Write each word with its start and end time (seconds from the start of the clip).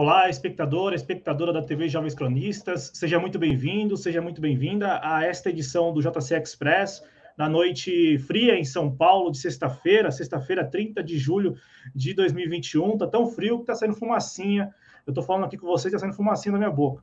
Olá, 0.00 0.30
espectador, 0.30 0.92
espectadora 0.92 1.52
da 1.52 1.60
TV 1.60 1.88
Jovens 1.88 2.14
Cronistas, 2.14 2.92
seja 2.94 3.18
muito 3.18 3.36
bem-vindo, 3.36 3.96
seja 3.96 4.22
muito 4.22 4.40
bem-vinda 4.40 5.00
a 5.02 5.24
esta 5.24 5.50
edição 5.50 5.92
do 5.92 6.00
JC 6.00 6.36
Express, 6.36 7.02
na 7.36 7.48
noite 7.48 8.16
fria 8.18 8.56
em 8.56 8.62
São 8.62 8.94
Paulo, 8.94 9.32
de 9.32 9.38
sexta-feira, 9.38 10.12
sexta-feira, 10.12 10.64
30 10.64 11.02
de 11.02 11.18
julho 11.18 11.56
de 11.92 12.14
2021. 12.14 12.96
Tá 12.96 13.08
tão 13.08 13.26
frio 13.26 13.58
que 13.58 13.66
tá 13.66 13.74
saindo 13.74 13.96
fumacinha. 13.96 14.72
Eu 15.04 15.12
tô 15.12 15.20
falando 15.20 15.46
aqui 15.46 15.58
com 15.58 15.66
vocês, 15.66 15.90
tá 15.90 15.98
saindo 15.98 16.14
fumacinha 16.14 16.52
na 16.52 16.58
minha 16.58 16.70
boca. 16.70 17.02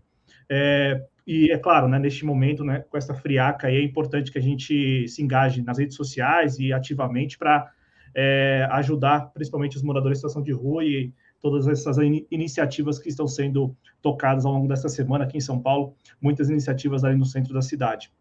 É, 0.50 1.04
e 1.28 1.52
é 1.52 1.58
claro, 1.58 1.90
né, 1.90 2.00
neste 2.00 2.24
momento, 2.24 2.64
né, 2.64 2.86
com 2.90 2.98
essa 2.98 3.14
friaca 3.14 3.68
aí, 3.68 3.76
é 3.76 3.84
importante 3.84 4.32
que 4.32 4.40
a 4.40 4.42
gente 4.42 5.06
se 5.10 5.22
engaje 5.22 5.62
nas 5.62 5.80
redes 5.80 5.98
sociais 5.98 6.60
e 6.60 6.72
ativamente 6.72 7.38
para 7.38 7.70
é, 8.16 8.66
ajudar 8.72 9.34
principalmente 9.34 9.76
os 9.76 9.84
moradores 9.84 10.18
em 10.18 10.22
situação 10.22 10.42
de 10.42 10.54
rua 10.54 10.86
e 10.86 11.12
todas 11.46 11.68
essas 11.68 12.00
in 12.00 12.26
iniciativas 12.32 12.98
que 12.98 13.08
estão 13.08 13.28
sendo 13.28 13.78
tocadas 14.02 14.48
ao 14.48 14.54
longo 14.54 14.68
dessa 14.68 14.90
semana 14.90 15.26
aqui 15.26 15.38
em 15.38 15.42
São 15.42 15.62
Paulo, 15.62 15.94
muitas 16.20 16.50
iniciativas 16.50 17.04
ali 17.04 17.16
no 17.16 17.24
centro 17.24 17.54
da 17.54 17.62
cidade. 17.62 18.12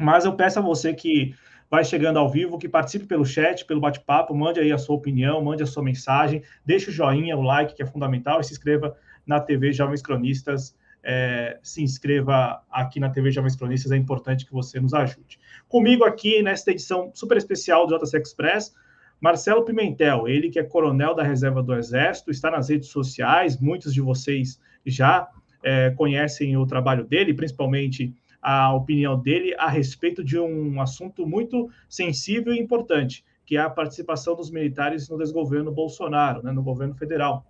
Mas 0.00 0.24
eu 0.24 0.34
peço 0.34 0.58
a 0.58 0.62
você 0.62 0.92
que 0.92 1.32
vai 1.70 1.84
chegando 1.84 2.18
ao 2.18 2.28
vivo, 2.28 2.58
que 2.58 2.68
participe 2.68 3.06
pelo 3.06 3.24
chat, 3.24 3.64
pelo 3.64 3.80
bate-papo, 3.80 4.34
mande 4.34 4.58
aí 4.58 4.72
a 4.72 4.78
sua 4.78 4.96
opinião, 4.96 5.40
mande 5.44 5.62
a 5.62 5.66
sua 5.66 5.80
mensagem, 5.80 6.42
deixe 6.64 6.90
o 6.90 6.92
joinha, 6.92 7.36
o 7.36 7.40
like, 7.42 7.72
que 7.72 7.84
é 7.84 7.86
fundamental, 7.86 8.40
e 8.40 8.44
se 8.44 8.52
inscreva 8.52 8.96
na 9.24 9.38
TV 9.38 9.72
Jovens 9.72 10.02
Cronistas. 10.02 10.76
É, 11.04 11.60
se 11.62 11.84
inscreva 11.84 12.64
aqui 12.68 12.98
na 12.98 13.08
TV 13.08 13.30
Jovens 13.30 13.54
Cronistas, 13.54 13.92
é 13.92 13.96
importante 13.96 14.44
que 14.44 14.52
você 14.52 14.80
nos 14.80 14.92
ajude. 14.92 15.38
Comigo 15.68 16.02
aqui 16.02 16.42
nesta 16.42 16.72
edição 16.72 17.12
super 17.14 17.36
especial 17.36 17.86
do 17.86 17.96
JC 17.96 18.18
Express, 18.18 18.74
Marcelo 19.20 19.64
Pimentel, 19.64 20.28
ele 20.28 20.50
que 20.50 20.58
é 20.58 20.62
coronel 20.62 21.14
da 21.14 21.22
reserva 21.22 21.62
do 21.62 21.74
Exército, 21.74 22.30
está 22.30 22.50
nas 22.50 22.68
redes 22.68 22.88
sociais, 22.88 23.58
muitos 23.58 23.94
de 23.94 24.00
vocês 24.00 24.60
já 24.84 25.28
é, 25.62 25.90
conhecem 25.90 26.56
o 26.56 26.66
trabalho 26.66 27.04
dele, 27.04 27.34
principalmente 27.34 28.14
a 28.40 28.72
opinião 28.72 29.18
dele 29.18 29.54
a 29.58 29.68
respeito 29.68 30.22
de 30.22 30.38
um 30.38 30.80
assunto 30.80 31.26
muito 31.26 31.68
sensível 31.88 32.52
e 32.52 32.60
importante, 32.60 33.24
que 33.44 33.56
é 33.56 33.60
a 33.60 33.70
participação 33.70 34.36
dos 34.36 34.50
militares 34.50 35.08
no 35.08 35.18
desgoverno 35.18 35.72
Bolsonaro, 35.72 36.42
né, 36.42 36.52
no 36.52 36.62
governo 36.62 36.94
federal. 36.94 37.44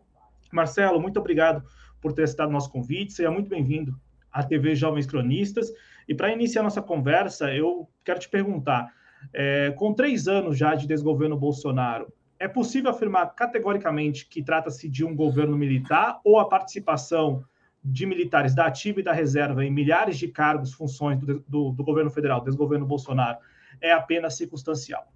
Marcelo, 0.53 1.01
muito 1.01 1.19
obrigado 1.19 1.63
por 2.01 2.13
ter 2.13 2.23
aceitado 2.23 2.51
nosso 2.51 2.71
convite, 2.71 3.13
seja 3.13 3.31
muito 3.31 3.49
bem-vindo 3.49 3.95
à 4.33 4.43
TV 4.43 4.75
Jovens 4.75 5.07
Cronistas. 5.07 5.73
E 6.09 6.15
para 6.15 6.33
iniciar 6.33 6.63
nossa 6.63 6.81
conversa, 6.81 7.53
eu 7.53 7.89
quero 8.05 8.21
te 8.21 8.29
perguntar: 8.29 8.91
é, 9.33 9.71
com 9.73 9.93
três 9.93 10.29
anos 10.29 10.57
já 10.57 10.75
de 10.75 10.87
desgoverno 10.87 11.37
Bolsonaro, 11.37 12.13
é 12.39 12.47
possível 12.47 12.91
afirmar 12.91 13.35
categoricamente 13.35 14.27
que 14.27 14.43
trata-se 14.43 14.89
de 14.89 15.05
um 15.05 15.15
governo 15.15 15.57
militar 15.57 16.21
ou 16.25 16.39
a 16.39 16.49
participação 16.49 17.45
de 17.83 18.05
militares 18.05 18.55
da 18.55 18.67
ativa 18.67 19.01
e 19.01 19.03
da 19.03 19.13
reserva 19.13 19.65
em 19.65 19.71
milhares 19.71 20.19
de 20.19 20.29
cargos, 20.29 20.73
funções 20.73 21.19
do, 21.21 21.41
do, 21.47 21.71
do 21.71 21.85
governo 21.85 22.11
federal, 22.11 22.43
desgoverno 22.43 22.85
Bolsonaro, 22.85 23.39
é 23.81 23.93
apenas 23.93 24.37
circunstancial? 24.37 25.07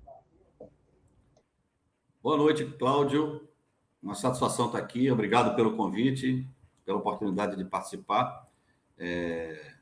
Boa 2.23 2.37
noite, 2.37 2.65
Cláudio. 2.65 3.49
Uma 4.03 4.15
satisfação 4.15 4.67
estar 4.67 4.79
aqui. 4.79 5.11
Obrigado 5.11 5.55
pelo 5.57 5.77
convite, 5.77 6.47
pela 6.85 6.99
oportunidade 6.99 7.57
de 7.57 7.65
participar. 7.65 8.47
É... 8.99 9.75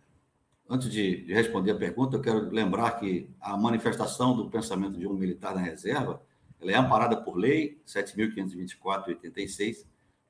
Antes 0.70 0.90
de, 0.90 1.24
de, 1.24 1.32
responder 1.32 1.70
a 1.70 1.76
pergunta, 1.76 2.16
eu 2.16 2.20
quero 2.20 2.50
lembrar 2.50 2.90
que 3.00 3.30
a 3.40 3.56
manifestação 3.56 4.36
do 4.36 4.50
pensamento 4.50 4.98
de 4.98 5.06
um 5.06 5.14
militar 5.14 5.54
na 5.54 5.62
reserva 5.62 6.20
ela 6.60 6.72
é 6.72 6.74
amparada 6.74 7.16
por 7.16 7.36
lei 7.36 7.80
7.524-86, 7.86 9.86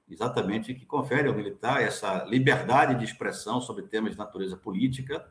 exatamente 0.09 0.75
que 0.75 0.87
confere 0.87 1.27
ao 1.27 1.35
militar 1.35 1.83
essa 1.83 2.25
liberdade 2.25 2.97
de 2.99 3.05
expressão 3.05 3.61
sobre 3.61 3.85
temas 3.85 4.13
de 4.13 4.19
natureza 4.19 4.57
política, 4.57 5.27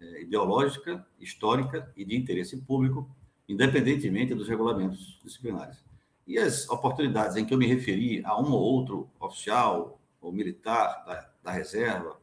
eh, 0.00 0.22
ideológica, 0.22 1.06
histórica 1.20 1.92
e 1.94 2.04
de 2.04 2.16
interesse 2.16 2.56
público, 2.56 3.10
independentemente 3.46 4.34
dos 4.34 4.48
regulamentos 4.48 5.20
disciplinares. 5.22 5.84
E 6.26 6.38
as 6.38 6.68
oportunidades 6.70 7.36
em 7.36 7.44
que 7.44 7.52
eu 7.52 7.58
me 7.58 7.66
referi 7.66 8.24
a 8.24 8.40
um 8.40 8.52
ou 8.52 8.60
outro 8.60 9.10
oficial 9.20 10.00
ou 10.20 10.32
militar 10.32 11.04
da, 11.04 11.30
da 11.42 11.52
reserva, 11.52 12.16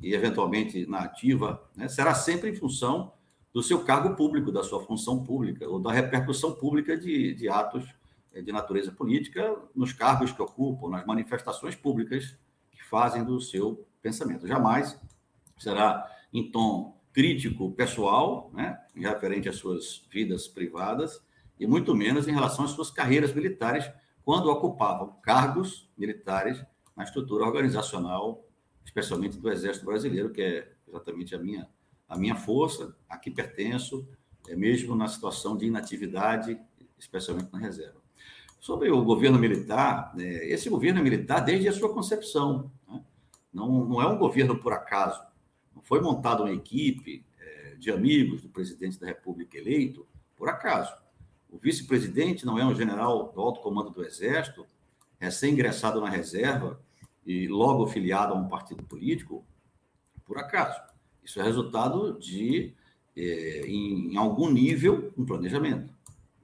e 0.00 0.14
eventualmente 0.14 0.86
na 0.86 1.00
ativa, 1.00 1.62
né, 1.76 1.88
será 1.88 2.14
sempre 2.14 2.50
em 2.50 2.54
função 2.54 3.12
do 3.52 3.62
seu 3.62 3.84
cargo 3.84 4.16
público, 4.16 4.50
da 4.50 4.64
sua 4.64 4.84
função 4.84 5.22
pública, 5.22 5.68
ou 5.68 5.78
da 5.78 5.92
repercussão 5.92 6.52
pública 6.52 6.96
de, 6.96 7.34
de 7.34 7.48
atos 7.48 7.88
eh, 8.32 8.42
de 8.42 8.50
natureza 8.50 8.90
política 8.90 9.56
nos 9.74 9.92
cargos 9.92 10.32
que 10.32 10.42
ocupam, 10.42 10.88
nas 10.90 11.06
manifestações 11.06 11.76
públicas 11.76 12.36
que 12.72 12.82
fazem 12.82 13.24
do 13.24 13.40
seu 13.40 13.86
pensamento. 14.02 14.46
Jamais 14.46 15.00
será 15.56 16.04
em 16.32 16.50
tom 16.50 17.00
crítico 17.12 17.70
pessoal, 17.70 18.50
né, 18.52 18.76
referente 18.96 19.48
às 19.48 19.56
suas 19.56 20.04
vidas 20.10 20.48
privadas, 20.48 21.22
e 21.58 21.66
muito 21.66 21.94
menos 21.94 22.26
em 22.26 22.32
relação 22.32 22.64
às 22.64 22.72
suas 22.72 22.90
carreiras 22.90 23.32
militares, 23.32 23.88
quando 24.24 24.50
ocupavam 24.50 25.14
cargos 25.22 25.88
militares 25.96 26.60
na 26.96 27.04
estrutura 27.04 27.44
organizacional 27.44 28.44
especialmente 28.84 29.38
do 29.38 29.50
Exército 29.50 29.86
Brasileiro, 29.86 30.30
que 30.30 30.42
é 30.42 30.72
exatamente 30.86 31.34
a 31.34 31.38
minha, 31.38 31.68
a 32.08 32.18
minha 32.18 32.36
força, 32.36 32.94
a 33.08 33.16
que 33.16 33.30
pertenço, 33.30 34.06
é 34.48 34.54
mesmo 34.54 34.94
na 34.94 35.08
situação 35.08 35.56
de 35.56 35.66
inatividade, 35.66 36.58
especialmente 36.98 37.52
na 37.52 37.58
reserva. 37.58 38.02
Sobre 38.60 38.90
o 38.90 39.02
governo 39.04 39.38
militar, 39.38 40.14
é, 40.18 40.48
esse 40.52 40.68
governo 40.68 41.00
é 41.00 41.02
militar 41.02 41.40
desde 41.40 41.68
a 41.68 41.72
sua 41.72 41.92
concepção. 41.92 42.70
Né? 42.88 43.02
Não, 43.52 43.84
não 43.84 44.00
é 44.00 44.06
um 44.06 44.18
governo 44.18 44.58
por 44.58 44.72
acaso. 44.72 45.22
Não 45.74 45.82
foi 45.82 46.00
montada 46.00 46.42
uma 46.42 46.52
equipe 46.52 47.24
é, 47.38 47.76
de 47.76 47.90
amigos 47.90 48.42
do 48.42 48.48
presidente 48.48 48.98
da 48.98 49.06
República 49.06 49.58
eleito 49.58 50.06
por 50.36 50.48
acaso. 50.48 50.94
O 51.50 51.58
vice-presidente 51.58 52.46
não 52.46 52.58
é 52.58 52.64
um 52.64 52.74
general 52.74 53.32
do 53.32 53.40
alto 53.40 53.60
comando 53.60 53.90
do 53.90 54.04
Exército, 54.04 54.66
recém-ingressado 55.20 56.00
na 56.00 56.08
reserva, 56.08 56.80
e 57.26 57.48
logo 57.48 57.86
filiado 57.86 58.34
a 58.34 58.36
um 58.36 58.48
partido 58.48 58.82
político, 58.82 59.44
por 60.24 60.38
acaso. 60.38 60.80
Isso 61.22 61.40
é 61.40 61.42
resultado 61.42 62.18
de, 62.18 62.74
é, 63.16 63.66
em, 63.66 64.12
em, 64.12 64.16
algum 64.16 64.50
nível, 64.50 65.12
um 65.16 65.24
planejamento, 65.24 65.92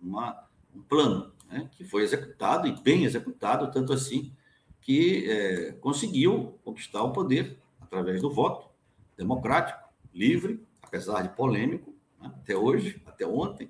uma, 0.01 0.47
um 0.75 0.81
plano 0.83 1.33
né, 1.49 1.69
que 1.73 1.85
foi 1.85 2.03
executado 2.03 2.67
e 2.67 2.81
bem 2.81 3.05
executado, 3.05 3.71
tanto 3.71 3.93
assim 3.93 4.33
que 4.81 5.31
é, 5.31 5.73
conseguiu 5.73 6.59
conquistar 6.65 7.03
o 7.03 7.13
poder 7.13 7.59
através 7.81 8.23
do 8.23 8.31
voto 8.31 8.71
democrático, 9.17 9.79
livre, 10.15 10.65
apesar 10.83 11.23
de 11.23 11.37
polêmico, 11.37 11.95
né, 12.19 12.33
até 12.37 12.57
hoje, 12.57 13.03
até 13.05 13.27
ontem. 13.27 13.69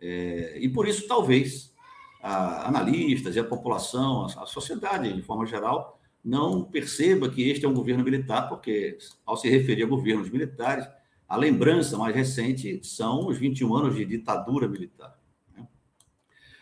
É, 0.00 0.58
e 0.58 0.68
por 0.68 0.88
isso, 0.88 1.06
talvez, 1.06 1.72
a, 2.20 2.68
analistas 2.68 3.36
e 3.36 3.38
a 3.38 3.44
população, 3.44 4.26
a, 4.26 4.42
a 4.42 4.46
sociedade 4.46 5.12
de 5.12 5.22
forma 5.22 5.46
geral, 5.46 5.99
não 6.24 6.62
perceba 6.64 7.30
que 7.30 7.48
este 7.48 7.64
é 7.64 7.68
um 7.68 7.74
governo 7.74 8.04
militar, 8.04 8.48
porque, 8.48 8.98
ao 9.24 9.36
se 9.36 9.48
referir 9.48 9.84
a 9.84 9.86
governos 9.86 10.30
militares, 10.30 10.86
a 11.28 11.36
lembrança 11.36 11.96
mais 11.96 12.14
recente 12.14 12.80
são 12.82 13.26
os 13.28 13.38
21 13.38 13.74
anos 13.74 13.96
de 13.96 14.04
ditadura 14.04 14.68
militar. 14.68 15.18
Né? 15.56 15.66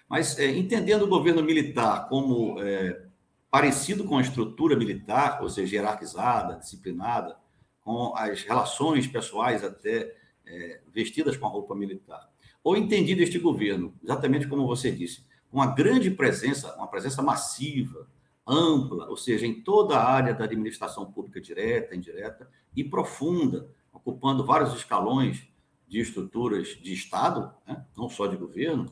Mas, 0.09 0.39
é, 0.39 0.57
entendendo 0.57 1.03
o 1.03 1.09
governo 1.09 1.43
militar 1.43 2.09
como 2.09 2.61
é, 2.61 3.03
parecido 3.51 4.05
com 4.05 4.19
a 4.19 4.23
estrutura 4.23 4.77
militar, 4.77 5.43
ou 5.43 5.49
seja, 5.49 5.77
hierarquizada, 5.77 6.57
disciplinada, 6.57 7.37
com 7.81 8.15
as 8.15 8.43
relações 8.43 9.07
pessoais 9.07 9.65
até 9.65 10.15
é, 10.47 10.81
vestidas 10.93 11.37
com 11.37 11.47
a 11.47 11.51
roupa 11.51 11.75
militar, 11.75 12.29
ou 12.63 12.77
entendido 12.77 13.23
este 13.23 13.39
governo, 13.39 13.95
exatamente 14.05 14.47
como 14.47 14.67
você 14.67 14.93
disse, 14.93 15.27
com 15.51 15.57
uma 15.57 15.75
grande 15.75 16.11
presença, 16.11 16.75
uma 16.77 16.87
presença 16.87 17.23
massiva, 17.23 18.07
ampla, 18.49 19.09
ou 19.09 19.17
seja, 19.17 19.47
em 19.47 19.61
toda 19.61 19.97
a 19.97 20.05
área 20.05 20.33
da 20.33 20.45
administração 20.45 21.11
pública 21.13 21.41
direta, 21.41 21.95
indireta 21.95 22.49
e 22.75 22.83
profunda, 22.83 23.69
ocupando 23.93 24.45
vários 24.45 24.75
escalões 24.75 25.47
de 25.87 26.01
estruturas 26.01 26.69
de 26.69 26.93
Estado, 26.93 27.53
né? 27.67 27.85
não 27.97 28.09
só 28.09 28.27
de 28.27 28.37
governo, 28.37 28.91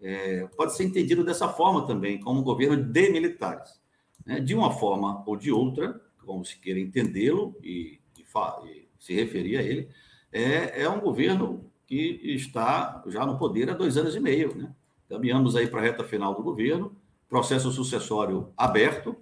é, 0.00 0.46
pode 0.56 0.74
ser 0.74 0.84
entendido 0.84 1.24
dessa 1.24 1.48
forma 1.48 1.86
também, 1.86 2.18
como 2.20 2.40
um 2.40 2.44
governo 2.44 2.82
de 2.82 3.10
militares. 3.10 3.80
Né? 4.24 4.40
De 4.40 4.54
uma 4.54 4.70
forma 4.72 5.22
ou 5.26 5.36
de 5.36 5.52
outra, 5.52 6.00
como 6.24 6.44
se 6.44 6.58
queira 6.58 6.80
entendê-lo 6.80 7.56
e, 7.62 8.00
e, 8.16 8.22
e, 8.22 8.88
se 8.98 9.14
referir 9.14 9.56
a 9.56 9.62
ele, 9.62 9.88
é, 10.32 10.82
é 10.82 10.88
um 10.88 11.00
governo 11.00 11.70
que 11.86 12.20
está 12.22 13.02
já 13.08 13.26
no 13.26 13.36
poder 13.36 13.68
há 13.68 13.74
dois 13.74 13.96
anos 13.96 14.14
e 14.14 14.20
meio. 14.20 14.54
Né? 14.56 14.72
Caminhamos 15.08 15.56
aí 15.56 15.66
para 15.66 15.80
a 15.80 15.82
reta 15.82 16.04
final 16.04 16.34
do 16.34 16.42
governo, 16.42 16.96
processo 17.30 17.70
sucessório 17.70 18.52
aberto 18.56 19.16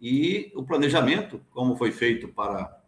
e 0.00 0.52
o 0.56 0.64
planejamento, 0.64 1.40
como 1.48 1.76
foi 1.76 1.92
feito 1.92 2.26
para 2.26 2.82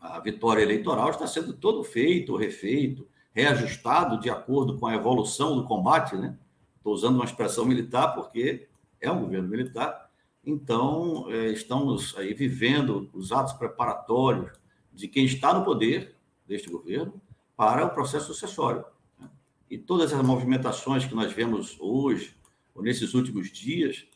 a 0.00 0.20
vitória 0.20 0.62
eleitoral, 0.62 1.10
está 1.10 1.26
sendo 1.26 1.52
todo 1.52 1.82
feito, 1.82 2.36
refeito, 2.36 3.06
reajustado 3.32 4.20
de 4.20 4.30
acordo 4.30 4.78
com 4.78 4.86
a 4.86 4.94
evolução 4.94 5.56
do 5.56 5.64
combate, 5.64 6.14
né? 6.16 6.38
Estou 6.76 6.94
usando 6.94 7.16
uma 7.16 7.24
expressão 7.24 7.64
militar 7.64 8.14
porque 8.14 8.68
é 9.00 9.10
um 9.10 9.20
governo 9.20 9.48
militar, 9.48 10.10
Então, 10.44 11.26
é, 11.30 11.50
estamos 11.50 12.16
aí 12.18 12.34
vivendo 12.34 13.08
os 13.12 13.30
atos 13.30 13.52
preparatórios 13.52 14.50
de 14.92 15.06
quem 15.06 15.24
está 15.24 15.54
no 15.54 15.64
poder 15.64 16.16
deste 16.46 16.68
governo 16.68 17.20
para 17.56 17.86
o 17.86 17.90
processo 17.90 18.26
sucessório. 18.26 18.84
Né? 19.18 19.30
E 19.70 19.78
todas 19.78 20.12
as 20.12 20.20
movimentações 20.20 21.04
que 21.04 21.14
nós 21.14 21.32
vemos 21.32 21.76
hoje, 21.80 22.36
nesses 22.80 23.12
últimos 23.14 23.50
dias, 23.50 24.06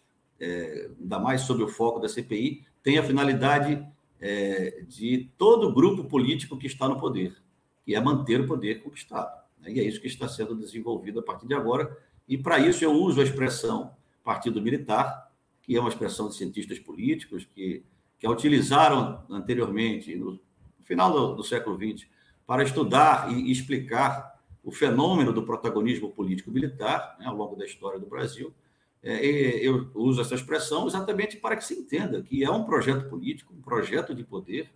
é, 0.41 0.91
ainda 1.01 1.19
mais 1.19 1.43
sob 1.43 1.63
o 1.63 1.69
foco 1.69 2.01
da 2.01 2.09
CPI, 2.09 2.65
tem 2.83 2.99
a 2.99 3.03
finalidade 3.03 3.85
é, 4.21 4.85
de 4.89 5.31
todo 5.37 5.73
grupo 5.73 6.05
político 6.05 6.57
que 6.57 6.67
está 6.67 6.89
no 6.89 6.99
poder, 6.99 7.37
que 7.85 7.95
é 7.95 8.01
manter 8.01 8.41
o 8.41 8.47
poder 8.47 8.83
conquistado. 8.83 9.43
Né? 9.61 9.73
E 9.73 9.81
é 9.81 9.85
isso 9.85 10.01
que 10.01 10.07
está 10.07 10.29
sendo 10.29 10.55
desenvolvido 10.55 11.21
a 11.21 11.23
partir 11.23 11.47
de 11.47 11.55
agora. 11.55 11.97
E 12.29 12.39
para 12.39 12.59
isso 12.59 12.85
eu 12.85 12.93
uso 12.93 13.21
a 13.21 13.25
expressão 13.25 13.95
partido 14.25 14.61
militar, 14.61 15.31
que 15.63 15.77
é 15.77 15.81
uma 15.81 15.89
expressão 15.89 16.29
de 16.29 16.37
cientistas 16.37 16.79
políticos 16.79 17.47
que, 17.55 17.85
que 18.19 18.27
a 18.27 18.31
utilizaram 18.31 19.25
anteriormente, 19.29 20.15
no 20.17 20.41
final 20.85 21.13
do, 21.13 21.37
do 21.37 21.45
século 21.45 21.77
XX, 21.77 22.07
para 22.47 22.63
estudar 22.63 23.33
e 23.33 23.51
explicar 23.51 24.36
o 24.67 24.73
fenômeno 24.73 25.33
do 25.33 25.45
protagonismo 25.45 26.11
político-militar 26.11 27.17
né, 27.21 27.27
ao 27.27 27.37
longo 27.37 27.55
da 27.55 27.65
história 27.65 28.01
do 28.01 28.07
Brasil. 28.07 28.53
É, 29.01 29.25
eu 29.25 29.89
uso 29.95 30.21
essa 30.21 30.35
expressão 30.35 30.89
exatamente 30.89 31.37
para 31.37 31.57
que 31.57 31.65
se 31.65 31.75
entenda 31.75 32.21
que 32.21 32.43
é 32.43 32.51
um 32.51 32.65
projeto 32.65 33.09
político, 33.09 33.55
um 33.55 33.63
projeto 33.63 34.13
de 34.13 34.25
poder 34.25 34.69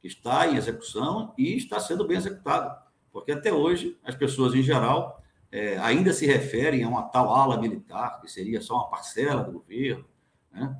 que 0.00 0.06
está 0.06 0.46
em 0.46 0.54
execução 0.54 1.34
e 1.36 1.56
está 1.56 1.80
sendo 1.80 2.06
bem 2.06 2.16
executado, 2.16 2.80
porque 3.10 3.32
até 3.32 3.52
hoje 3.52 3.98
as 4.04 4.14
pessoas 4.14 4.54
em 4.54 4.62
geral 4.62 5.20
é, 5.50 5.78
ainda 5.78 6.12
se 6.12 6.26
referem 6.26 6.84
a 6.84 6.88
uma 6.88 7.02
tal 7.02 7.34
ala 7.34 7.60
militar, 7.60 8.20
que 8.20 8.30
seria 8.30 8.60
só 8.60 8.76
uma 8.76 8.88
parcela 8.88 9.42
do 9.42 9.50
governo, 9.50 10.04
né? 10.52 10.78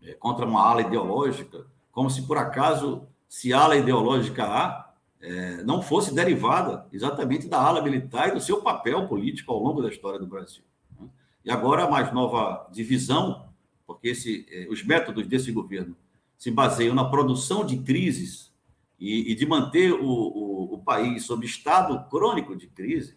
é, 0.00 0.14
contra 0.14 0.46
uma 0.46 0.62
ala 0.62 0.80
ideológica, 0.80 1.66
como 1.92 2.08
se 2.08 2.26
por 2.26 2.38
acaso, 2.38 3.06
se 3.28 3.52
ala 3.52 3.76
ideológica 3.76 4.44
há, 4.44 4.83
é, 5.24 5.62
não 5.64 5.80
fosse 5.80 6.14
derivada 6.14 6.86
exatamente 6.92 7.48
da 7.48 7.58
ala 7.58 7.80
militar 7.80 8.28
e 8.28 8.32
do 8.32 8.40
seu 8.40 8.60
papel 8.60 9.08
político 9.08 9.50
ao 9.50 9.58
longo 9.58 9.80
da 9.80 9.88
história 9.88 10.18
do 10.18 10.26
Brasil. 10.26 10.62
Né? 11.00 11.08
E 11.46 11.50
agora 11.50 11.84
a 11.84 11.90
mais 11.90 12.12
nova 12.12 12.68
divisão, 12.70 13.48
porque 13.86 14.08
esse, 14.08 14.46
é, 14.50 14.68
os 14.68 14.84
métodos 14.84 15.26
desse 15.26 15.50
governo 15.50 15.96
se 16.36 16.50
baseiam 16.50 16.94
na 16.94 17.06
produção 17.06 17.64
de 17.64 17.78
crises 17.78 18.52
e, 19.00 19.32
e 19.32 19.34
de 19.34 19.46
manter 19.46 19.94
o, 19.94 20.04
o, 20.04 20.74
o 20.74 20.78
país 20.78 21.24
sob 21.24 21.46
estado 21.46 22.06
crônico 22.10 22.54
de 22.54 22.66
crise, 22.66 23.16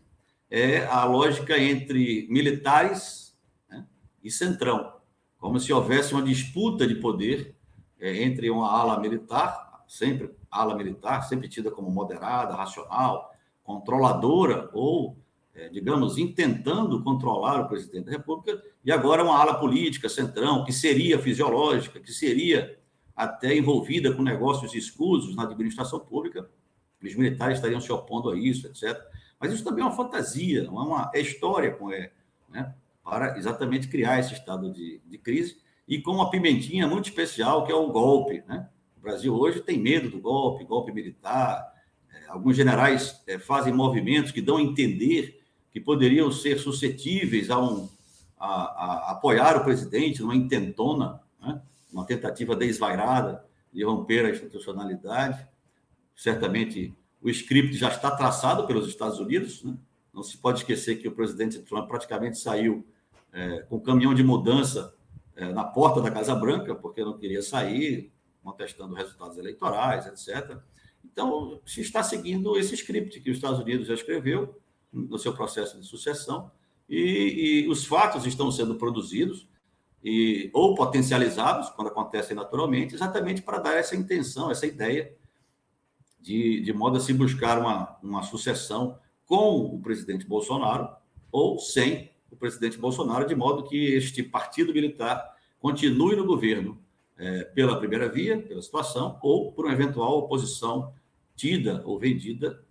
é 0.49 0.85
a 0.85 1.03
lógica 1.03 1.59
entre 1.59 2.25
militares 2.29 3.37
né, 3.69 3.85
e 4.23 4.31
centrão, 4.31 4.93
como 5.37 5.59
se 5.59 5.73
houvesse 5.73 6.13
uma 6.13 6.23
disputa 6.23 6.87
de 6.87 6.95
poder 6.95 7.53
é, 7.99 8.23
entre 8.23 8.49
uma 8.49 8.71
ala 8.71 8.97
militar, 8.97 9.83
sempre 9.89 10.36
ala 10.49 10.75
militar, 10.75 11.21
sempre 11.23 11.47
tida 11.47 11.71
como 11.71 11.89
moderada, 11.89 12.55
racional, 12.55 13.33
controladora 13.63 14.69
ou, 14.73 15.17
é, 15.53 15.69
digamos, 15.69 16.17
intentando 16.17 17.03
controlar 17.03 17.61
o 17.61 17.67
presidente 17.67 18.05
da 18.05 18.11
República, 18.11 18.61
e 18.83 18.91
agora 18.91 19.23
uma 19.23 19.37
ala 19.37 19.59
política, 19.59 20.07
centrão, 20.07 20.63
que 20.63 20.71
seria 20.71 21.19
fisiológica, 21.19 21.99
que 21.99 22.11
seria 22.11 22.77
até 23.15 23.55
envolvida 23.55 24.13
com 24.13 24.21
negócios 24.21 24.73
escusos 24.73 25.35
na 25.35 25.43
administração 25.43 25.99
pública, 25.99 26.49
os 27.03 27.15
militares 27.15 27.57
estariam 27.57 27.79
se 27.79 27.91
opondo 27.91 28.29
a 28.29 28.37
isso, 28.37 28.67
etc. 28.67 28.99
Mas 29.39 29.53
isso 29.53 29.63
também 29.63 29.83
é 29.83 29.87
uma 29.87 29.95
fantasia, 29.95 30.65
é 30.65 30.69
uma 30.69 31.11
é 31.13 31.21
história 31.21 31.71
com 31.71 31.91
é, 31.91 32.11
né, 32.49 32.73
para 33.03 33.37
exatamente 33.37 33.87
criar 33.87 34.19
esse 34.19 34.33
estado 34.33 34.71
de, 34.71 35.01
de 35.05 35.17
crise 35.17 35.57
e 35.87 36.01
com 36.01 36.11
uma 36.11 36.29
pimentinha 36.29 36.87
muito 36.87 37.05
especial 37.05 37.65
que 37.65 37.71
é 37.71 37.75
o 37.75 37.91
golpe, 37.91 38.43
né? 38.47 38.69
O 38.97 39.01
Brasil 39.01 39.35
hoje 39.35 39.61
tem 39.61 39.79
medo 39.79 40.09
do 40.09 40.19
golpe, 40.19 40.65
golpe 40.65 40.91
militar. 40.91 41.73
É, 42.11 42.27
alguns 42.29 42.55
generais 42.55 43.21
é, 43.27 43.37
fazem 43.37 43.73
movimentos 43.73 44.31
que 44.31 44.41
dão 44.41 44.57
a 44.57 44.61
entender 44.61 45.41
que 45.71 45.79
poderiam 45.79 46.31
ser 46.31 46.59
suscetíveis 46.59 47.49
a, 47.49 47.59
um, 47.59 47.87
a, 48.37 48.47
a 48.47 49.11
apoiar 49.11 49.57
o 49.57 49.63
presidente 49.63 50.21
numa 50.21 50.35
intentona, 50.35 51.21
né? 51.39 51.61
uma 51.91 52.05
tentativa 52.05 52.55
desvairada 52.55 53.45
de 53.71 53.83
romper 53.83 54.25
a 54.25 54.29
institucionalidade. 54.31 55.47
Certamente 56.15 56.93
o 57.21 57.29
script 57.29 57.73
já 57.77 57.89
está 57.89 58.11
traçado 58.11 58.65
pelos 58.65 58.87
Estados 58.87 59.19
Unidos. 59.19 59.63
Né? 59.63 59.75
Não 60.13 60.23
se 60.23 60.37
pode 60.37 60.59
esquecer 60.59 60.95
que 60.95 61.07
o 61.07 61.11
presidente 61.11 61.59
Trump 61.59 61.87
praticamente 61.87 62.39
saiu 62.39 62.85
é, 63.31 63.59
com 63.69 63.79
caminhão 63.79 64.13
de 64.13 64.23
mudança 64.23 64.95
é, 65.35 65.51
na 65.51 65.63
porta 65.63 66.01
da 66.01 66.09
Casa 66.09 66.33
Branca, 66.33 66.73
porque 66.73 67.03
não 67.03 67.17
queria 67.17 67.41
sair, 67.43 68.11
contestando 68.47 68.95
resultados 68.95 69.37
eleitorais, 69.37 70.05
etc. 70.07 70.57
Então, 71.03 71.59
se 71.65 71.81
está 71.81 72.01
seguindo 72.01 72.57
esse 72.57 72.75
script 72.75 73.19
que 73.19 73.29
os 73.29 73.35
Estados 73.35 73.59
Unidos 73.59 73.87
já 73.87 73.93
escreveu 73.93 74.57
no 74.93 75.19
seu 75.19 75.33
processo 75.33 75.77
de 75.77 75.85
sucessão, 75.85 76.49
e, 76.87 77.65
e 77.65 77.67
os 77.67 77.85
fatos 77.85 78.25
estão 78.25 78.49
sendo 78.49 78.75
produzidos 78.75 79.45
e, 80.01 80.49
ou 80.53 80.73
potencializados, 80.75 81.69
quando 81.71 81.89
acontecem 81.89 82.33
naturalmente, 82.33 82.95
exatamente 82.95 83.41
para 83.41 83.59
dar 83.59 83.75
essa 83.75 83.97
intenção, 83.97 84.49
essa 84.49 84.65
ideia 84.65 85.13
de, 86.21 86.61
de 86.61 86.71
modo 86.71 86.95
a 86.95 87.01
se 87.01 87.13
buscar 87.13 87.59
uma, 87.59 87.97
uma 88.01 88.23
sucessão 88.23 88.97
com 89.25 89.59
o 89.75 89.81
presidente 89.81 90.25
Bolsonaro 90.25 90.87
ou 91.29 91.59
sem 91.59 92.11
o 92.31 92.37
presidente 92.37 92.77
Bolsonaro, 92.77 93.27
de 93.27 93.35
modo 93.35 93.67
que 93.67 93.93
este 93.93 94.23
partido 94.23 94.73
militar 94.73 95.35
continue 95.59 96.15
no 96.15 96.25
governo 96.25 96.81
é, 97.17 97.43
pela 97.45 97.77
primeira 97.77 98.07
via, 98.09 98.37
pela 98.39 98.61
situação, 98.61 99.17
ou 99.21 99.51
por 99.51 99.65
uma 99.65 99.73
eventual 99.73 100.19
oposição 100.19 100.93
tida 101.35 101.81
ou 101.85 101.99
vendida 101.99 102.63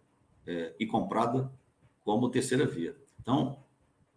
é, 0.46 0.74
e 0.78 0.86
comprada 0.86 1.50
como 2.04 2.30
terceira 2.30 2.66
via. 2.66 2.96
Então, 3.20 3.58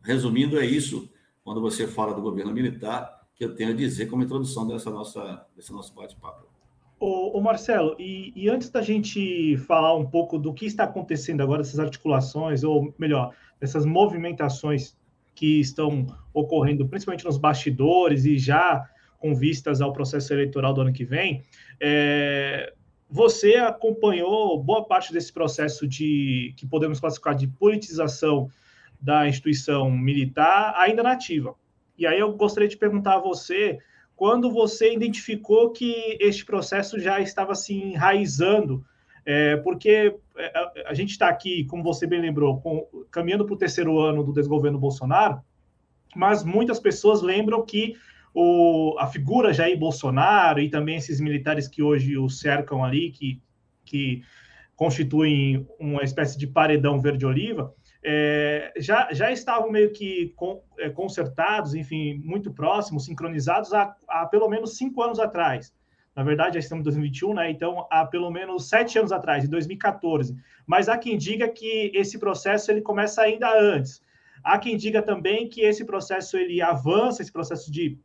resumindo, 0.03 0.59
é 0.59 0.65
isso, 0.65 1.09
quando 1.43 1.62
você 1.62 1.88
fala 1.88 2.13
do 2.13 2.21
governo 2.21 2.53
militar, 2.53 3.27
que 3.36 3.43
eu 3.43 3.55
tenho 3.55 3.71
a 3.71 3.75
dizer 3.75 4.07
como 4.07 4.24
introdução 4.24 4.67
dessa 4.67 4.89
nossa, 4.89 5.45
desse 5.55 5.71
nosso 5.71 5.93
bate-papo. 5.93 6.48
Ô, 7.00 7.39
Marcelo, 7.39 7.95
e, 7.98 8.33
e, 8.36 8.50
antes 8.50 8.69
da 8.69 8.81
gente 8.81 9.55
falar 9.59 9.95
um 9.95 10.05
pouco 10.05 10.38
do 10.38 10.53
que 10.53 10.65
está 10.65 10.83
acontecendo 10.83 11.41
agora, 11.41 11.62
essas 11.62 11.79
articulações, 11.79 12.62
ou 12.62 12.93
melhor, 13.00 13.33
essas 13.62 13.86
movimentações 13.86 14.98
que 15.33 15.62
estão 15.62 16.05
ocorrendo, 16.33 16.86
principalmente 16.89 17.24
nos 17.24 17.38
bastidores 17.38 18.25
e 18.25 18.38
já 18.38 18.86
com 19.19 19.35
vistas 19.35 19.81
ao 19.81 19.93
processo 19.93 20.33
eleitoral 20.33 20.73
do 20.73 20.81
ano 20.81 20.93
que 20.93 21.05
vem, 21.05 21.43
é, 21.79 22.73
você 23.09 23.55
acompanhou 23.55 24.61
boa 24.63 24.85
parte 24.85 25.11
desse 25.11 25.31
processo 25.31 25.88
de 25.88 26.53
que 26.57 26.65
podemos 26.65 26.99
classificar 26.99 27.35
de 27.35 27.47
politização 27.47 28.49
da 28.99 29.27
instituição 29.27 29.91
militar 29.91 30.73
ainda 30.77 31.03
nativa. 31.03 31.55
E 31.97 32.07
aí 32.07 32.19
eu 32.19 32.33
gostaria 32.33 32.69
de 32.69 32.77
perguntar 32.77 33.15
a 33.15 33.19
você 33.19 33.77
quando 34.15 34.51
você 34.51 34.93
identificou 34.93 35.71
que 35.71 36.17
este 36.19 36.45
processo 36.45 36.99
já 36.99 37.21
estava 37.21 37.55
se 37.55 37.73
enraizando, 37.73 38.85
é, 39.25 39.55
porque 39.57 40.15
é, 40.35 40.83
a, 40.85 40.93
gente 40.93 41.11
está 41.11 41.29
aqui, 41.29 41.63
como 41.65 41.81
você 41.81 42.05
bem 42.05 42.21
lembrou, 42.21 42.59
com, 42.59 42.85
caminhando 43.09 43.45
para 43.45 43.53
o 43.53 43.57
terceiro 43.57 43.97
ano 43.99 44.23
do 44.23 44.33
desgoverno 44.33 44.77
Bolsonaro, 44.77 45.41
mas 46.15 46.43
muitas 46.43 46.79
pessoas 46.79 47.21
lembram 47.21 47.65
que 47.65 47.95
o, 48.33 48.95
a 49.00 49.07
figura 49.07 49.53
Jair 49.53 49.77
Bolsonaro 49.77 50.59
e 50.59 50.69
também 50.69 50.98
esses 50.98 51.19
militares 51.19 51.67
que 51.67 51.81
hoje 51.81 52.17
o 52.17 52.29
cercam 52.29 52.83
ali, 52.83 53.12
que, 53.12 53.41
que 53.86 54.21
constituem 54.75 55.67
uma 55.79 56.03
espécie 56.03 56.38
de 56.38 56.48
paredão 56.48 57.00
verde-oliva, 57.01 57.74
é, 58.03 58.71
já, 58.77 59.09
já 59.12 59.31
estavam 59.31 59.69
meio 59.69 59.91
que 59.91 60.31
com, 60.36 60.63
é, 60.77 60.89
consertados, 60.89 61.74
enfim, 61.74 62.21
muito 62.24 62.53
próximos, 62.53 63.05
sincronizados 63.05 63.74
há, 63.74 63.93
há, 64.07 64.25
pelo 64.25 64.48
menos 64.48 64.77
cinco 64.77 65.01
anos 65.03 65.19
atrás. 65.19 65.74
Na 66.15 66.24
verdade, 66.24 66.55
já 66.55 66.59
estamos 66.59 66.81
em 66.81 66.86
2021, 66.86 67.33
né? 67.33 67.51
Então, 67.51 67.88
há 67.89 68.05
pelo 68.05 68.31
menos 68.31 68.67
sete 68.67 68.98
anos 68.98 69.12
atrás, 69.12 69.43
em 69.43 69.50
2014. 69.50 70.36
Mas 70.65 70.89
há 70.89 70.98
quem 70.98 71.17
diga 71.17 71.48
que 71.48 71.91
esse 71.93 72.17
processo 72.17 72.71
ele 72.71 72.81
começa 72.81 73.21
ainda 73.21 73.50
antes. 73.57 74.01
Há 74.43 74.57
quem 74.57 74.77
diga 74.77 75.01
também 75.01 75.48
que 75.48 75.62
esse 75.62 75.86
processo 75.86 76.38
ele 76.38 76.62
avança, 76.62 77.21
esse 77.21 77.31
processo 77.31 77.71
de 77.71 78.00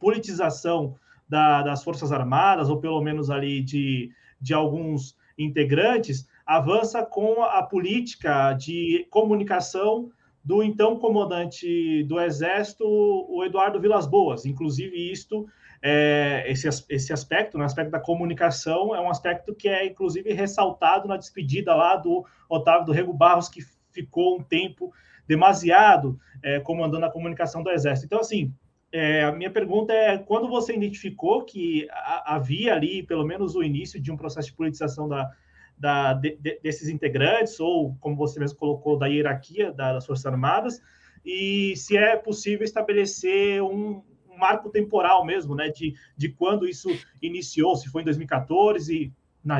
politização 0.00 0.96
da, 1.28 1.62
das 1.62 1.84
Forças 1.84 2.10
Armadas, 2.10 2.68
ou 2.68 2.80
pelo 2.80 3.00
menos 3.00 3.30
ali 3.30 3.62
de, 3.62 4.10
de 4.40 4.52
alguns 4.52 5.16
integrantes, 5.38 6.26
avança 6.44 7.04
com 7.04 7.44
a 7.44 7.62
política 7.62 8.52
de 8.54 9.06
comunicação 9.10 10.10
do 10.42 10.62
então 10.62 10.98
comandante 10.98 12.02
do 12.04 12.18
Exército, 12.18 12.84
o 12.84 13.44
Eduardo 13.44 13.80
Vilas 13.80 14.06
Boas. 14.06 14.44
Inclusive, 14.44 14.96
isto, 15.12 15.46
é, 15.82 16.44
esse, 16.48 16.68
esse 16.88 17.12
aspecto, 17.12 17.54
no 17.54 17.60
né, 17.60 17.66
aspecto 17.66 17.90
da 17.90 18.00
comunicação, 18.00 18.94
é 18.94 19.00
um 19.00 19.10
aspecto 19.10 19.54
que 19.54 19.68
é, 19.68 19.86
inclusive, 19.86 20.32
ressaltado 20.32 21.06
na 21.06 21.16
despedida 21.16 21.74
lá 21.74 21.94
do 21.96 22.24
Otávio 22.48 22.86
do 22.86 22.92
Rego 22.92 23.12
Barros, 23.12 23.48
que 23.48 23.60
ficou 23.92 24.38
um 24.38 24.42
tempo 24.42 24.92
demasiado 25.28 26.18
é, 26.42 26.58
comandando 26.58 27.06
a 27.06 27.10
comunicação 27.10 27.62
do 27.62 27.70
Exército. 27.70 28.06
Então, 28.06 28.20
assim, 28.20 28.52
É, 28.92 29.24
a 29.24 29.32
minha 29.32 29.50
pergunta 29.50 29.92
é: 29.92 30.18
quando 30.18 30.48
você 30.48 30.74
identificou 30.74 31.44
que 31.44 31.86
havia 32.24 32.74
ali, 32.74 33.02
pelo 33.02 33.24
menos, 33.24 33.54
o 33.54 33.62
início 33.62 34.00
de 34.00 34.10
um 34.10 34.16
processo 34.16 34.48
de 34.48 34.54
politização 34.54 35.08
da, 35.08 35.30
da, 35.78 36.12
de, 36.14 36.36
desses 36.62 36.88
integrantes, 36.88 37.60
ou, 37.60 37.96
como 38.00 38.16
você 38.16 38.40
mesmo 38.40 38.58
colocou, 38.58 38.98
da 38.98 39.06
hierarquia 39.06 39.72
das 39.72 40.06
Forças 40.06 40.26
Armadas, 40.26 40.80
e 41.24 41.74
se 41.76 41.96
é 41.96 42.16
possível 42.16 42.64
estabelecer 42.64 43.62
um, 43.62 44.02
um 44.28 44.36
marco 44.36 44.70
temporal 44.70 45.24
mesmo, 45.24 45.54
né, 45.54 45.68
de, 45.68 45.94
de 46.16 46.28
quando 46.30 46.66
isso 46.66 46.88
iniciou, 47.22 47.76
se 47.76 47.88
foi 47.88 48.02
em 48.02 48.06
2014, 48.06 49.12
na, 49.44 49.58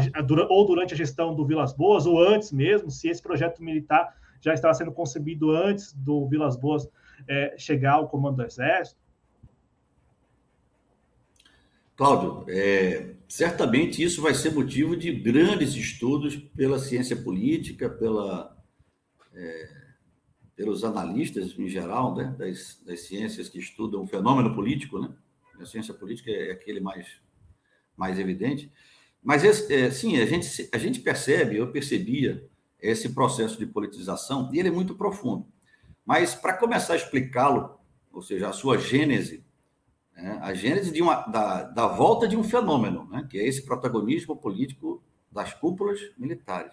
ou 0.48 0.66
durante 0.66 0.94
a 0.94 0.96
gestão 0.96 1.34
do 1.34 1.46
Vilas 1.46 1.72
Boas, 1.72 2.04
ou 2.04 2.20
antes 2.20 2.52
mesmo, 2.52 2.90
se 2.90 3.08
esse 3.08 3.22
projeto 3.22 3.62
militar 3.62 4.14
já 4.40 4.54
estava 4.54 4.74
sendo 4.74 4.92
concebido 4.92 5.50
antes 5.50 5.92
do 5.92 6.26
Vilas 6.26 6.56
Boas 6.56 6.88
é, 7.28 7.54
chegar 7.56 7.92
ao 7.92 8.08
comando 8.08 8.36
do 8.36 8.44
Exército? 8.44 9.00
Cláudio, 12.00 12.46
é, 12.48 13.14
certamente 13.28 14.02
isso 14.02 14.22
vai 14.22 14.32
ser 14.32 14.54
motivo 14.54 14.96
de 14.96 15.12
grandes 15.12 15.74
estudos 15.74 16.34
pela 16.34 16.78
ciência 16.78 17.14
política, 17.14 17.90
pela, 17.90 18.56
é, 19.34 19.68
pelos 20.56 20.82
analistas 20.82 21.54
em 21.58 21.68
geral, 21.68 22.16
né, 22.16 22.34
das, 22.38 22.80
das, 22.86 23.00
ciências 23.00 23.50
que 23.50 23.58
estudam 23.58 24.02
o 24.02 24.06
fenômeno 24.06 24.54
político, 24.54 24.98
né? 24.98 25.12
A 25.60 25.66
ciência 25.66 25.92
política 25.92 26.30
é 26.30 26.52
aquele 26.52 26.80
mais, 26.80 27.06
mais 27.94 28.18
evidente. 28.18 28.72
Mas, 29.22 29.44
esse, 29.44 29.70
é, 29.70 29.90
sim, 29.90 30.18
a 30.22 30.24
gente, 30.24 30.70
a 30.72 30.78
gente 30.78 31.00
percebe, 31.00 31.58
eu 31.58 31.70
percebia 31.70 32.48
esse 32.80 33.10
processo 33.10 33.58
de 33.58 33.66
politização, 33.66 34.48
e 34.54 34.58
ele 34.58 34.68
é 34.68 34.72
muito 34.72 34.94
profundo. 34.94 35.46
Mas, 36.06 36.34
para 36.34 36.54
começar 36.54 36.94
a 36.94 36.96
explicá-lo, 36.96 37.78
ou 38.10 38.22
seja, 38.22 38.48
a 38.48 38.54
sua 38.54 38.78
gênese, 38.78 39.44
né? 40.20 40.38
a 40.42 40.54
gênese 40.54 40.92
de 40.92 41.02
uma, 41.02 41.22
da, 41.22 41.62
da 41.62 41.86
volta 41.86 42.28
de 42.28 42.36
um 42.36 42.44
fenômeno, 42.44 43.08
né? 43.10 43.26
que 43.28 43.38
é 43.38 43.46
esse 43.46 43.64
protagonismo 43.64 44.36
político 44.36 45.02
das 45.30 45.54
cúpulas 45.54 46.00
militares. 46.18 46.72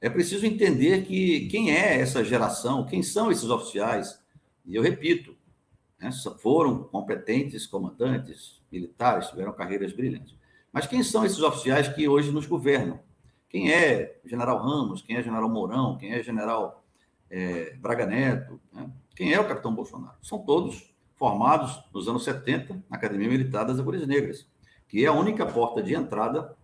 É 0.00 0.10
preciso 0.10 0.46
entender 0.46 1.04
que 1.04 1.48
quem 1.48 1.70
é 1.70 2.00
essa 2.00 2.24
geração, 2.24 2.86
quem 2.86 3.02
são 3.02 3.30
esses 3.30 3.48
oficiais, 3.48 4.20
e 4.64 4.74
eu 4.74 4.82
repito, 4.82 5.36
né? 6.00 6.10
foram 6.38 6.84
competentes 6.84 7.66
comandantes 7.66 8.60
militares, 8.70 9.28
tiveram 9.28 9.52
carreiras 9.52 9.92
brilhantes. 9.92 10.34
Mas 10.72 10.86
quem 10.86 11.02
são 11.02 11.24
esses 11.24 11.40
oficiais 11.40 11.88
que 11.88 12.08
hoje 12.08 12.32
nos 12.32 12.46
governam? 12.46 12.98
Quem 13.48 13.70
é 13.70 14.18
General 14.24 14.58
Ramos? 14.58 15.02
Quem 15.02 15.16
é 15.16 15.22
General 15.22 15.48
Mourão? 15.48 15.98
Quem 15.98 16.14
é 16.14 16.22
General 16.22 16.82
é, 17.30 17.74
Braga 17.74 18.06
Neto? 18.06 18.58
Né? 18.72 18.90
Quem 19.14 19.32
é 19.34 19.38
o 19.38 19.46
Capitão 19.46 19.74
Bolsonaro? 19.74 20.16
São 20.22 20.38
todos 20.38 20.91
formados 21.22 21.80
nos 21.94 22.08
anos 22.08 22.24
70 22.24 22.82
na 22.90 22.96
Academia 22.96 23.28
Militar 23.28 23.64
das 23.64 23.78
Agulhas 23.78 24.04
Negras, 24.08 24.44
que 24.88 25.04
é 25.04 25.06
a 25.06 25.12
única 25.12 25.46
porta 25.46 25.80
de 25.80 25.94
entrada 25.94 26.56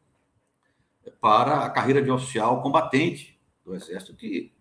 para 1.21 1.61
a 1.61 1.71
carreira 1.71 2.03
de 2.03 2.11
oficial 2.11 2.61
combatente 2.61 3.39
do 3.65 3.73
Exército, 3.73 4.17
que 4.17 4.53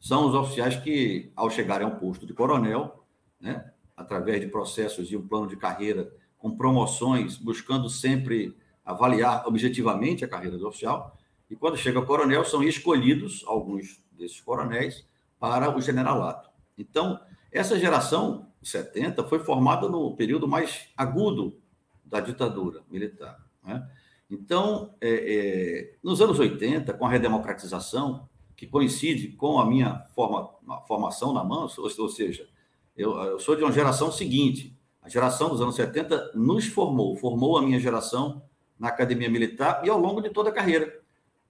são 0.00 0.26
os 0.26 0.34
oficiais 0.34 0.74
que, 0.74 1.30
ao 1.36 1.48
chegarem 1.48 1.86
ao 1.86 1.94
posto 2.00 2.26
de 2.26 2.34
coronel, 2.34 3.04
né, 3.40 3.70
através 3.96 4.40
de 4.40 4.48
processos 4.48 5.06
de 5.06 5.16
um 5.16 5.24
plano 5.24 5.46
de 5.46 5.56
carreira 5.56 6.12
com 6.36 6.56
promoções, 6.56 7.36
buscando 7.36 7.88
sempre 7.88 8.56
avaliar 8.84 9.46
objetivamente 9.46 10.24
a 10.24 10.28
carreira 10.28 10.58
do 10.58 10.66
oficial, 10.66 11.16
e 11.48 11.54
quando 11.54 11.76
chega 11.76 12.00
ao 12.00 12.04
coronel, 12.04 12.44
são 12.44 12.60
escolhidos 12.60 13.44
alguns 13.46 14.02
desses 14.10 14.40
coronéis 14.40 15.06
para 15.38 15.72
o 15.72 15.80
generalato. 15.80 16.50
Então, 16.76 17.20
essa 17.52 17.78
geração 17.78 18.48
70 18.64 19.24
foi 19.24 19.38
formada 19.38 19.88
no 19.88 20.16
período 20.16 20.48
mais 20.48 20.88
agudo 20.96 21.58
da 22.04 22.20
ditadura 22.20 22.82
militar. 22.90 23.38
Né? 23.62 23.86
Então, 24.30 24.94
é, 25.00 25.10
é, 25.10 25.96
nos 26.02 26.20
anos 26.20 26.38
80, 26.38 26.92
com 26.94 27.06
a 27.06 27.10
redemocratização, 27.10 28.28
que 28.56 28.66
coincide 28.66 29.28
com 29.28 29.58
a 29.58 29.66
minha 29.66 30.06
forma, 30.14 30.50
formação 30.86 31.32
na 31.32 31.44
mão, 31.44 31.68
ou, 31.78 32.08
seja, 32.08 32.48
eu, 32.96 33.16
eu, 33.16 33.38
sou 33.38 33.56
de 33.56 33.62
uma 33.62 33.72
geração 33.72 34.10
seguinte, 34.10 34.76
a 35.02 35.08
geração 35.08 35.50
dos 35.50 35.60
anos 35.60 35.74
70 35.74 36.32
nos 36.34 36.66
formou, 36.66 37.16
formou 37.16 37.58
a 37.58 37.62
minha 37.62 37.78
geração 37.78 38.42
na 38.78 38.88
academia 38.88 39.28
militar 39.28 39.82
e 39.84 39.90
ao 39.90 39.98
longo 39.98 40.20
de 40.20 40.30
toda 40.30 40.50
a 40.50 40.52
carreira, 40.52 41.00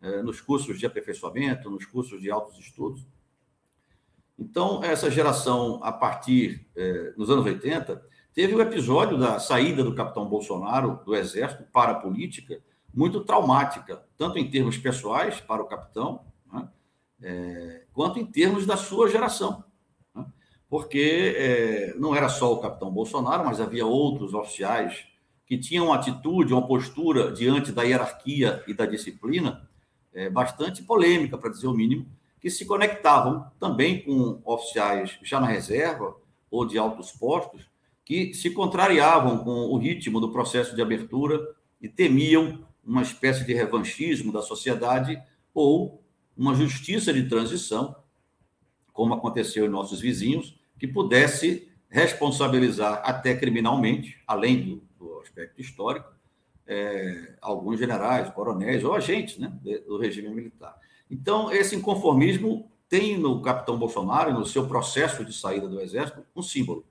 é, 0.02 0.22
nos 0.22 0.40
cursos 0.40 0.78
de 0.78 0.86
aperfeiçoamento, 0.86 1.70
nos 1.70 1.86
cursos 1.86 2.20
de 2.20 2.30
altos 2.30 2.58
estudos. 2.58 3.06
Então, 4.38 4.82
essa 4.82 5.10
geração, 5.10 5.80
a 5.82 5.92
partir 5.92 6.66
eh, 6.76 7.12
nos 7.16 7.30
anos 7.30 7.44
80, 7.44 8.02
teve 8.34 8.54
o 8.54 8.60
episódio 8.60 9.16
da 9.16 9.38
saída 9.38 9.84
do 9.84 9.94
capitão 9.94 10.28
Bolsonaro 10.28 11.00
do 11.04 11.14
Exército 11.14 11.64
para 11.72 11.92
a 11.92 12.00
política, 12.00 12.60
muito 12.92 13.20
traumática, 13.20 14.04
tanto 14.16 14.38
em 14.38 14.50
termos 14.50 14.76
pessoais 14.76 15.40
para 15.40 15.62
o 15.62 15.66
capitão, 15.66 16.24
né, 16.52 16.68
é, 17.22 17.82
quanto 17.92 18.18
em 18.18 18.26
termos 18.26 18.66
da 18.66 18.76
sua 18.76 19.08
geração. 19.08 19.64
Né, 20.14 20.26
porque 20.68 21.34
é, 21.36 21.94
não 21.96 22.14
era 22.14 22.28
só 22.28 22.52
o 22.52 22.60
capitão 22.60 22.90
Bolsonaro, 22.90 23.44
mas 23.44 23.60
havia 23.60 23.86
outros 23.86 24.34
oficiais 24.34 25.06
que 25.46 25.58
tinham 25.58 25.86
uma 25.86 25.96
atitude, 25.96 26.52
uma 26.52 26.66
postura 26.66 27.30
diante 27.30 27.70
da 27.70 27.82
hierarquia 27.82 28.64
e 28.66 28.74
da 28.74 28.86
disciplina 28.86 29.68
é, 30.12 30.28
bastante 30.30 30.82
polêmica, 30.82 31.36
para 31.36 31.50
dizer 31.50 31.66
o 31.66 31.74
mínimo, 31.74 32.06
que 32.44 32.50
se 32.50 32.66
conectavam 32.66 33.50
também 33.58 34.02
com 34.02 34.38
oficiais 34.44 35.18
já 35.22 35.40
na 35.40 35.46
reserva 35.46 36.14
ou 36.50 36.66
de 36.66 36.76
altos 36.76 37.10
postos, 37.10 37.70
que 38.04 38.34
se 38.34 38.50
contrariavam 38.50 39.38
com 39.38 39.50
o 39.50 39.78
ritmo 39.78 40.20
do 40.20 40.30
processo 40.30 40.76
de 40.76 40.82
abertura 40.82 41.40
e 41.80 41.88
temiam 41.88 42.62
uma 42.84 43.00
espécie 43.00 43.46
de 43.46 43.54
revanchismo 43.54 44.30
da 44.30 44.42
sociedade 44.42 45.18
ou 45.54 46.04
uma 46.36 46.54
justiça 46.54 47.14
de 47.14 47.26
transição, 47.26 47.96
como 48.92 49.14
aconteceu 49.14 49.64
em 49.64 49.70
nossos 49.70 49.98
vizinhos, 49.98 50.54
que 50.78 50.86
pudesse 50.86 51.72
responsabilizar 51.88 53.00
até 53.06 53.34
criminalmente, 53.34 54.22
além 54.26 54.60
do, 54.60 54.82
do 54.98 55.20
aspecto 55.20 55.62
histórico, 55.62 56.12
é, 56.66 57.36
alguns 57.40 57.78
generais, 57.78 58.28
coronéis 58.34 58.84
ou 58.84 58.92
agentes 58.92 59.38
né, 59.38 59.50
do 59.86 59.96
regime 59.96 60.28
militar. 60.28 60.78
Então, 61.10 61.52
esse 61.52 61.76
inconformismo 61.76 62.70
tem 62.88 63.18
no 63.18 63.42
capitão 63.42 63.78
Bolsonaro, 63.78 64.32
no 64.32 64.46
seu 64.46 64.66
processo 64.66 65.24
de 65.24 65.32
saída 65.32 65.68
do 65.68 65.80
Exército, 65.80 66.24
um 66.34 66.42
símbolo. 66.42 66.84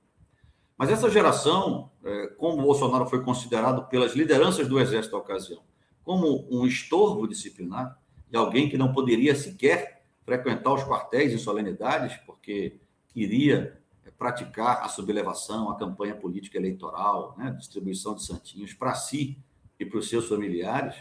Mas 0.77 0.89
essa 0.89 1.09
geração, 1.09 1.91
é, 2.03 2.27
como 2.37 2.61
Bolsonaro 2.61 3.07
foi 3.07 3.23
considerado 3.23 3.87
pelas 3.87 4.15
lideranças 4.15 4.67
do 4.67 4.79
Exército 4.79 5.15
da 5.15 5.21
ocasião, 5.21 5.61
como 6.03 6.47
um 6.51 6.65
estorvo 6.65 7.27
disciplinar, 7.27 7.97
e 8.31 8.35
alguém 8.35 8.67
que 8.67 8.77
não 8.77 8.91
poderia 8.91 9.35
sequer 9.35 10.03
frequentar 10.25 10.73
os 10.73 10.83
quartéis 10.83 11.31
em 11.31 11.37
solenidades, 11.37 12.17
porque 12.25 12.79
queria 13.09 13.79
é, 14.05 14.11
praticar 14.11 14.83
a 14.83 14.89
sublevação, 14.89 15.69
a 15.69 15.77
campanha 15.77 16.15
política 16.15 16.57
eleitoral, 16.57 17.35
né, 17.37 17.51
distribuição 17.51 18.15
de 18.15 18.25
santinhos 18.25 18.73
para 18.73 18.95
si 18.95 19.37
e 19.79 19.85
para 19.85 19.99
os 19.99 20.09
seus 20.09 20.27
familiares. 20.27 20.95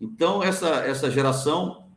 Então, 0.00 0.42
essa, 0.42 0.68
essa 0.84 1.10
geração 1.10 1.89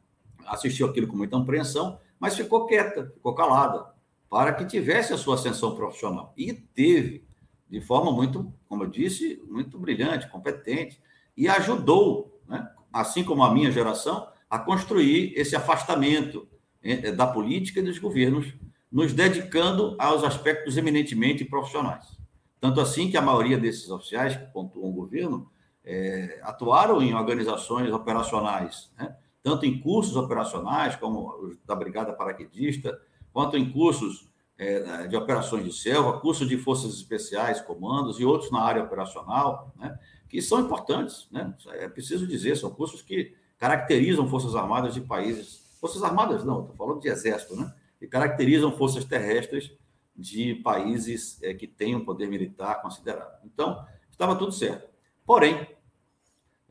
assistiu 0.47 0.87
aquilo 0.87 1.07
com 1.07 1.15
muita 1.15 1.37
apreensão, 1.37 1.99
mas 2.19 2.35
ficou 2.35 2.65
quieta, 2.65 3.11
ficou 3.13 3.35
calada, 3.35 3.93
para 4.29 4.53
que 4.53 4.65
tivesse 4.65 5.13
a 5.13 5.17
sua 5.17 5.35
ascensão 5.35 5.75
profissional. 5.75 6.33
E 6.37 6.53
teve, 6.53 7.27
de 7.69 7.81
forma 7.81 8.11
muito, 8.11 8.53
como 8.67 8.83
eu 8.83 8.87
disse, 8.87 9.41
muito 9.47 9.77
brilhante, 9.77 10.29
competente, 10.29 11.01
e 11.35 11.47
ajudou, 11.47 12.41
né, 12.47 12.67
assim 12.91 13.23
como 13.23 13.43
a 13.43 13.53
minha 13.53 13.71
geração, 13.71 14.27
a 14.49 14.59
construir 14.59 15.33
esse 15.35 15.55
afastamento 15.55 16.47
eh, 16.81 17.11
da 17.11 17.27
política 17.27 17.79
e 17.79 17.83
dos 17.83 17.97
governos, 17.99 18.53
nos 18.91 19.13
dedicando 19.13 19.95
aos 19.99 20.23
aspectos 20.23 20.77
eminentemente 20.77 21.43
profissionais. 21.43 22.17
Tanto 22.59 22.79
assim 22.79 23.09
que 23.09 23.17
a 23.17 23.21
maioria 23.21 23.57
desses 23.57 23.89
oficiais 23.89 24.37
que 24.37 24.45
pontuam 24.53 24.89
o 24.89 24.93
governo 24.93 25.49
é, 25.83 26.39
atuaram 26.43 27.01
em 27.01 27.13
organizações 27.13 27.91
operacionais, 27.91 28.91
né? 28.97 29.15
Tanto 29.43 29.65
em 29.65 29.79
cursos 29.79 30.15
operacionais, 30.15 30.95
como 30.95 31.53
da 31.65 31.75
Brigada 31.75 32.13
Paraquedista, 32.13 32.97
quanto 33.31 33.57
em 33.57 33.69
cursos 33.69 34.31
é, 34.57 35.07
de 35.07 35.15
operações 35.17 35.65
de 35.65 35.73
selva, 35.73 36.19
cursos 36.19 36.47
de 36.47 36.57
forças 36.57 36.93
especiais, 36.93 37.59
comandos 37.59 38.19
e 38.19 38.25
outros 38.25 38.49
na 38.51 38.61
área 38.61 38.83
operacional, 38.83 39.73
né, 39.75 39.99
que 40.29 40.41
são 40.41 40.61
importantes, 40.61 41.27
né, 41.29 41.53
é 41.73 41.89
preciso 41.89 42.25
dizer, 42.25 42.55
são 42.55 42.71
cursos 42.71 43.01
que 43.01 43.35
caracterizam 43.57 44.27
Forças 44.27 44.55
Armadas 44.55 44.93
de 44.93 45.01
países, 45.01 45.63
Forças 45.79 46.01
Armadas 46.03 46.43
não, 46.43 46.61
estou 46.61 46.75
falando 46.75 47.01
de 47.01 47.09
Exército, 47.09 47.55
né, 47.55 47.73
que 47.99 48.07
caracterizam 48.07 48.71
forças 48.71 49.03
terrestres 49.05 49.71
de 50.15 50.55
países 50.55 51.41
é, 51.41 51.53
que 51.53 51.67
têm 51.67 51.95
um 51.95 52.05
poder 52.05 52.27
militar 52.27 52.81
considerável. 52.81 53.39
Então, 53.43 53.85
estava 54.11 54.35
tudo 54.35 54.51
certo. 54.51 54.87
Porém, 55.25 55.67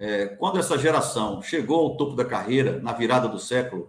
é, 0.02 0.26
quando 0.26 0.58
essa 0.58 0.76
geração 0.76 1.40
chegou 1.40 1.78
ao 1.78 1.96
topo 1.96 2.16
da 2.16 2.24
carreira, 2.24 2.80
na 2.80 2.92
virada 2.92 3.28
do 3.28 3.38
século, 3.38 3.88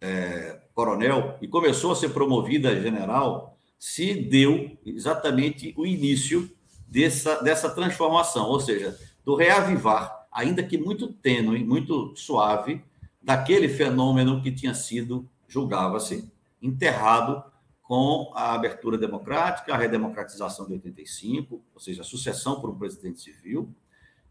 é, 0.00 0.58
coronel, 0.72 1.36
e 1.42 1.46
começou 1.46 1.92
a 1.92 1.94
ser 1.94 2.08
promovida 2.14 2.70
a 2.70 2.80
general, 2.80 3.58
se 3.78 4.14
deu 4.14 4.78
exatamente 4.86 5.74
o 5.76 5.84
início 5.84 6.50
dessa, 6.88 7.42
dessa 7.42 7.68
transformação, 7.68 8.48
ou 8.48 8.58
seja, 8.58 8.98
do 9.22 9.34
reavivar, 9.34 10.26
ainda 10.32 10.62
que 10.62 10.78
muito 10.78 11.12
tênue, 11.12 11.62
muito 11.62 12.16
suave, 12.16 12.82
daquele 13.20 13.68
fenômeno 13.68 14.42
que 14.42 14.50
tinha 14.50 14.72
sido, 14.72 15.28
julgava-se, 15.46 16.32
enterrado 16.62 17.44
com 17.82 18.32
a 18.34 18.54
abertura 18.54 18.96
democrática, 18.96 19.74
a 19.74 19.76
redemocratização 19.76 20.66
de 20.66 20.72
85, 20.72 21.62
ou 21.74 21.80
seja, 21.80 22.00
a 22.00 22.04
sucessão 22.04 22.62
por 22.62 22.70
um 22.70 22.78
presidente 22.78 23.20
civil, 23.20 23.74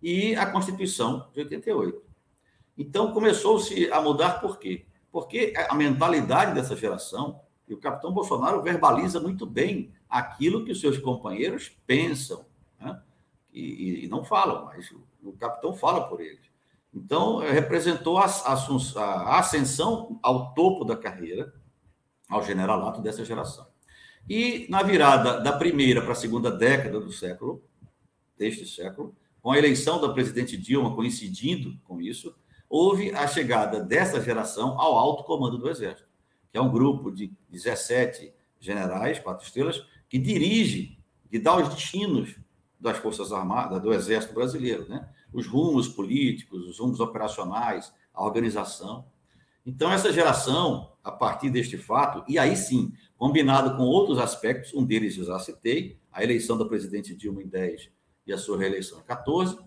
e 0.01 0.35
a 0.35 0.45
Constituição 0.45 1.29
de 1.33 1.41
88. 1.41 2.01
Então, 2.77 3.11
começou-se 3.11 3.91
a 3.91 4.01
mudar 4.01 4.39
por 4.39 4.57
quê? 4.57 4.85
Porque 5.11 5.53
a 5.55 5.75
mentalidade 5.75 6.53
dessa 6.53 6.75
geração, 6.75 7.41
e 7.67 7.73
o 7.73 7.77
capitão 7.77 8.11
Bolsonaro 8.11 8.61
verbaliza 8.61 9.19
muito 9.19 9.45
bem 9.45 9.91
aquilo 10.09 10.63
que 10.63 10.71
os 10.71 10.79
seus 10.79 10.97
companheiros 10.97 11.71
pensam, 11.85 12.45
né? 12.79 13.01
e, 13.53 14.05
e, 14.05 14.07
não 14.07 14.23
falam, 14.23 14.65
mas 14.65 14.89
o, 14.91 15.03
o 15.23 15.33
capitão 15.33 15.73
fala 15.73 16.07
por 16.07 16.21
eles. 16.21 16.49
Então, 16.93 17.37
representou 17.39 18.17
a, 18.17 18.25
a, 18.25 18.53
a 19.03 19.39
ascensão 19.39 20.19
ao 20.23 20.53
topo 20.53 20.83
da 20.83 20.95
carreira, 20.95 21.53
ao 22.27 22.43
generalato 22.43 23.01
dessa 23.01 23.25
geração. 23.25 23.67
E 24.27 24.67
na 24.69 24.83
virada 24.83 25.39
da 25.41 25.51
primeira 25.51 26.01
para 26.01 26.13
a 26.13 26.15
segunda 26.15 26.51
década 26.51 26.99
do 26.99 27.11
século, 27.11 27.63
deste 28.37 28.65
século, 28.65 29.15
com 29.41 29.51
a 29.51 29.57
eleição 29.57 29.99
da 29.99 30.09
presidente 30.09 30.57
Dilma 30.57 30.93
coincidindo 30.95 31.79
com 31.83 32.01
isso, 32.01 32.35
houve 32.69 33.11
a 33.11 33.27
chegada 33.27 33.81
dessa 33.81 34.21
geração 34.21 34.79
ao 34.79 34.95
alto 34.95 35.23
comando 35.23 35.57
do 35.57 35.69
Exército, 35.69 36.07
que 36.51 36.57
é 36.57 36.61
um 36.61 36.71
grupo 36.71 37.11
de 37.11 37.31
17 37.49 38.33
generais, 38.59 39.19
quatro 39.19 39.45
estrelas, 39.45 39.83
que 40.09 40.17
dirige, 40.17 40.97
que 41.29 41.39
dá 41.39 41.55
os 41.55 41.69
destinos 41.69 42.35
das 42.79 42.97
Forças 42.97 43.31
Armadas, 43.31 43.81
do 43.81 43.93
Exército 43.93 44.33
Brasileiro, 44.33 44.87
né? 44.87 45.09
os 45.33 45.47
rumos 45.47 45.87
políticos, 45.87 46.67
os 46.67 46.79
rumos 46.79 46.99
operacionais, 46.99 47.93
a 48.13 48.23
organização. 48.23 49.05
Então, 49.65 49.91
essa 49.91 50.11
geração, 50.11 50.93
a 51.03 51.11
partir 51.11 51.49
deste 51.49 51.77
fato, 51.77 52.23
e 52.27 52.39
aí 52.39 52.55
sim, 52.55 52.93
combinado 53.17 53.75
com 53.75 53.83
outros 53.83 54.17
aspectos, 54.17 54.73
um 54.73 54.83
deles 54.83 55.17
eu 55.17 55.25
já 55.25 55.37
citei, 55.39 55.99
a 56.11 56.23
eleição 56.23 56.57
da 56.57 56.65
presidente 56.65 57.15
Dilma 57.15 57.43
em 57.43 57.47
10 57.47 57.91
e 58.29 58.33
a 58.33 58.37
sua 58.37 58.57
reeleição 58.57 58.99
em 58.99 59.03
14, 59.03 59.57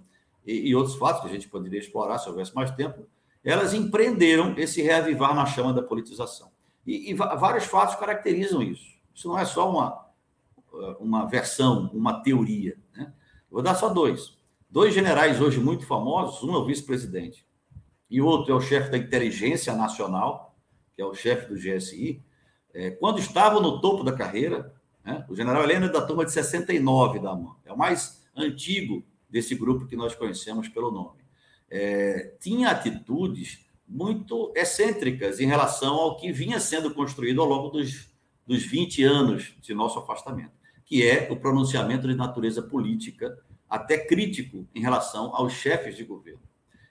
e, 0.46 0.68
e 0.68 0.74
outros 0.74 0.96
fatos 0.96 1.20
que 1.22 1.28
a 1.28 1.30
gente 1.30 1.48
poderia 1.48 1.80
explorar 1.80 2.18
se 2.18 2.28
houvesse 2.28 2.54
mais 2.54 2.70
tempo, 2.70 3.06
elas 3.44 3.74
empreenderam 3.74 4.54
esse 4.56 4.80
reavivar 4.80 5.34
na 5.34 5.44
chama 5.46 5.72
da 5.72 5.82
politização. 5.82 6.50
E, 6.86 7.10
e 7.10 7.14
vários 7.14 7.64
fatos 7.64 7.96
caracterizam 7.96 8.62
isso. 8.62 8.86
Isso 9.12 9.28
não 9.28 9.38
é 9.38 9.44
só 9.44 9.68
uma, 9.68 10.06
uma 11.00 11.26
versão, 11.26 11.90
uma 11.92 12.22
teoria. 12.22 12.78
Né? 12.96 13.12
Vou 13.50 13.62
dar 13.62 13.74
só 13.74 13.88
dois. 13.88 14.38
Dois 14.70 14.94
generais 14.94 15.40
hoje 15.40 15.60
muito 15.60 15.84
famosos, 15.84 16.42
um 16.42 16.54
é 16.54 16.58
o 16.58 16.64
vice-presidente, 16.64 17.46
e 18.08 18.22
o 18.22 18.26
outro 18.26 18.52
é 18.52 18.56
o 18.56 18.60
chefe 18.60 18.90
da 18.90 18.96
inteligência 18.96 19.74
nacional, 19.74 20.56
que 20.94 21.02
é 21.02 21.04
o 21.04 21.14
chefe 21.14 21.46
do 21.46 21.56
GSI, 21.56 22.22
é, 22.72 22.90
quando 22.92 23.18
estavam 23.18 23.60
no 23.60 23.80
topo 23.80 24.02
da 24.02 24.12
carreira, 24.12 24.74
né, 25.04 25.26
o 25.28 25.36
general 25.36 25.62
Helena 25.62 25.86
é 25.86 25.88
da 25.90 26.00
turma 26.00 26.24
de 26.24 26.32
69 26.32 27.18
da 27.18 27.32
AMAN, 27.32 27.54
é 27.66 27.72
o 27.72 27.76
mais 27.76 28.21
antigo 28.36 29.04
desse 29.28 29.54
grupo 29.54 29.86
que 29.86 29.96
nós 29.96 30.14
conhecemos 30.14 30.68
pelo 30.68 30.90
nome. 30.90 31.20
É, 31.70 32.34
tinha 32.40 32.70
atitudes 32.70 33.64
muito 33.88 34.52
excêntricas 34.54 35.40
em 35.40 35.46
relação 35.46 35.94
ao 35.94 36.16
que 36.16 36.32
vinha 36.32 36.60
sendo 36.60 36.94
construído 36.94 37.40
ao 37.40 37.48
longo 37.48 37.68
dos, 37.70 38.10
dos 38.46 38.62
20 38.62 39.02
anos 39.04 39.54
de 39.60 39.74
nosso 39.74 39.98
afastamento, 39.98 40.52
que 40.84 41.06
é 41.06 41.28
o 41.30 41.36
pronunciamento 41.36 42.06
de 42.06 42.14
natureza 42.14 42.62
política, 42.62 43.38
até 43.68 43.98
crítico 43.98 44.66
em 44.74 44.80
relação 44.80 45.34
aos 45.34 45.54
chefes 45.54 45.96
de 45.96 46.04
governo. 46.04 46.42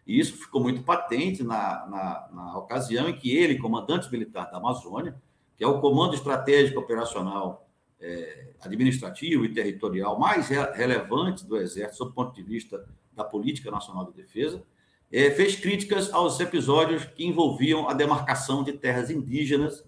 E 0.06 0.20
isso 0.20 0.36
ficou 0.36 0.62
muito 0.62 0.82
patente 0.84 1.44
na, 1.44 1.88
na, 1.88 2.30
na 2.34 2.58
ocasião 2.58 3.08
em 3.08 3.16
que 3.16 3.36
ele, 3.36 3.60
comandante 3.60 4.12
militar 4.12 4.50
da 4.50 4.58
Amazônia, 4.58 5.16
que 5.56 5.64
é 5.64 5.68
o 5.68 5.80
comando 5.80 6.16
estratégico 6.16 6.80
operacional 6.80 7.70
é, 8.02 8.48
administrativo 8.62 9.46
e 9.46 9.54
territorial 9.54 10.20
mais 10.20 10.48
re 10.50 10.58
relevante 10.74 11.46
do 11.46 11.58
Exército, 11.58 11.98
sob 11.98 12.12
o 12.12 12.14
ponto 12.14 12.34
de 12.34 12.42
vista 12.42 12.86
da 13.14 13.24
política 13.24 13.70
nacional 13.70 14.06
de 14.06 14.14
defesa, 14.14 14.64
é, 15.12 15.30
fez 15.32 15.56
críticas 15.56 16.12
aos 16.14 16.40
episódios 16.40 17.06
que 17.06 17.26
envolviam 17.26 17.88
a 17.88 17.94
demarcação 17.94 18.64
de 18.64 18.74
terras 18.74 19.10
indígenas 19.10 19.84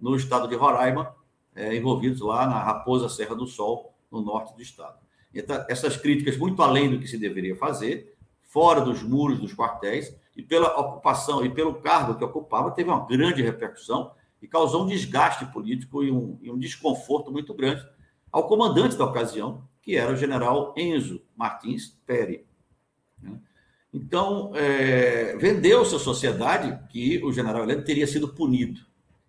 no 0.00 0.14
estado 0.14 0.46
de 0.48 0.54
Roraima, 0.54 1.14
é, 1.54 1.74
envolvidos 1.76 2.20
lá 2.20 2.46
na 2.46 2.62
Raposa 2.62 3.08
Serra 3.08 3.34
do 3.34 3.46
Sol, 3.46 3.92
no 4.10 4.22
norte 4.22 4.54
do 4.54 4.62
estado. 4.62 4.96
Então, 5.34 5.64
essas 5.68 5.96
críticas, 5.96 6.36
muito 6.36 6.62
além 6.62 6.90
do 6.90 6.98
que 6.98 7.08
se 7.08 7.18
deveria 7.18 7.56
fazer, 7.56 8.16
fora 8.44 8.80
dos 8.80 9.02
muros 9.02 9.38
dos 9.38 9.54
quartéis, 9.54 10.16
e 10.36 10.42
pela 10.42 10.78
ocupação 10.78 11.44
e 11.44 11.50
pelo 11.50 11.74
cargo 11.74 12.14
que 12.14 12.24
ocupava, 12.24 12.70
teve 12.70 12.88
uma 12.88 13.04
grande 13.04 13.42
repercussão 13.42 14.12
e 14.40 14.46
causou 14.46 14.84
um 14.84 14.86
desgaste 14.86 15.46
político 15.46 16.02
e 16.02 16.10
um, 16.10 16.38
e 16.40 16.50
um 16.50 16.58
desconforto 16.58 17.30
muito 17.30 17.52
grande 17.54 17.86
ao 18.30 18.46
comandante 18.46 18.96
da 18.96 19.04
ocasião, 19.04 19.66
que 19.82 19.96
era 19.96 20.12
o 20.12 20.16
general 20.16 20.74
Enzo 20.76 21.22
Martins 21.36 21.98
Peri. 22.06 22.46
Né? 23.20 23.38
Então, 23.92 24.52
é, 24.54 25.36
vendeu-se 25.36 25.94
à 25.94 25.98
sociedade 25.98 26.78
que 26.88 27.22
o 27.24 27.32
general 27.32 27.62
Heleno 27.62 27.82
teria 27.82 28.06
sido 28.06 28.28
punido. 28.28 28.80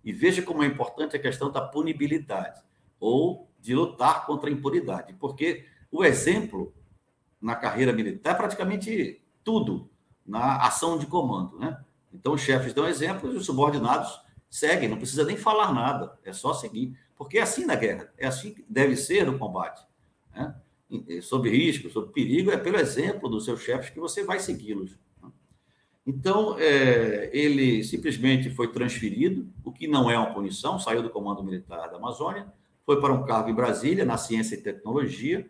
E 0.03 0.11
veja 0.11 0.41
como 0.41 0.63
é 0.63 0.67
importante 0.67 1.15
a 1.15 1.19
questão 1.19 1.51
da 1.51 1.61
punibilidade, 1.61 2.61
ou 2.99 3.49
de 3.59 3.73
lutar 3.73 4.25
contra 4.25 4.49
a 4.49 4.53
impunidade, 4.53 5.13
porque 5.13 5.65
o 5.91 6.03
exemplo 6.03 6.73
na 7.41 7.55
carreira 7.55 7.93
militar 7.93 8.31
é 8.31 8.37
praticamente 8.37 9.21
tudo 9.43 9.89
na 10.25 10.57
ação 10.57 10.97
de 10.97 11.05
comando. 11.05 11.57
Né? 11.57 11.77
Então, 12.13 12.33
os 12.33 12.41
chefes 12.41 12.73
dão 12.73 12.87
exemplo 12.87 13.31
e 13.31 13.37
os 13.37 13.45
subordinados 13.45 14.21
seguem, 14.49 14.89
não 14.89 14.97
precisa 14.97 15.23
nem 15.23 15.37
falar 15.37 15.73
nada, 15.73 16.17
é 16.23 16.33
só 16.33 16.53
seguir. 16.53 16.97
Porque 17.15 17.37
é 17.37 17.41
assim 17.41 17.65
na 17.65 17.75
guerra, 17.75 18.11
é 18.17 18.27
assim 18.27 18.53
que 18.53 18.65
deve 18.67 18.95
ser 18.95 19.25
no 19.25 19.37
combate. 19.37 19.85
Né? 20.33 20.55
Sob 21.21 21.49
risco, 21.49 21.89
sob 21.89 22.11
perigo, 22.13 22.49
é 22.49 22.57
pelo 22.57 22.77
exemplo 22.77 23.29
dos 23.29 23.45
seus 23.45 23.61
chefes 23.61 23.89
que 23.89 23.99
você 23.99 24.23
vai 24.23 24.39
segui-los. 24.39 24.97
Né? 25.21 25.29
Então, 26.07 26.57
é, 26.57 27.29
ele 27.33 27.83
simplesmente 27.83 28.49
foi 28.49 28.71
transferido, 28.71 29.47
o 29.63 29.71
que 29.71 29.87
não 29.87 30.09
é 30.09 30.17
uma 30.17 30.33
punição, 30.33 30.79
saiu 30.79 31.03
do 31.03 31.09
Comando 31.09 31.43
Militar 31.43 31.89
da 31.89 31.97
Amazônia, 31.97 32.47
foi 32.85 32.99
para 32.99 33.13
um 33.13 33.23
cargo 33.23 33.49
em 33.49 33.53
Brasília, 33.53 34.05
na 34.05 34.17
ciência 34.17 34.55
e 34.55 34.61
tecnologia, 34.61 35.47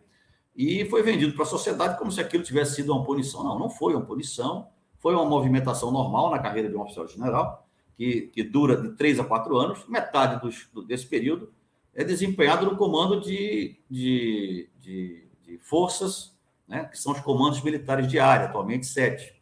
e 0.54 0.84
foi 0.86 1.02
vendido 1.02 1.32
para 1.32 1.44
a 1.44 1.46
sociedade 1.46 1.98
como 1.98 2.10
se 2.12 2.20
aquilo 2.20 2.42
tivesse 2.42 2.74
sido 2.74 2.92
uma 2.92 3.04
punição. 3.04 3.42
Não, 3.44 3.58
não 3.58 3.70
foi 3.70 3.94
uma 3.94 4.04
punição, 4.04 4.68
foi 4.98 5.14
uma 5.14 5.24
movimentação 5.24 5.90
normal 5.90 6.30
na 6.30 6.38
carreira 6.38 6.68
de 6.68 6.76
um 6.76 6.82
oficial 6.82 7.06
general, 7.08 7.66
que, 8.00 8.22
que 8.32 8.42
dura 8.42 8.80
de 8.80 8.96
três 8.96 9.20
a 9.20 9.24
quatro 9.24 9.58
anos, 9.58 9.86
metade 9.86 10.40
dos, 10.40 10.70
desse 10.86 11.06
período 11.06 11.52
é 11.94 12.02
desempenhado 12.02 12.64
no 12.64 12.74
comando 12.74 13.20
de, 13.20 13.76
de, 13.90 14.70
de, 14.78 15.28
de 15.42 15.58
forças, 15.58 16.34
né, 16.66 16.86
que 16.86 16.98
são 16.98 17.12
os 17.12 17.20
comandos 17.20 17.60
militares 17.60 18.08
de 18.08 18.18
área, 18.18 18.46
atualmente 18.46 18.86
sete. 18.86 19.38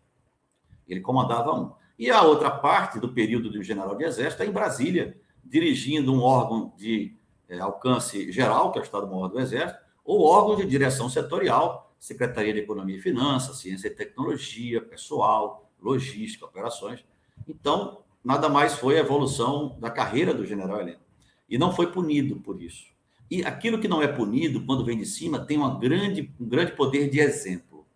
Ele 0.89 1.01
comandava 1.01 1.55
um. 1.55 1.73
E 1.97 2.11
a 2.11 2.23
outra 2.23 2.51
parte 2.51 2.99
do 2.99 3.11
período 3.11 3.49
do 3.49 3.63
general 3.63 3.95
de 3.95 4.03
exército 4.03 4.43
é 4.43 4.47
em 4.47 4.51
Brasília, 4.51 5.17
dirigindo 5.45 6.13
um 6.13 6.21
órgão 6.21 6.73
de 6.77 7.17
é, 7.49 7.61
alcance 7.61 8.33
geral, 8.33 8.73
que 8.73 8.79
é 8.81 8.83
o 8.83 8.85
Estado-Maior 8.85 9.29
do 9.29 9.39
Exército, 9.39 9.79
ou 10.05 10.25
órgão 10.25 10.57
de 10.57 10.67
direção 10.67 11.09
setorial, 11.09 11.95
Secretaria 11.97 12.53
de 12.53 12.59
Economia 12.59 12.97
e 12.97 13.01
Finanças, 13.01 13.59
Ciência 13.59 13.87
e 13.87 13.95
Tecnologia, 13.95 14.83
Pessoal, 14.83 15.71
Logística, 15.81 16.45
Operações. 16.45 17.05
Então, 17.47 18.03
nada 18.25 18.49
mais 18.49 18.75
foi 18.75 18.97
a 18.97 19.01
evolução 19.01 19.77
da 19.81 19.91
carreira 19.91 20.35
do 20.35 20.45
general 20.45 20.81
Heleno. 20.81 21.01
E 21.49 21.57
não 21.57 21.73
foi 21.73 21.91
punido 21.91 22.37
por 22.37 22.61
isso. 22.61 22.87
E 23.31 23.45
aquilo 23.45 23.79
que 23.79 23.89
não 23.89 24.03
é 24.03 24.09
punido, 24.09 24.65
quando 24.65 24.85
vem 24.85 24.99
de 24.99 25.07
cima, 25.07 25.39
tem 25.39 25.57
uma 25.59 25.79
grande, 25.79 26.33
um 26.41 26.49
grande 26.49 26.73
poder 26.73 27.11
de 27.11 27.21
exemplo. 27.21 27.87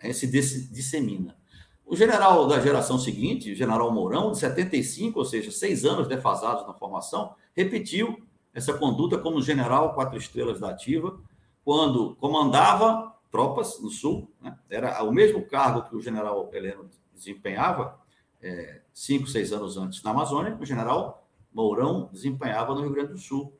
É, 0.00 0.12
se 0.12 0.26
dissemina. 0.26 1.36
O 1.84 1.96
general 1.96 2.46
da 2.46 2.60
geração 2.60 2.98
seguinte, 2.98 3.52
o 3.52 3.56
general 3.56 3.90
Mourão, 3.92 4.30
de 4.30 4.38
75, 4.38 5.18
ou 5.18 5.24
seja, 5.24 5.50
seis 5.50 5.84
anos 5.84 6.06
defasados 6.06 6.66
na 6.66 6.74
formação, 6.74 7.34
repetiu 7.56 8.22
essa 8.54 8.74
conduta 8.74 9.18
como 9.18 9.40
general 9.40 9.94
quatro 9.94 10.18
estrelas 10.18 10.60
da 10.60 10.70
ativa, 10.70 11.18
quando 11.64 12.14
comandava 12.16 13.14
tropas 13.30 13.80
no 13.80 13.90
sul, 13.90 14.30
né? 14.40 14.58
era 14.68 15.02
o 15.02 15.12
mesmo 15.12 15.42
cargo 15.46 15.88
que 15.88 15.96
o 15.96 16.00
general 16.00 16.48
Heleno 16.52 16.88
desempenhava, 17.14 17.98
é, 18.40 18.80
cinco, 18.98 19.28
seis 19.28 19.52
anos 19.52 19.76
antes 19.76 20.02
na 20.02 20.10
Amazônia, 20.10 20.58
o 20.60 20.66
general 20.66 21.24
Mourão 21.54 22.08
desempenhava 22.12 22.74
no 22.74 22.80
Rio 22.80 22.92
Grande 22.92 23.12
do 23.12 23.18
Sul, 23.18 23.56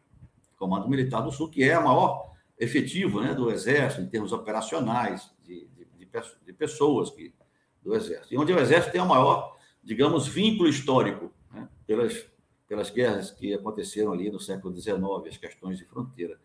Comando 0.57 0.89
Militar 0.89 1.21
do 1.21 1.31
Sul, 1.31 1.49
que 1.49 1.63
é 1.63 1.75
a 1.75 1.81
maior 1.81 2.33
efetivo 2.59 3.21
né, 3.21 3.33
do 3.35 3.49
Exército 3.49 4.03
em 4.03 4.09
termos 4.09 4.33
operacionais, 4.33 5.31
de, 5.45 5.69
de, 5.69 6.07
de 6.45 6.53
pessoas 6.53 7.11
que, 7.11 7.33
do 7.81 7.95
Exército. 7.95 8.35
E 8.35 8.37
onde 8.37 8.53
o 8.53 8.59
Exército 8.59 8.91
tem 8.91 9.01
o 9.01 9.07
maior, 9.07 9.57
digamos, 9.83 10.27
vínculo 10.27 10.69
histórico, 10.69 11.33
né, 11.53 11.69
pelas, 11.87 12.27
pelas 12.67 12.91
guerras 12.91 13.31
que 13.31 13.55
aconteceram 13.55 14.13
ali 14.13 14.33
no 14.33 14.41
século 14.41 14.75
XIX, 14.75 14.99
as 15.29 15.37
questões 15.37 15.79
de 15.79 15.85
fronteira. 15.85 16.37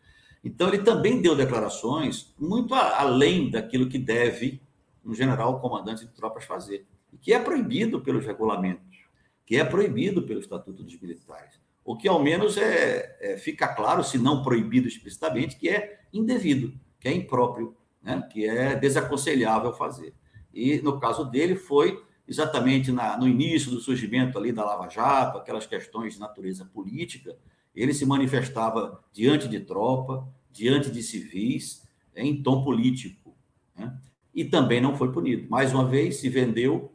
Então, 0.43 0.67
ele 0.67 0.83
também 0.83 1.19
deu 1.19 1.35
declarações 1.35 2.31
muito 2.37 2.75
além 2.75 3.49
daquilo 3.49 3.89
que 3.89 3.97
deve 3.97 4.61
um 5.03 5.15
general 5.15 5.59
comandante 5.59 6.05
de 6.05 6.11
tropas 6.11 6.45
fazer, 6.45 6.85
que 7.17 7.33
é 7.33 7.39
proibido 7.39 8.01
pelos 8.01 8.25
regulamentos, 8.25 8.97
que 9.45 9.57
é 9.57 9.65
proibido 9.65 10.23
pelo 10.23 10.39
Estatuto 10.39 10.83
dos 10.83 10.99
Militares. 10.99 11.59
O 11.85 11.97
que, 11.97 12.07
ao 12.07 12.21
menos, 12.21 12.57
é, 12.57 13.17
é 13.19 13.37
fica 13.37 13.67
claro, 13.67 14.03
se 14.03 14.17
não 14.17 14.41
proibido 14.41 14.87
explicitamente, 14.87 15.57
que 15.57 15.69
é 15.69 16.01
indevido, 16.13 16.73
que 16.99 17.07
é 17.07 17.13
impróprio, 17.13 17.75
né? 18.01 18.27
que 18.31 18.45
é 18.45 18.75
desaconselhável 18.75 19.73
fazer. 19.73 20.13
E, 20.53 20.77
no 20.81 20.99
caso 20.99 21.25
dele, 21.25 21.55
foi 21.55 22.01
exatamente 22.27 22.91
na, 22.91 23.17
no 23.17 23.27
início 23.27 23.69
do 23.69 23.81
surgimento 23.81 24.37
ali 24.37 24.51
da 24.51 24.63
Lava 24.63 24.89
Jato, 24.89 25.37
aquelas 25.37 25.65
questões 25.65 26.13
de 26.13 26.19
natureza 26.19 26.65
política, 26.65 27.35
ele 27.75 27.93
se 27.93 28.05
manifestava 28.05 29.03
diante 29.11 29.47
de 29.47 29.59
tropa, 29.59 30.27
diante 30.51 30.89
de 30.91 31.01
civis, 31.01 31.83
em 32.15 32.41
tom 32.41 32.63
político. 32.63 33.35
Né? 33.75 33.97
E 34.33 34.45
também 34.45 34.79
não 34.79 34.95
foi 34.95 35.11
punido. 35.11 35.49
Mais 35.49 35.73
uma 35.73 35.85
vez, 35.85 36.17
se 36.17 36.29
vendeu 36.29 36.92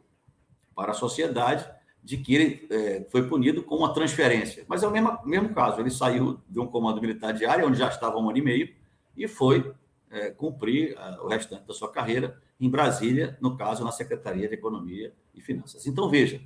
para 0.79 0.93
a 0.93 0.95
sociedade 0.95 1.69
de 2.01 2.15
que 2.15 2.33
ele 2.33 2.67
é, 2.69 3.05
foi 3.09 3.27
punido 3.27 3.61
com 3.63 3.75
uma 3.75 3.93
transferência. 3.93 4.63
Mas 4.65 4.81
é 4.81 4.87
o 4.87 4.91
mesmo, 4.91 5.19
mesmo 5.25 5.53
caso, 5.53 5.81
ele 5.81 5.91
saiu 5.91 6.39
de 6.47 6.57
um 6.57 6.65
comando 6.65 7.01
militar 7.01 7.33
de 7.33 7.45
área, 7.45 7.67
onde 7.67 7.77
já 7.77 7.89
estava 7.89 8.17
um 8.17 8.29
ano 8.29 8.37
e 8.37 8.41
meio, 8.41 8.73
e 9.17 9.27
foi 9.27 9.73
é, 10.09 10.29
cumprir 10.29 10.97
a, 10.97 11.21
o 11.21 11.27
restante 11.27 11.67
da 11.67 11.73
sua 11.73 11.91
carreira 11.91 12.41
em 12.61 12.69
Brasília, 12.69 13.37
no 13.41 13.57
caso, 13.57 13.83
na 13.83 13.91
Secretaria 13.91 14.47
de 14.47 14.53
Economia 14.53 15.13
e 15.35 15.41
Finanças. 15.41 15.85
Então, 15.85 16.09
veja, 16.09 16.41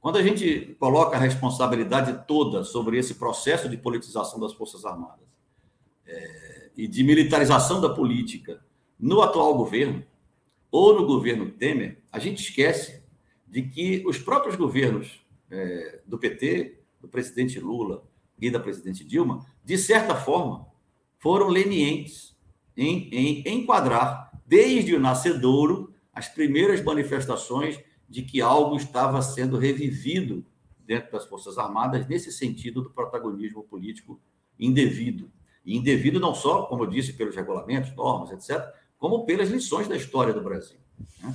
quando 0.00 0.16
a 0.16 0.22
gente 0.22 0.74
coloca 0.80 1.18
a 1.18 1.20
responsabilidade 1.20 2.24
toda 2.26 2.64
sobre 2.64 2.98
esse 2.98 3.16
processo 3.16 3.68
de 3.68 3.76
politização 3.76 4.40
das 4.40 4.54
Forças 4.54 4.86
Armadas 4.86 5.28
é, 6.06 6.70
e 6.74 6.88
de 6.88 7.04
militarização 7.04 7.82
da 7.82 7.90
política 7.90 8.64
no 8.98 9.20
atual 9.20 9.54
governo, 9.54 10.02
ou 10.70 10.98
no 10.98 11.06
governo 11.06 11.50
Temer, 11.50 11.98
a 12.10 12.18
gente 12.18 12.42
esquece 12.42 13.03
de 13.54 13.62
que 13.62 14.02
os 14.04 14.18
próprios 14.18 14.56
governos 14.56 15.24
é, 15.48 16.00
do 16.04 16.18
PT, 16.18 16.80
do 17.00 17.06
presidente 17.06 17.60
Lula 17.60 18.04
e 18.36 18.50
da 18.50 18.58
presidente 18.58 19.04
Dilma, 19.04 19.46
de 19.64 19.78
certa 19.78 20.16
forma, 20.16 20.66
foram 21.20 21.46
lenientes 21.46 22.36
em, 22.76 23.08
em 23.12 23.44
enquadrar, 23.46 24.32
desde 24.44 24.96
o 24.96 24.98
nascedouro, 24.98 25.94
as 26.12 26.26
primeiras 26.26 26.82
manifestações 26.82 27.78
de 28.08 28.22
que 28.22 28.40
algo 28.40 28.74
estava 28.74 29.22
sendo 29.22 29.56
revivido 29.56 30.44
dentro 30.84 31.12
das 31.12 31.24
Forças 31.24 31.56
Armadas, 31.56 32.08
nesse 32.08 32.32
sentido 32.32 32.82
do 32.82 32.90
protagonismo 32.90 33.62
político 33.62 34.20
indevido. 34.58 35.30
E 35.64 35.76
indevido 35.76 36.18
não 36.18 36.34
só, 36.34 36.64
como 36.64 36.82
eu 36.82 36.88
disse, 36.88 37.12
pelos 37.12 37.36
regulamentos, 37.36 37.94
normas, 37.94 38.32
etc., 38.32 38.68
como 38.98 39.24
pelas 39.24 39.48
lições 39.48 39.86
da 39.86 39.94
história 39.94 40.34
do 40.34 40.42
Brasil. 40.42 40.76
Né? 41.22 41.32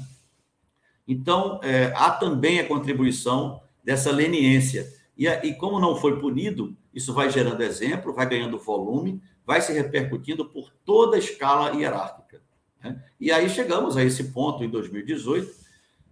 Então, 1.10 1.60
é, 1.64 1.92
há 1.96 2.12
também 2.12 2.60
a 2.60 2.68
contribuição 2.68 3.60
dessa 3.84 4.12
leniência. 4.12 4.88
E, 5.18 5.28
e 5.28 5.56
como 5.56 5.80
não 5.80 5.96
foi 5.96 6.20
punido, 6.20 6.78
isso 6.94 7.16
vai 7.16 7.32
gerando 7.32 7.64
exemplo, 7.64 8.14
vai 8.14 8.30
ganhando 8.30 8.60
volume, 8.60 9.20
vai 9.44 9.60
se 9.60 9.74
repercutindo 9.74 10.46
por 10.46 10.72
toda 10.86 11.16
a 11.16 11.20
escala 11.20 11.76
hierárquica. 11.76 12.44
Né? 12.84 13.04
E 13.20 13.32
aí 13.32 13.50
chegamos 13.50 13.98
a 13.98 14.04
esse 14.04 14.26
ponto 14.26 14.64
em 14.64 14.70
2018, 14.70 15.52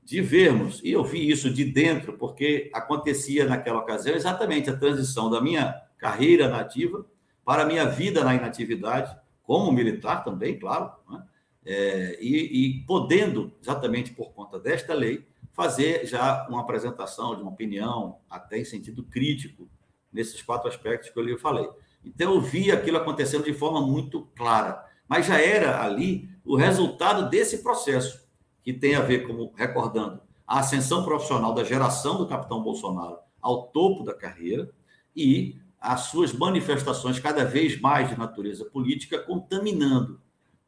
de 0.04 0.20
vermos, 0.20 0.82
e 0.84 0.94
eu 0.94 1.04
vi 1.04 1.30
isso 1.30 1.54
de 1.54 1.64
dentro, 1.64 2.14
porque 2.14 2.72
acontecia 2.74 3.46
naquela 3.46 3.80
ocasião 3.80 4.16
exatamente 4.16 4.68
a 4.68 4.76
transição 4.76 5.30
da 5.30 5.40
minha 5.40 5.76
carreira 5.98 6.48
nativa 6.48 7.06
para 7.46 7.64
a 7.64 7.66
minha 7.66 7.86
vida 7.86 8.24
na 8.24 8.34
inatividade, 8.34 9.16
como 9.44 9.72
militar 9.72 10.24
também, 10.24 10.58
claro, 10.58 10.92
né? 11.08 11.22
É, 11.70 12.18
e, 12.22 12.78
e, 12.78 12.84
podendo, 12.86 13.52
exatamente 13.62 14.14
por 14.14 14.32
conta 14.32 14.58
desta 14.58 14.94
lei, 14.94 15.28
fazer 15.52 16.06
já 16.06 16.48
uma 16.48 16.62
apresentação 16.62 17.36
de 17.36 17.42
uma 17.42 17.52
opinião, 17.52 18.20
até 18.30 18.58
em 18.58 18.64
sentido 18.64 19.04
crítico, 19.04 19.70
nesses 20.12 20.42
quatro 20.42 20.70
aspectos 20.70 21.10
que 21.10 21.20
eu 21.20 21.24
lhe 21.24 21.38
falei. 21.38 21.68
Então, 22.06 22.36
eu 22.36 22.40
vi 22.40 22.72
aquilo 22.72 22.96
acontecendo 22.96 23.44
de 23.44 23.54
forma 23.54 23.86
muito 23.86 24.30
clara, 24.34 24.82
mas 25.10 25.26
já 25.26 25.42
era 25.42 25.84
ali 25.84 26.30
o 26.46 26.56
resultado 26.56 27.30
desse 27.30 27.62
processo 27.62 28.26
que 28.64 28.72
tem 28.72 28.96
a 28.96 29.02
ver, 29.02 29.28
como 29.28 29.52
recordando, 29.54 30.22
a 30.48 30.60
ascensão 30.60 31.04
profissional 31.04 31.54
da 31.54 31.66
geração 31.66 32.18
do 32.18 32.28
capitão 32.28 32.64
Bolsonaro 32.64 33.18
ao 33.42 33.68
topo 33.68 34.06
da 34.06 34.14
carreira 34.14 34.72
e 35.14 35.60
as 35.82 36.02
suas 36.04 36.32
manifestações 36.32 37.20
cada 37.20 37.44
vez 37.44 37.78
mais 37.82 38.10
de 38.10 38.18
natureza 38.18 38.64
política, 38.64 39.20
contaminando, 39.20 40.22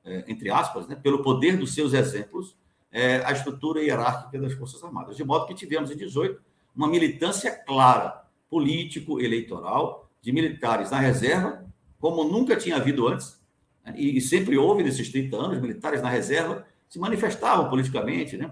é, 0.03 0.25
entre 0.27 0.49
aspas, 0.49 0.87
né, 0.87 0.95
pelo 0.95 1.21
poder 1.21 1.57
dos 1.57 1.73
seus 1.73 1.93
exemplos, 1.93 2.55
é, 2.91 3.23
a 3.25 3.31
estrutura 3.31 3.81
hierárquica 3.81 4.39
das 4.39 4.53
Forças 4.53 4.83
Armadas. 4.83 5.15
De 5.15 5.23
modo 5.23 5.45
que 5.45 5.53
tivemos 5.53 5.91
em 5.91 5.97
18 5.97 6.41
uma 6.75 6.87
militância 6.87 7.51
clara, 7.51 8.23
político-eleitoral, 8.49 10.09
de 10.21 10.31
militares 10.31 10.91
na 10.91 10.99
reserva, 10.99 11.65
como 11.99 12.23
nunca 12.23 12.55
tinha 12.55 12.77
havido 12.77 13.07
antes, 13.07 13.39
né, 13.85 13.93
e 13.97 14.19
sempre 14.21 14.57
houve 14.57 14.83
nesses 14.83 15.09
30 15.11 15.35
anos, 15.35 15.61
militares 15.61 16.01
na 16.01 16.09
reserva, 16.09 16.65
se 16.87 16.97
manifestavam 16.97 17.69
politicamente, 17.69 18.35
né? 18.35 18.51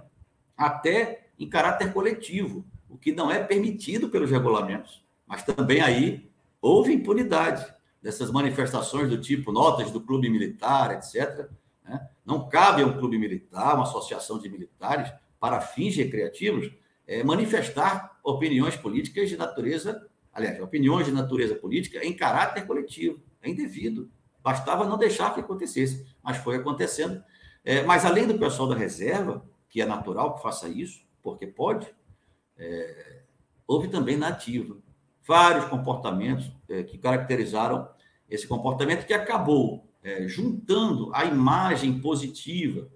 até 0.55 1.27
em 1.39 1.47
caráter 1.47 1.91
coletivo, 1.91 2.65
o 2.89 2.97
que 2.97 3.11
não 3.11 3.31
é 3.31 3.43
permitido 3.43 4.09
pelos 4.09 4.29
regulamentos. 4.29 5.03
Mas 5.25 5.43
também 5.43 5.81
aí 5.81 6.29
houve 6.61 6.93
impunidade 6.93 7.65
dessas 8.01 8.31
manifestações 8.31 9.09
do 9.09 9.19
tipo 9.19 9.51
notas 9.51 9.91
do 9.91 10.01
clube 10.01 10.29
militar, 10.29 10.91
etc. 10.91 11.49
Né? 11.83 12.07
Não 12.25 12.47
cabe 12.47 12.81
a 12.81 12.85
um 12.85 12.97
clube 12.97 13.17
militar, 13.17 13.75
uma 13.75 13.83
associação 13.83 14.39
de 14.39 14.49
militares, 14.49 15.11
para 15.39 15.61
fins 15.61 15.95
recreativos, 15.95 16.71
é, 17.05 17.23
manifestar 17.23 18.17
opiniões 18.23 18.75
políticas 18.75 19.29
de 19.29 19.37
natureza, 19.37 20.07
aliás, 20.33 20.59
opiniões 20.59 21.05
de 21.05 21.11
natureza 21.11 21.55
política 21.55 22.03
em 22.03 22.15
caráter 22.15 22.65
coletivo. 22.65 23.21
É 23.41 23.49
indevido. 23.49 24.09
Bastava 24.43 24.85
não 24.85 24.97
deixar 24.97 25.33
que 25.33 25.39
acontecesse, 25.39 26.05
mas 26.23 26.37
foi 26.37 26.55
acontecendo 26.55 27.23
é, 27.67 27.83
mas 27.83 28.05
além 28.05 28.25
do 28.25 28.39
pessoal 28.39 28.69
da 28.69 28.77
reserva, 28.77 29.45
que 29.67 29.81
é 29.81 29.85
natural 29.85 30.35
que 30.35 30.41
faça 30.41 30.69
isso, 30.69 31.05
porque 31.21 31.45
pode, 31.45 31.85
é, 32.57 33.23
houve 33.67 33.89
também 33.89 34.15
na 34.15 34.29
ativa 34.29 34.77
vários 35.27 35.65
comportamentos 35.65 36.51
é, 36.69 36.83
que 36.83 36.97
caracterizaram 36.97 37.89
esse 38.29 38.47
comportamento 38.47 39.05
que 39.05 39.13
acabou 39.13 39.87
é, 40.03 40.27
juntando 40.27 41.11
a 41.13 41.25
imagem 41.25 41.99
positiva 41.99 42.87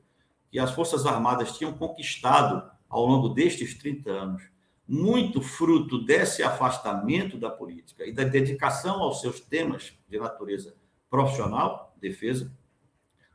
que 0.49 0.59
as 0.59 0.71
Forças 0.71 1.05
Armadas 1.05 1.57
tinham 1.57 1.73
conquistado 1.73 2.69
ao 2.89 3.05
longo 3.05 3.29
destes 3.29 3.77
30 3.77 4.11
anos, 4.11 4.43
muito 4.87 5.41
fruto 5.41 6.03
desse 6.03 6.43
afastamento 6.43 7.37
da 7.37 7.49
política 7.49 8.05
e 8.05 8.11
da 8.11 8.23
dedicação 8.23 9.01
aos 9.01 9.21
seus 9.21 9.39
temas 9.39 9.93
de 10.09 10.19
natureza 10.19 10.75
profissional, 11.09 11.95
defesa, 11.99 12.51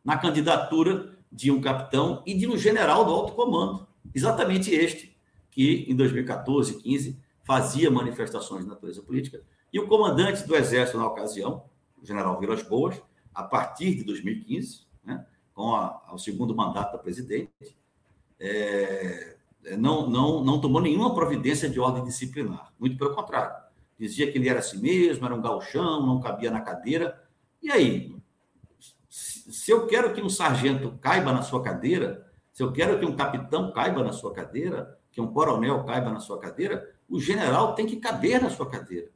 na 0.05 0.19
candidatura 0.19 1.17
de 1.33 1.51
um 1.51 1.61
capitão 1.61 2.23
e 2.27 2.35
de 2.35 2.47
um 2.47 2.57
general 2.57 3.05
do 3.05 3.13
alto 3.13 3.33
comando, 3.33 3.87
exatamente 4.15 4.71
este, 4.71 5.17
que 5.51 5.87
em 5.89 5.97
2014, 5.97 6.83
15, 6.83 7.19
fazia 7.47 7.91
manifestações 7.91 8.65
de 8.65 8.69
natureza 8.69 9.01
política, 9.01 9.41
e 9.73 9.79
o 9.79 9.87
comandante 9.87 10.45
do 10.45 10.57
Exército 10.57 10.99
na 10.99 11.07
ocasião, 11.07 11.65
o 12.03 12.05
general 12.05 12.39
Vilas 12.41 12.63
Boas, 12.63 13.01
a 13.33 13.45
partir 13.45 13.95
de 13.95 14.05
2015, 14.05 14.87
né, 15.05 15.25
com 15.55 15.75
a, 15.75 16.03
o 16.13 16.19
segundo 16.19 16.55
mandato 16.57 16.93
da 16.93 16.99
presidente, 16.99 17.79
é, 18.41 19.37
é, 19.65 19.77
não, 19.77 20.11
não, 20.11 20.43
não 20.43 20.61
tomou 20.61 20.81
nenhuma 20.81 21.15
providência 21.15 21.71
de 21.71 21.79
ordem 21.79 22.05
disciplinar, 22.05 22.73
muito 22.79 22.99
pelo 22.99 23.15
contrário. 23.15 23.55
Dizia 23.99 24.31
que 24.31 24.39
ele 24.39 24.49
era 24.49 24.59
assim 24.59 24.81
mesmo, 24.81 25.25
era 25.25 25.35
um 25.35 25.41
galchão, 25.41 26.05
não 26.05 26.21
cabia 26.21 26.51
na 26.51 26.61
cadeira. 26.61 27.23
E 27.63 27.71
aí, 27.71 28.15
se 29.09 29.71
eu 29.71 29.87
quero 29.87 30.13
que 30.13 30.21
um 30.21 30.29
sargento 30.29 30.99
caiba 31.01 31.33
na 31.33 31.43
sua 31.43 31.63
cadeira, 31.63 32.31
se 32.53 32.63
eu 32.63 32.73
quero 32.73 32.99
que 32.99 33.07
um 33.07 33.17
capitão 33.17 33.73
caiba 33.73 34.03
na 34.03 34.13
sua 34.13 34.33
cadeira, 34.33 34.99
que 35.11 35.21
um 35.21 35.33
coronel 35.33 35.85
caiba 35.85 36.11
na 36.11 36.21
sua 36.21 36.39
cadeira, 36.39 36.96
o 37.09 37.21
general 37.21 37.75
tem 37.75 37.87
que 37.87 37.97
caber 37.97 38.42
na 38.42 38.51
sua 38.51 38.69
cadeira. 38.69 39.11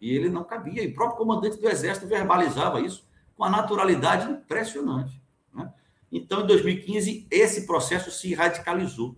E 0.00 0.14
ele 0.14 0.28
não 0.28 0.44
cabia. 0.44 0.82
E 0.82 0.88
o 0.88 0.94
próprio 0.94 1.18
comandante 1.18 1.58
do 1.58 1.68
Exército 1.68 2.06
verbalizava 2.06 2.80
isso 2.80 3.06
com 3.36 3.42
uma 3.44 3.50
naturalidade 3.50 4.30
impressionante. 4.30 5.20
Né? 5.52 5.72
Então, 6.10 6.42
em 6.42 6.46
2015, 6.46 7.26
esse 7.30 7.66
processo 7.66 8.10
se 8.10 8.34
radicalizou. 8.34 9.16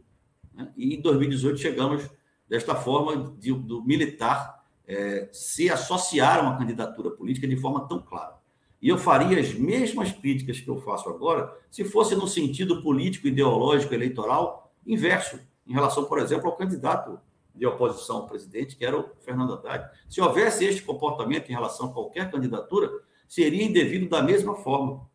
Né? 0.54 0.72
E 0.76 0.94
em 0.96 1.00
2018 1.00 1.58
chegamos 1.58 2.08
desta 2.48 2.74
forma 2.74 3.34
de, 3.38 3.52
do 3.52 3.82
militar 3.84 4.64
é, 4.86 5.28
se 5.32 5.70
associar 5.70 6.38
a 6.38 6.42
uma 6.42 6.58
candidatura 6.58 7.10
política 7.10 7.46
de 7.46 7.56
forma 7.56 7.86
tão 7.86 8.00
clara. 8.00 8.40
E 8.82 8.88
eu 8.88 8.98
faria 8.98 9.38
as 9.38 9.54
mesmas 9.54 10.10
críticas 10.10 10.58
que 10.58 10.68
eu 10.68 10.80
faço 10.80 11.08
agora 11.08 11.54
se 11.70 11.84
fosse 11.84 12.16
no 12.16 12.26
sentido 12.26 12.82
político, 12.82 13.28
ideológico, 13.28 13.94
eleitoral 13.94 14.72
inverso, 14.86 15.38
em 15.66 15.72
relação, 15.72 16.06
por 16.06 16.18
exemplo, 16.18 16.48
ao 16.48 16.56
candidato 16.56 17.20
de 17.60 17.66
oposição 17.66 18.16
ao 18.16 18.26
presidente, 18.26 18.74
que 18.74 18.86
era 18.86 18.98
o 18.98 19.10
Fernando 19.20 19.52
Haddad. 19.52 19.90
Se 20.08 20.18
houvesse 20.18 20.64
este 20.64 20.82
comportamento 20.82 21.50
em 21.50 21.52
relação 21.52 21.90
a 21.90 21.92
qualquer 21.92 22.30
candidatura, 22.30 22.90
seria 23.28 23.62
indevido 23.62 24.08
da 24.08 24.22
mesma 24.22 24.56
forma, 24.56 25.06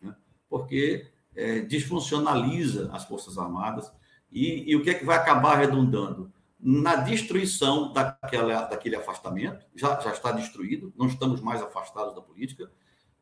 né? 0.00 0.16
porque 0.48 1.12
é, 1.36 1.60
disfuncionaliza 1.60 2.88
as 2.94 3.04
Forças 3.04 3.36
Armadas 3.36 3.92
e, 4.30 4.70
e, 4.70 4.74
o 4.74 4.82
que 4.82 4.88
é 4.88 4.94
que 4.94 5.04
vai 5.04 5.18
acabar 5.18 5.56
redundando? 5.56 6.32
Na 6.58 6.96
destruição 6.96 7.92
daquela, 7.92 8.62
daquele 8.62 8.96
afastamento, 8.96 9.66
já, 9.76 10.00
já 10.00 10.12
está 10.12 10.32
destruído, 10.32 10.94
não 10.96 11.08
estamos 11.08 11.42
mais 11.42 11.60
afastados 11.60 12.14
da 12.14 12.22
política, 12.22 12.72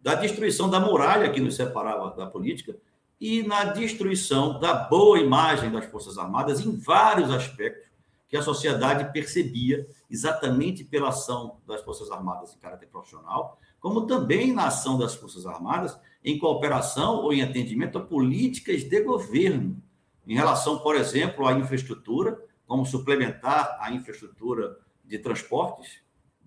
da 0.00 0.14
destruição 0.14 0.70
da 0.70 0.78
muralha 0.78 1.32
que 1.32 1.40
nos 1.40 1.56
separava 1.56 2.14
da 2.14 2.26
política 2.26 2.76
e 3.20 3.42
na 3.42 3.64
destruição 3.64 4.60
da 4.60 4.74
boa 4.74 5.18
imagem 5.18 5.72
das 5.72 5.86
Forças 5.86 6.16
Armadas 6.16 6.64
em 6.64 6.76
vários 6.78 7.32
aspectos 7.32 7.89
que 8.30 8.36
a 8.36 8.42
sociedade 8.42 9.12
percebia 9.12 9.84
exatamente 10.08 10.84
pela 10.84 11.08
ação 11.08 11.58
das 11.66 11.82
Forças 11.82 12.12
Armadas 12.12 12.54
em 12.54 12.60
caráter 12.60 12.86
profissional, 12.86 13.58
como 13.80 14.06
também 14.06 14.52
na 14.52 14.68
ação 14.68 14.96
das 14.96 15.16
Forças 15.16 15.44
Armadas 15.46 15.98
em 16.24 16.38
cooperação 16.38 17.16
ou 17.16 17.32
em 17.32 17.42
atendimento 17.42 17.98
a 17.98 18.00
políticas 18.00 18.84
de 18.84 19.00
governo, 19.02 19.82
em 20.24 20.34
relação, 20.34 20.78
por 20.78 20.94
exemplo, 20.94 21.44
à 21.44 21.54
infraestrutura, 21.54 22.40
como 22.68 22.86
suplementar 22.86 23.76
a 23.80 23.90
infraestrutura 23.90 24.78
de 25.04 25.18
transportes, 25.18 26.00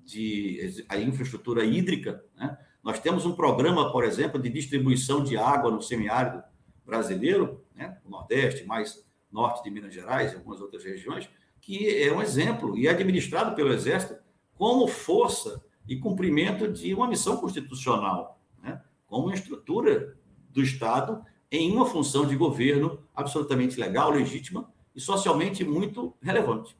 de, 0.05 0.85
a 0.87 0.97
infraestrutura 0.97 1.65
hídrica. 1.65 2.23
Né? 2.37 2.57
Nós 2.81 2.97
temos 2.99 3.25
um 3.25 3.35
programa, 3.35 3.91
por 3.91 4.05
exemplo, 4.05 4.41
de 4.41 4.47
distribuição 4.49 5.21
de 5.21 5.35
água 5.35 5.69
no 5.69 5.81
semiárido 5.81 6.41
brasileiro, 6.85 7.61
né? 7.75 7.97
o 8.05 8.09
Nordeste, 8.09 8.63
mais 8.63 9.03
norte 9.29 9.63
de 9.63 9.69
Minas 9.69 9.93
Gerais 9.93 10.31
e 10.31 10.35
algumas 10.35 10.61
outras 10.61 10.83
regiões, 10.83 11.27
que 11.63 12.03
é 12.03 12.13
um 12.13 12.21
exemplo 12.21 12.77
e 12.77 12.87
é 12.87 12.91
administrado 12.91 13.55
pelo 13.55 13.73
Exército 13.73 14.15
como 14.53 14.85
força 14.85 15.63
e 15.87 15.95
cumprimento 15.95 16.67
de 16.71 16.93
uma 16.93 17.07
missão 17.07 17.37
constitucional, 17.37 18.39
né? 18.61 18.81
como 19.07 19.27
uma 19.27 19.33
estrutura 19.33 20.17
do 20.49 20.61
Estado 20.61 21.23
em 21.49 21.71
uma 21.71 21.85
função 21.85 22.27
de 22.27 22.35
governo 22.35 22.99
absolutamente 23.15 23.79
legal, 23.79 24.11
legítima 24.11 24.69
e 24.93 24.99
socialmente 24.99 25.63
muito 25.63 26.13
relevante. 26.21 26.75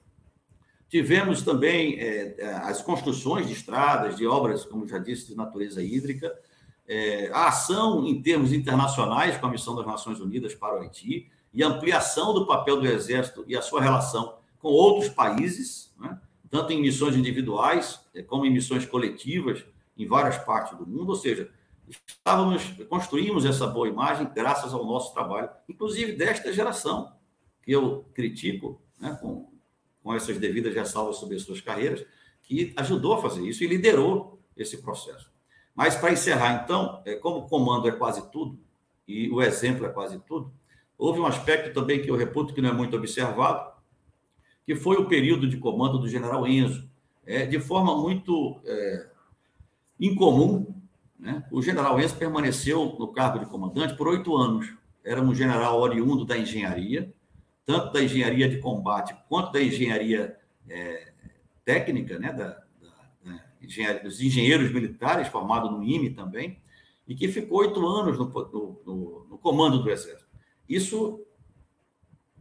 Tivemos 0.89 1.43
também 1.43 1.98
é, 2.00 2.36
as 2.63 2.82
construções 2.82 3.48
de 3.48 3.54
estradas, 3.54 4.17
de 4.17 4.28
obras, 4.28 4.65
como 4.65 4.88
já 4.88 5.00
disse, 5.00 5.28
de 5.28 5.36
natureza 5.36 5.82
hídrica, 5.82 6.32
é, 6.86 7.32
a 7.34 7.48
ação 7.48 8.06
em 8.06 8.22
termos 8.22 8.52
internacionais 8.52 9.38
com 9.38 9.46
a 9.46 9.50
missão 9.50 9.76
das 9.76 9.86
Nações 9.86 10.19
Unidas 10.19 10.54
para 10.54 10.76
o 10.76 10.82
Haiti 10.82 11.32
e 11.54 11.63
ampliação 11.63 12.34
do 12.34 12.46
papel 12.46 12.82
do 12.82 12.86
Exército 12.86 13.46
e 13.48 13.56
a 13.56 13.62
sua 13.62 13.82
relação 13.82 14.42
com 14.63 14.69
outros 14.69 15.10
países, 15.10 15.93
né? 15.99 16.17
tanto 16.49 16.71
em 16.71 16.82
missões 16.82 17.17
individuais 17.17 17.99
eh, 18.15 18.23
como 18.23 18.45
em 18.45 18.49
missões 18.49 18.86
coletivas 18.86 19.65
em 19.97 20.08
várias 20.08 20.38
partes 20.38 20.78
do 20.78 20.88
mundo, 20.88 21.10
ou 21.10 21.15
seja, 21.17 21.52
estávamos 22.08 22.63
construímos 22.88 23.43
essa 23.43 23.67
boa 23.67 23.89
imagem 23.89 24.32
graças 24.34 24.73
ao 24.73 24.86
nosso 24.86 25.13
trabalho, 25.13 25.49
inclusive 25.67 26.13
desta 26.13 26.54
geração 26.54 27.13
que 27.62 27.73
eu 27.73 28.06
critico, 28.13 28.82
né, 28.97 29.17
com, 29.21 29.52
com 30.02 30.13
essas 30.13 30.38
devidas 30.38 30.73
ressalvas 30.73 31.17
sobre 31.17 31.36
as 31.36 31.41
suas 31.41 31.60
carreiras, 31.60 32.06
que 32.41 32.73
ajudou 32.78 33.15
a 33.15 33.21
fazer 33.21 33.45
isso 33.45 33.65
e 33.65 33.67
liderou 33.67 34.39
esse 34.56 34.82
processo. 34.82 35.30
Mas 35.76 35.93
para 35.95 36.13
encerrar, 36.13 36.63
então, 36.63 37.02
é, 37.06 37.15
como 37.15 37.39
o 37.39 37.47
comando 37.49 37.88
é 37.89 37.91
quase 37.91 38.32
tudo 38.32 38.58
e 39.06 39.30
o 39.30 39.41
exemplo 39.41 39.86
é 39.86 39.89
quase 39.89 40.19
tudo, 40.19 40.54
houve 40.97 41.19
um 41.19 41.26
aspecto 41.26 41.73
também 41.73 42.02
que 42.02 42.10
eu 42.10 42.15
reputo 42.15 42.54
que 42.54 42.62
não 42.62 42.69
é 42.69 42.73
muito 42.73 42.95
observado, 42.95 43.72
que 44.65 44.76
foi 44.76 44.97
o 44.97 45.08
período 45.08 45.47
de 45.47 45.58
comando 45.58 45.97
do 45.97 46.08
general 46.08 46.47
Enzo. 46.47 46.89
É, 47.26 47.45
de 47.45 47.60
forma 47.60 47.97
muito 47.97 48.60
é, 48.65 49.08
incomum, 49.99 50.73
né? 51.17 51.45
o 51.52 51.62
general 51.62 51.99
Enzo 51.99 52.17
permaneceu 52.17 52.97
no 52.99 53.08
cargo 53.08 53.39
de 53.39 53.45
comandante 53.45 53.95
por 53.95 54.08
oito 54.08 54.36
anos. 54.36 54.73
Era 55.04 55.21
um 55.21 55.34
general 55.34 55.80
oriundo 55.80 56.26
da 56.26 56.38
engenharia, 56.38 57.13
tanto 57.65 57.93
da 57.93 58.04
engenharia 58.04 58.49
de 58.49 58.58
combate 58.58 59.15
quanto 59.30 59.54
da 59.54 59.62
engenharia 59.62 60.38
é, 60.67 61.13
técnica, 61.63 62.19
né? 62.19 62.34
da, 62.34 62.47
da, 62.47 62.89
da 63.23 63.45
engenharia, 63.62 64.04
dos 64.04 64.21
engenheiros 64.21 64.71
militares, 64.71 65.28
formado 65.30 65.71
no 65.71 65.84
IME 65.84 66.10
também, 66.10 66.60
e 67.08 67.15
que 67.15 67.28
ficou 67.28 67.60
oito 67.60 67.86
anos 67.86 68.17
no, 68.17 68.26
no, 68.86 69.28
no 69.30 69.38
comando 69.38 69.82
do 69.82 69.89
Exército. 69.89 70.28
Isso, 70.67 71.21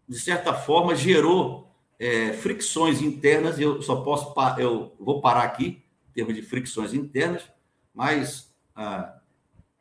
de 0.08 0.18
certa 0.18 0.54
forma, 0.54 0.94
gerou 0.94 1.71
é, 1.98 2.32
fricções 2.32 3.00
internas, 3.00 3.58
eu 3.58 3.80
só 3.82 4.02
posso, 4.02 4.34
eu 4.58 4.94
vou 4.98 5.20
parar 5.20 5.42
aqui, 5.42 5.82
em 6.10 6.12
termos 6.12 6.34
de 6.34 6.42
fricções 6.42 6.92
internas, 6.92 7.42
mas 7.94 8.54
ah, 8.74 9.18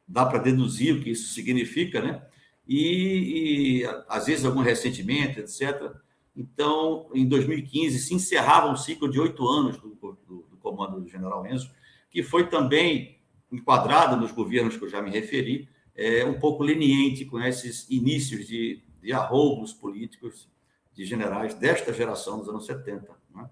dá 0.08 0.26
para 0.26 0.40
deduzir 0.40 0.96
o 0.96 1.02
que 1.02 1.12
isso 1.12 1.34
significa, 1.34 2.02
né? 2.02 2.22
E, 2.68 3.82
e, 3.82 3.86
às 4.08 4.28
vezes 4.28 4.46
algum 4.46 4.62
ressentimento, 4.62 5.40
etc. 5.40 5.94
Então, 6.36 7.10
em 7.14 7.28
2015, 7.28 8.00
se 8.00 8.14
encerrava 8.14 8.72
um 8.72 8.78
ciclo 8.78 9.10
de 9.10 9.20
oito 9.20 9.48
anos 9.48 9.78
do, 9.78 9.90
do, 9.90 10.46
do 10.50 10.58
comando 10.62 11.02
do 11.02 11.08
general 11.08 11.46
Enzo, 11.46 11.72
que 12.10 12.24
foi 12.24 12.48
também 12.48 13.18
enquadrado 13.52 14.16
nos 14.16 14.32
governos 14.32 14.78
que 14.78 14.84
eu 14.84 14.90
já 14.90 15.02
me 15.02 15.12
referi, 15.12 15.68
é, 15.96 16.24
um 16.24 16.40
pouco 16.40 16.64
leniente 16.64 17.26
com 17.26 17.40
esses 17.40 17.90
inícios 17.90 18.48
de, 18.48 18.82
de 19.02 19.12
arroubos 19.12 19.74
políticos 19.74 20.48
de 20.94 21.06
generais 21.06 21.54
desta 21.54 21.94
geração 21.94 22.40
dos 22.40 22.50
anos 22.50 22.66
70. 22.66 23.08
Né? 23.34 23.50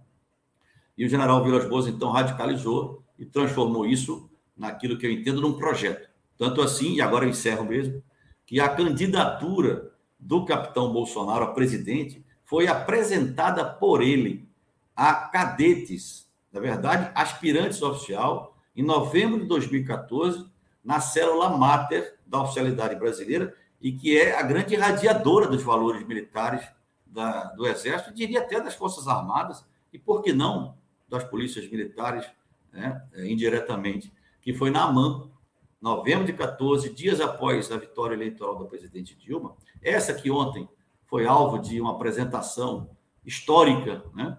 E 0.98 1.06
o 1.06 1.10
general 1.10 1.44
Vilas 1.44 1.68
Boas, 1.68 1.88
então, 1.88 2.12
radicalizou 2.12 3.04
e 3.18 3.26
transformou 3.26 3.86
isso 3.86 4.30
naquilo 4.56 4.98
que 4.98 5.06
eu 5.06 5.12
entendo 5.12 5.42
num 5.42 5.54
projeto. 5.54 6.10
Tanto 6.38 6.62
assim, 6.62 6.96
e 6.96 7.02
agora 7.02 7.26
eu 7.26 7.30
encerro 7.30 7.66
mesmo, 7.66 8.04
que 8.46 8.60
a 8.60 8.70
candidatura 8.70 9.92
do 10.20 10.46
capitão 10.46 10.92
Bolsonaro 10.92 11.46
a 11.46 11.54
presidente 11.54 12.26
foi 12.44 12.68
apresentada 12.68 13.64
por 13.64 14.02
ele 14.02 14.50
a 14.96 15.14
cadetes, 15.14 16.30
na 16.52 16.60
verdade, 16.60 17.12
aspirantes 17.16 17.82
oficial, 17.82 18.58
em 18.76 18.84
novembro 18.84 19.40
de 19.40 19.46
2014, 19.46 20.46
na 20.84 21.00
célula 21.00 21.56
máter 21.58 22.16
da 22.26 22.42
oficialidade 22.42 22.96
brasileira, 22.96 23.56
e 23.82 23.92
que 23.92 24.18
é 24.18 24.38
a 24.38 24.42
grande 24.42 24.74
irradiadora 24.74 25.48
dos 25.48 25.64
valores 25.64 26.06
militares 26.06 26.68
da, 27.10 27.46
do 27.56 27.68
Exército, 27.68 28.14
diria 28.14 28.40
até 28.40 28.62
das 28.62 28.76
Forças 28.76 29.08
Armadas, 29.08 29.66
e 29.92 29.98
por 29.98 30.22
que 30.22 30.32
não 30.32 30.78
das 31.08 31.24
polícias 31.24 31.70
militares, 31.70 32.26
né, 32.72 33.02
é, 33.14 33.28
indiretamente, 33.28 34.14
que 34.42 34.54
foi 34.54 34.70
na 34.70 34.84
AMAN, 34.84 35.30
novembro 35.82 36.26
de 36.26 36.34
14, 36.34 36.94
dias 36.94 37.20
após 37.20 37.72
a 37.72 37.78
vitória 37.78 38.14
eleitoral 38.14 38.60
da 38.60 38.66
presidente 38.66 39.16
Dilma, 39.18 39.56
essa 39.82 40.14
que 40.14 40.30
ontem 40.30 40.68
foi 41.08 41.26
alvo 41.26 41.58
de 41.58 41.82
uma 41.82 41.92
apresentação 41.92 42.90
histórica, 43.26 44.04
né, 44.14 44.38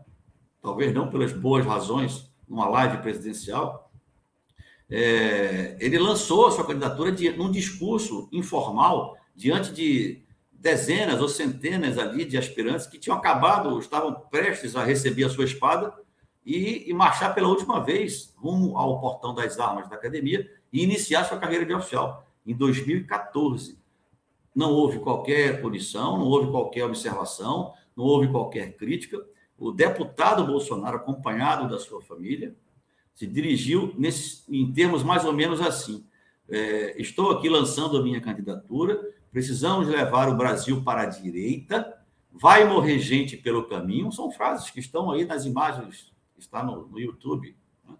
talvez 0.63 0.95
não 0.95 1.11
pelas 1.11 1.33
boas 1.33 1.67
razões, 1.67 2.31
numa 2.49 2.69
live 2.69 2.99
presidencial, 2.99 3.91
é, 4.91 5.77
ele 5.81 5.99
lançou 5.99 6.47
a 6.47 6.51
sua 6.51 6.67
candidatura 6.67 7.13
de, 7.13 7.31
num 7.31 7.51
discurso 7.51 8.29
informal 8.33 9.17
diante 9.37 9.73
de 9.73 10.23
dezenas 10.61 11.23
ou 11.23 11.29
centenas 11.29 11.97
ali 11.97 12.25
de 12.25 12.37
aspirantes 12.37 12.87
que 12.87 12.99
tinham 12.99 13.17
acabado, 13.17 13.79
estavam 13.79 14.15
prestes 14.31 14.77
a 14.77 14.85
receber 14.85 15.25
a 15.25 15.31
sua 15.31 15.45
espada 15.45 15.93
e, 16.45 16.89
e, 16.89 16.93
marchar 16.93 17.35
pela 17.35 17.49
última 17.49 17.83
vez 17.83 18.35
rumo 18.37 18.77
ao 18.77 19.01
portão 19.01 19.35
das 19.35 19.59
armas 19.59 19.89
da 19.89 19.97
academia 19.97 20.47
e 20.71 20.83
iniciar 20.83 21.25
sua 21.25 21.39
carreira 21.39 21.65
de 21.65 21.73
oficial 21.73 22.27
em 22.47 22.55
2014. 22.55 23.81
Não 24.55 24.71
houve 24.71 24.99
qualquer 24.99 25.63
punição, 25.63 26.19
não 26.19 26.27
houve 26.27 26.51
qualquer 26.51 26.85
observação, 26.85 27.73
não 27.97 28.05
houve 28.05 28.29
qualquer 28.29 28.77
crítica. 28.77 29.19
O 29.59 29.73
deputado 29.73 30.47
Bolsonaro, 30.47 30.97
acompanhado 30.97 31.71
da 31.71 31.79
sua 31.79 32.03
família, 32.03 32.55
se 33.15 33.27
dirigiu 33.27 33.95
nesse, 33.97 34.43
em 34.49 34.71
termos 34.71 35.03
mais 35.03 35.25
ou 35.25 35.33
menos 35.33 35.61
assim: 35.61 36.05
é, 36.51 37.01
estou 37.01 37.31
aqui 37.31 37.49
lançando 37.49 37.97
a 37.97 38.03
minha 38.03 38.21
candidatura 38.21 39.01
precisamos 39.31 39.89
levar 39.89 40.29
o 40.29 40.37
Brasil 40.37 40.83
para 40.83 41.03
a 41.03 41.07
direita, 41.07 41.99
vai 42.33 42.65
morrer 42.65 42.99
gente 42.99 43.37
pelo 43.37 43.69
caminho, 43.69 44.13
são 44.13 44.31
frases 44.31 44.71
que 44.71 44.81
estão 44.81 45.11
aí 45.11 45.25
nas 45.25 45.45
imagens, 45.45 46.13
está 46.39 46.63
no, 46.63 46.87
no 46.87 46.99
YouTube. 46.99 47.57
Né? 47.87 47.95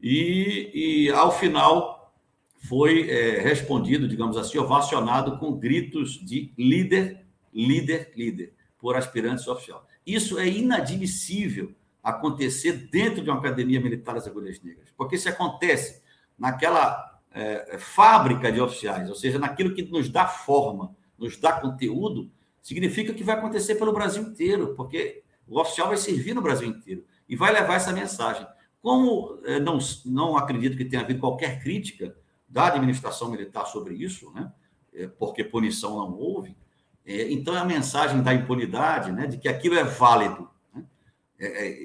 E, 0.00 0.70
e, 0.74 1.10
ao 1.10 1.32
final, 1.32 2.14
foi 2.56 3.10
é, 3.10 3.40
respondido, 3.40 4.08
digamos 4.08 4.36
assim, 4.36 4.58
ovacionado 4.58 5.38
com 5.38 5.58
gritos 5.58 6.12
de 6.24 6.52
líder, 6.56 7.24
líder, 7.52 8.12
líder, 8.16 8.54
por 8.78 8.96
aspirantes 8.96 9.46
oficial. 9.46 9.86
Isso 10.06 10.38
é 10.38 10.48
inadmissível 10.48 11.74
acontecer 12.02 12.88
dentro 12.90 13.22
de 13.22 13.30
uma 13.30 13.38
academia 13.38 13.80
militar 13.80 14.14
das 14.14 14.26
agulhas 14.26 14.60
negras, 14.60 14.92
porque 14.96 15.16
se 15.16 15.28
acontece 15.28 16.02
naquela 16.38 17.11
é, 17.34 17.74
é, 17.74 17.78
fábrica 17.78 18.50
de 18.52 18.60
oficiais, 18.60 19.08
ou 19.08 19.14
seja, 19.14 19.38
naquilo 19.38 19.74
que 19.74 19.82
nos 19.82 20.08
dá 20.08 20.26
forma, 20.26 20.94
nos 21.18 21.36
dá 21.36 21.52
conteúdo, 21.52 22.30
significa 22.60 23.12
que 23.14 23.24
vai 23.24 23.36
acontecer 23.36 23.74
pelo 23.76 23.92
Brasil 23.92 24.22
inteiro, 24.22 24.74
porque 24.74 25.22
O 25.46 25.60
oficial 25.60 25.88
vai 25.88 25.96
servir 25.96 26.34
no 26.34 26.40
Brasil 26.40 26.68
inteiro 26.68 27.04
e 27.28 27.34
vai 27.34 27.52
levar 27.52 27.74
essa 27.74 27.92
mensagem. 27.92 28.46
Como 28.80 29.38
eh, 29.44 29.58
não, 29.60 29.78
não 30.04 30.36
acredito 30.36 30.76
que 30.76 30.84
tenha 30.84 31.02
havido 31.02 31.20
qualquer 31.20 31.60
crítica 31.60 32.16
da 32.48 32.66
administração 32.66 33.30
militar 33.30 33.66
sobre 33.66 33.94
isso, 33.94 34.32
né? 34.32 34.52
Eh, 34.94 35.08
porque 35.18 35.44
punição 35.44 35.96
não 35.96 36.14
houve, 36.14 36.56
eh, 37.04 37.30
então 37.32 37.56
é 37.56 37.58
a 37.58 37.64
mensagem 37.64 38.22
da 38.22 38.32
impunidade, 38.32 39.12
né? 39.12 39.26
de 39.26 39.38
que 39.38 39.48
aquilo 39.48 39.74
é 39.76 39.84
válido. 39.84 40.48
Né? 40.74 40.84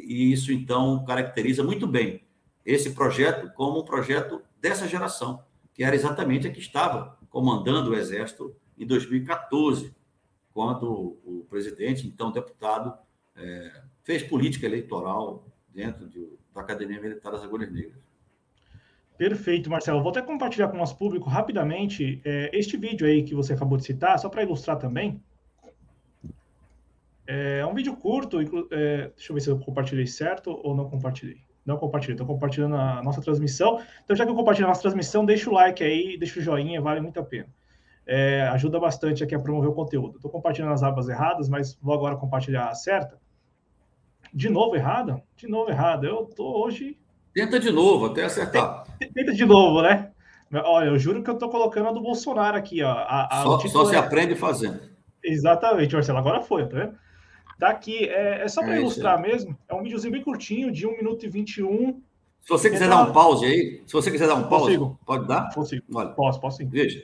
E 0.05 0.31
isso, 0.31 0.51
então, 0.51 1.03
caracteriza 1.05 1.63
muito 1.63 1.87
bem 1.87 2.23
esse 2.65 2.91
projeto 2.91 3.51
como 3.53 3.79
um 3.79 3.85
projeto 3.85 4.41
dessa 4.67 4.87
geração, 4.87 5.43
que 5.73 5.83
era 5.83 5.95
exatamente 5.95 6.47
a 6.47 6.51
que 6.51 6.59
estava 6.59 7.17
comandando 7.29 7.91
o 7.91 7.95
Exército 7.95 8.55
em 8.77 8.85
2014, 8.85 9.95
quando 10.53 11.17
o 11.23 11.45
presidente, 11.49 12.07
então 12.07 12.31
deputado, 12.31 12.97
é, 13.35 13.81
fez 14.03 14.23
política 14.23 14.65
eleitoral 14.65 15.45
dentro 15.73 16.07
de, 16.07 16.27
da 16.53 16.61
Academia 16.61 16.99
Militar 16.99 17.31
das 17.31 17.43
Agulhas 17.43 17.71
Negras. 17.71 18.01
Perfeito, 19.17 19.69
Marcelo. 19.69 20.01
Vou 20.01 20.11
até 20.11 20.21
compartilhar 20.21 20.67
com 20.67 20.75
o 20.75 20.79
nosso 20.79 20.97
público 20.97 21.29
rapidamente 21.29 22.21
é, 22.23 22.51
este 22.53 22.77
vídeo 22.77 23.07
aí 23.07 23.23
que 23.23 23.33
você 23.33 23.53
acabou 23.53 23.77
de 23.77 23.85
citar, 23.85 24.17
só 24.19 24.29
para 24.29 24.43
ilustrar 24.43 24.77
também. 24.77 25.21
É 27.25 27.65
um 27.65 27.73
vídeo 27.73 27.95
curto, 27.95 28.39
é, 28.71 29.11
deixa 29.15 29.31
eu 29.31 29.33
ver 29.33 29.41
se 29.41 29.49
eu 29.49 29.59
compartilhei 29.59 30.07
certo 30.07 30.49
ou 30.63 30.75
não 30.75 30.89
compartilhei 30.89 31.46
não 31.67 31.77
compartilha. 31.77 32.13
Estou 32.13 32.25
compartilhando 32.25 32.75
a 32.75 33.03
nossa 33.03 33.21
transmissão. 33.21 33.81
Então, 34.03 34.15
já 34.15 34.25
que 34.25 34.31
eu 34.31 34.35
compartilho 34.35 34.65
a 34.65 34.69
nossa 34.69 34.81
transmissão, 34.81 35.25
deixa 35.25 35.49
o 35.49 35.53
like 35.53 35.83
aí, 35.83 36.17
deixa 36.17 36.39
o 36.39 36.41
joinha, 36.41 36.81
vale 36.81 37.01
muito 37.01 37.19
a 37.19 37.23
pena. 37.23 37.49
É, 38.07 38.43
ajuda 38.53 38.79
bastante 38.79 39.21
aqui 39.21 39.35
a 39.35 39.39
promover 39.39 39.69
o 39.69 39.73
conteúdo. 39.73 40.15
Estou 40.15 40.31
compartilhando 40.31 40.71
as 40.71 40.81
abas 40.81 41.09
erradas, 41.09 41.49
mas 41.49 41.77
vou 41.81 41.93
agora 41.93 42.15
compartilhar 42.15 42.69
a 42.69 42.73
certa. 42.73 43.19
De 44.33 44.49
novo 44.49 44.77
errada? 44.77 45.21
De 45.35 45.45
novo 45.45 45.69
errada. 45.69 46.07
Eu 46.07 46.23
estou 46.29 46.65
hoje. 46.65 46.97
Tenta 47.33 47.59
de 47.59 47.69
novo, 47.69 48.05
até 48.05 48.23
acertar. 48.23 48.85
Tenta 49.13 49.33
de 49.33 49.45
novo, 49.45 49.81
né? 49.81 50.11
Olha, 50.53 50.85
eu 50.87 50.97
juro 50.97 51.21
que 51.21 51.29
eu 51.29 51.33
estou 51.33 51.49
colocando 51.49 51.89
a 51.89 51.91
do 51.91 52.01
Bolsonaro 52.01 52.55
aqui, 52.55 52.81
ó. 52.81 52.89
A, 52.89 53.41
a, 53.41 53.43
só, 53.43 53.59
só 53.67 53.85
se 53.85 53.95
é... 53.95 53.99
aprende 53.99 54.35
fazendo. 54.35 54.79
Exatamente, 55.21 55.93
Marcelo. 55.93 56.17
Agora 56.17 56.41
foi, 56.41 56.65
tá 56.65 56.77
vendo? 56.77 56.97
Daqui, 57.57 58.05
é, 58.05 58.43
é 58.43 58.47
só 58.47 58.61
para 58.61 58.75
é 58.75 58.79
ilustrar 58.79 59.19
mesmo. 59.19 59.57
É 59.67 59.73
um 59.73 59.81
videozinho 59.81 60.13
bem 60.13 60.23
curtinho, 60.23 60.71
de 60.71 60.85
1 60.85 60.97
minuto 60.97 61.25
e 61.25 61.29
21. 61.29 62.01
Se 62.41 62.49
você 62.49 62.69
quiser 62.69 62.87
dar 62.87 63.03
um 63.03 63.11
pause 63.11 63.45
aí, 63.45 63.81
se 63.85 63.93
você 63.93 64.11
quiser 64.11 64.27
dar 64.27 64.35
um 64.35 64.47
pause, 64.47 64.77
Consigo. 64.77 64.99
pode 65.05 65.27
dar? 65.27 65.53
Consigo. 65.53 65.83
Olha, 65.93 66.09
posso, 66.09 66.39
posso 66.39 66.57
sim. 66.57 66.67
Veja, 66.67 67.03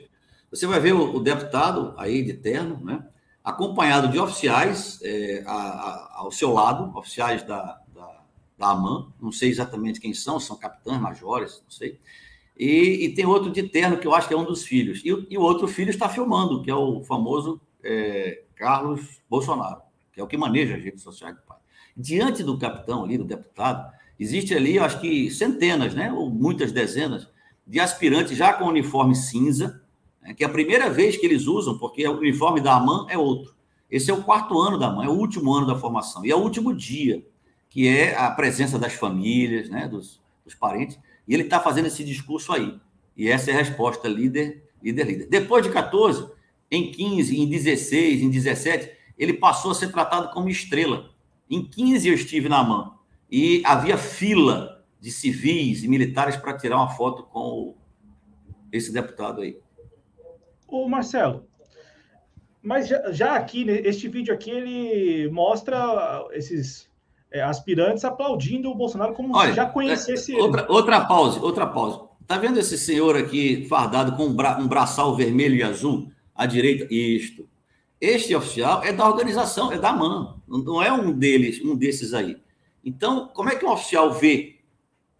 você 0.50 0.66
vai 0.66 0.78
ver 0.78 0.94
o, 0.94 1.16
o 1.16 1.20
deputado 1.20 1.92
aí 1.98 2.22
de 2.22 2.34
terno, 2.34 2.80
né? 2.82 3.04
acompanhado 3.42 4.08
de 4.08 4.18
oficiais 4.18 4.98
é, 5.02 5.42
a, 5.44 5.52
a, 5.52 6.12
ao 6.20 6.30
seu 6.30 6.50
lado, 6.50 6.96
oficiais 6.96 7.42
da, 7.42 7.78
da, 7.94 8.22
da 8.56 8.70
AMAN, 8.70 9.12
não 9.20 9.30
sei 9.30 9.50
exatamente 9.50 10.00
quem 10.00 10.14
são, 10.14 10.40
são 10.40 10.56
capitães, 10.56 10.98
majores, 10.98 11.60
não 11.62 11.70
sei. 11.70 12.00
E, 12.56 13.04
e, 13.04 13.14
tem 13.14 13.26
outro 13.26 13.50
de 13.50 13.64
terno 13.64 13.98
que 13.98 14.06
eu 14.06 14.14
acho 14.14 14.28
que 14.28 14.32
é 14.32 14.36
um 14.36 14.44
dos 14.44 14.62
filhos. 14.62 15.02
E, 15.04 15.08
e 15.28 15.36
o 15.36 15.42
outro 15.42 15.66
filho 15.66 15.90
está 15.90 16.08
filmando, 16.08 16.62
que 16.62 16.70
é 16.70 16.74
o 16.74 17.02
famoso 17.02 17.60
é, 17.82 18.44
Carlos 18.54 19.20
Bolsonaro 19.28 19.82
que 20.14 20.20
é 20.20 20.24
o 20.24 20.26
que 20.26 20.36
maneja 20.36 20.76
as 20.76 20.82
redes 20.82 21.02
sociais 21.02 21.34
do 21.34 21.42
pai. 21.42 21.58
Diante 21.96 22.42
do 22.42 22.58
capitão 22.58 23.04
ali, 23.04 23.18
do 23.18 23.24
deputado, 23.24 23.92
existe 24.18 24.54
ali, 24.54 24.78
acho 24.78 25.00
que 25.00 25.30
centenas, 25.30 25.94
né, 25.94 26.12
ou 26.12 26.30
muitas 26.30 26.72
dezenas, 26.72 27.28
de 27.66 27.80
aspirantes 27.80 28.36
já 28.36 28.52
com 28.52 28.66
uniforme 28.66 29.14
cinza, 29.14 29.82
né, 30.22 30.32
que 30.32 30.44
é 30.44 30.46
a 30.46 30.50
primeira 30.50 30.88
vez 30.88 31.16
que 31.16 31.26
eles 31.26 31.46
usam, 31.46 31.76
porque 31.78 32.06
o 32.06 32.18
uniforme 32.18 32.60
da 32.60 32.76
AMAN 32.76 33.06
é 33.08 33.18
outro. 33.18 33.54
Esse 33.90 34.10
é 34.10 34.14
o 34.14 34.22
quarto 34.22 34.58
ano 34.58 34.78
da 34.78 34.88
AMAN, 34.88 35.04
é 35.04 35.08
o 35.08 35.12
último 35.12 35.52
ano 35.52 35.66
da 35.66 35.76
formação, 35.76 36.24
e 36.24 36.30
é 36.30 36.36
o 36.36 36.40
último 36.40 36.74
dia, 36.74 37.24
que 37.68 37.88
é 37.88 38.16
a 38.16 38.30
presença 38.30 38.78
das 38.78 38.92
famílias, 38.92 39.68
né, 39.68 39.88
dos, 39.88 40.20
dos 40.44 40.54
parentes, 40.54 40.98
e 41.26 41.34
ele 41.34 41.42
está 41.42 41.58
fazendo 41.58 41.86
esse 41.86 42.04
discurso 42.04 42.52
aí. 42.52 42.78
E 43.16 43.28
essa 43.28 43.50
é 43.50 43.54
a 43.54 43.58
resposta, 43.58 44.08
líder, 44.08 44.64
líder, 44.82 45.06
líder. 45.06 45.28
Depois 45.28 45.64
de 45.64 45.72
14, 45.72 46.28
em 46.70 46.90
15, 46.90 47.40
em 47.40 47.48
16, 47.48 48.22
em 48.22 48.30
17, 48.30 48.90
ele 49.18 49.34
passou 49.34 49.70
a 49.70 49.74
ser 49.74 49.92
tratado 49.92 50.32
como 50.32 50.48
estrela. 50.48 51.10
Em 51.48 51.64
15 51.64 52.08
eu 52.08 52.14
estive 52.14 52.48
na 52.48 52.62
mão 52.62 52.94
e 53.30 53.62
havia 53.64 53.96
fila 53.96 54.84
de 55.00 55.10
civis 55.10 55.84
e 55.84 55.88
militares 55.88 56.36
para 56.36 56.56
tirar 56.56 56.76
uma 56.76 56.88
foto 56.88 57.24
com 57.24 57.74
esse 58.72 58.92
deputado 58.92 59.42
aí. 59.42 59.58
Ô 60.66 60.88
Marcelo, 60.88 61.46
mas 62.62 62.88
já, 62.88 63.12
já 63.12 63.34
aqui, 63.36 63.64
né, 63.64 63.80
este 63.84 64.08
vídeo 64.08 64.32
aqui, 64.32 64.50
ele 64.50 65.28
mostra 65.30 66.26
esses 66.32 66.88
é, 67.30 67.42
aspirantes 67.42 68.04
aplaudindo 68.04 68.70
o 68.70 68.74
Bolsonaro 68.74 69.12
como 69.12 69.36
Olha, 69.36 69.50
se 69.50 69.56
já 69.56 69.66
conhecesse 69.66 70.34
é, 70.34 70.40
outra, 70.40 70.62
ele. 70.62 70.72
Outra 70.72 71.04
pausa, 71.04 71.40
outra 71.40 71.66
pausa. 71.66 72.08
Tá 72.26 72.38
vendo 72.38 72.58
esse 72.58 72.78
senhor 72.78 73.16
aqui 73.16 73.66
fardado 73.68 74.16
com 74.16 74.24
um, 74.24 74.34
bra 74.34 74.58
um 74.58 74.66
braçal 74.66 75.14
vermelho 75.14 75.54
e 75.54 75.62
azul 75.62 76.10
à 76.34 76.46
direita? 76.46 76.86
Isto. 76.92 77.46
Este 78.04 78.34
oficial 78.34 78.84
é 78.84 78.92
da 78.92 79.08
organização, 79.08 79.72
é 79.72 79.78
da 79.78 79.90
MAN, 79.90 80.36
não 80.46 80.82
é 80.82 80.92
um 80.92 81.10
deles, 81.10 81.58
um 81.64 81.74
desses 81.74 82.12
aí. 82.12 82.36
Então, 82.84 83.28
como 83.28 83.48
é 83.48 83.56
que 83.56 83.64
um 83.64 83.70
oficial 83.70 84.12
vê 84.12 84.60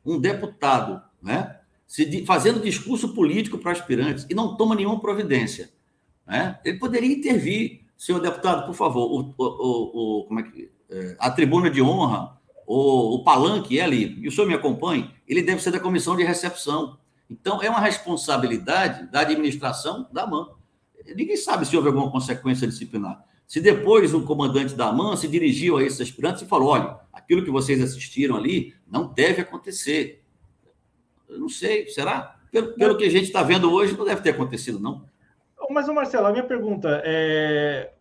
um 0.05 0.21
deputado 0.21 1.03
né, 1.23 1.61
se, 1.87 2.27
fazendo 2.27 2.61
discurso 2.61 3.15
político 3.15 3.57
para 3.57 3.73
aspirantes 3.73 4.27
e 4.29 4.35
não 4.35 4.55
toma 4.55 4.75
nenhuma 4.75 5.01
providência? 5.01 5.71
Né? 6.27 6.61
Ele 6.63 6.79
poderia 6.79 7.11
intervir, 7.11 7.87
senhor 7.97 8.21
deputado, 8.21 8.67
por 8.67 8.75
favor, 8.75 9.11
o, 9.11 9.35
o, 9.39 10.21
o 10.21 10.25
como 10.25 10.41
é 10.41 10.43
que, 10.43 10.71
é, 10.91 11.17
a 11.19 11.31
tribuna 11.31 11.71
de 11.71 11.81
honra, 11.81 12.39
o, 12.67 13.15
o 13.15 13.25
palanque 13.25 13.81
é 13.81 13.83
ali, 13.83 14.19
e 14.21 14.29
o 14.29 14.31
senhor 14.31 14.47
me 14.47 14.53
acompanhe, 14.53 15.11
ele 15.27 15.41
deve 15.41 15.63
ser 15.63 15.71
da 15.71 15.81
comissão 15.81 16.15
de 16.17 16.23
recepção. 16.23 16.99
Então, 17.31 17.63
é 17.63 17.71
uma 17.71 17.81
responsabilidade 17.81 19.11
da 19.11 19.21
administração 19.21 20.07
da 20.13 20.27
MAN 20.27 20.49
ninguém 21.07 21.37
sabe 21.37 21.67
se 21.67 21.77
houve 21.77 21.89
alguma 21.89 22.11
consequência 22.11 22.67
disciplinar. 22.67 23.25
Se 23.47 23.61
depois 23.61 24.15
um 24.15 24.25
comandante 24.25 24.75
da 24.75 24.89
AMAN 24.89 25.17
se 25.17 25.29
dirigiu 25.29 25.77
a 25.77 25.83
esses 25.83 26.01
aspirantes 26.01 26.43
e 26.43 26.47
falou: 26.47 26.71
olha, 26.71 26.97
aquilo 27.13 27.45
que 27.45 27.51
vocês 27.51 27.83
assistiram 27.83 28.37
ali 28.37 28.75
não 28.91 29.13
deve 29.13 29.43
acontecer. 29.43 30.23
Eu 31.29 31.39
não 31.39 31.49
sei, 31.49 31.87
será? 31.89 32.37
Pelo, 32.51 32.75
pelo 32.75 32.97
que 32.97 33.05
a 33.05 33.11
gente 33.11 33.25
está 33.25 33.43
vendo 33.43 33.73
hoje, 33.73 33.97
não 33.97 34.05
deve 34.05 34.23
ter 34.23 34.31
acontecido, 34.31 34.79
não. 34.81 35.05
Mas, 35.71 35.89
Marcelo, 35.89 36.27
a 36.27 36.33
minha 36.33 36.45
pergunta 36.45 37.03
é. 37.05 37.93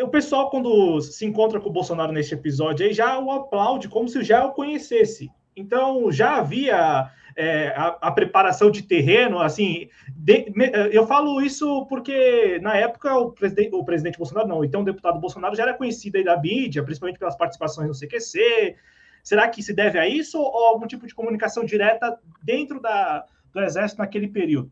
O 0.00 0.08
pessoal, 0.08 0.50
quando 0.50 1.00
se 1.00 1.24
encontra 1.24 1.60
com 1.60 1.68
o 1.68 1.72
Bolsonaro 1.72 2.12
neste 2.12 2.34
episódio, 2.34 2.84
aí 2.84 2.92
já 2.92 3.18
o 3.18 3.30
aplaude 3.30 3.88
como 3.88 4.08
se 4.08 4.24
já 4.24 4.44
o 4.44 4.52
conhecesse. 4.52 5.30
Então, 5.56 6.10
já 6.10 6.38
havia 6.38 7.10
é, 7.36 7.68
a, 7.76 7.96
a, 8.00 8.12
preparação 8.12 8.70
de 8.70 8.82
terreno, 8.82 9.38
assim, 9.40 9.88
de, 10.14 10.52
me, 10.54 10.70
eu 10.92 11.06
falo 11.06 11.40
isso 11.40 11.86
porque 11.86 12.58
na 12.62 12.76
época 12.76 13.16
o 13.16 13.32
presidente, 13.32 13.74
o 13.74 13.84
presidente 13.84 14.18
Bolsonaro, 14.18 14.48
não, 14.48 14.64
então 14.64 14.82
o 14.82 14.84
deputado 14.84 15.18
Bolsonaro 15.18 15.56
já 15.56 15.64
era 15.64 15.74
conhecido 15.74 16.16
aí 16.16 16.24
da 16.24 16.40
mídia, 16.40 16.82
principalmente 16.82 17.18
pelas 17.18 17.36
participações 17.36 17.88
no 17.88 17.94
CQC. 17.94 18.76
Será 19.22 19.48
que 19.48 19.62
se 19.62 19.72
deve 19.72 19.98
a 19.98 20.08
isso 20.08 20.38
ou 20.38 20.66
algum 20.66 20.86
tipo 20.86 21.06
de 21.06 21.14
comunicação 21.14 21.64
direta 21.64 22.18
dentro 22.42 22.80
da, 22.80 23.24
do 23.52 23.60
Exército 23.60 24.00
naquele 24.00 24.28
período? 24.28 24.70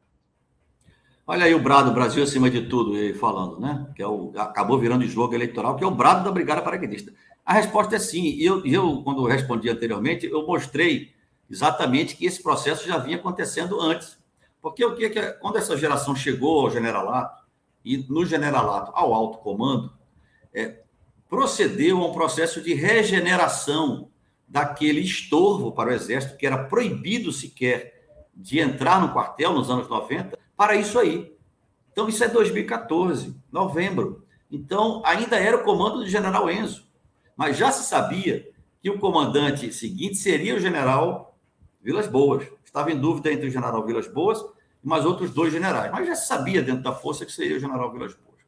Olha 1.26 1.44
aí 1.44 1.54
o 1.54 1.62
Brado, 1.62 1.92
Brasil 1.92 2.22
acima 2.22 2.50
de 2.50 2.66
tudo, 2.66 2.92
falando, 3.14 3.60
né? 3.60 3.86
Que 3.94 4.02
é 4.02 4.06
o, 4.06 4.32
acabou 4.36 4.78
virando 4.78 5.04
slogan 5.04 5.36
eleitoral, 5.36 5.76
que 5.76 5.84
é 5.84 5.86
o 5.86 5.90
Brado 5.90 6.24
da 6.24 6.30
Brigada 6.30 6.60
Paraquedista. 6.60 7.12
A 7.46 7.54
resposta 7.54 7.96
é 7.96 7.98
sim. 7.98 8.24
E 8.24 8.44
eu, 8.44 8.64
eu, 8.66 9.02
quando 9.02 9.24
respondi 9.24 9.68
anteriormente, 9.68 10.26
eu 10.26 10.46
mostrei 10.46 11.10
exatamente 11.52 12.16
que 12.16 12.24
esse 12.24 12.42
processo 12.42 12.88
já 12.88 12.96
vinha 12.96 13.18
acontecendo 13.18 13.78
antes. 13.78 14.16
Porque 14.62 14.82
o 14.82 14.96
que, 14.96 15.10
que 15.10 15.32
quando 15.32 15.58
essa 15.58 15.76
geração 15.76 16.16
chegou 16.16 16.60
ao 16.60 16.70
generalato, 16.70 17.42
e 17.84 17.98
no 17.98 18.24
generalato 18.24 18.90
ao 18.94 19.12
alto 19.12 19.38
comando, 19.38 19.92
é, 20.54 20.80
procedeu 21.28 21.98
a 21.98 22.06
um 22.06 22.12
processo 22.12 22.62
de 22.62 22.72
regeneração 22.72 24.08
daquele 24.48 25.00
estorvo 25.00 25.72
para 25.72 25.90
o 25.90 25.92
Exército, 25.92 26.38
que 26.38 26.46
era 26.46 26.64
proibido 26.64 27.30
sequer 27.30 28.08
de 28.34 28.58
entrar 28.58 29.00
no 29.00 29.12
quartel 29.12 29.52
nos 29.52 29.68
anos 29.68 29.88
90, 29.88 30.38
para 30.56 30.74
isso 30.74 30.98
aí. 30.98 31.36
Então, 31.90 32.08
isso 32.08 32.24
é 32.24 32.28
2014, 32.28 33.36
novembro. 33.50 34.24
Então, 34.50 35.02
ainda 35.04 35.36
era 35.36 35.56
o 35.56 35.64
comando 35.64 35.98
do 35.98 36.08
general 36.08 36.50
Enzo, 36.50 36.86
mas 37.36 37.58
já 37.58 37.70
se 37.70 37.86
sabia 37.86 38.48
que 38.80 38.88
o 38.88 38.98
comandante 38.98 39.72
seguinte 39.72 40.16
seria 40.16 40.54
o 40.54 40.60
general 40.60 41.31
Vilas 41.82 42.06
Boas. 42.06 42.46
Estava 42.64 42.90
em 42.90 42.98
dúvida 42.98 43.32
entre 43.32 43.48
o 43.48 43.50
general 43.50 43.84
Vilas 43.84 44.06
Boas 44.06 44.38
e 44.82 44.88
mais 44.88 45.04
outros 45.04 45.30
dois 45.30 45.52
generais. 45.52 45.90
Mas 45.90 46.06
já 46.06 46.14
se 46.14 46.26
sabia 46.26 46.62
dentro 46.62 46.82
da 46.82 46.92
força 46.92 47.26
que 47.26 47.32
seria 47.32 47.56
o 47.56 47.60
general 47.60 47.92
Vilas 47.92 48.14
Boas. 48.14 48.40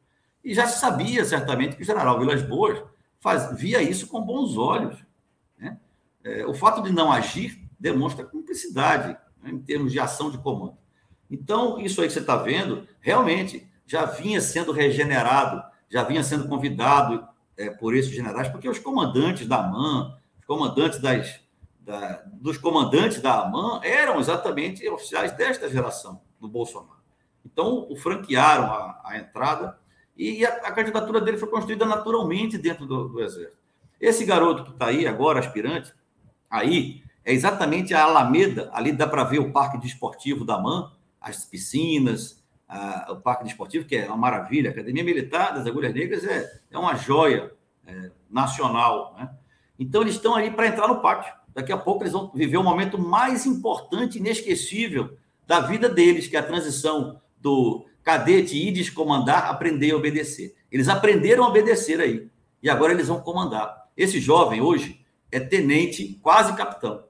E 0.43 0.53
já 0.53 0.67
se 0.67 0.79
sabia, 0.79 1.25
certamente, 1.25 1.75
que 1.75 1.81
o 1.81 1.85
general 1.85 2.19
Vilas 2.19 2.41
Boas 2.41 2.81
faz, 3.19 3.57
via 3.59 3.81
isso 3.81 4.07
com 4.07 4.21
bons 4.21 4.57
olhos. 4.57 5.03
Né? 5.57 5.77
É, 6.23 6.45
o 6.45 6.53
fato 6.53 6.81
de 6.81 6.91
não 6.91 7.11
agir 7.11 7.61
demonstra 7.79 8.25
cumplicidade 8.25 9.17
né, 9.41 9.51
em 9.51 9.59
termos 9.59 9.91
de 9.91 9.99
ação 9.99 10.29
de 10.31 10.37
comando. 10.37 10.77
Então, 11.29 11.79
isso 11.79 12.01
aí 12.01 12.07
que 12.07 12.13
você 12.13 12.19
está 12.19 12.37
vendo, 12.37 12.87
realmente 13.01 13.67
já 13.85 14.05
vinha 14.05 14.41
sendo 14.41 14.71
regenerado, 14.71 15.63
já 15.89 16.03
vinha 16.03 16.23
sendo 16.23 16.47
convidado 16.47 17.27
é, 17.57 17.69
por 17.69 17.95
esses 17.95 18.11
generais, 18.11 18.49
porque 18.49 18.69
os 18.69 18.79
comandantes 18.79 19.47
da 19.47 19.57
AMAN, 19.57 20.15
os 20.39 20.45
comandantes 20.45 20.99
das, 20.99 21.39
da, 21.85 22.23
dos 22.33 22.57
comandantes 22.57 23.21
da 23.21 23.43
AMAN 23.43 23.79
eram 23.83 24.19
exatamente 24.19 24.87
oficiais 24.89 25.31
desta 25.33 25.69
geração 25.69 26.19
do 26.41 26.47
Bolsonaro. 26.47 26.95
Então, 27.45 27.87
o 27.89 27.95
franquearam 27.95 28.65
a, 28.65 29.01
a 29.05 29.17
entrada 29.19 29.77
e 30.17 30.43
a, 30.43 30.49
a, 30.49 30.71
candidatura 30.71 31.21
dele 31.21 31.37
foi 31.37 31.47
construída 31.47 31.85
naturalmente 31.85 32.57
dentro 32.57 32.87
do, 32.87 33.07
do 33.07 33.21
Exército. 33.21 33.57
Esse 34.01 34.25
garoto 34.25 34.63
que 34.63 34.71
está 34.71 34.87
aí 34.87 35.05
agora, 35.05 35.39
aspirante, 35.39 35.93
aí, 36.49 37.03
é 37.23 37.31
exatamente 37.31 37.93
a 37.93 38.03
Alameda, 38.03 38.69
ali 38.73 38.91
dá 38.91 39.07
para 39.07 39.23
ver 39.23 39.39
o 39.39 39.51
parque 39.51 39.77
desportivo 39.77 40.43
da 40.43 40.57
MAN, 40.57 40.91
as 41.21 41.45
piscinas, 41.45 42.43
a, 42.67 43.11
o 43.11 43.17
parque 43.17 43.43
desportivo, 43.43 43.85
que 43.85 43.95
é 43.95 44.07
uma 44.07 44.17
maravilha. 44.17 44.71
A 44.71 44.73
Academia 44.73 45.03
Militar 45.03 45.53
das 45.53 45.67
Agulhas 45.67 45.93
Negras 45.93 46.23
é, 46.23 46.61
é 46.71 46.77
uma 46.77 46.95
joia 46.95 47.53
é, 47.85 48.11
nacional. 48.29 49.15
Né? 49.17 49.29
Então, 49.77 50.01
eles 50.01 50.15
estão 50.15 50.35
ali 50.35 50.49
para 50.49 50.67
entrar 50.67 50.87
no 50.87 50.99
pátio. 50.99 51.33
Daqui 51.55 51.71
a 51.71 51.77
pouco 51.77 52.03
eles 52.03 52.11
vão 52.11 52.29
viver 52.35 52.57
o 52.57 52.63
momento 52.63 52.99
mais 52.99 53.45
importante, 53.45 54.19
inesquecível 54.19 55.17
da 55.47 55.61
vida 55.61 55.87
deles, 55.87 56.27
que 56.27 56.35
é 56.35 56.39
a 56.39 56.45
transição 56.45 57.21
do 57.39 57.85
cadete 58.03 58.57
ir 58.57 58.73
descomandar, 58.73 59.49
aprender 59.49 59.91
a 59.91 59.95
obedecer. 59.95 60.53
Eles 60.69 60.89
aprenderam 60.89 61.45
a 61.45 61.47
obedecer 61.47 62.01
aí. 62.01 62.29
E 62.61 62.69
agora 62.69 62.91
eles 62.91 63.07
vão 63.07 63.21
comandar. 63.21 63.87
Esse 63.95 64.19
jovem 64.19 64.61
hoje 64.61 64.99
é 65.31 65.39
tenente, 65.39 66.19
quase 66.21 66.53
capitão. 66.57 67.05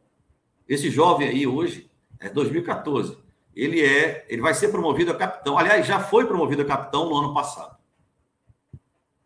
Esse 0.69 0.91
jovem 0.91 1.27
aí 1.27 1.47
hoje 1.47 1.89
é 2.19 2.29
2014. 2.29 3.17
Ele 3.55 3.81
é, 3.81 4.27
ele 4.29 4.43
vai 4.43 4.53
ser 4.53 4.67
promovido 4.67 5.11
a 5.11 5.15
capitão. 5.15 5.57
Aliás, 5.57 5.87
já 5.87 5.99
foi 5.99 6.27
promovido 6.27 6.61
a 6.61 6.65
capitão 6.65 7.09
no 7.09 7.15
ano 7.15 7.33
passado. 7.33 7.75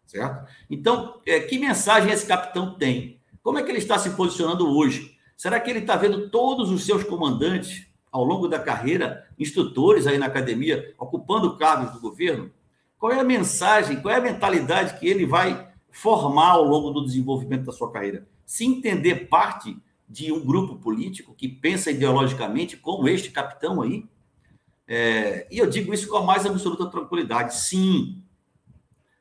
Certo? 0.06 0.50
Então, 0.70 1.20
é, 1.26 1.42
que 1.42 1.58
mensagem 1.58 2.12
esse 2.12 2.26
capitão 2.26 2.76
tem? 2.78 3.19
Como 3.44 3.58
é 3.58 3.64
que 3.64 3.72
ele 3.72 3.78
está 3.78 3.98
se 3.98 4.12
posicionando 4.12 4.68
hoje? 4.68 5.18
Será 5.36 5.60
que 5.60 5.70
ele 5.70 5.80
está 5.80 5.96
vendo 5.96 6.30
todos 6.30 6.70
os 6.70 6.86
seus 6.86 7.04
comandantes 7.04 7.88
ao 8.12 8.24
longo 8.24 8.48
da 8.48 8.60
carreira, 8.60 9.28
instrutores 9.38 10.08
aí 10.08 10.18
na 10.18 10.26
academia, 10.26 10.94
ocupando 10.98 11.58
cargos 11.58 11.94
do 11.94 12.00
governo? 12.00 12.52
Qual 12.98 13.12
é 13.12 13.20
a 13.20 13.24
mensagem, 13.24 14.02
qual 14.02 14.14
é 14.14 14.18
a 14.18 14.22
mentalidade 14.22 15.00
que 15.00 15.08
ele 15.08 15.26
vai 15.26 15.70
formar 15.92 16.52
ao 16.52 16.64
longo 16.66 16.92
do 16.92 17.06
desenvolvimento 17.06 17.66
da 17.66 17.72
sua 17.72 17.92
carreira? 17.92 18.28
Se 18.46 18.66
entender 18.66 19.28
parte 19.28 19.78
de 20.10 20.32
um 20.32 20.44
grupo 20.44 20.76
político 20.76 21.36
que 21.36 21.48
pensa 21.48 21.92
ideologicamente 21.92 22.76
como 22.76 23.08
este 23.08 23.30
capitão 23.30 23.82
aí? 23.82 24.06
É, 24.88 25.48
e 25.52 25.60
eu 25.60 25.70
digo 25.70 25.94
isso 25.94 26.08
com 26.08 26.18
a 26.18 26.24
mais 26.24 26.46
absoluta 26.48 26.88
tranquilidade. 26.88 27.56
Sim, 27.56 28.24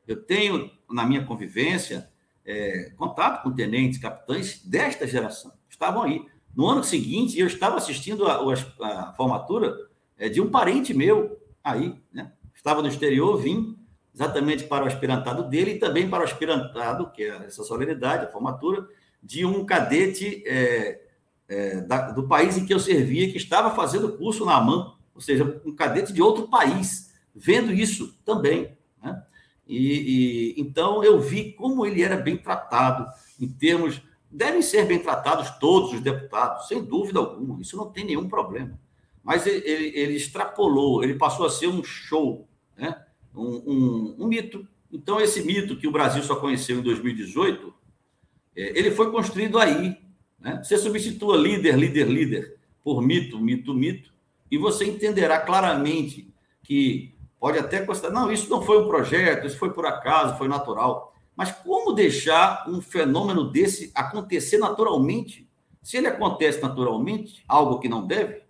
eu 0.07 0.17
tenho 0.17 0.71
na 0.91 1.05
minha 1.05 1.25
convivência 1.25 2.11
é, 2.49 2.91
contato 2.97 3.43
com 3.43 3.53
tenentes, 3.53 3.99
capitães 3.99 4.63
desta 4.65 5.07
geração. 5.07 5.53
Estavam 5.69 6.03
aí. 6.03 6.25
No 6.57 6.67
ano 6.67 6.83
seguinte, 6.83 7.39
eu 7.39 7.47
estava 7.47 7.77
assistindo 7.77 8.27
a, 8.27 8.41
a, 8.81 8.89
a 8.89 9.13
formatura 9.13 9.77
é, 10.17 10.31
de 10.31 10.41
um 10.41 10.51
parente 10.51 10.95
meu 10.95 11.39
aí, 11.63 11.95
né? 12.11 12.33
Estava 12.55 12.81
no 12.81 12.89
exterior, 12.89 13.37
vim 13.37 13.77
exatamente 14.15 14.65
para 14.65 14.85
o 14.85 14.89
aspirantado 14.89 15.45
dele 15.45 15.73
e 15.73 15.79
também 15.79 16.09
para 16.09 16.23
o 16.23 16.25
aspirantado, 16.25 17.13
que 17.13 17.23
é 17.23 17.45
essa 17.45 17.63
solenidade, 17.63 18.25
a 18.25 18.31
formatura, 18.31 18.89
de 19.23 19.45
um 19.45 19.65
cadete 19.65 20.43
é, 20.47 21.01
é, 21.49 21.81
da, 21.83 22.11
do 22.11 22.27
país 22.27 22.57
em 22.57 22.65
que 22.65 22.73
eu 22.73 22.81
servia, 22.81 23.31
que 23.31 23.37
estava 23.37 23.71
fazendo 23.77 24.17
curso 24.17 24.45
na 24.45 24.57
AMAN, 24.57 24.95
ou 25.15 25.21
seja, 25.21 25.61
um 25.65 25.75
cadete 25.77 26.13
de 26.13 26.23
outro 26.23 26.49
país, 26.49 27.13
vendo 27.35 27.73
isso 27.73 28.19
também. 28.25 28.78
E, 29.69 30.55
e, 30.57 30.61
então 30.61 31.05
eu 31.05 31.21
vi 31.21 31.53
como 31.53 31.85
ele 31.85 32.03
era 32.03 32.17
bem 32.17 32.37
tratado 32.37 33.07
em 33.39 33.47
termos. 33.47 34.01
Devem 34.31 34.63
ser 34.63 34.87
bem 34.87 34.99
tratados 34.99 35.51
todos 35.59 35.93
os 35.93 36.01
deputados, 36.01 36.69
sem 36.69 36.83
dúvida 36.83 37.19
alguma, 37.19 37.61
isso 37.61 37.77
não 37.77 37.91
tem 37.91 38.05
nenhum 38.05 38.29
problema. 38.29 38.79
Mas 39.23 39.47
ele, 39.47 39.67
ele, 39.69 39.99
ele 39.99 40.17
extrapolou, 40.17 41.03
ele 41.05 41.15
passou 41.15 41.47
a 41.47 41.51
ser 41.51 41.67
um 41.67 41.85
show, 41.85 42.49
né? 42.77 43.05
um, 43.35 43.63
um, 43.67 44.17
um 44.21 44.27
mito. 44.27 44.67
Então, 44.91 45.21
esse 45.21 45.43
mito 45.43 45.77
que 45.77 45.87
o 45.87 45.93
Brasil 45.93 46.23
só 46.23 46.37
conheceu 46.37 46.79
em 46.79 46.83
2018, 46.83 47.75
é, 48.57 48.79
ele 48.79 48.91
foi 48.91 49.11
construído 49.11 49.59
aí. 49.59 49.97
Né? 50.39 50.63
Você 50.63 50.79
substitua 50.79 51.37
líder, 51.37 51.77
líder, 51.77 52.09
líder 52.09 52.59
por 52.83 53.03
mito, 53.03 53.39
mito, 53.39 53.75
mito, 53.75 54.13
e 54.51 54.57
você 54.57 54.87
entenderá 54.87 55.39
claramente 55.41 56.33
que 56.63 57.15
pode 57.39 57.59
até 57.59 57.81
custar. 57.85 58.11
Não, 58.11 58.31
isso 58.31 58.49
não 58.51 58.63
foi 58.63 58.83
um 58.83 58.89
projeto, 58.89 59.47
isso 59.47 59.59
foi 59.59 59.73
por 59.73 59.87
acaso, 59.87 60.37
foi 60.37 60.49
natural. 60.49 61.15
Mas 61.37 61.53
como 61.53 61.93
deixar 61.93 62.69
um 62.69 62.81
fenômeno 62.81 63.51
desse 63.51 63.93
acontecer 63.95 64.59
naturalmente? 64.59 65.49
Se 65.83 65.97
ele 65.97 66.09
acontece 66.09 66.61
naturalmente, 66.61 67.45
algo 67.47 67.79
que 67.79 67.89
não 67.89 68.07
deve 68.07 68.43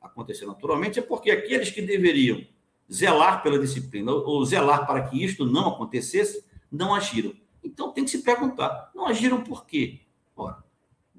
acontecer 0.00 0.46
naturalmente, 0.46 0.98
é 0.98 1.02
porque 1.02 1.30
aqueles 1.30 1.70
que 1.70 1.82
deveriam 1.82 2.46
zelar 2.92 3.42
pela 3.42 3.58
disciplina 3.58 4.12
ou 4.12 4.44
zelar 4.44 4.86
para 4.86 5.08
que 5.08 5.22
isto 5.22 5.44
não 5.44 5.68
acontecesse, 5.68 6.44
não 6.70 6.94
agiram. 6.94 7.32
Então 7.62 7.92
tem 7.92 8.04
que 8.04 8.10
se 8.10 8.22
perguntar: 8.22 8.90
não 8.94 9.06
agiram 9.06 9.42
por 9.42 9.66
quê? 9.66 10.00
Ora, 10.36 10.62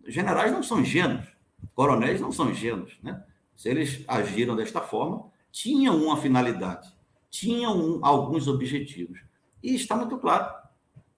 generais 0.08 0.52
não 0.52 0.64
são 0.64 0.80
ingênuos, 0.80 1.28
coronéis 1.76 2.22
não 2.22 2.32
são 2.32 2.50
ingênuos, 2.50 2.98
né? 3.04 3.24
Se 3.56 3.70
eles 3.70 4.04
agiram 4.08 4.56
desta 4.56 4.80
forma, 4.80 5.30
tinham 5.52 5.98
uma 5.98 6.16
finalidade, 6.18 6.94
tinham 7.40 8.00
alguns 8.02 8.48
objetivos. 8.48 9.20
E 9.62 9.76
está 9.76 9.96
muito 9.96 10.18
claro. 10.18 10.52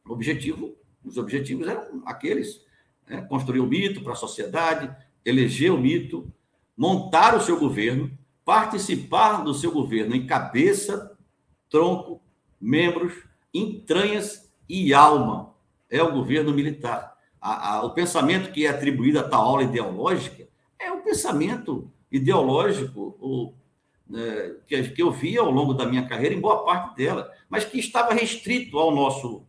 O 0.05 0.11
objetivo, 0.11 0.75
os 1.03 1.17
objetivos 1.17 1.67
eram 1.67 2.01
aqueles: 2.05 2.61
né? 3.07 3.21
construir 3.21 3.61
o 3.61 3.65
mito 3.65 4.01
para 4.01 4.13
a 4.13 4.17
sociedade, 4.17 4.93
eleger 5.23 5.71
o 5.71 5.77
mito, 5.77 6.31
montar 6.75 7.35
o 7.35 7.41
seu 7.41 7.57
governo, 7.57 8.11
participar 8.43 9.43
do 9.43 9.53
seu 9.53 9.71
governo 9.71 10.13
em 10.13 10.27
cabeça, 10.27 11.17
tronco, 11.69 12.21
membros, 12.59 13.13
entranhas 13.53 14.51
e 14.67 14.93
alma 14.93 15.53
é 15.89 16.03
o 16.03 16.11
governo 16.11 16.53
militar. 16.53 17.17
A, 17.39 17.75
a, 17.75 17.85
o 17.85 17.91
pensamento 17.91 18.51
que 18.51 18.65
é 18.65 18.69
atribuído 18.69 19.19
a 19.19 19.23
tal 19.23 19.45
aula 19.45 19.63
ideológica 19.63 20.47
é 20.77 20.91
um 20.91 21.01
pensamento 21.01 21.89
ideológico 22.11 23.15
o, 23.19 23.53
né, 24.09 24.55
que, 24.67 24.93
eu 24.97 25.11
vi 25.11 25.37
ao 25.37 25.51
longo 25.51 25.73
da 25.73 25.85
minha 25.85 26.07
carreira, 26.07 26.33
em 26.33 26.41
boa 26.41 26.65
parte 26.65 26.95
dela, 26.95 27.31
mas 27.47 27.63
que 27.63 27.77
estava 27.77 28.13
restrito 28.13 28.79
ao 28.79 28.93
nosso 28.93 29.45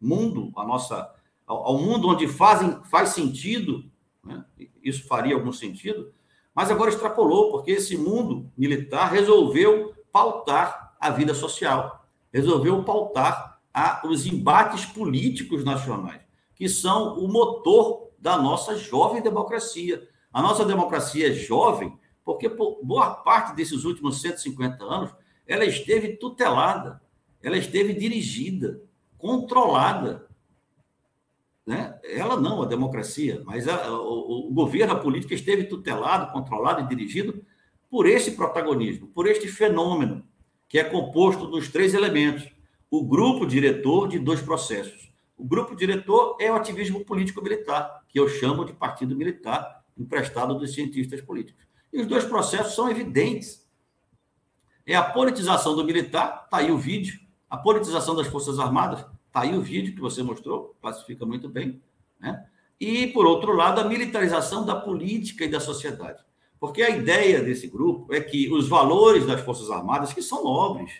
mundo, 0.00 0.52
a 0.56 0.64
nossa, 0.64 1.12
ao, 1.46 1.78
mundo 1.78 2.08
onde 2.08 2.28
fazem, 2.28 2.80
faz 2.84 3.10
sentido, 3.10 3.84
né? 4.24 4.44
isso 4.82 5.06
faria 5.08 5.34
algum 5.34 5.52
sentido, 5.52 6.12
mas 6.54 6.70
agora 6.70 6.90
extrapolou, 6.90 7.50
porque 7.50 7.72
esse 7.72 7.96
mundo 7.96 8.50
militar 8.56 9.10
resolveu 9.10 9.92
pautar 10.12 10.94
a 11.00 11.10
vida 11.10 11.34
social, 11.34 12.06
resolveu 12.32 12.84
pautar 12.84 13.60
a, 13.72 14.06
os 14.06 14.26
embates 14.26 14.84
políticos 14.84 15.64
nacionais, 15.64 16.22
que 16.54 16.68
são 16.68 17.18
o 17.18 17.26
motor 17.26 18.10
da 18.16 18.38
nossa 18.38 18.76
jovem 18.76 19.20
democracia. 19.20 20.08
A 20.32 20.40
nossa 20.40 20.64
democracia 20.64 21.34
jovem 21.34 21.98
porque 22.24 22.48
por 22.48 22.80
boa 22.82 23.10
parte 23.10 23.54
desses 23.54 23.84
últimos 23.84 24.20
150 24.20 24.82
anos 24.84 25.14
ela 25.46 25.64
esteve 25.64 26.16
tutelada, 26.16 27.02
ela 27.42 27.58
esteve 27.58 27.92
dirigida, 27.92 28.80
controlada. 29.18 30.26
Né? 31.66 31.98
Ela 32.04 32.40
não, 32.40 32.62
a 32.62 32.66
democracia, 32.66 33.42
mas 33.44 33.68
a, 33.68 33.92
o, 33.92 34.48
o 34.48 34.52
governo, 34.52 34.94
a 34.94 34.98
política 34.98 35.34
esteve 35.34 35.64
tutelado, 35.64 36.32
controlado 36.32 36.80
e 36.80 36.88
dirigido 36.88 37.44
por 37.90 38.06
esse 38.06 38.32
protagonismo, 38.32 39.08
por 39.08 39.26
este 39.26 39.46
fenômeno 39.48 40.26
que 40.68 40.78
é 40.78 40.84
composto 40.84 41.46
dos 41.46 41.68
três 41.68 41.94
elementos: 41.94 42.48
o 42.90 43.04
grupo 43.04 43.46
diretor 43.46 44.08
de 44.08 44.18
dois 44.18 44.40
processos. 44.40 45.12
O 45.36 45.44
grupo 45.44 45.74
diretor 45.74 46.36
é 46.40 46.50
o 46.50 46.54
ativismo 46.54 47.04
político-militar, 47.04 48.02
que 48.08 48.18
eu 48.18 48.28
chamo 48.28 48.64
de 48.64 48.72
partido 48.72 49.16
militar, 49.16 49.84
emprestado 49.96 50.54
dos 50.54 50.74
cientistas 50.74 51.20
políticos. 51.20 51.63
E 51.94 52.00
os 52.00 52.08
dois 52.08 52.24
processos 52.24 52.74
são 52.74 52.90
evidentes. 52.90 53.64
É 54.84 54.96
a 54.96 55.02
politização 55.02 55.76
do 55.76 55.84
militar, 55.84 56.42
está 56.44 56.56
aí 56.56 56.72
o 56.72 56.76
vídeo, 56.76 57.20
a 57.48 57.56
politização 57.56 58.16
das 58.16 58.26
Forças 58.26 58.58
Armadas, 58.58 59.06
está 59.28 59.42
aí 59.42 59.56
o 59.56 59.62
vídeo 59.62 59.94
que 59.94 60.00
você 60.00 60.20
mostrou, 60.20 60.76
classifica 60.82 61.24
muito 61.24 61.48
bem. 61.48 61.80
Né? 62.18 62.44
E, 62.80 63.06
por 63.06 63.24
outro 63.26 63.54
lado, 63.54 63.80
a 63.80 63.84
militarização 63.84 64.66
da 64.66 64.74
política 64.74 65.44
e 65.44 65.48
da 65.48 65.60
sociedade. 65.60 66.20
Porque 66.58 66.82
a 66.82 66.90
ideia 66.90 67.40
desse 67.40 67.68
grupo 67.68 68.12
é 68.12 68.20
que 68.20 68.52
os 68.52 68.68
valores 68.68 69.24
das 69.24 69.40
Forças 69.42 69.70
Armadas, 69.70 70.12
que 70.12 70.20
são 70.20 70.42
nobres, 70.42 70.92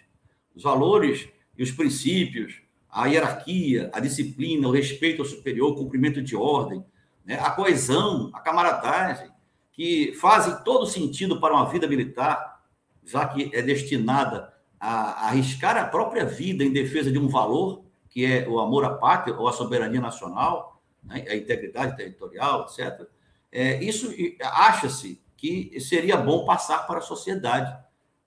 os 0.54 0.62
valores 0.62 1.28
e 1.58 1.62
os 1.64 1.72
princípios, 1.72 2.62
a 2.88 3.06
hierarquia, 3.06 3.90
a 3.92 3.98
disciplina, 3.98 4.68
o 4.68 4.70
respeito 4.70 5.22
ao 5.22 5.28
superior, 5.28 5.72
o 5.72 5.74
cumprimento 5.74 6.22
de 6.22 6.36
ordem, 6.36 6.84
né? 7.24 7.36
a 7.40 7.50
coesão, 7.50 8.30
a 8.32 8.38
camaradagem, 8.38 9.33
que 9.74 10.14
fazem 10.14 10.56
todo 10.64 10.86
sentido 10.86 11.40
para 11.40 11.52
uma 11.52 11.68
vida 11.68 11.86
militar, 11.86 12.62
já 13.04 13.26
que 13.26 13.50
é 13.52 13.60
destinada 13.60 14.54
a, 14.80 15.26
a 15.26 15.28
arriscar 15.28 15.76
a 15.76 15.84
própria 15.84 16.24
vida 16.24 16.64
em 16.64 16.72
defesa 16.72 17.10
de 17.10 17.18
um 17.18 17.28
valor 17.28 17.84
que 18.08 18.24
é 18.24 18.48
o 18.48 18.60
amor 18.60 18.84
à 18.84 18.90
pátria 18.90 19.36
ou 19.36 19.48
à 19.48 19.52
soberania 19.52 20.00
nacional, 20.00 20.80
né, 21.02 21.24
a 21.28 21.34
integridade 21.34 21.96
territorial, 21.96 22.64
etc. 22.64 23.08
É, 23.50 23.82
isso 23.82 24.14
acha-se 24.40 25.20
que 25.36 25.80
seria 25.80 26.16
bom 26.16 26.44
passar 26.44 26.86
para 26.86 26.98
a 26.98 27.02
sociedade. 27.02 27.76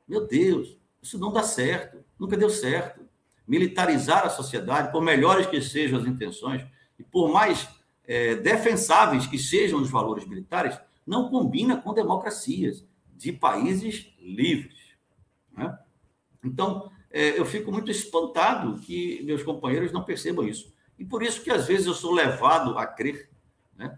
Meu 0.06 0.28
Deus, 0.28 0.78
isso 1.02 1.18
não 1.18 1.32
dá 1.32 1.42
certo, 1.42 2.04
nunca 2.20 2.36
deu 2.36 2.50
certo. 2.50 3.08
Militarizar 3.48 4.26
a 4.26 4.30
sociedade, 4.30 4.92
por 4.92 5.02
melhores 5.02 5.48
que 5.48 5.62
sejam 5.62 6.00
as 6.00 6.06
intenções, 6.06 6.66
e 7.00 7.04
por 7.04 7.30
mais 7.30 7.66
é, 8.06 8.36
defensáveis 8.36 9.26
que 9.26 9.40
sejam 9.40 9.80
os 9.80 9.90
valores 9.90 10.28
militares, 10.28 10.78
não 11.08 11.30
combina 11.30 11.78
com 11.78 11.94
democracias 11.94 12.86
de 13.16 13.32
países 13.32 14.14
livres. 14.20 14.78
Né? 15.56 15.80
Então, 16.44 16.92
é, 17.10 17.40
eu 17.40 17.46
fico 17.46 17.72
muito 17.72 17.90
espantado 17.90 18.80
que 18.82 19.24
meus 19.24 19.42
companheiros 19.42 19.92
não 19.92 20.04
percebam 20.04 20.46
isso. 20.48 20.72
E 21.00 21.06
por 21.06 21.24
isso 21.24 21.42
que, 21.42 21.50
às 21.50 21.66
vezes, 21.66 21.88
eu 21.88 21.94
sou 21.94 22.14
levado 22.14 22.78
a 22.78 22.86
crer 22.86 23.30
né, 23.76 23.98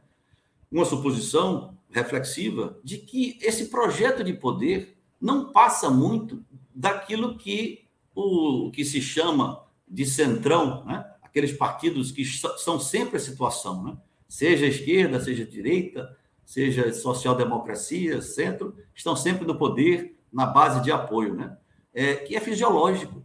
uma 0.72 0.86
suposição 0.86 1.78
reflexiva 1.90 2.80
de 2.84 3.00
que 3.00 3.38
esse 3.42 3.70
projeto 3.70 4.24
de 4.24 4.34
poder 4.34 4.98
não 5.20 5.52
passa 5.52 5.90
muito 5.90 6.46
daquilo 6.74 7.38
que 7.38 7.88
o 8.14 8.70
que 8.72 8.86
se 8.86 9.02
chama 9.02 9.66
de 9.88 10.06
centrão, 10.06 10.86
né? 10.86 11.06
aqueles 11.22 11.54
partidos 11.54 12.12
que 12.12 12.24
são 12.26 12.80
sempre 12.80 13.18
a 13.18 13.20
situação, 13.20 13.84
né? 13.84 13.98
seja 14.28 14.66
esquerda, 14.66 15.20
seja 15.20 15.46
direita, 15.46 16.16
seja 16.50 16.92
social-democracia, 16.92 18.24
centro, 18.24 18.76
estão 18.96 19.16
sempre 19.16 19.46
no 19.46 19.56
poder, 19.56 20.18
na 20.34 20.48
base 20.48 20.82
de 20.82 20.92
apoio, 20.92 21.36
né? 21.36 21.56
É, 21.94 22.16
que 22.16 22.36
é 22.36 22.40
fisiológico, 22.40 23.22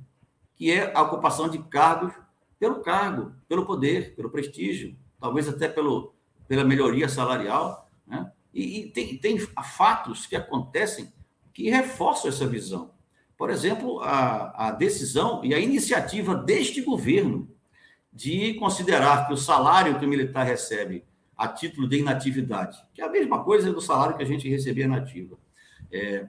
que 0.55 0.71
é 0.71 0.95
a 0.95 1.01
ocupação 1.01 1.49
de 1.49 1.57
cargos 1.57 2.13
pelo 2.59 2.83
cargo, 2.83 3.33
pelo 3.49 3.65
poder, 3.65 4.15
pelo 4.15 4.29
prestígio, 4.29 4.95
talvez 5.19 5.49
até 5.49 5.67
pelo, 5.67 6.15
pela 6.47 6.65
melhoria 6.65 7.09
salarial, 7.09 7.91
né? 8.07 8.31
E, 8.53 8.81
e 8.81 8.91
tem, 8.91 9.17
tem 9.17 9.39
fatos 9.39 10.27
que 10.27 10.37
acontecem 10.37 11.11
que 11.55 11.71
reforçam 11.71 12.29
essa 12.29 12.47
visão. 12.47 12.91
Por 13.39 13.49
exemplo, 13.49 14.01
a, 14.01 14.69
a 14.69 14.71
decisão 14.71 15.43
e 15.43 15.55
a 15.55 15.59
iniciativa 15.59 16.35
deste 16.35 16.83
governo 16.83 17.49
de 18.13 18.53
considerar 18.55 19.27
que 19.27 19.33
o 19.33 19.39
salário 19.39 19.99
que 19.99 20.05
o 20.05 20.09
militar 20.09 20.45
recebe 20.45 21.07
a 21.37 21.49
título 21.49 21.89
de 21.89 21.99
inatividade, 21.99 22.79
que 22.93 23.03
é 23.03 23.05
a 23.05 23.11
mesma 23.11 23.43
coisa 23.43 23.73
do 23.73 23.81
salário 23.81 24.17
que 24.17 24.23
a 24.23 24.27
gente 24.27 24.49
recebia 24.49 24.87
nativa, 24.87 25.37
é, 25.91 26.29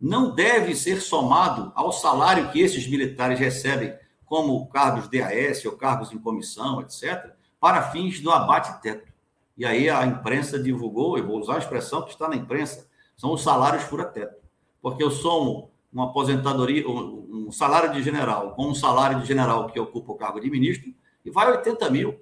não 0.00 0.34
deve 0.34 0.74
ser 0.74 1.00
somado 1.00 1.72
ao 1.74 1.92
salário 1.92 2.50
que 2.50 2.60
esses 2.60 2.86
militares 2.86 3.38
recebem 3.38 3.94
como 4.24 4.66
cargos 4.68 5.08
DAS 5.08 5.64
ou 5.64 5.72
cargos 5.72 6.12
em 6.12 6.18
comissão, 6.18 6.80
etc., 6.80 7.32
para 7.60 7.90
fins 7.90 8.20
do 8.20 8.30
abate-teto. 8.30 9.12
E 9.56 9.64
aí 9.64 9.88
a 9.88 10.04
imprensa 10.04 10.58
divulgou, 10.58 11.16
eu 11.16 11.26
vou 11.26 11.38
usar 11.40 11.54
a 11.54 11.58
expressão 11.58 12.02
que 12.02 12.10
está 12.10 12.28
na 12.28 12.36
imprensa, 12.36 12.86
são 13.16 13.32
os 13.32 13.42
salários 13.42 13.84
fura-teto. 13.84 14.36
Porque 14.82 15.02
eu 15.02 15.10
somo 15.10 15.70
uma 15.92 16.06
aposentadoria, 16.06 16.86
um 16.88 17.52
salário 17.52 17.92
de 17.92 18.02
general 18.02 18.50
com 18.54 18.66
um 18.66 18.74
salário 18.74 19.20
de 19.20 19.26
general 19.26 19.68
que 19.68 19.78
ocupa 19.78 20.12
o 20.12 20.16
cargo 20.16 20.40
de 20.40 20.50
ministro, 20.50 20.92
e 21.24 21.30
vai 21.30 21.46
a 21.46 21.50
80 21.50 21.88
mil, 21.90 22.20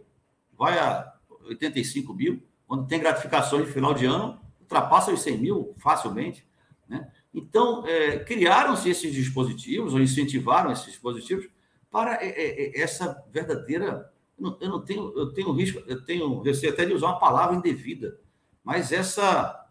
vai 0.57 0.79
a 0.79 1.12
85 1.45 2.15
mil, 2.15 2.43
quando 2.67 2.87
tem 2.87 3.01
gratificações 3.01 3.67
de 3.67 3.73
final 3.73 3.95
de 3.95 4.07
ano, 4.07 4.41
ultrapassa 4.61 5.13
os 5.13 5.21
100 5.21 5.39
mil 5.39 5.75
facilmente. 5.79 6.47
Né? 6.89 7.11
Então, 7.35 7.87
é, 7.87 8.19
criaram-se 8.19 8.89
esses 8.89 9.13
dispositivos, 9.13 9.95
ou 9.95 10.01
incentivaram 10.01 10.73
esses 10.73 10.87
dispositivos, 10.87 11.49
para 11.91 12.15
é, 12.23 12.29
é, 12.29 12.79
é 12.79 12.81
essa 12.81 13.23
verdadeira. 13.31 14.11
Eu 14.39 14.45
não, 14.45 14.59
eu 14.61 14.69
não, 14.69 14.81
tenho, 14.85 15.13
eu 15.19 15.33
tenho 15.33 15.53
risco, 15.53 15.83
eu 15.87 16.05
tenho 16.05 16.41
receio 16.41 16.73
até 16.73 16.85
de 16.85 16.95
usar 16.95 17.09
uma 17.09 17.19
palavra 17.19 17.55
indevida, 17.55 18.19
mas 18.65 18.91
essa, 18.93 19.69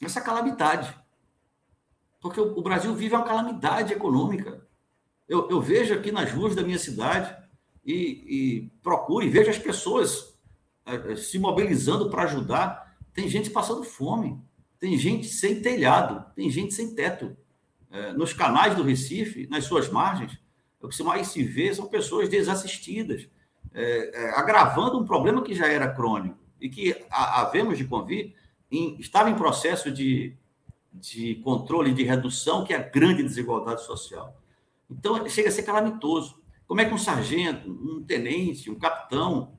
essa 0.00 0.20
calamidade. 0.20 0.94
Porque 2.20 2.40
o, 2.40 2.58
o 2.58 2.62
Brasil 2.62 2.94
vive 2.94 3.14
uma 3.14 3.24
calamidade 3.24 3.92
econômica. 3.92 4.64
Eu, 5.28 5.50
eu, 5.50 5.60
vejo 5.60 5.94
aqui 5.94 6.12
nas 6.12 6.30
ruas 6.30 6.54
da 6.54 6.62
minha 6.62 6.78
cidade 6.78 7.34
e, 7.84 7.94
e 7.94 8.70
procuro 8.82 9.24
e 9.24 9.28
vejo 9.28 9.50
as 9.50 9.58
pessoas 9.58 10.33
se 11.16 11.38
mobilizando 11.38 12.10
para 12.10 12.24
ajudar. 12.24 12.96
Tem 13.12 13.28
gente 13.28 13.50
passando 13.50 13.84
fome, 13.84 14.40
tem 14.78 14.98
gente 14.98 15.26
sem 15.28 15.62
telhado, 15.62 16.24
tem 16.34 16.50
gente 16.50 16.74
sem 16.74 16.94
teto. 16.94 17.36
É, 17.90 18.12
nos 18.12 18.32
canais 18.32 18.74
do 18.74 18.82
Recife, 18.82 19.46
nas 19.46 19.64
suas 19.64 19.88
margens, 19.88 20.36
o 20.80 20.88
que 20.88 21.02
mais 21.02 21.28
se 21.28 21.42
vê 21.44 21.72
são 21.72 21.86
pessoas 21.86 22.28
desassistidas, 22.28 23.28
é, 23.72 24.10
é, 24.12 24.30
agravando 24.38 24.98
um 24.98 25.04
problema 25.04 25.42
que 25.42 25.54
já 25.54 25.66
era 25.68 25.88
crônico 25.88 26.38
e 26.60 26.68
que 26.68 26.96
havemos 27.10 27.78
de 27.78 27.84
convir, 27.84 28.34
estava 28.98 29.30
em 29.30 29.36
processo 29.36 29.90
de, 29.90 30.36
de 30.92 31.36
controle, 31.36 31.94
de 31.94 32.02
redução, 32.02 32.64
que 32.64 32.74
é 32.74 32.76
a 32.76 32.82
grande 32.82 33.22
desigualdade 33.22 33.84
social. 33.84 34.40
Então, 34.90 35.28
chega 35.28 35.48
a 35.48 35.52
ser 35.52 35.62
calamitoso. 35.62 36.42
Como 36.66 36.80
é 36.80 36.84
que 36.84 36.94
um 36.94 36.98
sargento, 36.98 37.70
um 37.70 38.02
tenente, 38.02 38.70
um 38.70 38.74
capitão, 38.74 39.53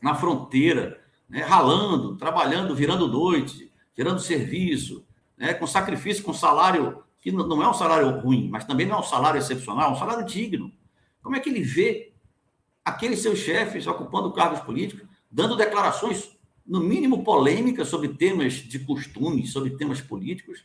na 0.00 0.14
fronteira, 0.14 1.00
né, 1.28 1.42
ralando, 1.42 2.16
trabalhando, 2.16 2.74
virando 2.74 3.08
noite, 3.08 3.70
gerando 3.96 4.20
serviço, 4.20 5.04
né, 5.36 5.54
com 5.54 5.66
sacrifício, 5.66 6.24
com 6.24 6.32
salário 6.32 7.02
que 7.20 7.32
não 7.32 7.62
é 7.62 7.68
um 7.68 7.74
salário 7.74 8.20
ruim, 8.20 8.48
mas 8.48 8.64
também 8.64 8.86
não 8.86 8.96
é 8.96 9.00
um 9.00 9.04
salário 9.04 9.38
excepcional, 9.38 9.90
é 9.90 9.92
um 9.92 9.98
salário 9.98 10.24
digno. 10.24 10.72
Como 11.22 11.34
é 11.36 11.40
que 11.40 11.50
ele 11.50 11.62
vê 11.62 12.12
aqueles 12.84 13.20
seus 13.20 13.38
chefes 13.40 13.86
ocupando 13.86 14.32
cargos 14.32 14.60
políticos, 14.60 15.06
dando 15.30 15.56
declarações, 15.56 16.36
no 16.66 16.80
mínimo 16.80 17.24
polêmicas, 17.24 17.88
sobre 17.88 18.08
temas 18.08 18.54
de 18.54 18.78
costumes, 18.80 19.52
sobre 19.52 19.70
temas 19.70 20.00
políticos, 20.00 20.64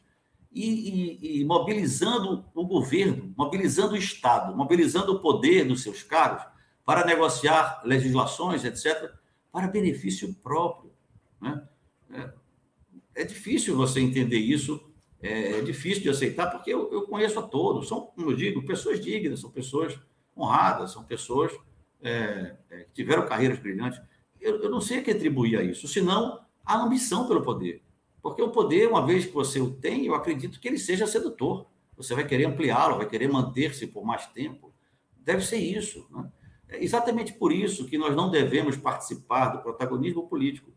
e, 0.51 1.19
e, 1.23 1.41
e 1.41 1.45
mobilizando 1.45 2.45
o 2.53 2.65
governo, 2.65 3.33
mobilizando 3.35 3.93
o 3.93 3.97
Estado, 3.97 4.55
mobilizando 4.55 5.13
o 5.13 5.19
poder 5.19 5.65
dos 5.65 5.81
seus 5.81 6.03
cargos 6.03 6.45
para 6.85 7.05
negociar 7.05 7.81
legislações, 7.83 8.63
etc., 8.63 9.11
para 9.53 9.67
benefício 9.67 10.33
próprio. 10.41 10.91
Né? 11.39 11.63
É, 12.11 13.21
é 13.21 13.23
difícil 13.23 13.77
você 13.77 13.99
entender 14.01 14.39
isso, 14.39 14.83
é, 15.21 15.59
é 15.59 15.61
difícil 15.61 16.01
de 16.01 16.09
aceitar, 16.09 16.47
porque 16.47 16.73
eu, 16.73 16.91
eu, 16.91 17.03
conheço 17.03 17.37
a 17.39 17.43
todos, 17.43 17.87
são, 17.87 18.07
como 18.07 18.31
eu 18.31 18.35
digo, 18.35 18.65
pessoas 18.65 18.99
dignas, 18.99 19.39
são 19.39 19.51
pessoas 19.51 19.97
honradas, 20.35 20.91
são 20.91 21.03
pessoas 21.03 21.53
é, 22.01 22.55
é, 22.71 22.79
que 22.79 22.93
tiveram 22.93 23.27
carreiras 23.27 23.59
brilhantes. 23.59 24.01
Eu, 24.41 24.61
eu 24.63 24.69
não 24.71 24.81
sei 24.81 24.97
a 24.97 25.03
que 25.03 25.11
atribuir 25.11 25.57
a 25.57 25.63
isso, 25.63 25.87
senão 25.87 26.43
a 26.65 26.81
ambição 26.81 27.27
pelo 27.27 27.43
poder. 27.43 27.83
Porque 28.23 28.41
o 28.41 28.49
poder, 28.49 28.89
uma 28.89 29.05
vez 29.05 29.25
que 29.25 29.33
você 29.33 29.61
o 29.61 29.69
tem, 29.69 30.07
eu 30.07 30.15
acredito 30.15 30.59
que 30.59 30.67
ele 30.67 30.79
seja 30.79 31.05
sedutor. 31.05 31.67
Você 31.95 32.15
vai 32.15 32.25
querer 32.25 32.45
ampliá-lo, 32.45 32.97
vai 32.97 33.07
querer 33.07 33.27
manter-se 33.27 33.85
por 33.85 34.03
mais 34.03 34.25
tempo. 34.27 34.73
Deve 35.17 35.45
ser 35.45 35.57
isso. 35.57 36.07
Né? 36.09 36.31
É 36.73 36.83
exatamente 36.83 37.33
por 37.33 37.51
isso 37.51 37.85
que 37.85 37.97
nós 37.97 38.15
não 38.15 38.31
devemos 38.31 38.75
participar 38.75 39.49
do 39.49 39.61
protagonismo 39.61 40.27
político. 40.27 40.71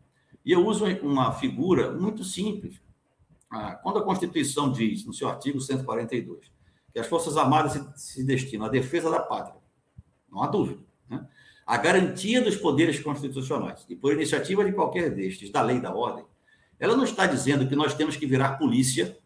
E 0.45 0.51
eu 0.51 0.65
uso 0.65 0.85
uma 1.01 1.33
figura 1.33 1.91
muito 1.91 2.23
simples. 2.23 2.79
Ah, 3.49 3.71
quando 3.81 3.97
a 3.97 4.03
Constituição 4.03 4.71
diz, 4.71 5.05
no 5.05 5.13
seu 5.13 5.27
artigo 5.27 5.59
142, 5.59 6.51
que 6.93 6.99
as 6.99 7.07
Forças 7.07 7.35
Armadas 7.35 7.81
se, 7.95 8.23
destinam 8.23 8.67
à 8.67 8.69
defesa 8.69 9.09
da 9.09 9.19
pátria, 9.19 9.59
não 10.31 10.43
há 10.43 10.47
dúvida, 10.47 10.81
né? 11.09 11.27
a 11.65 11.77
garantia 11.77 12.41
dos 12.41 12.55
poderes 12.55 12.99
constitucionais, 12.99 13.85
e 13.89 13.95
por 13.95 14.13
iniciativa 14.13 14.63
de 14.63 14.73
qualquer 14.73 15.13
destes, 15.13 15.49
da 15.49 15.61
lei 15.61 15.77
e 15.77 15.81
da 15.81 15.93
ordem, 15.93 16.25
ela 16.79 16.95
não 16.95 17.03
está 17.03 17.25
dizendo 17.25 17.67
que 17.67 17.75
nós 17.75 17.93
temos 17.95 18.15
que 18.15 18.25
virar 18.25 18.57
polícia, 18.57 19.17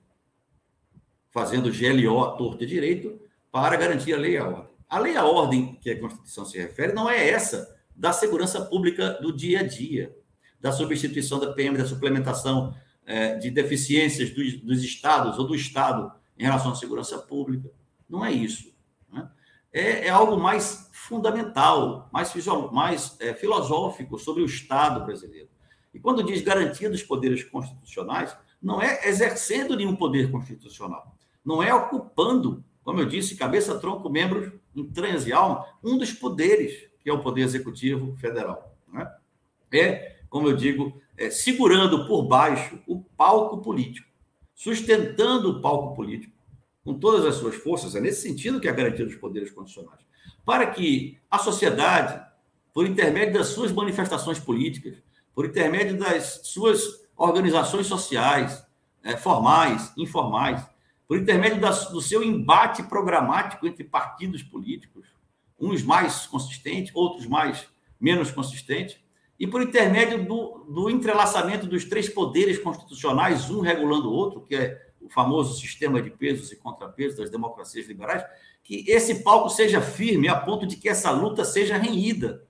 fazendo 1.32 1.72
GLO 1.72 2.24
à 2.24 2.32
torta 2.32 2.66
direito, 2.66 3.20
para 3.52 3.76
garantir 3.76 4.14
a 4.14 4.18
lei 4.18 4.34
e 4.34 4.38
a 4.38 4.48
ordem. 4.48 4.71
A 4.92 5.00
lei 5.00 5.16
a 5.16 5.24
ordem 5.24 5.76
que 5.76 5.89
a 5.89 5.98
Constituição 5.98 6.44
se 6.44 6.58
refere 6.58 6.92
não 6.92 7.10
é 7.10 7.30
essa 7.30 7.80
da 7.96 8.12
segurança 8.12 8.66
pública 8.66 9.12
do 9.22 9.32
dia 9.32 9.62
a 9.62 9.64
dia, 9.64 10.14
da 10.60 10.74
substituição 10.74 11.39
da 11.39 11.54
PM, 11.54 11.78
da 11.78 11.86
suplementação 11.86 12.76
é, 13.06 13.36
de 13.36 13.50
deficiências 13.50 14.32
dos, 14.32 14.62
dos, 14.62 14.84
estados 14.84 15.39
ou 15.39 15.48
do 15.48 15.56
Estado 15.56 16.12
em 16.38 16.44
relação 16.44 16.74
à 16.74 16.76
segurança 16.76 17.18
pública. 17.18 17.72
Não 18.10 18.26
é 18.26 18.34
isso. 18.34 18.76
Né? 19.10 19.32
É, 19.72 20.08
é, 20.08 20.10
algo 20.10 20.36
mais 20.36 20.89
fundamental, 20.92 22.10
mais, 22.12 22.34
mais 22.74 23.16
é, 23.22 23.34
filosófico 23.34 24.20
sobre 24.20 24.44
o 24.44 24.46
Estado 24.46 25.06
brasileiro. 25.06 25.48
E 25.94 26.02
quando 26.02 26.22
diz 26.22 26.42
garantia 26.42 26.89
dos 26.89 27.02
poderes 27.02 27.46
constitucionais, 27.46 28.36
não 28.62 28.82
é 28.82 29.08
exercendo 29.08 29.78
nenhum 29.78 29.96
poder 29.96 30.30
constitucional, 30.30 31.16
não 31.46 31.64
é 31.64 31.74
ocupando, 31.74 32.62
como 32.84 33.00
eu 33.00 33.06
disse, 33.06 33.38
cabeça, 33.38 33.80
tronco, 33.80 34.10
membros 34.10 34.52
e 34.74 35.34
alma, 35.34 35.66
um 35.84 35.98
dos 35.98 36.14
poderes, 36.14 36.90
que 37.00 37.10
é 37.10 37.14
o 37.14 37.22
Poder 37.22 37.42
Executivo 37.42 38.16
Federal. 38.18 38.76
Né? 38.92 39.12
É, 39.74 40.22
como 40.30 40.48
eu 40.48 40.56
digo, 40.56 41.02
é, 41.18 41.30
segurando 41.30 42.08
por 42.08 42.24
baixo 42.24 42.80
o 42.88 43.02
palco 43.02 43.62
político, 43.62 44.08
sustentando 44.54 45.50
o 45.50 45.62
palco 45.62 45.96
político, 45.96 46.34
com 46.84 46.94
todas 46.94 47.26
as 47.26 47.36
suas 47.36 47.56
forças, 47.56 47.96
é 47.96 48.00
nesse 48.00 48.22
sentido 48.22 48.60
que 48.60 48.68
é 48.68 48.72
a 48.72 48.74
garantia 48.76 49.06
dos 49.06 49.16
poderes 49.16 49.52
condicionais, 49.52 50.00
para 50.46 50.68
que 50.68 51.20
a 51.30 51.38
sociedade, 51.38 52.24
por 52.74 52.88
intermédio 52.88 53.36
das 53.36 53.48
suas 53.48 53.72
manifestações 53.72 54.40
políticas, 54.40 54.98
por 55.34 55.46
intermédio 55.46 55.98
das 55.98 56.42
suas 56.44 57.02
organizações 57.16 57.88
sociais, 57.88 58.66
é, 59.04 59.16
formais, 59.18 59.92
informais, 59.98 60.66
por 61.12 61.18
intermédio 61.18 61.59
das, 61.59 61.89
do 61.89 61.99
seu 61.99 62.24
embate 62.24 62.84
programático 62.84 63.68
entre 63.68 63.84
partidos 63.84 64.41
políticos, 64.41 65.09
uns 65.59 65.84
mais 65.84 66.26
consistentes, 66.26 66.95
outros 66.95 67.28
mais 67.28 67.68
menos 67.99 68.32
consistentes, 68.32 68.97
e 69.38 69.45
por 69.45 69.62
intermédio 69.62 70.24
do, 70.24 70.66
do 70.70 70.89
entrelaçamento 70.89 71.68
dos 71.68 71.84
três 71.84 72.07
poderes 72.07 72.57
constitucionais, 72.57 73.49
um 73.49 73.59
regulando 73.59 74.09
o 74.09 74.14
outro, 74.14 74.45
que 74.45 74.55
é 74.55 74.88
o 75.01 75.09
famoso 75.09 75.59
sistema 75.59 76.01
de 76.01 76.12
pesos 76.12 76.49
e 76.53 76.55
contrapesos 76.55 77.18
das 77.18 77.30
democracias 77.30 77.89
liberais, 77.89 78.24
que 78.64 78.89
esse 78.89 79.22
palco 79.22 79.49
seja 79.49 79.82
firme 79.82 80.30
a 80.30 80.39
ponto 80.39 80.66
de 80.66 80.78
que 80.78 80.88
essa 80.88 81.12
luta 81.12 81.43
seja 81.43 81.76
renhida, 81.76 82.47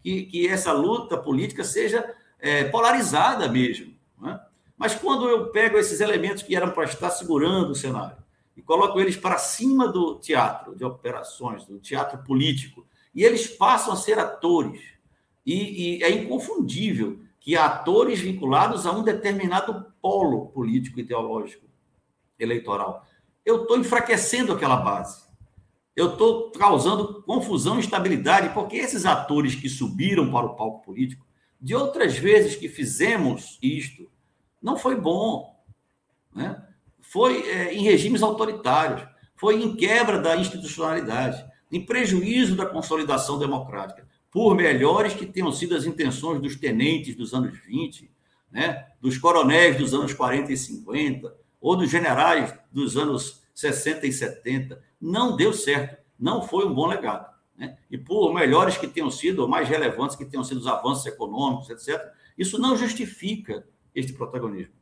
que, 0.00 0.26
que 0.26 0.46
essa 0.46 0.70
luta 0.70 1.16
política 1.16 1.64
seja 1.64 2.14
é, 2.38 2.62
polarizada 2.62 3.48
mesmo. 3.48 3.92
Mas 4.76 4.94
quando 4.94 5.28
eu 5.28 5.50
pego 5.50 5.78
esses 5.78 6.00
elementos 6.00 6.42
que 6.42 6.56
eram 6.56 6.70
para 6.70 6.84
estar 6.84 7.10
segurando 7.10 7.70
o 7.70 7.74
cenário 7.74 8.16
e 8.56 8.62
coloco 8.62 9.00
eles 9.00 9.16
para 9.16 9.38
cima 9.38 9.88
do 9.88 10.16
teatro 10.16 10.74
de 10.76 10.84
operações, 10.84 11.64
do 11.64 11.78
teatro 11.78 12.18
político, 12.24 12.86
e 13.14 13.22
eles 13.22 13.46
passam 13.46 13.92
a 13.92 13.96
ser 13.96 14.18
atores, 14.18 14.80
e, 15.46 15.98
e 15.98 16.02
é 16.02 16.10
inconfundível 16.10 17.20
que 17.38 17.56
há 17.56 17.66
atores 17.66 18.20
vinculados 18.20 18.86
a 18.86 18.92
um 18.92 19.02
determinado 19.02 19.92
polo 20.00 20.46
político 20.46 20.98
ideológico 20.98 21.66
eleitoral. 22.38 23.06
Eu 23.44 23.62
estou 23.62 23.78
enfraquecendo 23.78 24.52
aquela 24.52 24.76
base. 24.76 25.24
Eu 25.94 26.12
estou 26.12 26.50
causando 26.52 27.22
confusão 27.22 27.76
e 27.76 27.80
instabilidade, 27.80 28.52
porque 28.54 28.76
esses 28.76 29.04
atores 29.04 29.54
que 29.54 29.68
subiram 29.68 30.30
para 30.30 30.46
o 30.46 30.56
palco 30.56 30.84
político, 30.84 31.24
de 31.60 31.74
outras 31.74 32.16
vezes 32.16 32.56
que 32.56 32.68
fizemos 32.68 33.58
isto, 33.62 34.10
não 34.64 34.78
foi 34.78 34.96
bom. 34.96 35.62
Né? 36.34 36.60
Foi 36.98 37.42
é, 37.50 37.74
em 37.74 37.82
regimes 37.82 38.22
autoritários, 38.22 39.06
foi 39.36 39.62
em 39.62 39.76
quebra 39.76 40.18
da 40.18 40.34
institucionalidade, 40.36 41.44
em 41.70 41.84
prejuízo 41.84 42.56
da 42.56 42.64
consolidação 42.64 43.38
democrática, 43.38 44.08
por 44.30 44.56
melhores 44.56 45.12
que 45.12 45.26
tenham 45.26 45.52
sido 45.52 45.76
as 45.76 45.84
intenções 45.84 46.40
dos 46.40 46.56
tenentes 46.56 47.14
dos 47.14 47.34
anos 47.34 47.58
20, 47.66 48.10
né? 48.50 48.86
dos 49.02 49.18
coronéis 49.18 49.76
dos 49.76 49.92
anos 49.92 50.14
40 50.14 50.50
e 50.50 50.56
50, 50.56 51.36
ou 51.60 51.76
dos 51.76 51.90
generais 51.90 52.54
dos 52.72 52.96
anos 52.96 53.42
60 53.54 54.06
e 54.06 54.12
70. 54.12 54.82
Não 54.98 55.36
deu 55.36 55.52
certo, 55.52 56.02
não 56.18 56.40
foi 56.40 56.64
um 56.64 56.74
bom 56.74 56.86
legado. 56.86 57.30
Né? 57.56 57.76
E 57.90 57.98
por 57.98 58.32
melhores 58.32 58.78
que 58.78 58.88
tenham 58.88 59.10
sido, 59.10 59.40
ou 59.40 59.48
mais 59.48 59.68
relevantes 59.68 60.16
que 60.16 60.24
tenham 60.24 60.42
sido 60.42 60.58
os 60.58 60.66
avanços 60.66 61.04
econômicos, 61.04 61.68
etc., 61.68 62.00
isso 62.36 62.58
não 62.58 62.76
justifica 62.76 63.64
este 63.94 64.12
protagonismo. 64.12 64.74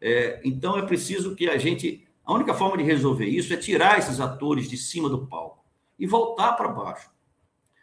É, 0.00 0.40
então 0.44 0.78
é 0.78 0.82
preciso 0.82 1.34
que 1.34 1.48
a 1.48 1.58
gente. 1.58 2.06
A 2.24 2.32
única 2.32 2.54
forma 2.54 2.76
de 2.76 2.84
resolver 2.84 3.26
isso 3.26 3.52
é 3.52 3.56
tirar 3.56 3.98
esses 3.98 4.20
atores 4.20 4.68
de 4.68 4.76
cima 4.76 5.08
do 5.08 5.26
palco 5.26 5.64
e 5.98 6.06
voltar 6.06 6.52
para 6.52 6.68
baixo. 6.68 7.10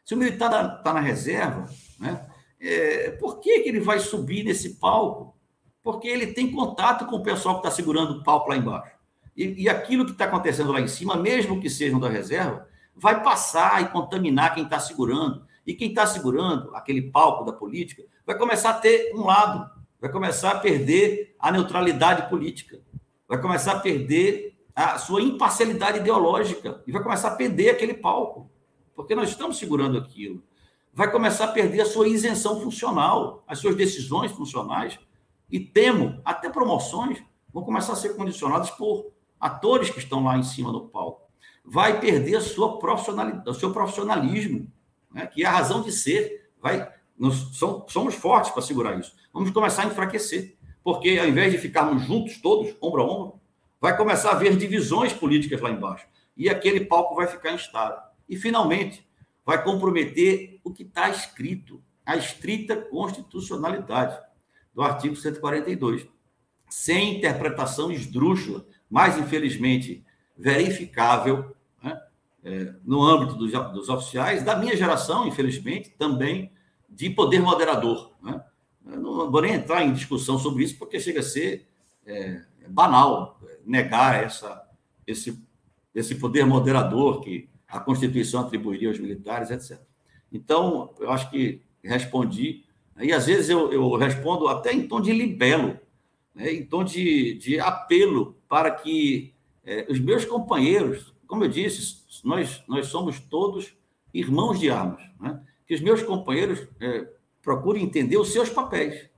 Se 0.06 0.14
o 0.14 0.18
militar 0.18 0.48
está 0.48 0.70
tá 0.78 0.94
na 0.94 1.02
reserva, 1.02 1.70
né, 2.00 2.26
é, 2.60 3.12
por 3.12 3.40
que, 3.40 3.60
que 3.60 3.70
ele 3.70 3.82
vai 3.82 4.00
subir 4.00 4.44
nesse 4.44 4.76
palco 4.76 5.38
porque 5.88 6.10
ele 6.10 6.28
tem 6.28 6.52
contato 6.52 7.06
com 7.06 7.16
o 7.16 7.24
pessoal 7.24 7.56
que 7.56 7.66
está 7.66 7.72
segurando 7.72 8.20
o 8.20 8.22
palco 8.22 8.50
lá 8.50 8.58
embaixo. 8.58 8.92
E, 9.38 9.64
e 9.64 9.70
aquilo 9.70 10.04
que 10.04 10.12
está 10.12 10.26
acontecendo 10.26 10.70
lá 10.70 10.82
em 10.82 10.88
cima, 10.90 11.16
mesmo 11.16 11.62
que 11.62 11.70
sejam 11.70 11.98
da 11.98 12.10
reserva, 12.10 12.68
vai 12.94 13.24
passar 13.24 13.82
e 13.82 13.88
contaminar 13.88 14.54
quem 14.54 14.66
está 14.66 14.82
segurando. 14.82 15.48
E 15.66 15.74
quem 15.74 15.88
está 15.88 16.06
segurando 16.06 16.76
aquele 16.76 17.04
palco 17.04 17.46
da 17.46 17.54
política 17.54 18.04
vai 18.26 18.38
começar 18.38 18.72
a 18.72 18.74
ter 18.74 19.14
um 19.16 19.24
lado, 19.24 19.77
vai 20.00 20.12
começar 20.12 20.52
a 20.52 20.60
perder 20.60 21.36
a 21.40 21.52
neutralidade 21.52 22.30
política, 22.30 22.82
vai 23.28 23.42
começar 23.42 23.74
a 23.74 23.80
perder 23.80 24.58
a 24.76 24.98
sua 25.00 25.22
imparcialidade 25.22 26.00
ideológica 26.00 26.84
e 26.86 26.92
vai 26.92 27.02
começar 27.02 27.30
a 27.30 27.36
perder 27.36 27.72
aquele 27.72 27.96
palco, 27.96 28.50
porque 28.96 29.16
nós 29.16 29.30
estamos 29.30 29.58
segurando 29.58 29.98
aquilo. 29.98 30.44
Vai 30.94 31.12
começar 31.12 31.46
a 31.46 31.52
perder 31.52 31.82
a 31.82 31.86
sua 31.86 32.08
isenção 32.08 32.62
funcional, 32.62 33.44
as 33.48 33.60
suas 33.60 33.76
decisões 33.76 34.32
funcionais 34.32 35.00
e 35.50 35.60
temo, 35.60 36.22
até 36.24 36.50
promoções 36.50 37.24
vão 37.54 37.64
começar 37.64 37.94
a 37.94 37.96
ser 37.96 38.16
condicionadas 38.16 38.70
por 38.72 39.12
atores 39.40 39.90
que 39.90 40.00
estão 40.00 40.24
lá 40.24 40.38
em 40.38 40.44
cima 40.44 40.72
do 40.72 40.82
palco. 40.82 41.28
Vai 41.64 42.00
perder 42.00 42.36
a 42.38 42.42
sua 42.42 42.80
profissionalidade, 42.80 43.50
o 43.50 43.54
seu 43.54 43.72
profissionalismo, 43.72 44.72
né, 45.12 45.26
que 45.26 45.44
é 45.44 45.48
a 45.48 45.52
razão 45.52 45.82
de 45.82 45.92
ser. 45.92 46.50
Vai, 46.62 46.88
nós 47.18 47.36
somos 47.88 48.16
fortes 48.16 48.52
para 48.52 48.62
segurar 48.62 48.98
isso. 49.00 49.16
Vamos 49.38 49.52
começar 49.52 49.84
a 49.84 49.86
enfraquecer, 49.86 50.58
porque 50.84 51.20
ao 51.20 51.28
invés 51.28 51.52
de 51.52 51.60
ficarmos 51.60 52.04
juntos 52.08 52.42
todos, 52.42 52.76
ombro 52.82 53.04
a 53.04 53.06
ombro, 53.06 53.40
vai 53.80 53.96
começar 53.96 54.30
a 54.30 54.32
haver 54.32 54.58
divisões 54.58 55.14
políticas 55.14 55.62
lá 55.62 55.70
embaixo. 55.70 56.08
E 56.36 56.50
aquele 56.50 56.86
palco 56.86 57.14
vai 57.14 57.28
ficar 57.28 57.54
instável. 57.54 58.00
E, 58.28 58.36
finalmente, 58.36 59.08
vai 59.46 59.64
comprometer 59.64 60.60
o 60.64 60.74
que 60.74 60.82
está 60.82 61.12
escrito, 61.12 61.84
a 62.04 62.18
estrita 62.18 62.76
constitucionalidade 62.78 64.20
do 64.74 64.82
artigo 64.82 65.16
142, 65.16 66.08
sem 66.68 67.18
interpretação 67.18 67.92
esdrúxula, 67.92 68.66
mas 68.90 69.20
infelizmente 69.20 70.04
verificável 70.36 71.56
né, 71.84 71.96
é, 72.44 72.74
no 72.84 73.04
âmbito 73.04 73.36
dos, 73.36 73.52
dos, 73.52 73.88
oficiais, 73.88 74.42
da 74.42 74.56
minha 74.56 74.76
geração, 74.76 75.28
infelizmente, 75.28 75.92
também 75.92 76.52
de 76.90 77.12
poder 77.12 77.40
moderador. 77.40 78.14
Né? 78.20 78.44
Eu 78.90 79.00
não 79.00 79.32
vou 79.32 79.42
nem 79.42 79.54
entrar 79.54 79.84
em 79.84 79.94
discussão 79.94 80.38
sobre 80.38 80.64
isso, 80.64 80.78
porque 80.78 81.00
chega 81.00 81.20
a 81.20 81.24
ser 81.24 81.68
é, 82.06 82.42
banal 82.70 83.40
negar 83.66 84.24
essa, 84.24 84.68
esse, 85.06 85.42
esse 85.94 86.16
poder 86.16 86.46
moderador 86.46 87.22
que 87.22 87.50
a 87.68 87.80
Constituição 87.80 88.42
atribuiria 88.42 88.88
aos 88.88 89.00
militares, 89.00 89.52
etc. 89.52 89.82
Então, 90.32 90.94
eu 91.00 91.12
acho 91.12 91.30
que 91.30 91.62
respondi 91.84 92.66
e 93.00 93.14
às 93.14 93.28
vezes 93.28 93.50
eu, 93.50 93.72
eu 93.72 93.96
respondo 93.96 94.48
até 94.48 94.74
em 94.74 94.88
tom 94.88 95.00
de 95.00 95.12
libelo, 95.12 95.78
né? 96.34 96.52
em 96.52 96.66
tom 96.66 96.84
de, 96.84 97.36
de 97.36 97.60
apelo 97.60 98.36
para 98.50 98.72
que 98.72 99.34
é, 99.64 99.86
os 99.90 100.00
meus 100.00 100.26
companheiros, 100.26 101.14
como 101.28 101.44
eu 101.44 101.50
disse, 101.50 102.04
nós, 102.24 102.64
nós 102.68 102.88
somos 102.88 103.20
todos 103.20 103.76
irmãos 104.14 104.60
de 104.60 104.70
armas, 104.70 105.02
né? 105.20 105.40
que 105.68 105.76
os 105.76 105.82
meus 105.82 106.02
companheiros 106.02 106.68
é, 106.80 107.08
procurem 107.48 107.82
entender 107.82 108.18
os 108.18 108.34
seus 108.34 108.50
papéis. 108.50 109.10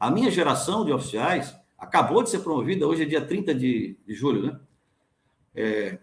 A 0.00 0.10
minha 0.10 0.28
geração 0.28 0.84
de 0.84 0.92
oficiais 0.92 1.54
acabou 1.78 2.20
de 2.20 2.30
ser 2.30 2.40
promovida, 2.40 2.84
hoje 2.84 3.04
é 3.04 3.06
dia 3.06 3.24
30 3.24 3.54
de, 3.54 3.96
de 4.04 4.12
julho, 4.12 4.42
né? 4.42 4.60
É, 5.54 5.98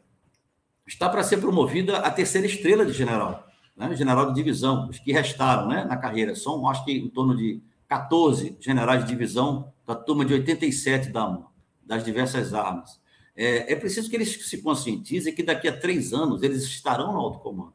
está 0.88 1.10
para 1.10 1.24
ser 1.24 1.42
promovida 1.42 1.98
a 1.98 2.10
terceira 2.10 2.48
estrela 2.48 2.86
de 2.86 2.94
general 2.94 3.46
né, 3.76 3.94
general 3.96 4.28
de 4.28 4.36
divisão, 4.36 4.88
os 4.88 5.00
que 5.00 5.12
restaram 5.12 5.68
né, 5.68 5.84
na 5.84 5.98
carreira. 5.98 6.36
São, 6.36 6.68
acho 6.70 6.86
que, 6.86 6.92
em 6.92 7.10
torno 7.10 7.36
de 7.36 7.62
14 7.88 8.56
generais 8.62 9.04
de 9.04 9.10
divisão 9.10 9.74
da 9.86 9.94
turma 9.94 10.24
de 10.24 10.34
87 10.34 11.10
da 11.10 11.42
das 11.86 12.06
diversas 12.06 12.54
armas. 12.54 13.02
É, 13.36 13.74
é 13.74 13.76
preciso 13.76 14.10
que 14.10 14.16
eles 14.16 14.48
se 14.48 14.62
conscientizem 14.62 15.36
que 15.36 15.44
daqui 15.44 15.68
a 15.68 15.78
três 15.78 16.14
anos 16.14 16.42
eles 16.42 16.64
estarão 16.64 17.12
no 17.12 17.20
alto 17.20 17.40
comando. 17.40 17.74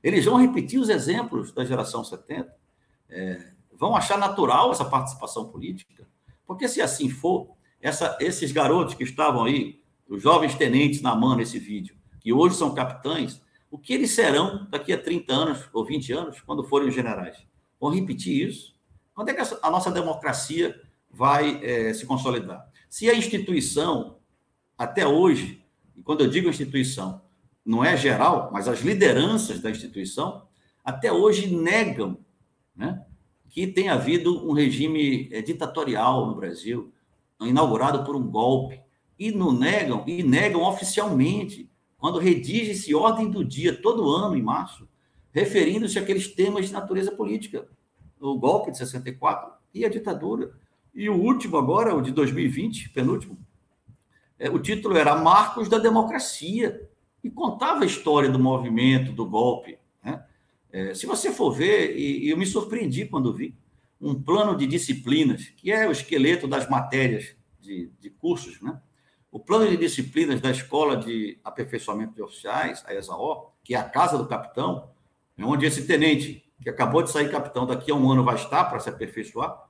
Eles 0.00 0.24
vão 0.24 0.36
repetir 0.36 0.78
os 0.78 0.88
exemplos 0.88 1.50
da 1.50 1.64
geração 1.64 2.04
70, 2.04 2.54
é, 3.08 3.52
vão 3.72 3.96
achar 3.96 4.18
natural 4.18 4.72
essa 4.72 4.84
participação 4.84 5.48
política, 5.48 6.06
porque 6.46 6.68
se 6.68 6.80
assim 6.80 7.08
for, 7.08 7.50
essa, 7.80 8.16
esses 8.20 8.50
garotos 8.50 8.94
que 8.94 9.04
estavam 9.04 9.44
aí, 9.44 9.80
os 10.08 10.22
jovens 10.22 10.54
tenentes 10.54 11.00
na 11.00 11.14
mão 11.14 11.36
nesse 11.36 11.58
vídeo, 11.58 11.96
que 12.20 12.32
hoje 12.32 12.56
são 12.56 12.74
capitães, 12.74 13.40
o 13.70 13.78
que 13.78 13.92
eles 13.92 14.10
serão 14.12 14.66
daqui 14.70 14.92
a 14.92 15.00
30 15.00 15.32
anos 15.32 15.68
ou 15.72 15.84
20 15.84 16.12
anos, 16.12 16.40
quando 16.40 16.64
forem 16.64 16.88
os 16.88 16.94
generais? 16.94 17.36
Vão 17.78 17.90
repetir 17.90 18.48
isso? 18.48 18.74
Quando 19.14 19.28
é 19.28 19.34
que 19.34 19.42
a 19.62 19.70
nossa 19.70 19.90
democracia 19.90 20.80
vai 21.10 21.62
é, 21.62 21.92
se 21.92 22.06
consolidar? 22.06 22.66
Se 22.88 23.08
a 23.10 23.14
instituição, 23.14 24.18
até 24.76 25.06
hoje, 25.06 25.62
e 25.94 26.02
quando 26.02 26.22
eu 26.22 26.30
digo 26.30 26.48
instituição, 26.48 27.20
não 27.64 27.84
é 27.84 27.96
geral, 27.96 28.50
mas 28.52 28.66
as 28.66 28.80
lideranças 28.80 29.60
da 29.60 29.70
instituição, 29.70 30.48
até 30.82 31.12
hoje 31.12 31.54
negam 31.54 32.18
né, 32.78 33.04
que 33.50 33.66
tenha 33.66 33.94
havido 33.94 34.48
um 34.48 34.52
regime 34.52 35.28
é, 35.32 35.42
ditatorial 35.42 36.26
no 36.26 36.36
Brasil, 36.36 36.92
inaugurado 37.40 38.04
por 38.04 38.16
um 38.16 38.26
golpe, 38.26 38.80
e 39.18 39.32
não 39.32 39.52
negam, 39.52 40.04
e 40.06 40.22
negam 40.22 40.62
oficialmente 40.62 41.68
quando 41.96 42.20
redige-se 42.20 42.94
ordem 42.94 43.28
do 43.28 43.44
dia 43.44 43.74
todo 43.74 44.08
ano, 44.08 44.36
em 44.36 44.42
março, 44.42 44.88
referindo-se 45.32 45.98
àqueles 45.98 46.28
temas 46.28 46.66
de 46.66 46.72
natureza 46.72 47.10
política, 47.10 47.66
o 48.20 48.38
golpe 48.38 48.70
de 48.70 48.78
64 48.78 49.52
e 49.74 49.84
a 49.84 49.88
ditadura. 49.88 50.52
E 50.94 51.08
o 51.08 51.16
último 51.20 51.56
agora, 51.56 51.94
o 51.94 52.00
de 52.00 52.12
2020, 52.12 52.90
penúltimo, 52.90 53.38
É, 54.40 54.48
o 54.48 54.60
título 54.60 54.96
era 54.96 55.16
Marcos 55.16 55.68
da 55.68 55.78
Democracia 55.78 56.88
e 57.24 57.28
contava 57.28 57.82
a 57.82 57.86
história 57.86 58.30
do 58.30 58.38
movimento, 58.38 59.10
do 59.10 59.26
golpe. 59.26 59.77
É, 60.78 60.94
se 60.94 61.06
você 61.06 61.32
for 61.32 61.50
ver, 61.50 61.96
e, 61.96 62.26
e 62.26 62.30
eu 62.30 62.36
me 62.36 62.46
surpreendi 62.46 63.04
quando 63.06 63.34
vi, 63.34 63.52
um 64.00 64.14
plano 64.14 64.56
de 64.56 64.64
disciplinas, 64.64 65.48
que 65.56 65.72
é 65.72 65.88
o 65.88 65.90
esqueleto 65.90 66.46
das 66.46 66.70
matérias 66.70 67.34
de, 67.58 67.90
de 67.98 68.10
cursos, 68.10 68.60
né? 68.60 68.80
O 69.30 69.40
plano 69.40 69.68
de 69.68 69.76
disciplinas 69.76 70.40
da 70.40 70.52
Escola 70.52 70.96
de 70.96 71.38
Aperfeiçoamento 71.42 72.14
de 72.14 72.22
Oficiais, 72.22 72.84
a 72.86 72.94
ESAO, 72.94 73.56
que 73.64 73.74
é 73.74 73.78
a 73.78 73.82
casa 73.82 74.16
do 74.16 74.26
capitão, 74.28 74.90
é 75.36 75.44
onde 75.44 75.66
esse 75.66 75.84
tenente, 75.84 76.48
que 76.62 76.70
acabou 76.70 77.02
de 77.02 77.10
sair 77.10 77.28
capitão, 77.28 77.66
daqui 77.66 77.90
a 77.90 77.94
um 77.94 78.10
ano 78.10 78.24
vai 78.24 78.36
estar 78.36 78.64
para 78.66 78.78
se 78.78 78.88
aperfeiçoar. 78.88 79.68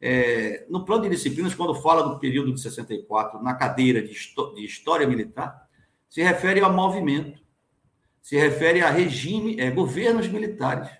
É, 0.00 0.66
no 0.68 0.84
plano 0.84 1.04
de 1.04 1.10
disciplinas, 1.10 1.54
quando 1.54 1.74
fala 1.76 2.02
do 2.02 2.18
período 2.18 2.52
de 2.52 2.60
64, 2.60 3.40
na 3.42 3.54
cadeira 3.54 4.02
de, 4.02 4.12
de 4.12 4.64
História 4.64 5.06
Militar, 5.06 5.68
se 6.08 6.20
refere 6.20 6.60
a 6.60 6.68
movimento, 6.68 7.40
se 8.28 8.36
refere 8.36 8.82
a 8.82 8.90
regime, 8.90 9.58
é, 9.58 9.70
governos 9.70 10.28
militares. 10.28 10.90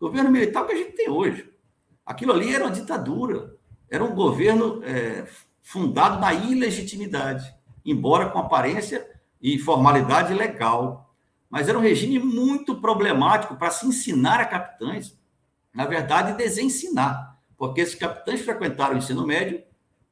Governo 0.00 0.28
militar 0.28 0.66
que 0.66 0.72
a 0.72 0.76
gente 0.76 0.90
tem 0.90 1.08
hoje. 1.08 1.48
Aquilo 2.04 2.32
ali 2.32 2.52
era 2.52 2.64
uma 2.64 2.72
ditadura, 2.72 3.56
era 3.88 4.02
um 4.02 4.12
governo 4.12 4.82
é, 4.82 5.24
fundado 5.62 6.20
na 6.20 6.34
ilegitimidade, 6.34 7.54
embora 7.86 8.28
com 8.30 8.40
aparência 8.40 9.08
e 9.40 9.56
formalidade 9.56 10.34
legal. 10.34 11.14
Mas 11.48 11.68
era 11.68 11.78
um 11.78 11.80
regime 11.80 12.18
muito 12.18 12.80
problemático 12.80 13.54
para 13.54 13.70
se 13.70 13.86
ensinar 13.86 14.40
a 14.40 14.44
capitães, 14.44 15.16
na 15.72 15.86
verdade, 15.86 16.36
desensinar, 16.36 17.38
porque 17.56 17.82
esses 17.82 17.94
capitães 17.94 18.40
frequentaram 18.40 18.96
o 18.96 18.98
ensino 18.98 19.24
médio 19.24 19.62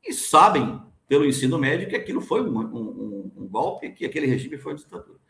e 0.00 0.12
sabem, 0.12 0.80
pelo 1.08 1.24
ensino 1.24 1.58
médio, 1.58 1.88
que 1.88 1.96
aquilo 1.96 2.20
foi 2.20 2.48
um, 2.48 2.56
um, 2.56 3.32
um 3.36 3.48
golpe, 3.48 3.90
que 3.90 4.06
aquele 4.06 4.28
regime 4.28 4.56
foi 4.58 4.74
uma 4.74 4.78
ditadura. 4.78 5.25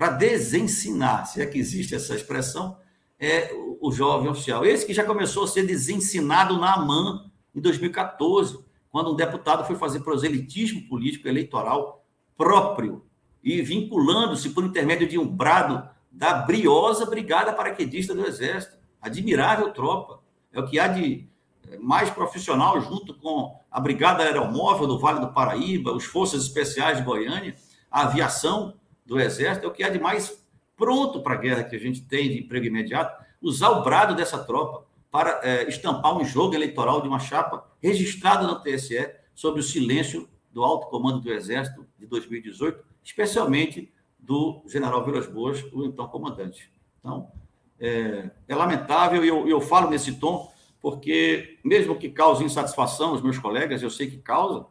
Para 0.00 0.12
desensinar, 0.12 1.26
se 1.26 1.42
é 1.42 1.46
que 1.46 1.58
existe 1.58 1.94
essa 1.94 2.14
expressão, 2.14 2.78
é 3.18 3.52
o 3.82 3.92
jovem 3.92 4.30
oficial. 4.30 4.64
Esse 4.64 4.86
que 4.86 4.94
já 4.94 5.04
começou 5.04 5.44
a 5.44 5.46
ser 5.46 5.66
desensinado 5.66 6.58
na 6.58 6.72
AMAN 6.72 7.30
em 7.54 7.60
2014 7.60 8.64
quando 8.88 9.12
um 9.12 9.14
deputado 9.14 9.66
foi 9.66 9.76
fazer 9.76 10.00
proselitismo 10.00 10.88
político 10.88 11.28
eleitoral 11.28 12.02
próprio 12.34 13.04
e 13.44 13.60
vinculando-se 13.60 14.48
por 14.48 14.64
intermédio 14.64 15.06
de 15.06 15.18
um 15.18 15.26
brado 15.26 15.86
da 16.10 16.32
briosa 16.32 17.04
Brigada 17.04 17.52
Paraquedista 17.52 18.14
do 18.14 18.24
Exército. 18.24 18.78
Admirável 19.02 19.70
tropa. 19.70 20.20
É 20.50 20.58
o 20.58 20.66
que 20.66 20.80
há 20.80 20.88
de 20.88 21.28
eh, 21.68 21.76
mais 21.78 22.08
profissional 22.08 22.80
junto 22.80 23.12
com 23.12 23.54
a 23.70 23.78
Brigada 23.78 24.22
Aeromóvel 24.22 24.86
do 24.86 24.98
Vale 24.98 25.20
do 25.20 25.34
Paraíba, 25.34 25.92
os 25.92 26.06
Forças 26.06 26.44
Especiais 26.44 26.96
de 26.96 27.04
Goiânia, 27.04 27.54
a 27.90 28.04
aviação 28.04 28.79
do 29.10 29.18
Exército, 29.18 29.66
é 29.66 29.68
o 29.68 29.72
que 29.72 29.82
há 29.82 29.88
de 29.88 29.98
mais 29.98 30.40
pronto 30.76 31.20
para 31.20 31.34
a 31.34 31.36
guerra 31.36 31.64
que 31.64 31.74
a 31.74 31.78
gente 31.80 32.00
tem 32.00 32.28
de 32.28 32.38
emprego 32.38 32.64
imediato, 32.64 33.24
usar 33.42 33.70
o 33.70 33.82
brado 33.82 34.14
dessa 34.14 34.38
tropa 34.38 34.86
para 35.10 35.40
é, 35.42 35.68
estampar 35.68 36.16
um 36.16 36.24
jogo 36.24 36.54
eleitoral 36.54 37.02
de 37.02 37.08
uma 37.08 37.18
chapa 37.18 37.68
registrada 37.82 38.46
no 38.46 38.60
TSE 38.60 39.10
sobre 39.34 39.58
o 39.58 39.64
silêncio 39.64 40.28
do 40.52 40.62
alto 40.62 40.86
comando 40.86 41.18
do 41.18 41.32
Exército 41.32 41.84
de 41.98 42.06
2018, 42.06 42.84
especialmente 43.02 43.92
do 44.16 44.62
general 44.68 45.04
Vilas 45.04 45.26
Boas, 45.26 45.60
o 45.72 45.84
então 45.84 46.06
comandante. 46.06 46.70
Então, 47.00 47.32
é, 47.80 48.30
é 48.46 48.54
lamentável, 48.54 49.24
e 49.24 49.28
eu, 49.28 49.48
eu 49.48 49.60
falo 49.60 49.90
nesse 49.90 50.20
tom, 50.20 50.52
porque, 50.80 51.58
mesmo 51.64 51.98
que 51.98 52.10
cause 52.10 52.44
insatisfação 52.44 53.10
aos 53.10 53.22
meus 53.22 53.40
colegas, 53.40 53.82
eu 53.82 53.90
sei 53.90 54.08
que 54.08 54.18
causa, 54.18 54.66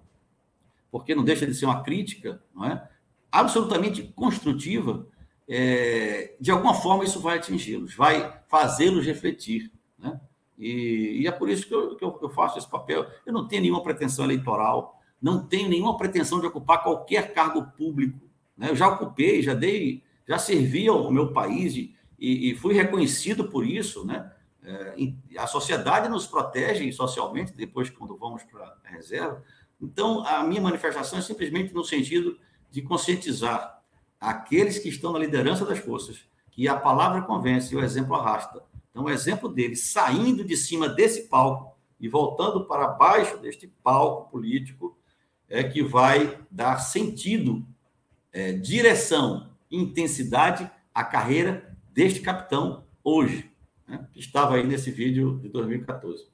porque 0.90 1.14
não 1.14 1.26
deixa 1.26 1.46
de 1.46 1.54
ser 1.54 1.66
uma 1.66 1.84
crítica, 1.84 2.42
não 2.56 2.66
é? 2.66 2.90
Absolutamente 3.32 4.04
construtiva, 4.16 5.08
é, 5.48 6.36
de 6.40 6.52
alguma 6.52 6.74
forma 6.74 7.04
isso 7.04 7.20
vai 7.20 7.38
atingi-los, 7.38 7.96
vai 7.96 8.40
fazê-los 8.48 9.06
refletir. 9.06 9.72
Né? 9.98 10.20
E, 10.58 11.22
e 11.22 11.28
é 11.28 11.32
por 11.32 11.50
isso 11.50 11.68
que, 11.68 11.74
eu, 11.74 11.96
que 11.96 12.04
eu, 12.04 12.30
faço 12.30 12.58
esse 12.58 12.70
papel. 12.70 13.08
Eu 13.26 13.34
não 13.34 13.48
tenho 13.48 13.64
nenhuma 13.64 13.82
pretensão 13.82 14.26
eleitoral, 14.26 15.02
não 15.22 15.46
tenho 15.46 15.70
nenhuma 15.70 15.98
pretensão 15.98 16.40
de 16.40 16.46
ocupar 16.46 16.84
qualquer 16.84 17.34
cargo 17.34 17.64
público. 17.78 18.20
Né? 18.56 18.70
Eu 18.70 18.76
já 18.76 18.88
ocupei, 18.88 19.42
já 19.42 19.54
dei, 19.54 20.04
já 20.28 20.38
servi 20.38 20.88
ao 20.88 21.12
meu 21.12 21.34
país 21.34 21.76
e, 21.76 21.96
e, 22.20 22.52
e 22.52 22.56
fui 22.56 22.74
reconhecido 22.74 23.50
por 23.50 23.66
isso. 23.66 24.06
Né? 24.06 24.32
É, 24.64 24.94
a 25.38 25.48
sociedade 25.48 26.10
nos 26.10 26.28
protege 26.28 26.92
socialmente 26.92 27.54
depois 27.54 27.90
quando 27.90 28.16
vamos 28.18 28.44
para 28.44 28.78
a 28.84 28.90
reserva. 28.90 29.44
Então, 29.82 30.26
a 30.28 30.44
minha 30.44 30.62
manifestação 30.62 31.18
é 31.18 31.22
simplesmente 31.22 31.74
no 31.74 31.84
sentido 31.84 32.38
de 32.72 32.82
conscientizar 32.82 33.82
aqueles 34.20 34.78
que 34.78 34.90
estão 34.90 35.12
na 35.12 35.20
liderança 35.20 35.66
das 35.66 35.80
forças 35.80 36.20
que 36.52 36.68
a 36.68 36.76
palavra 36.76 37.22
convence 37.22 37.74
e 37.74 37.78
o 37.78 37.84
exemplo 37.84 38.16
arrasta. 38.16 38.62
Então, 38.92 39.06
o 39.06 39.10
exemplo 39.10 39.48
dele 39.48 39.76
saindo 39.76 40.44
de 40.44 40.58
cima 40.58 40.90
desse 40.90 41.30
palco 41.30 41.78
e 42.00 42.10
voltando 42.10 42.66
para 42.66 42.88
baixo 42.88 43.38
deste 43.38 43.68
palco 43.82 44.30
político 44.30 44.98
é 45.48 45.64
que 45.64 45.82
vai 45.82 46.40
dar 46.52 46.78
sentido, 46.78 47.66
é, 48.32 48.54
direção, 48.54 49.50
intensidade 49.72 50.70
à 50.94 51.04
carreira 51.04 51.78
deste 51.92 52.20
capitão 52.20 52.84
hoje, 53.04 53.50
né, 53.88 54.08
que 54.12 54.20
estava 54.20 54.56
aí 54.56 54.66
nesse 54.66 54.92
vídeo 54.92 55.40
de 55.40 55.50
2014. 55.50 56.28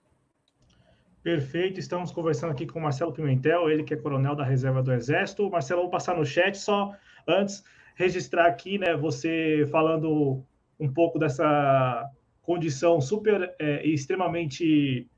Perfeito, 1.26 1.80
estamos 1.80 2.12
conversando 2.12 2.52
aqui 2.52 2.68
com 2.68 2.78
o 2.78 2.84
Marcelo 2.84 3.12
Pimentel, 3.12 3.68
ele 3.68 3.84
que 3.84 3.96
é 3.96 3.98
coronel 3.98 4.36
da 4.36 4.44
reserva 4.44 4.84
do 4.84 4.94
Exército. 4.94 5.50
Marcelo, 5.50 5.82
vou 5.82 5.90
passar 5.90 6.16
no 6.16 6.24
chat 6.24 6.56
só 6.56 6.94
antes 7.28 7.64
registrar 7.96 8.46
aqui, 8.46 8.78
né, 8.78 8.96
você 8.96 9.68
falando 9.72 10.46
um 10.80 10.88
pouco 10.88 11.18
dessa 11.18 12.08
condição 12.44 13.02
super 13.02 13.56
é, 13.58 13.84
extremamente 13.88 15.10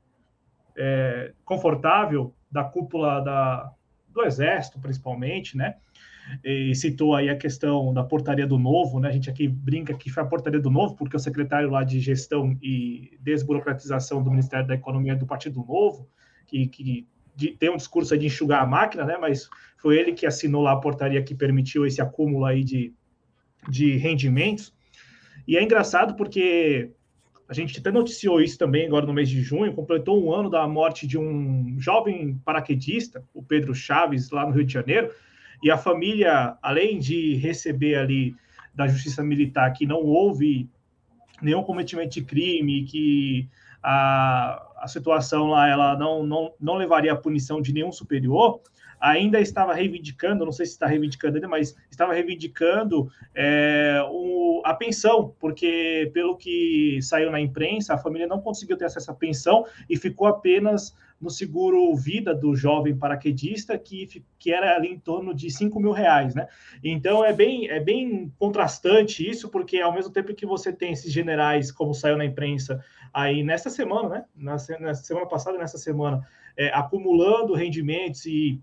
é, 0.78 1.34
confortável 1.44 2.34
da 2.50 2.64
cúpula 2.64 3.20
da, 3.20 3.70
do 4.08 4.24
Exército, 4.24 4.80
principalmente, 4.80 5.58
né? 5.58 5.76
E 6.44 6.74
citou 6.74 7.14
aí 7.14 7.28
a 7.28 7.36
questão 7.36 7.92
da 7.92 8.04
portaria 8.04 8.46
do 8.46 8.58
novo, 8.58 9.00
né? 9.00 9.08
A 9.08 9.12
gente 9.12 9.30
aqui 9.30 9.48
brinca 9.48 9.94
que 9.94 10.10
foi 10.10 10.22
a 10.22 10.26
portaria 10.26 10.60
do 10.60 10.70
novo, 10.70 10.94
porque 10.94 11.16
o 11.16 11.18
secretário 11.18 11.70
lá 11.70 11.84
de 11.84 12.00
gestão 12.00 12.56
e 12.62 13.16
desburocratização 13.20 14.22
do 14.22 14.30
Ministério 14.30 14.66
da 14.66 14.74
Economia 14.74 15.16
do 15.16 15.26
Partido 15.26 15.64
Novo, 15.66 16.08
que, 16.46 16.68
que 16.68 17.08
de, 17.34 17.52
tem 17.52 17.70
um 17.70 17.76
discurso 17.76 18.16
de 18.18 18.26
enxugar 18.26 18.62
a 18.62 18.66
máquina, 18.66 19.04
né? 19.04 19.16
Mas 19.18 19.48
foi 19.78 19.96
ele 19.96 20.12
que 20.12 20.26
assinou 20.26 20.62
lá 20.62 20.72
a 20.72 20.80
portaria 20.80 21.22
que 21.22 21.34
permitiu 21.34 21.86
esse 21.86 22.00
acúmulo 22.00 22.44
aí 22.44 22.64
de, 22.64 22.92
de 23.68 23.96
rendimentos. 23.96 24.74
E 25.46 25.56
é 25.56 25.62
engraçado 25.62 26.14
porque 26.14 26.90
a 27.48 27.54
gente 27.54 27.78
até 27.78 27.90
noticiou 27.90 28.42
isso 28.42 28.58
também 28.58 28.86
agora 28.86 29.06
no 29.06 29.14
mês 29.14 29.28
de 29.28 29.40
junho, 29.40 29.72
completou 29.72 30.22
um 30.22 30.32
ano 30.32 30.50
da 30.50 30.68
morte 30.68 31.06
de 31.06 31.16
um 31.16 31.76
jovem 31.78 32.38
paraquedista, 32.44 33.24
o 33.32 33.42
Pedro 33.42 33.74
Chaves, 33.74 34.30
lá 34.30 34.44
no 34.44 34.52
Rio 34.52 34.64
de 34.64 34.72
Janeiro, 34.72 35.10
e 35.62 35.70
a 35.70 35.76
família, 35.76 36.56
além 36.62 36.98
de 36.98 37.34
receber 37.36 37.96
ali 37.96 38.34
da 38.74 38.86
Justiça 38.86 39.22
Militar 39.22 39.72
que 39.72 39.86
não 39.86 40.02
houve 40.02 40.68
nenhum 41.42 41.62
cometimento 41.62 42.14
de 42.14 42.24
crime, 42.24 42.84
que 42.84 43.48
a, 43.82 44.66
a 44.78 44.88
situação 44.88 45.48
lá 45.48 45.68
ela 45.68 45.96
não, 45.96 46.22
não, 46.22 46.52
não 46.60 46.74
levaria 46.74 47.12
a 47.12 47.16
punição 47.16 47.60
de 47.60 47.72
nenhum 47.72 47.92
superior, 47.92 48.60
ainda 49.00 49.40
estava 49.40 49.74
reivindicando, 49.74 50.44
não 50.44 50.52
sei 50.52 50.66
se 50.66 50.72
está 50.72 50.86
reivindicando 50.86 51.36
ainda, 51.36 51.48
mas 51.48 51.76
estava 51.90 52.12
reivindicando 52.12 53.10
é, 53.34 54.00
o, 54.10 54.62
a 54.64 54.74
pensão, 54.74 55.34
porque 55.38 56.10
pelo 56.12 56.36
que 56.36 56.98
saiu 57.02 57.30
na 57.30 57.40
imprensa, 57.40 57.94
a 57.94 57.98
família 57.98 58.26
não 58.26 58.40
conseguiu 58.40 58.76
ter 58.76 58.86
acesso 58.86 59.10
à 59.10 59.14
pensão 59.14 59.64
e 59.88 59.96
ficou 59.96 60.26
apenas 60.26 60.94
no 61.20 61.30
seguro 61.30 61.94
vida 61.96 62.34
do 62.34 62.54
jovem 62.54 62.96
paraquedista, 62.96 63.76
que, 63.76 64.22
que 64.38 64.52
era 64.52 64.76
ali 64.76 64.88
em 64.88 64.98
torno 64.98 65.34
de 65.34 65.50
5 65.50 65.80
mil 65.80 65.90
reais, 65.90 66.34
né? 66.34 66.46
Então 66.82 67.24
é 67.24 67.32
bem, 67.32 67.68
é 67.68 67.80
bem 67.80 68.32
contrastante 68.38 69.28
isso, 69.28 69.48
porque 69.48 69.80
ao 69.80 69.92
mesmo 69.92 70.12
tempo 70.12 70.34
que 70.34 70.46
você 70.46 70.72
tem 70.72 70.92
esses 70.92 71.12
generais, 71.12 71.72
como 71.72 71.92
saiu 71.92 72.16
na 72.16 72.24
imprensa 72.24 72.82
aí 73.12 73.42
nessa 73.42 73.68
semana, 73.68 74.08
né? 74.08 74.24
Na, 74.36 74.56
na 74.80 74.94
semana 74.94 75.26
passada 75.26 75.58
nessa 75.58 75.78
semana, 75.78 76.24
é, 76.56 76.68
acumulando 76.68 77.54
rendimentos 77.54 78.24
e 78.26 78.60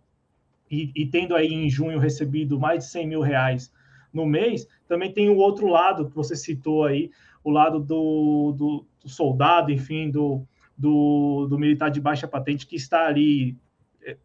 e, 0.70 0.92
e, 0.96 1.06
tendo 1.06 1.36
aí 1.36 1.54
em 1.54 1.70
junho 1.70 2.00
recebido 2.00 2.60
mais 2.60 2.80
de 2.80 2.86
100 2.92 3.08
mil 3.08 3.22
reais 3.22 3.72
no 4.12 4.26
mês, 4.26 4.68
também 4.88 5.12
tem 5.12 5.30
o 5.30 5.38
outro 5.38 5.68
lado 5.68 6.10
que 6.10 6.16
você 6.16 6.36
citou 6.36 6.86
aí, 6.86 7.12
o 7.44 7.52
lado 7.52 7.80
do, 7.80 8.54
do, 8.58 8.86
do 9.02 9.10
soldado, 9.10 9.72
enfim, 9.72 10.10
do, 10.10 10.46
do, 10.78 11.48
do, 11.48 11.60
militar 11.60 11.90
de 11.90 12.02
baixa 12.02 12.28
patente 12.28 12.66
que 12.66 12.76
está 12.76 13.06
ali 13.06 13.58
é, 14.04 14.18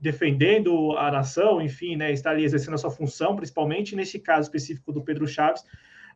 defendendo 0.00 0.96
a 0.98 1.10
nação, 1.10 1.62
enfim, 1.62 1.96
né, 1.96 2.12
está 2.12 2.30
ali 2.30 2.44
exercendo 2.44 2.74
a 2.74 2.78
sua 2.78 2.90
função, 2.90 3.34
principalmente 3.34 3.96
nesse 3.96 4.18
caso 4.18 4.42
específico 4.42 4.92
do 4.92 5.02
Pedro 5.02 5.26
Chaves, 5.26 5.64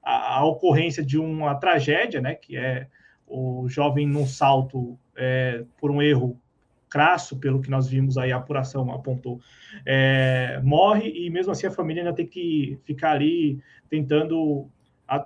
a, 0.02 0.38
a 0.38 0.44
ocorrência 0.44 1.02
de 1.02 1.18
uma 1.18 1.54
tragédia, 1.54 2.20
né, 2.20 2.34
que 2.34 2.56
é 2.56 2.88
o 3.26 3.68
jovem 3.68 4.06
num 4.06 4.26
salto 4.26 4.98
é, 5.16 5.64
por 5.78 5.90
um 5.90 6.02
erro 6.02 6.40
crasso, 6.88 7.38
pelo 7.38 7.60
que 7.60 7.70
nós 7.70 7.88
vimos 7.88 8.16
aí, 8.16 8.32
a 8.32 8.36
apuração 8.36 8.90
apontou, 8.92 9.40
é, 9.84 10.60
morre 10.62 11.10
e 11.10 11.30
mesmo 11.30 11.52
assim 11.52 11.66
a 11.66 11.70
família 11.70 12.02
ainda 12.02 12.14
tem 12.14 12.26
que 12.26 12.78
ficar 12.84 13.12
ali 13.12 13.60
tentando 13.88 14.68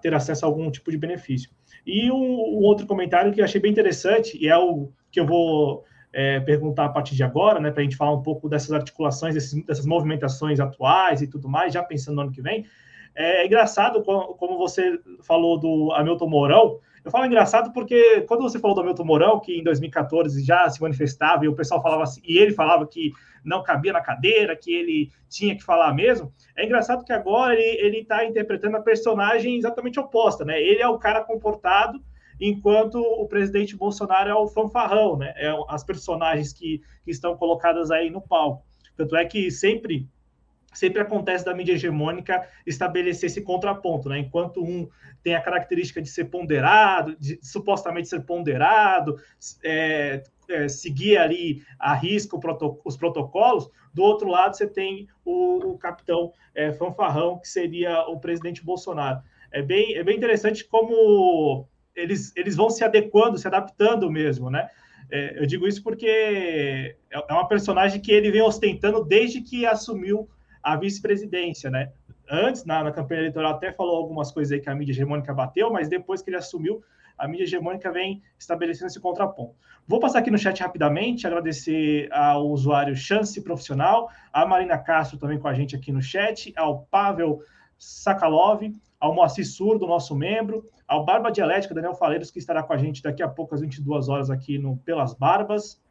ter 0.01 0.15
acesso 0.15 0.45
a 0.45 0.49
algum 0.49 0.71
tipo 0.71 0.91
de 0.91 0.99
benefício. 0.99 1.51
E 1.87 2.11
um, 2.11 2.17
um 2.17 2.63
outro 2.63 2.87
comentário 2.87 3.33
que 3.33 3.41
eu 3.41 3.45
achei 3.45 3.61
bem 3.61 3.71
interessante, 3.71 4.39
e 4.41 4.49
é 4.49 4.57
o 4.57 4.91
que 5.11 5.19
eu 5.19 5.27
vou 5.27 5.85
é, 6.13 6.39
perguntar 6.41 6.85
a 6.85 6.89
partir 6.89 7.17
de 7.17 7.25
agora, 7.25 7.59
né, 7.59 7.71
para 7.71 7.81
a 7.81 7.85
gente 7.85 7.97
falar 7.97 8.13
um 8.13 8.23
pouco 8.23 8.49
dessas 8.49 8.73
articulações, 8.73 9.35
desses, 9.35 9.65
dessas 9.65 9.87
movimentações 9.87 10.61
atuais 10.61 11.23
e 11.23 11.27
tudo 11.27 11.49
mais, 11.49 11.73
já 11.73 11.83
pensando 11.83 12.17
no 12.17 12.23
ano 12.23 12.33
que 12.33 12.43
vem. 12.43 12.67
É, 13.15 13.43
é 13.43 13.47
engraçado 13.47 14.03
como 14.03 14.59
você 14.59 14.99
falou 15.23 15.59
do 15.59 15.93
Hamilton 15.93 16.29
Mourão, 16.29 16.79
eu 17.05 17.11
falo 17.11 17.27
engraçado 17.27 17.73
porque 17.73 18.23
quando 18.23 18.43
você 18.43 18.59
falou 18.59 18.75
do 18.75 18.81
Hamilton 18.83 19.05
Mourão, 19.05 19.41
que 19.41 19.59
em 19.59 19.65
2014 19.65 20.45
já 20.45 20.69
se 20.71 20.81
manifestava 20.81 21.45
e 21.45 21.49
o 21.49 21.55
pessoal 21.55 21.83
falava 21.83 22.05
assim, 22.05 22.21
e 22.25 22.39
ele 22.39 22.53
falava 22.53 22.87
que 22.87 23.13
não 23.45 23.63
cabia 23.63 23.93
na 23.93 24.01
cadeira, 24.01 24.57
que 24.57 24.73
ele 24.73 25.11
tinha 25.29 25.57
que 25.57 25.65
falar 25.65 25.93
mesmo, 25.95 26.33
é 26.57 26.65
engraçado 26.65 27.05
que 27.05 27.13
agora 27.13 27.55
ele 27.59 27.99
está 27.99 28.25
interpretando 28.25 28.77
a 28.77 28.83
personagem 28.83 29.57
exatamente 29.57 29.99
oposta, 29.99 30.45
né? 30.45 30.61
Ele 30.63 30.81
é 30.81 30.87
o 30.87 30.99
cara 30.99 31.25
comportado, 31.25 32.01
enquanto 32.41 33.01
o 33.01 33.27
presidente 33.27 33.77
Bolsonaro 33.77 34.31
é 34.31 34.35
o 34.35 34.47
fanfarrão, 34.47 35.17
né? 35.17 35.33
É 35.37 35.53
as 35.69 35.83
personagens 35.83 36.53
que, 36.53 36.81
que 37.05 37.11
estão 37.11 37.37
colocadas 37.37 37.91
aí 37.91 38.11
no 38.11 38.21
palco. 38.21 38.65
Tanto 38.97 39.17
é 39.17 39.25
que 39.25 39.51
sempre 39.51 40.09
sempre 40.73 41.01
acontece 41.01 41.45
da 41.45 41.55
mídia 41.55 41.75
hegemônica 41.75 42.47
estabelecer 42.67 43.29
esse 43.29 43.43
contraponto, 43.43 44.09
né? 44.09 44.19
Enquanto 44.19 44.63
um 44.63 44.89
tem 45.23 45.35
a 45.35 45.41
característica 45.41 46.03
de 46.03 46.09
ser 46.09 46.25
ponderado, 46.27 47.17
de 47.19 47.39
supostamente 47.43 48.09
ser 48.09 48.21
ponderado, 48.23 49.21
é, 49.63 50.23
é, 50.49 50.69
seguir 50.69 51.19
ali 51.19 51.63
a 51.79 51.95
risco 51.95 52.41
os 52.85 52.97
protocolos, 52.97 53.71
do 53.95 54.03
outro 54.03 54.29
lado 54.29 54.57
você 54.57 54.67
tem 54.67 55.09
o, 55.25 55.73
o 55.73 55.79
capitão 55.79 56.33
é, 56.55 56.73
fanfarrão, 56.73 57.39
que 57.39 57.49
seria 57.49 58.03
o 58.09 58.19
presidente 58.19 58.65
Bolsonaro. 58.65 59.21
É 59.51 59.63
bem, 59.63 59.95
é 59.97 60.03
bem 60.03 60.17
interessante 60.17 60.65
como 60.65 61.69
eles, 61.95 62.33
eles 62.35 62.57
vão 62.57 62.71
se 62.71 62.83
adequando, 62.83 63.39
se 63.39 63.47
adaptando 63.47 64.11
mesmo, 64.11 64.51
né? 64.51 64.69
É, 65.11 65.39
eu 65.39 65.47
digo 65.47 65.69
isso 65.69 65.83
porque 65.83 66.07
é, 66.07 66.97
é 67.11 67.33
uma 67.33 67.47
personagem 67.47 68.01
que 68.01 68.11
ele 68.11 68.31
vem 68.31 68.41
ostentando 68.41 69.05
desde 69.05 69.43
que 69.43 69.67
assumiu 69.67 70.29
a 70.63 70.77
vice-presidência, 70.77 71.71
né? 71.71 71.93
Antes, 72.31 72.65
na, 72.65 72.85
na, 72.85 72.93
campanha 72.93 73.21
eleitoral, 73.21 73.55
até 73.55 73.73
falou 73.73 73.97
algumas 73.97 74.31
coisas 74.31 74.53
aí 74.53 74.61
que 74.61 74.71
a 74.71 74.75
mídia 74.75 74.93
hegemônica 74.93 75.35
bateu, 75.35 75.73
mas 75.73 75.89
depois 75.89 76.23
que 76.23 76.31
ele 76.31 76.37
assumiu, 76.37 76.83
a 77.19 77.29
mídia 77.29 77.45
hegemônica 77.45 77.91
vem 77.93 78.23
estabelecendo 78.39 78.87
esse 78.87 79.01
contraponto. 79.01 79.55
Vou 79.87 79.99
passar 80.01 80.21
aqui 80.21 80.31
no 80.31 80.39
chat 80.39 80.61
rapidamente, 80.63 81.27
agradecer 81.27 82.09
ao 82.13 82.49
usuário 82.49 82.95
Chance 82.95 83.43
Profissional, 83.43 84.09
a 84.33 84.47
Marina 84.47 84.79
Castro 84.79 85.19
também 85.19 85.39
com 85.39 85.49
a 85.49 85.55
gente 85.55 85.75
aqui 85.75 85.93
no 85.93 86.01
chat, 86.01 86.53
ao 86.57 86.83
Pavel 86.85 87.43
Sakalov, 87.79 88.63
ao 89.01 89.13
Moacir 89.13 89.47
Surdo, 89.47 89.87
nosso 89.87 90.15
membro, 90.15 90.65
ao 90.87 91.05
Barba 91.05 91.31
Dialética, 91.31 91.75
Daniel 91.75 91.95
Faleiros, 91.95 92.31
que 92.31 92.39
estará 92.39 92.63
com 92.63 92.73
a 92.73 92.79
gente 92.79 93.03
daqui 93.03 93.23
a 93.23 93.29
pouco 93.29 93.55
às 93.55 93.61
22 93.61 94.09
horas 94.09 94.31
aqui 94.31 94.59
no 94.59 94.77
Pelas 94.77 95.13
Barbas, 95.13 95.83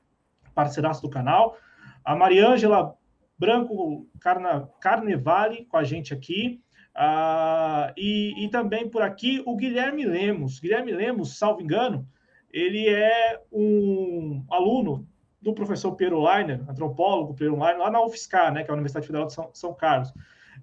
parceiraço 0.56 1.02
do 1.02 1.10
canal, 1.10 1.58
a 2.04 2.16
Mariângela 2.16 2.96
Branco 3.42 4.08
Carna, 4.20 4.70
Carnevale 4.80 5.66
com 5.66 5.76
a 5.76 5.84
gente 5.84 6.14
aqui. 6.14 6.62
Uh, 6.96 7.92
e, 7.98 8.46
e, 8.46 8.50
também 8.50 8.88
por 8.88 9.02
aqui 9.02 9.42
o 9.48 9.56
Guilherme 9.56 10.06
Lemos. 10.06 10.60
Guilherme 10.60 10.92
Lemos, 10.92 11.40
salvo 11.40 11.60
engano, 11.60 12.08
ele 12.52 12.88
é 12.88 13.42
um 13.52 14.46
aluno 14.48 15.08
do 15.42 15.56
professor 15.56 15.96
Piero 15.96 16.22
Leiner, 16.22 16.62
antropólogo 16.70 17.34
Piero 17.34 17.58
Leiner, 17.58 17.80
lá 17.80 17.90
na 17.90 18.06
UFSCar, 18.06 18.54
né, 18.54 18.64
que 18.64 18.70
é 18.70 18.72
a 18.72 18.76
Universidade 18.76 19.08
Federal 19.08 19.26
de 19.26 19.34
São, 19.34 19.50
São 19.54 19.74
Carlos. 19.74 20.14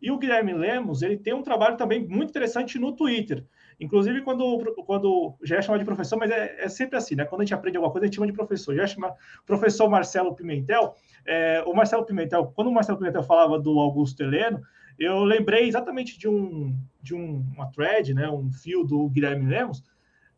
E 0.00 0.12
o 0.12 0.18
Guilherme 0.18 0.52
Lemos, 0.52 1.02
ele 1.02 1.16
tem 1.16 1.34
um 1.34 1.42
trabalho 1.42 1.76
também 1.76 2.06
muito 2.06 2.30
interessante 2.30 2.78
no 2.78 2.92
Twitter. 2.92 3.44
Inclusive, 3.80 4.22
quando, 4.22 4.74
quando 4.84 5.36
já 5.42 5.56
é 5.56 5.62
chamado 5.62 5.80
de 5.80 5.84
professor, 5.86 6.16
mas 6.16 6.30
é, 6.30 6.64
é, 6.64 6.68
sempre 6.68 6.96
assim, 6.96 7.14
né? 7.14 7.24
Quando 7.24 7.42
a 7.42 7.44
gente 7.44 7.54
aprende 7.54 7.76
alguma 7.76 7.92
coisa, 7.92 8.04
a 8.04 8.06
gente 8.06 8.16
chama 8.16 8.26
de 8.26 8.32
professor. 8.32 8.74
Já 8.74 8.82
é 8.82 8.86
chama 8.86 9.14
professor 9.46 9.88
Marcelo 9.88 10.34
Pimentel. 10.34 10.94
É, 11.24 11.62
o 11.64 11.72
Marcelo 11.72 12.04
Pimentel, 12.04 12.52
quando 12.54 12.68
o 12.68 12.72
Marcelo 12.72 12.98
Pimentel 12.98 13.22
falava 13.22 13.58
do 13.58 13.78
Augusto 13.78 14.20
Heleno, 14.20 14.60
eu 14.98 15.22
lembrei 15.22 15.68
exatamente 15.68 16.18
de 16.18 16.28
um 16.28 16.76
de 17.00 17.14
um, 17.14 17.44
uma 17.54 17.70
thread, 17.70 18.12
né? 18.12 18.28
Um 18.28 18.50
fio 18.50 18.82
do 18.82 19.08
Guilherme 19.08 19.46
Lemos, 19.46 19.82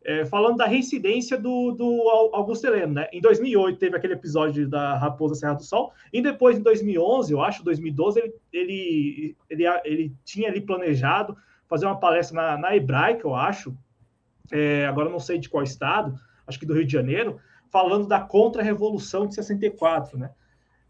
é, 0.03 0.25
falando 0.25 0.57
da 0.57 0.65
reincidência 0.65 1.37
do, 1.37 1.71
do 1.71 2.09
Augusto 2.33 2.65
Heleno, 2.65 2.93
né? 2.93 3.07
Em 3.11 3.21
2008 3.21 3.77
teve 3.77 3.97
aquele 3.97 4.13
episódio 4.13 4.67
da 4.67 4.97
Raposa 4.97 5.35
Serra 5.35 5.53
do 5.53 5.63
Sol, 5.63 5.91
e 6.13 6.21
depois 6.21 6.57
em 6.57 6.61
2011, 6.61 7.33
eu 7.33 7.41
acho, 7.41 7.63
2012, 7.63 8.19
ele, 8.19 8.33
ele, 8.53 9.37
ele, 9.49 9.63
ele 9.83 10.15
tinha 10.23 10.49
ali 10.49 10.61
planejado 10.61 11.35
fazer 11.71 11.85
uma 11.85 11.97
palestra 11.97 12.35
na, 12.35 12.57
na 12.57 12.75
Hebraica, 12.75 13.25
eu 13.25 13.33
acho, 13.33 13.73
é, 14.51 14.85
agora 14.87 15.09
não 15.09 15.21
sei 15.21 15.39
de 15.39 15.47
qual 15.47 15.63
estado, 15.63 16.19
acho 16.45 16.59
que 16.59 16.65
do 16.65 16.73
Rio 16.73 16.85
de 16.85 16.91
Janeiro, 16.91 17.39
falando 17.71 18.09
da 18.09 18.19
contra-revolução 18.19 19.25
de 19.25 19.35
64, 19.35 20.17
né? 20.17 20.31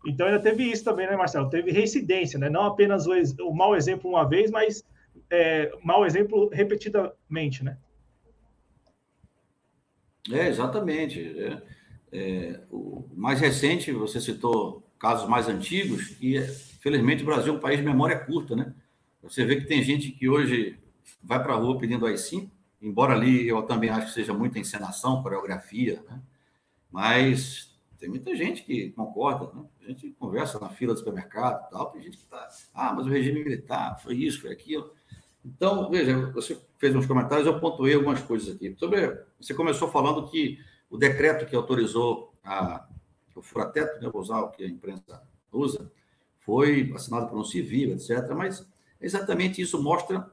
Então 0.07 0.25
ainda 0.25 0.39
teve 0.39 0.63
isso 0.63 0.83
também, 0.83 1.05
né, 1.05 1.15
Marcelo? 1.15 1.51
Teve 1.51 1.69
reincidência, 1.69 2.39
né? 2.39 2.49
Não 2.49 2.63
apenas 2.63 3.05
o, 3.05 3.11
o 3.47 3.53
mau 3.53 3.75
exemplo 3.75 4.09
uma 4.09 4.27
vez, 4.27 4.49
mas 4.49 4.83
é, 5.29 5.71
mau 5.83 6.03
exemplo 6.03 6.49
repetidamente, 6.49 7.63
né? 7.63 7.77
É, 10.31 10.47
exatamente. 10.47 11.21
É, 11.37 11.61
é, 12.11 12.59
o 12.71 13.07
mais 13.13 13.39
recente, 13.39 13.91
você 13.91 14.19
citou 14.19 14.83
casos 14.97 15.29
mais 15.29 15.47
antigos, 15.47 16.15
e 16.19 16.41
felizmente 16.81 17.21
o 17.21 17.27
Brasil 17.27 17.53
é 17.53 17.57
um 17.57 17.59
país 17.59 17.77
de 17.77 17.85
memória 17.85 18.17
curta, 18.17 18.55
né? 18.55 18.73
Você 19.23 19.45
vê 19.45 19.57
que 19.57 19.67
tem 19.67 19.83
gente 19.83 20.11
que 20.11 20.27
hoje 20.27 20.79
vai 21.23 21.41
para 21.41 21.53
a 21.53 21.57
rua 21.57 21.77
pedindo 21.77 22.05
AI-5, 22.05 22.49
embora 22.81 23.13
ali 23.13 23.47
eu 23.47 23.61
também 23.63 23.89
acho 23.89 24.07
que 24.07 24.13
seja 24.13 24.33
muita 24.33 24.59
encenação, 24.59 25.21
coreografia, 25.21 26.03
né? 26.09 26.21
mas 26.91 27.71
tem 27.99 28.09
muita 28.09 28.35
gente 28.35 28.63
que 28.63 28.89
concorda, 28.91 29.51
né? 29.53 29.63
A 29.81 29.87
gente 29.87 30.09
conversa 30.19 30.59
na 30.59 30.69
fila 30.69 30.93
do 30.93 30.99
supermercado 30.99 31.69
tal, 31.69 31.91
tem 31.91 32.01
gente 32.01 32.17
que 32.17 32.23
está, 32.23 32.49
ah, 32.73 32.93
mas 32.93 33.05
o 33.05 33.09
regime 33.09 33.43
militar 33.43 34.01
foi 34.01 34.15
isso, 34.15 34.41
foi 34.41 34.51
aquilo. 34.51 34.91
Então, 35.45 35.89
veja, 35.89 36.31
você 36.31 36.59
fez 36.79 36.95
uns 36.95 37.05
comentários, 37.05 37.45
eu 37.45 37.59
pontuei 37.59 37.93
algumas 37.93 38.21
coisas 38.21 38.55
aqui. 38.55 38.75
Sobre, 38.77 39.23
você 39.39 39.53
começou 39.53 39.87
falando 39.87 40.27
que 40.27 40.59
o 40.89 40.97
decreto 40.97 41.45
que 41.45 41.55
autorizou 41.55 42.33
a, 42.43 42.87
o 43.35 43.41
furateto, 43.41 44.01
né, 44.01 44.09
vou 44.09 44.21
usar 44.21 44.39
o 44.41 44.49
que 44.49 44.63
a 44.63 44.67
imprensa 44.67 45.21
usa, 45.51 45.91
foi 46.39 46.91
assinado 46.95 47.27
por 47.27 47.39
um 47.39 47.43
civil, 47.43 47.91
etc. 47.91 48.33
Mas 48.35 48.67
exatamente 49.01 49.61
isso 49.61 49.81
mostra 49.81 50.31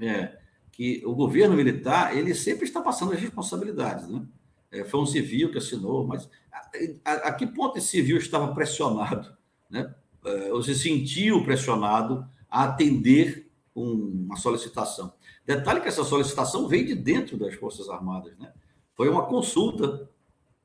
é, 0.00 0.38
que 0.72 1.02
o 1.06 1.14
governo 1.14 1.56
militar 1.56 2.16
ele 2.16 2.34
sempre 2.34 2.64
está 2.64 2.80
passando 2.80 3.12
as 3.12 3.20
responsabilidades. 3.20 4.08
Né? 4.08 4.26
É, 4.70 4.84
foi 4.84 5.00
um 5.00 5.06
civil 5.06 5.50
que 5.50 5.58
assinou, 5.58 6.06
mas 6.06 6.28
a, 6.52 6.70
a, 7.04 7.12
a 7.28 7.32
que 7.32 7.46
ponto 7.46 7.78
esse 7.78 7.88
civil 7.88 8.18
estava 8.18 8.52
pressionado? 8.52 9.34
Né? 9.70 9.94
É, 10.24 10.52
ou 10.52 10.62
se 10.62 10.74
sentiu 10.74 11.44
pressionado 11.44 12.26
a 12.50 12.64
atender 12.64 13.50
um, 13.74 14.26
uma 14.26 14.36
solicitação. 14.36 15.12
Detalhe 15.44 15.80
que 15.80 15.88
essa 15.88 16.04
solicitação 16.04 16.66
veio 16.66 16.86
de 16.86 16.94
dentro 16.94 17.36
das 17.36 17.54
Forças 17.54 17.88
Armadas. 17.88 18.36
Né? 18.38 18.52
Foi 18.94 19.08
uma 19.08 19.26
consulta, 19.26 20.08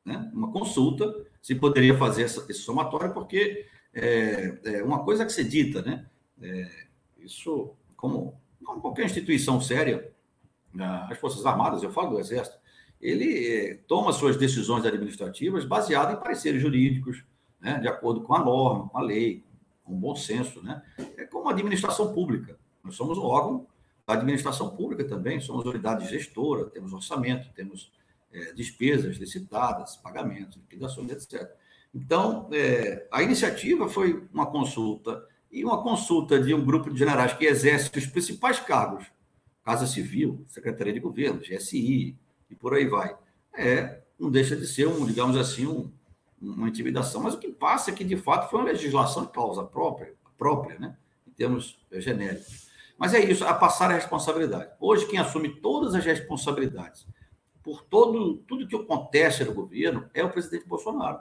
né? 0.03 0.31
uma 0.33 0.51
consulta 0.51 1.13
se 1.41 1.55
poderia 1.55 1.97
fazer 1.97 2.23
essa, 2.23 2.45
esse 2.49 2.61
somatório, 2.61 3.13
porque 3.13 3.65
é, 3.93 4.57
é 4.63 4.83
uma 4.83 5.03
coisa 5.03 5.25
que 5.25 5.31
se 5.31 5.43
dita, 5.43 5.81
né? 5.81 6.05
É, 6.41 6.85
isso, 7.23 7.73
como, 7.95 8.39
como 8.63 8.81
qualquer 8.81 9.05
instituição 9.05 9.59
séria, 9.61 10.11
né, 10.73 11.07
as 11.09 11.17
Forças 11.17 11.45
Armadas, 11.45 11.83
eu 11.83 11.91
falo 11.91 12.11
do 12.11 12.19
Exército, 12.19 12.59
ele 13.01 13.47
eh, 13.47 13.79
toma 13.87 14.13
suas 14.13 14.37
decisões 14.37 14.85
administrativas 14.85 15.65
baseadas 15.65 16.15
em 16.15 16.19
pareceres 16.19 16.61
jurídicos, 16.61 17.23
né, 17.59 17.79
de 17.79 17.87
acordo 17.87 18.21
com 18.21 18.33
a 18.35 18.43
norma, 18.43 18.89
com 18.89 18.97
a 18.97 19.01
lei, 19.01 19.43
com 19.83 19.93
o 19.93 19.97
bom 19.97 20.15
senso. 20.15 20.61
Né? 20.61 20.81
É 21.17 21.25
como 21.25 21.49
a 21.49 21.51
administração 21.51 22.13
pública. 22.13 22.57
Nós 22.83 22.95
somos 22.95 23.17
um 23.17 23.23
órgão 23.23 23.67
da 24.05 24.13
administração 24.13 24.75
pública 24.75 25.03
também, 25.03 25.39
somos 25.39 25.65
unidade 25.65 26.07
gestora, 26.09 26.65
temos 26.65 26.93
orçamento, 26.93 27.51
temos 27.53 27.91
é, 28.31 28.53
despesas 28.53 29.17
licitadas, 29.17 29.95
pagamentos, 29.97 30.57
liquidações, 30.57 31.11
etc. 31.11 31.49
Então, 31.93 32.47
é, 32.51 33.07
a 33.11 33.21
iniciativa 33.21 33.89
foi 33.89 34.27
uma 34.33 34.45
consulta 34.45 35.27
e 35.51 35.65
uma 35.65 35.83
consulta 35.83 36.39
de 36.39 36.53
um 36.53 36.63
grupo 36.63 36.89
de 36.89 36.97
generais 36.97 37.33
que 37.33 37.45
exerce 37.45 37.91
os 37.97 38.05
principais 38.05 38.59
cargos, 38.59 39.05
Casa 39.63 39.85
Civil, 39.85 40.43
Secretaria 40.47 40.93
de 40.93 40.99
Governo, 40.99 41.41
GSI 41.41 42.17
e 42.49 42.55
por 42.55 42.73
aí 42.73 42.87
vai. 42.87 43.15
É, 43.53 44.01
não 44.17 44.31
deixa 44.31 44.55
de 44.55 44.65
ser 44.65 44.87
um, 44.87 45.05
digamos 45.05 45.35
assim, 45.35 45.67
um, 45.67 45.91
uma 46.41 46.69
intimidação. 46.69 47.21
Mas 47.21 47.33
o 47.33 47.39
que 47.39 47.51
passa 47.51 47.91
é 47.91 47.93
que, 47.93 48.03
de 48.03 48.15
fato, 48.15 48.49
foi 48.49 48.59
uma 48.59 48.69
legislação 48.69 49.25
de 49.25 49.31
causa 49.31 49.63
própria, 49.63 50.13
própria 50.37 50.79
né? 50.79 50.97
em 51.27 51.31
termos 51.31 51.77
genéricos. 51.91 52.69
Mas 52.97 53.13
é 53.13 53.19
isso, 53.19 53.45
a 53.45 53.53
passar 53.53 53.91
a 53.91 53.95
responsabilidade. 53.95 54.71
Hoje, 54.79 55.07
quem 55.07 55.19
assume 55.19 55.49
todas 55.59 55.93
as 55.95 56.05
responsabilidades 56.05 57.05
por 57.63 57.83
todo, 57.83 58.37
tudo 58.47 58.67
que 58.67 58.75
acontece 58.75 59.43
no 59.43 59.53
governo 59.53 60.09
é 60.13 60.23
o 60.23 60.31
presidente 60.31 60.67
Bolsonaro. 60.67 61.19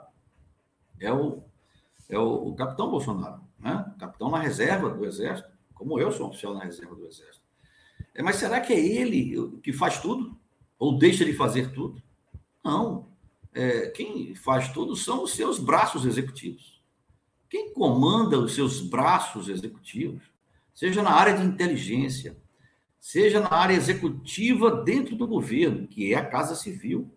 é 0.99 1.11
o, 1.11 1.43
é 2.09 2.17
o, 2.17 2.49
o 2.49 2.55
capitão 2.55 2.89
Bolsonaro, 2.89 3.41
né? 3.61 3.93
capitão 3.99 4.29
na 4.29 4.39
reserva 4.39 4.89
do 4.89 5.05
Exército, 5.05 5.49
como 5.73 5.99
eu 5.99 6.11
sou 6.11 6.29
oficial 6.29 6.53
na 6.53 6.63
reserva 6.63 6.95
do 6.95 7.05
Exército. 7.05 7.41
É, 8.13 8.21
mas 8.21 8.35
será 8.37 8.59
que 8.59 8.73
é 8.73 8.79
ele 8.79 9.59
que 9.63 9.71
faz 9.71 9.99
tudo? 9.99 10.37
Ou 10.77 10.97
deixa 10.97 11.23
de 11.23 11.33
fazer 11.33 11.71
tudo? 11.71 12.01
Não. 12.63 13.09
É, 13.53 13.87
quem 13.87 14.33
faz 14.35 14.71
tudo 14.71 14.95
são 14.95 15.23
os 15.23 15.33
seus 15.33 15.59
braços 15.59 16.05
executivos. 16.05 16.81
Quem 17.49 17.73
comanda 17.73 18.39
os 18.39 18.55
seus 18.55 18.81
braços 18.81 19.49
executivos, 19.49 20.23
seja 20.73 21.01
na 21.03 21.11
área 21.11 21.33
de 21.33 21.43
inteligência, 21.43 22.37
seja 22.99 23.39
na 23.39 23.51
área 23.51 23.73
executiva 23.73 24.83
dentro 24.83 25.15
do 25.15 25.27
governo, 25.27 25.87
que 25.87 26.13
é 26.13 26.17
a 26.17 26.25
Casa 26.25 26.55
Civil, 26.55 27.13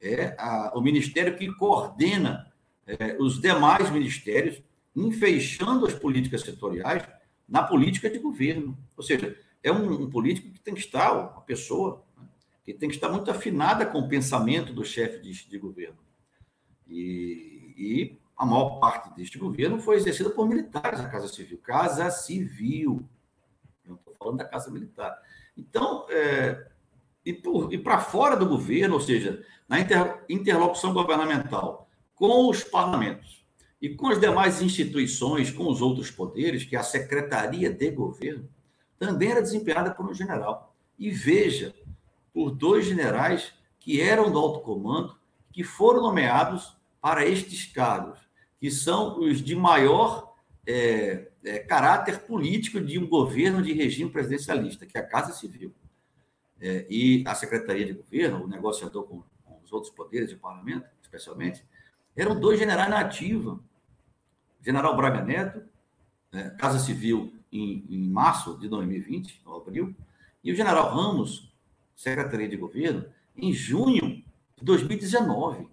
é 0.00 0.34
a, 0.38 0.72
o 0.74 0.80
ministério 0.80 1.36
que 1.36 1.52
coordena 1.54 2.52
é, 2.86 3.16
os 3.18 3.40
demais 3.40 3.90
ministérios, 3.90 4.62
enfeixando 4.94 5.86
as 5.86 5.94
políticas 5.94 6.42
setoriais 6.42 7.02
na 7.48 7.62
política 7.62 8.08
de 8.08 8.18
governo. 8.18 8.76
Ou 8.96 9.02
seja, 9.02 9.36
é 9.62 9.72
um, 9.72 10.02
um 10.02 10.10
político 10.10 10.50
que 10.50 10.60
tem 10.60 10.74
que 10.74 10.80
estar, 10.80 11.12
uma 11.12 11.40
pessoa, 11.40 12.04
né, 12.16 12.26
que 12.64 12.72
tem 12.72 12.88
que 12.88 12.94
estar 12.94 13.08
muito 13.08 13.30
afinada 13.30 13.84
com 13.86 13.98
o 13.98 14.08
pensamento 14.08 14.72
do 14.72 14.84
chefe 14.84 15.20
de, 15.20 15.48
de 15.48 15.58
governo. 15.58 15.98
E, 16.86 17.74
e, 17.76 18.18
a 18.36 18.44
maior 18.44 18.80
parte 18.80 19.14
deste 19.14 19.38
governo 19.38 19.78
foi 19.78 19.96
exercida 19.96 20.30
por 20.30 20.48
militares 20.48 21.00
na 21.00 21.08
Casa 21.08 21.28
Civil. 21.28 21.58
Casa 21.58 22.10
Civil. 22.10 23.08
Não 23.86 23.94
estou 23.94 24.14
falando 24.18 24.38
da 24.38 24.44
Casa 24.44 24.70
Militar. 24.70 25.16
Então, 25.56 26.06
é, 26.10 26.66
e, 27.24 27.78
para 27.78 28.00
fora 28.00 28.36
do 28.36 28.46
governo, 28.46 28.94
ou 28.94 29.00
seja, 29.00 29.44
na 29.68 29.80
inter, 29.80 30.24
interlocução 30.28 30.92
governamental 30.92 31.88
com 32.14 32.48
os 32.48 32.62
parlamentos 32.62 33.43
e 33.80 33.90
com 33.90 34.08
as 34.08 34.20
demais 34.20 34.62
instituições, 34.62 35.50
com 35.50 35.68
os 35.68 35.82
outros 35.82 36.10
poderes, 36.10 36.64
que 36.64 36.76
é 36.76 36.78
a 36.78 36.82
Secretaria 36.82 37.70
de 37.70 37.90
Governo, 37.90 38.48
também 38.98 39.30
era 39.30 39.42
desempenhada 39.42 39.90
por 39.90 40.06
um 40.06 40.14
general. 40.14 40.74
E 40.98 41.10
veja, 41.10 41.74
por 42.32 42.50
dois 42.50 42.86
generais 42.86 43.52
que 43.78 44.00
eram 44.00 44.30
do 44.30 44.38
alto 44.38 44.60
comando, 44.60 45.16
que 45.52 45.62
foram 45.62 46.02
nomeados 46.02 46.76
para 47.00 47.26
estes 47.26 47.66
cargos, 47.66 48.18
que 48.58 48.70
são 48.70 49.20
os 49.20 49.42
de 49.42 49.54
maior 49.54 50.34
é, 50.66 51.28
é, 51.44 51.58
caráter 51.58 52.20
político 52.20 52.80
de 52.80 52.98
um 52.98 53.06
governo 53.06 53.62
de 53.62 53.72
regime 53.72 54.10
presidencialista, 54.10 54.86
que 54.86 54.96
é 54.96 55.00
a 55.00 55.06
Casa 55.06 55.32
Civil. 55.32 55.72
É, 56.60 56.86
e 56.88 57.22
a 57.26 57.34
Secretaria 57.34 57.84
de 57.84 57.92
Governo, 57.92 58.44
o 58.44 58.48
negociador 58.48 59.04
com, 59.04 59.22
com 59.44 59.60
os 59.62 59.72
outros 59.72 59.92
poderes 59.92 60.30
de 60.30 60.36
parlamento, 60.36 60.86
especialmente, 61.02 61.62
eram 62.16 62.38
dois 62.38 62.58
generais 62.58 62.90
na 62.90 63.00
ativa. 63.00 63.58
General 64.62 64.96
Braga 64.96 65.22
Neto, 65.22 65.62
é, 66.32 66.50
Casa 66.50 66.78
Civil 66.78 67.34
em, 67.52 67.84
em 67.88 68.08
março 68.08 68.58
de 68.58 68.68
2020, 68.68 69.42
ou 69.44 69.56
abril, 69.56 69.94
e 70.42 70.52
o 70.52 70.56
general 70.56 70.94
Ramos, 70.94 71.52
Secretaria 71.94 72.48
de 72.48 72.56
Governo, 72.56 73.04
em 73.36 73.52
junho 73.52 74.22
de 74.56 74.64
2019. 74.64 75.68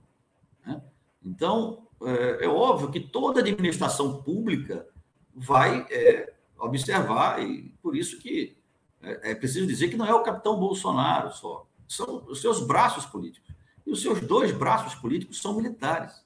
Né? 0.65 0.81
Então, 1.23 1.87
é, 2.03 2.45
é, 2.45 2.47
óbvio 2.47 2.91
que 2.91 2.99
toda 2.99 3.39
administração 3.39 4.21
pública 4.21 4.87
vai 5.33 5.85
é, 5.89 6.33
observar, 6.57 7.41
e 7.41 7.73
por 7.81 7.95
isso 7.95 8.19
que 8.19 8.57
é, 9.01 9.31
é, 9.31 9.35
preciso 9.35 9.65
dizer 9.65 9.89
que 9.89 9.97
não 9.97 10.05
é 10.05 10.13
o 10.13 10.23
capitão 10.23 10.59
Bolsonaro 10.59 11.31
só, 11.31 11.67
são 11.87 12.23
os 12.27 12.39
seus 12.39 12.65
braços 12.65 13.05
políticos. 13.05 13.51
E 13.85 13.91
os 13.91 14.01
seus 14.01 14.21
dois 14.21 14.51
braços 14.51 14.93
políticos 14.95 15.41
são 15.41 15.55
militares. 15.55 16.23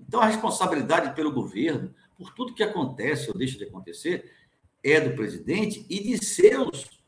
Então, 0.00 0.20
a 0.20 0.26
responsabilidade 0.26 1.14
pelo 1.14 1.32
governo, 1.32 1.94
por 2.16 2.32
tudo 2.32 2.54
que 2.54 2.62
acontece 2.62 3.28
ou 3.28 3.36
deixa 3.36 3.58
de 3.58 3.64
acontecer, 3.64 4.30
é 4.82 5.00
do 5.00 5.14
presidente 5.14 5.84
e 5.88 6.02
de 6.02 6.24
seus 6.24 6.98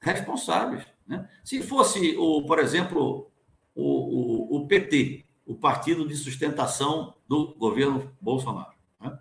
responsáveis. 0.00 0.84
Né? 1.06 1.28
Se 1.44 1.62
fosse, 1.62 2.16
o, 2.16 2.44
por 2.46 2.58
exemplo, 2.58 3.30
o, 3.74 4.54
o, 4.54 4.56
o, 4.56 4.66
PT, 4.66 5.24
o 5.46 5.54
partido 5.54 6.06
de 6.06 6.16
sustentação 6.16 7.14
do 7.28 7.54
governo 7.54 8.10
Bolsonaro. 8.20 8.74
Né? 9.00 9.18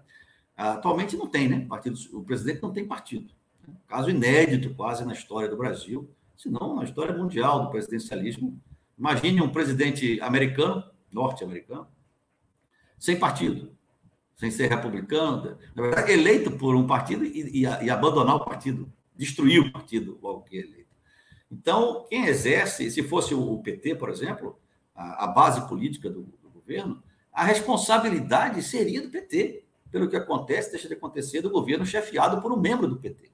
Atualmente 0.55 1.15
não 1.15 1.27
tem, 1.27 1.47
né? 1.47 1.65
Partido, 1.67 1.97
o 2.13 2.23
presidente 2.23 2.61
não 2.61 2.71
tem 2.71 2.85
partido. 2.87 3.31
Né? 3.67 3.73
Caso 3.87 4.09
inédito 4.09 4.73
quase 4.73 5.05
na 5.05 5.13
história 5.13 5.49
do 5.49 5.57
Brasil, 5.57 6.09
se 6.35 6.49
não 6.49 6.75
na 6.75 6.83
história 6.83 7.15
mundial 7.15 7.63
do 7.63 7.71
presidencialismo. 7.71 8.59
Imagine 8.97 9.41
um 9.41 9.49
presidente 9.49 10.19
americano, 10.21 10.83
norte-americano, 11.11 11.87
sem 12.97 13.17
partido 13.17 13.75
sem 14.35 14.51
ser 14.51 14.67
republicano, 14.67 15.57
na 15.73 15.83
verdade, 15.83 16.11
eleito 16.11 16.51
por 16.51 16.75
um 16.75 16.85
partido 16.85 17.23
e, 17.23 17.61
e, 17.61 17.61
e 17.61 17.89
abandonar 17.89 18.35
o 18.35 18.45
partido, 18.45 18.91
destruir 19.15 19.61
o 19.61 19.71
partido 19.71 20.19
logo 20.21 20.41
que 20.41 20.57
é 20.57 20.61
eleito. 20.61 20.85
Então, 21.49 22.05
quem 22.09 22.25
exerce, 22.25 22.91
se 22.91 23.01
fosse 23.03 23.33
o 23.33 23.57
PT, 23.59 23.95
por 23.95 24.09
exemplo, 24.09 24.59
a, 24.93 25.23
a 25.23 25.27
base 25.27 25.65
política 25.67 26.09
do, 26.09 26.23
do, 26.23 26.49
governo, 26.53 27.01
a 27.31 27.43
responsabilidade 27.45 28.61
seria 28.61 29.01
do 29.01 29.09
PT, 29.09 29.63
pelo 29.89 30.09
que 30.09 30.15
acontece, 30.17 30.71
deixa 30.71 30.87
de 30.87 30.95
acontecer, 30.95 31.41
do 31.41 31.49
governo 31.49 31.85
chefiado 31.85 32.41
por 32.41 32.51
um 32.51 32.59
membro 32.59 32.87
do 32.87 32.97
PT. 32.97 33.31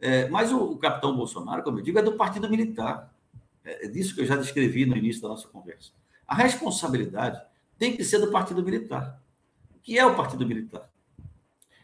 É, 0.00 0.28
mas 0.28 0.52
o, 0.52 0.58
o, 0.58 0.78
capitão 0.78 1.14
Bolsonaro, 1.14 1.62
como 1.62 1.78
eu 1.78 1.82
digo, 1.82 1.98
é 1.98 2.02
do 2.02 2.12
partido 2.12 2.48
militar. 2.48 3.12
É, 3.62 3.86
é 3.86 3.88
disso 3.88 4.14
que 4.14 4.22
eu 4.22 4.26
já 4.26 4.36
descrevi 4.36 4.86
no 4.86 4.96
início 4.96 5.20
da 5.20 5.28
nossa 5.28 5.48
conversa. 5.48 5.90
A 6.26 6.34
responsabilidade 6.34 7.42
tem 7.78 7.96
que 7.96 8.04
ser 8.04 8.18
do 8.18 8.30
partido 8.30 8.62
militar 8.62 9.22
que 9.84 9.98
é 9.98 10.04
o 10.04 10.16
Partido 10.16 10.46
Militar. 10.46 10.90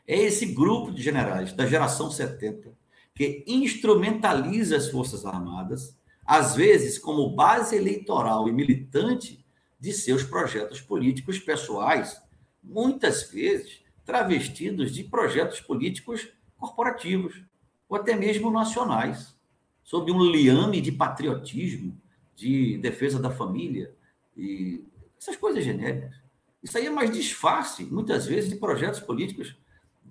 É 0.07 0.19
esse 0.19 0.47
grupo 0.47 0.91
de 0.91 1.03
generais 1.03 1.53
da 1.53 1.67
geração 1.67 2.11
70 2.11 2.73
que 3.15 3.45
instrumentaliza 3.47 4.77
as 4.77 4.89
Forças 4.89 5.27
Armadas, 5.27 5.95
às 6.25 6.57
vezes 6.57 6.99
como 6.99 7.37
base 7.37 7.77
eleitoral 7.77 8.49
e 8.49 8.53
militante 8.53 9.45
de 9.79 9.93
seus 9.93 10.25
projetos 10.25 10.81
políticos 10.81 11.39
pessoais, 11.39 12.21
muitas 12.63 13.31
vezes 13.31 13.83
travestidos 14.05 14.93
de 14.93 15.05
projetos 15.05 15.61
políticos 15.61 16.29
corporativos 16.57 17.43
ou 17.89 17.97
até 17.99 18.17
mesmo 18.17 18.51
nacionais, 18.51 19.37
sob 19.85 20.11
um 20.11 20.25
liame 20.25 20.81
de 20.81 20.93
patriotismo, 20.93 22.01
de 22.35 22.79
defesa 22.79 23.19
da 23.21 23.31
família 23.31 23.95
e 24.35 24.83
essas 25.21 25.37
coisas 25.37 25.63
genéricas. 25.63 26.17
Isso 26.63 26.77
aí 26.79 26.87
é 26.87 26.91
mais 26.91 27.11
disfarce, 27.11 27.85
muitas 27.85 28.27
vezes, 28.27 28.51
de 28.51 28.57
projetos 28.57 29.01
políticos 29.01 29.57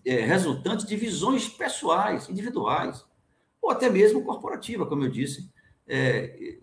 é, 0.05 0.21
resultantes 0.21 0.85
de 0.85 0.95
visões 0.95 1.47
pessoais, 1.47 2.29
individuais, 2.29 3.05
ou 3.61 3.69
até 3.69 3.89
mesmo 3.89 4.23
corporativa, 4.23 4.85
como 4.85 5.03
eu 5.03 5.09
disse, 5.09 5.51
é, 5.87 6.57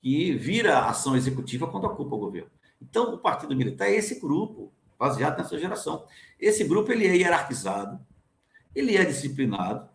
que 0.00 0.34
vira 0.34 0.86
ação 0.86 1.16
executiva 1.16 1.66
quando 1.66 1.84
ocupa 1.84 2.14
o 2.14 2.18
governo. 2.18 2.50
Então, 2.80 3.14
o 3.14 3.18
Partido 3.18 3.54
Militar 3.56 3.88
é 3.88 3.96
esse 3.96 4.20
grupo, 4.20 4.72
baseado 4.98 5.38
nessa 5.38 5.58
geração. 5.58 6.06
Esse 6.38 6.64
grupo 6.64 6.92
ele 6.92 7.06
é 7.06 7.16
hierarquizado, 7.16 7.98
ele 8.74 8.96
é 8.96 9.04
disciplinado, 9.04 9.88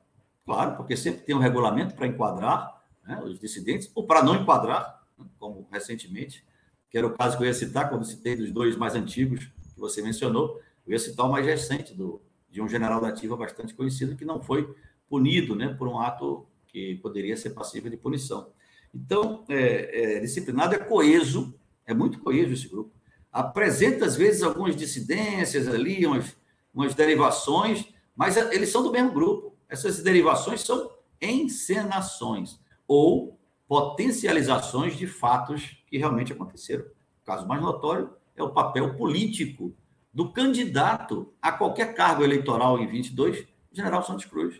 claro, 0.45 0.75
porque 0.75 0.95
sempre 0.95 1.21
tem 1.21 1.35
um 1.35 1.39
regulamento 1.39 1.95
para 1.95 2.07
enquadrar 2.07 2.81
né, 3.05 3.21
os 3.23 3.39
dissidentes, 3.39 3.91
ou 3.93 4.05
para 4.05 4.23
não 4.23 4.35
enquadrar, 4.35 5.03
né, 5.17 5.25
como 5.37 5.67
recentemente 5.71 6.43
que 6.89 6.97
era 6.97 7.05
o 7.05 7.13
caso 7.13 7.37
que 7.37 7.43
eu 7.43 7.47
ia 7.47 7.53
citar 7.53 7.89
quando 7.89 8.05
citei 8.05 8.35
dos 8.35 8.51
dois 8.51 8.75
mais 8.75 8.95
antigos 8.95 9.45
que 9.73 9.79
você 9.79 10.01
mencionou. 10.01 10.59
Eu 10.85 10.93
ia 10.93 10.99
citar 10.99 11.25
o 11.25 11.31
mais 11.31 11.45
recente, 11.45 11.93
do, 11.93 12.21
de 12.49 12.61
um 12.61 12.67
general 12.67 12.99
da 12.99 13.09
ativa 13.09 13.37
bastante 13.37 13.73
conhecido, 13.73 14.15
que 14.15 14.25
não 14.25 14.41
foi 14.41 14.75
punido 15.07 15.55
né, 15.55 15.73
por 15.73 15.87
um 15.87 15.99
ato 15.99 16.47
que 16.67 16.95
poderia 16.95 17.37
ser 17.37 17.51
passível 17.51 17.89
de 17.89 17.97
punição. 17.97 18.51
Então, 18.93 19.45
é, 19.49 20.17
é, 20.17 20.19
disciplinado 20.19 20.75
é 20.75 20.79
coeso, 20.79 21.53
é 21.85 21.93
muito 21.93 22.19
coeso 22.19 22.53
esse 22.53 22.67
grupo. 22.67 22.91
Apresenta, 23.31 24.05
às 24.05 24.15
vezes, 24.15 24.41
algumas 24.41 24.75
dissidências 24.75 25.67
ali, 25.67 26.05
umas, 26.05 26.35
umas 26.73 26.95
derivações, 26.95 27.85
mas 28.15 28.35
eles 28.35 28.69
são 28.69 28.83
do 28.83 28.91
mesmo 28.91 29.11
grupo. 29.11 29.55
Essas 29.67 30.01
derivações 30.01 30.61
são 30.61 30.91
encenações 31.21 32.59
ou 32.87 33.38
potencializações 33.69 34.97
de 34.97 35.05
fatos 35.05 35.77
que 35.85 35.99
realmente 35.99 36.33
aconteceram. 36.33 36.85
O 37.21 37.25
caso 37.25 37.47
mais 37.47 37.61
notório 37.61 38.09
é 38.35 38.41
o 38.41 38.49
papel 38.49 38.95
político 38.95 39.71
do 40.11 40.33
candidato 40.33 41.31
a 41.39 41.51
qualquer 41.51 41.93
cargo 41.93 42.23
eleitoral 42.23 42.79
em 42.79 42.87
22, 42.87 43.45
General 43.71 44.01
Santos 44.03 44.25
Cruz. 44.25 44.59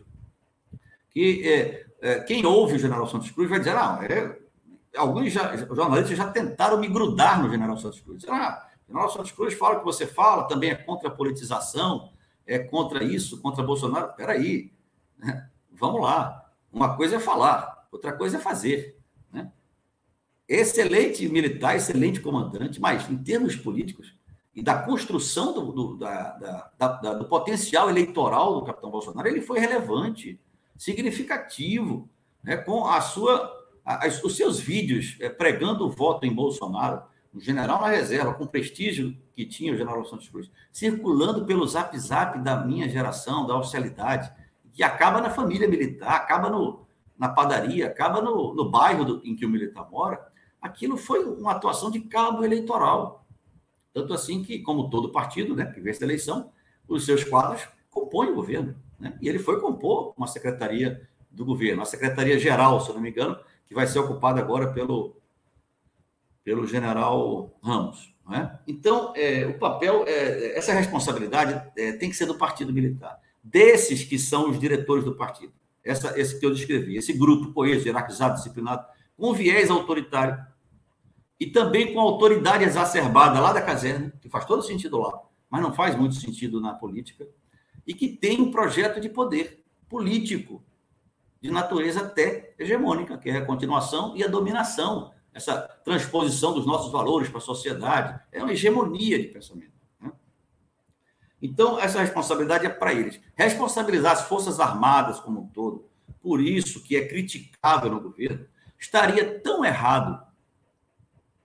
Que 1.10 1.42
é, 1.44 1.88
é, 2.02 2.20
quem 2.20 2.46
ouve 2.46 2.76
o 2.76 2.80
General 2.80 3.08
Santos 3.08 3.32
Cruz 3.32 3.50
vai 3.50 3.58
dizer, 3.58 3.76
ah, 3.76 4.00
é, 4.04 4.38
alguns 4.96 5.34
já, 5.34 5.58
jornalistas 5.58 6.16
já 6.16 6.30
tentaram 6.30 6.78
me 6.78 6.88
grudar 6.88 7.42
no 7.42 7.50
General 7.50 7.78
Santos 7.78 8.00
Cruz. 8.02 8.24
Ah, 8.30 8.70
General 8.88 9.10
Santos 9.10 9.32
Cruz 9.32 9.56
fala 9.56 9.78
o 9.78 9.80
que 9.80 9.86
você 9.86 10.06
fala, 10.06 10.48
também 10.48 10.70
é 10.70 10.76
contra 10.76 11.08
a 11.08 11.12
politização, 11.12 12.12
é 12.46 12.60
contra 12.60 13.04
isso, 13.04 13.42
contra 13.42 13.64
Bolsonaro. 13.64 14.14
Peraí, 14.14 14.72
né? 15.18 15.50
vamos 15.72 16.00
lá. 16.00 16.48
Uma 16.72 16.96
coisa 16.96 17.16
é 17.16 17.20
falar, 17.20 17.88
outra 17.92 18.14
coisa 18.14 18.38
é 18.38 18.40
fazer 18.40 18.99
excelente 20.50 21.30
militar, 21.30 21.76
excelente 21.76 22.20
comandante, 22.20 22.82
mas 22.82 23.08
em 23.08 23.18
termos 23.18 23.56
políticos, 23.56 24.18
e 24.56 24.64
da 24.64 24.82
construção 24.82 25.54
do, 25.54 25.72
do, 25.72 25.98
da, 25.98 26.72
da, 26.78 26.88
da, 26.88 27.14
do 27.14 27.26
potencial 27.26 27.90
eleitoral 27.90 28.56
do 28.56 28.66
capitão 28.66 28.90
Bolsonaro, 28.90 29.28
ele 29.28 29.42
foi 29.42 29.60
relevante, 29.60 30.40
significativo, 30.76 32.10
né, 32.44 32.58
com 32.58 32.86
a 32.88 33.00
sua, 33.00 33.54
os 34.24 34.36
seus 34.36 34.60
vídeos 34.60 35.18
é, 35.20 35.30
pregando 35.30 35.86
o 35.86 35.90
voto 35.90 36.26
em 36.26 36.34
Bolsonaro, 36.34 37.04
um 37.34 37.40
general 37.40 37.82
na 37.82 37.90
reserva, 37.90 38.34
com 38.34 38.46
o 38.46 38.48
prestígio 38.48 39.16
que 39.34 39.46
tinha 39.46 39.72
o 39.72 39.78
general 39.78 40.04
Santos 40.04 40.28
Cruz, 40.30 40.50
circulando 40.72 41.46
pelo 41.46 41.68
zap 41.68 41.98
zap 42.00 42.40
da 42.40 42.66
minha 42.66 42.90
geração, 42.90 43.46
da 43.46 43.56
oficialidade, 43.56 44.32
que 44.74 44.82
acaba 44.82 45.22
na 45.22 45.30
família 45.30 45.68
militar, 45.68 46.16
acaba 46.16 46.50
no, 46.50 46.88
na 47.18 47.30
padaria, 47.30 47.88
acaba 47.88 48.22
no, 48.22 48.56
no 48.56 48.70
bairro 48.70 49.06
do, 49.06 49.22
em 49.24 49.36
que 49.36 49.46
o 49.46 49.50
militar 49.50 49.88
mora, 49.92 50.29
aquilo 50.62 50.98
foi 50.98 51.24
uma 51.24 51.52
atuação 51.52 51.90
de 51.90 52.00
cabo 52.02 52.44
eleitoral. 52.44 53.26
Tanto 53.94 54.14
assim 54.14 54.44
que, 54.44 54.60
como 54.60 54.90
todo 54.90 55.12
partido 55.12 55.56
né, 55.56 55.66
que 55.66 55.80
vence 55.80 56.04
a 56.04 56.08
eleição, 56.08 56.52
os 56.88 57.06
seus 57.06 57.24
quadros 57.24 57.68
compõem 57.90 58.30
o 58.30 58.36
governo. 58.36 58.76
Né? 59.00 59.18
E 59.22 59.28
ele 59.28 59.40
foi 59.40 59.60
compor 59.60 60.14
uma 60.18 60.28
secretaria 60.28 61.08
do 61.32 61.46
governo, 61.46 61.82
a 61.82 61.86
secretaria-geral, 61.86 62.82
se 62.82 62.90
eu 62.90 62.96
não 62.96 63.02
me 63.02 63.10
engano, 63.10 63.38
que 63.68 63.74
vai 63.74 63.88
ser 63.88 64.00
ocupada 64.00 64.40
agora 64.40 64.74
pelo, 64.74 65.16
pelo 66.44 66.66
general 66.66 67.56
Ramos. 67.62 68.14
É? 68.32 68.60
Então, 68.68 69.12
é, 69.16 69.48
o 69.48 69.58
papel, 69.58 70.04
é, 70.08 70.56
essa 70.56 70.72
responsabilidade 70.72 71.72
é, 71.76 71.94
tem 71.94 72.10
que 72.10 72.16
ser 72.16 72.28
do 72.28 72.38
partido 72.38 72.72
militar. 72.72 73.20
Desses 73.44 74.04
que 74.04 74.20
são 74.20 74.52
os 74.52 74.60
diretores 74.60 75.04
do 75.04 75.16
partido, 75.16 75.52
essa, 75.84 76.20
esse 76.20 76.40
que 76.40 76.46
eu 76.46 76.54
descrevi, 76.54 76.96
esse 76.96 77.12
grupo 77.14 77.52
coeso, 77.54 77.88
hierarquizado, 77.88 78.36
disciplinado, 78.36 78.86
com 79.20 79.34
viés 79.34 79.70
autoritário 79.70 80.44
e 81.40 81.48
também 81.48 81.94
com 81.94 82.00
autoridade 82.00 82.64
exacerbada 82.64 83.40
lá 83.40 83.54
da 83.54 83.62
caserna, 83.62 84.14
que 84.22 84.30
faz 84.30 84.46
todo 84.46 84.64
sentido 84.64 84.98
lá, 84.98 85.22
mas 85.50 85.62
não 85.62 85.74
faz 85.74 85.96
muito 85.96 86.16
sentido 86.16 86.60
na 86.60 86.74
política, 86.74 87.28
e 87.86 87.94
que 87.94 88.08
tem 88.08 88.42
um 88.42 88.52
projeto 88.52 89.00
de 89.00 89.10
poder 89.10 89.64
político 89.88 90.64
de 91.42 91.52
natureza 91.52 92.02
até 92.02 92.54
hegemônica, 92.58 93.18
que 93.18 93.30
é 93.30 93.38
a 93.38 93.46
continuação 93.46 94.16
e 94.16 94.24
a 94.24 94.28
dominação 94.28 95.12
essa 95.34 95.62
transposição 95.86 96.54
dos 96.54 96.66
nossos 96.66 96.92
valores 96.92 97.30
para 97.30 97.38
a 97.38 97.42
sociedade, 97.42 98.20
é 98.32 98.42
uma 98.42 98.52
hegemonia 98.52 99.20
de 99.20 99.28
pensamento. 99.28 99.72
Né? 100.02 100.12
Então, 101.42 101.80
essa 101.80 102.02
responsabilidade 102.02 102.66
é 102.66 102.70
para 102.70 102.94
eles. 102.94 103.22
Responsabilizar 103.36 104.14
as 104.14 104.24
Forças 104.24 104.60
Armadas 104.60 105.20
como 105.20 105.42
um 105.42 105.48
todo, 105.48 105.88
por 106.22 106.42
isso 106.42 106.84
que 106.84 106.96
é 106.96 107.08
criticável 107.08 107.92
no 107.92 108.02
governo, 108.02 108.46
estaria 108.80 109.40
tão 109.40 109.66
errado, 109.66 110.24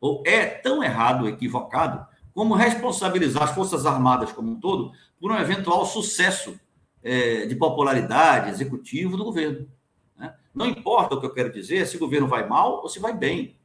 ou 0.00 0.22
é 0.24 0.46
tão 0.46 0.82
errado, 0.82 1.28
equivocado, 1.28 2.06
como 2.32 2.54
responsabilizar 2.54 3.44
as 3.44 3.50
Forças 3.54 3.86
Armadas 3.86 4.32
como 4.32 4.50
um 4.50 4.60
todo 4.60 4.92
por 5.20 5.30
um 5.30 5.38
eventual 5.38 5.86
sucesso 5.86 6.58
é, 7.02 7.46
de 7.46 7.54
popularidade 7.54 8.50
executivo 8.50 9.16
do 9.16 9.24
governo. 9.24 9.68
Né? 10.16 10.34
Não 10.54 10.66
importa 10.66 11.14
o 11.14 11.20
que 11.20 11.26
eu 11.26 11.32
quero 11.32 11.52
dizer, 11.52 11.86
se 11.86 11.96
o 11.96 12.00
governo 12.00 12.26
vai 12.26 12.46
mal 12.48 12.82
ou 12.82 12.88
se 12.88 12.98
vai 12.98 13.16
bem. 13.16 13.56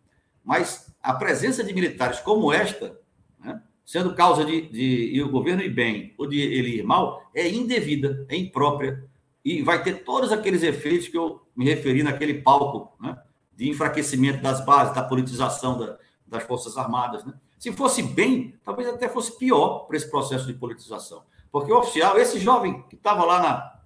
Mas 0.43 0.93
a 1.01 1.13
presença 1.13 1.63
de 1.63 1.74
militares 1.74 2.20
como 2.20 2.51
esta, 2.51 2.99
né, 3.39 3.61
sendo 3.86 4.13
causa 4.13 4.45
de, 4.45 4.70
de, 4.70 5.24
o 5.24 5.30
governo 5.30 5.63
ir 5.63 5.74
bem 5.74 6.13
ou 6.17 6.28
de 6.28 6.39
ele 6.39 6.78
ir 6.78 6.84
mal, 6.84 7.30
é 7.34 7.49
indevida, 7.49 8.26
é 8.30 8.36
imprópria 8.36 9.03
e 9.43 9.61
vai 9.61 9.82
ter 9.82 10.03
todos 10.03 10.32
aqueles 10.32 10.61
efeitos 10.63 11.07
que 11.07 11.17
eu 11.17 11.41
me 11.55 11.65
referi 11.65 12.03
naquele 12.03 12.36
palco 12.36 12.95
né, 13.01 13.17
de 13.60 13.70
enfraquecimento 13.70 14.41
das 14.41 14.64
bases, 14.64 14.95
da 14.95 15.03
politização 15.03 15.78
da, 15.78 15.97
das 16.26 16.43
Forças 16.43 16.78
Armadas. 16.78 17.26
Né? 17.26 17.34
Se 17.57 17.74
fosse 17.74 18.01
bem, 18.01 18.57
talvez 18.64 18.88
até 18.88 19.10
fosse 19.10 19.38
pior 19.38 19.80
para 19.80 19.97
esse 19.97 20.10
processo 20.10 20.47
de 20.47 20.53
politização. 20.53 21.24
Porque 21.51 21.70
o 21.70 21.78
oficial, 21.78 22.18
esse 22.18 22.39
jovem 22.39 22.84
que 22.84 22.95
estava 22.95 23.26
lá 23.26 23.41
na, 23.41 23.80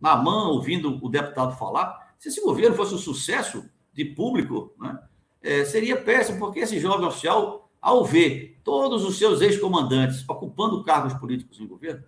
na 0.00 0.16
mão 0.16 0.50
ouvindo 0.50 0.98
o 1.00 1.08
deputado 1.08 1.56
falar, 1.56 2.12
se 2.18 2.28
esse 2.28 2.42
governo 2.42 2.74
fosse 2.74 2.92
um 2.92 2.98
sucesso 2.98 3.70
de 3.92 4.04
público, 4.04 4.74
né, 4.80 4.98
é, 5.40 5.64
seria 5.64 5.96
péssimo, 6.02 6.40
porque 6.40 6.58
esse 6.58 6.80
jovem 6.80 7.06
oficial, 7.06 7.70
ao 7.80 8.04
ver 8.04 8.60
todos 8.64 9.04
os 9.04 9.16
seus 9.16 9.40
ex-comandantes 9.40 10.28
ocupando 10.28 10.82
cargos 10.82 11.14
políticos 11.14 11.60
em 11.60 11.68
governo, 11.68 12.02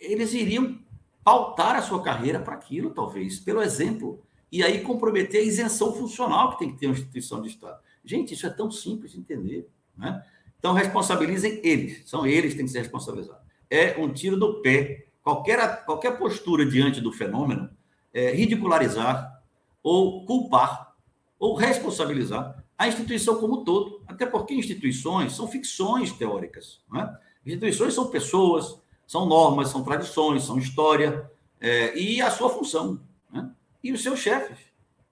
eles 0.00 0.34
iriam 0.34 0.80
pautar 1.22 1.76
a 1.76 1.82
sua 1.82 2.02
carreira 2.02 2.40
para 2.40 2.54
aquilo, 2.54 2.90
talvez, 2.90 3.38
pelo 3.38 3.62
exemplo, 3.62 4.26
e 4.50 4.62
aí 4.62 4.80
comprometer 4.80 5.40
a 5.40 5.44
isenção 5.44 5.92
funcional 5.94 6.52
que 6.52 6.58
tem 6.58 6.72
que 6.72 6.78
ter 6.78 6.86
uma 6.86 6.94
instituição 6.94 7.42
de 7.42 7.48
Estado. 7.48 7.78
Gente, 8.04 8.34
isso 8.34 8.46
é 8.46 8.50
tão 8.50 8.70
simples 8.70 9.12
de 9.12 9.18
entender. 9.18 9.68
Né? 9.96 10.24
Então, 10.58 10.72
responsabilizem 10.72 11.60
eles, 11.62 12.08
são 12.08 12.26
eles 12.26 12.52
que 12.52 12.58
têm 12.58 12.66
que 12.66 12.72
ser 12.72 12.78
responsabilizados. 12.78 13.42
É 13.68 13.98
um 13.98 14.12
tiro 14.12 14.36
do 14.36 14.60
pé. 14.62 15.06
Qualquer, 15.22 15.84
qualquer 15.84 16.16
postura 16.16 16.64
diante 16.64 17.00
do 17.00 17.12
fenômeno 17.12 17.68
é 18.14 18.32
ridicularizar 18.32 19.42
ou 19.82 20.24
culpar 20.24 20.94
ou 21.38 21.54
responsabilizar 21.54 22.64
a 22.78 22.88
instituição 22.88 23.36
como 23.36 23.60
um 23.60 23.64
todo, 23.64 24.02
até 24.06 24.26
porque 24.26 24.54
instituições 24.54 25.34
são 25.34 25.48
ficções 25.48 26.12
teóricas. 26.12 26.80
Né? 26.92 27.16
Instituições 27.44 27.94
são 27.94 28.08
pessoas, 28.08 28.78
são 29.06 29.26
normas, 29.26 29.68
são 29.68 29.82
tradições, 29.82 30.44
são 30.44 30.58
história, 30.58 31.30
é, 31.60 31.96
e 31.98 32.20
a 32.20 32.30
sua 32.30 32.50
função, 32.50 33.00
né? 33.30 33.50
E 33.88 33.92
os 33.92 34.02
seus 34.02 34.18
chefes. 34.18 34.58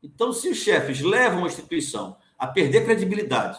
Então, 0.03 0.33
se 0.33 0.49
os 0.49 0.59
chefes 0.59 1.01
levam 1.01 1.45
a 1.45 1.47
instituição 1.47 2.16
a 2.39 2.47
perder 2.47 2.85
credibilidade, 2.85 3.59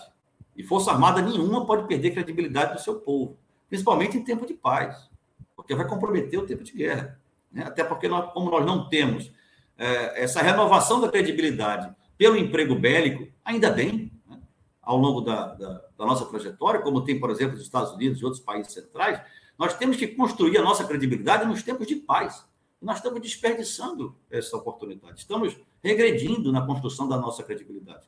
e 0.55 0.63
Força 0.63 0.91
Armada 0.91 1.21
nenhuma 1.21 1.65
pode 1.65 1.87
perder 1.87 2.11
credibilidade 2.11 2.73
do 2.73 2.81
seu 2.81 2.99
povo, 2.99 3.37
principalmente 3.67 4.17
em 4.17 4.23
tempo 4.23 4.45
de 4.45 4.53
paz, 4.53 5.09
porque 5.55 5.75
vai 5.75 5.87
comprometer 5.87 6.39
o 6.39 6.45
tempo 6.45 6.63
de 6.63 6.71
guerra. 6.71 7.19
Né? 7.51 7.63
Até 7.65 7.83
porque, 7.83 8.07
nós, 8.07 8.31
como 8.31 8.51
nós 8.51 8.65
não 8.65 8.87
temos 8.87 9.31
é, 9.77 10.23
essa 10.23 10.41
renovação 10.41 11.01
da 11.01 11.09
credibilidade 11.09 11.93
pelo 12.17 12.37
emprego 12.37 12.75
bélico, 12.75 13.27
ainda 13.43 13.71
bem, 13.71 14.11
né? 14.29 14.39
ao 14.81 14.97
longo 14.97 15.21
da, 15.21 15.47
da, 15.55 15.81
da, 15.97 16.05
nossa 16.05 16.25
trajetória, 16.25 16.81
como 16.81 17.03
tem, 17.03 17.19
por 17.19 17.29
exemplo, 17.31 17.55
os 17.55 17.61
Estados 17.61 17.91
Unidos 17.91 18.21
e 18.21 18.25
outros 18.25 18.43
países 18.43 18.73
centrais, 18.73 19.19
nós 19.57 19.75
temos 19.77 19.97
que 19.97 20.07
construir 20.07 20.57
a 20.57 20.61
nossa 20.61 20.85
credibilidade 20.85 21.45
nos 21.45 21.63
tempos 21.63 21.87
de 21.87 21.95
paz. 21.95 22.45
Nós 22.81 22.97
estamos 22.97 23.21
desperdiçando 23.21 24.15
essa 24.29 24.55
oportunidade, 24.57 25.19
estamos 25.19 25.57
regredindo 25.81 26.51
na 26.51 26.65
construção 26.65 27.07
da 27.07 27.17
nossa 27.17 27.43
credibilidade. 27.43 28.07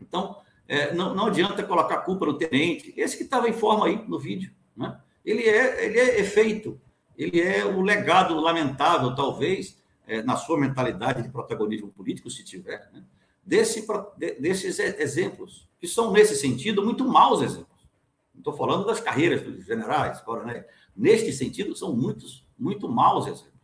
Então, 0.00 0.36
é, 0.66 0.94
não, 0.94 1.14
não 1.14 1.26
adianta 1.26 1.62
colocar 1.62 1.98
culpa 1.98 2.26
no 2.26 2.38
tenente, 2.38 2.92
esse 2.96 3.16
que 3.16 3.24
estava 3.24 3.48
em 3.48 3.52
forma 3.52 3.86
aí 3.86 4.06
no 4.06 4.18
vídeo. 4.18 4.52
Né? 4.76 5.00
Ele, 5.24 5.42
é, 5.42 5.84
ele 5.84 5.98
é 5.98 6.20
efeito, 6.20 6.80
ele 7.16 7.40
é 7.40 7.64
o 7.64 7.80
legado 7.80 8.34
lamentável, 8.38 9.14
talvez, 9.14 9.78
é, 10.06 10.22
na 10.22 10.36
sua 10.36 10.58
mentalidade 10.58 11.22
de 11.22 11.28
protagonismo 11.30 11.88
político, 11.88 12.30
se 12.30 12.44
tiver, 12.44 12.90
né? 12.92 13.02
desse, 13.44 13.86
desses 14.38 14.78
exemplos, 14.78 15.66
que 15.80 15.88
são, 15.88 16.12
nesse 16.12 16.36
sentido, 16.36 16.84
muito 16.84 17.06
maus 17.06 17.40
exemplos. 17.40 17.78
Estou 18.36 18.52
falando 18.52 18.86
das 18.86 19.00
carreiras 19.00 19.42
dos 19.42 19.64
generais, 19.64 20.20
coronéis. 20.20 20.64
Neste 20.94 21.32
sentido, 21.32 21.74
são 21.74 21.94
muitos, 21.94 22.46
muito 22.58 22.88
maus 22.88 23.26
exemplos. 23.26 23.57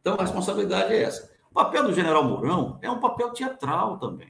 Então, 0.00 0.14
a 0.14 0.22
responsabilidade 0.22 0.92
é 0.92 1.02
essa. 1.02 1.30
O 1.50 1.54
papel 1.54 1.84
do 1.84 1.92
general 1.92 2.24
Mourão 2.24 2.78
é 2.82 2.90
um 2.90 3.00
papel 3.00 3.30
teatral 3.30 3.98
também. 3.98 4.28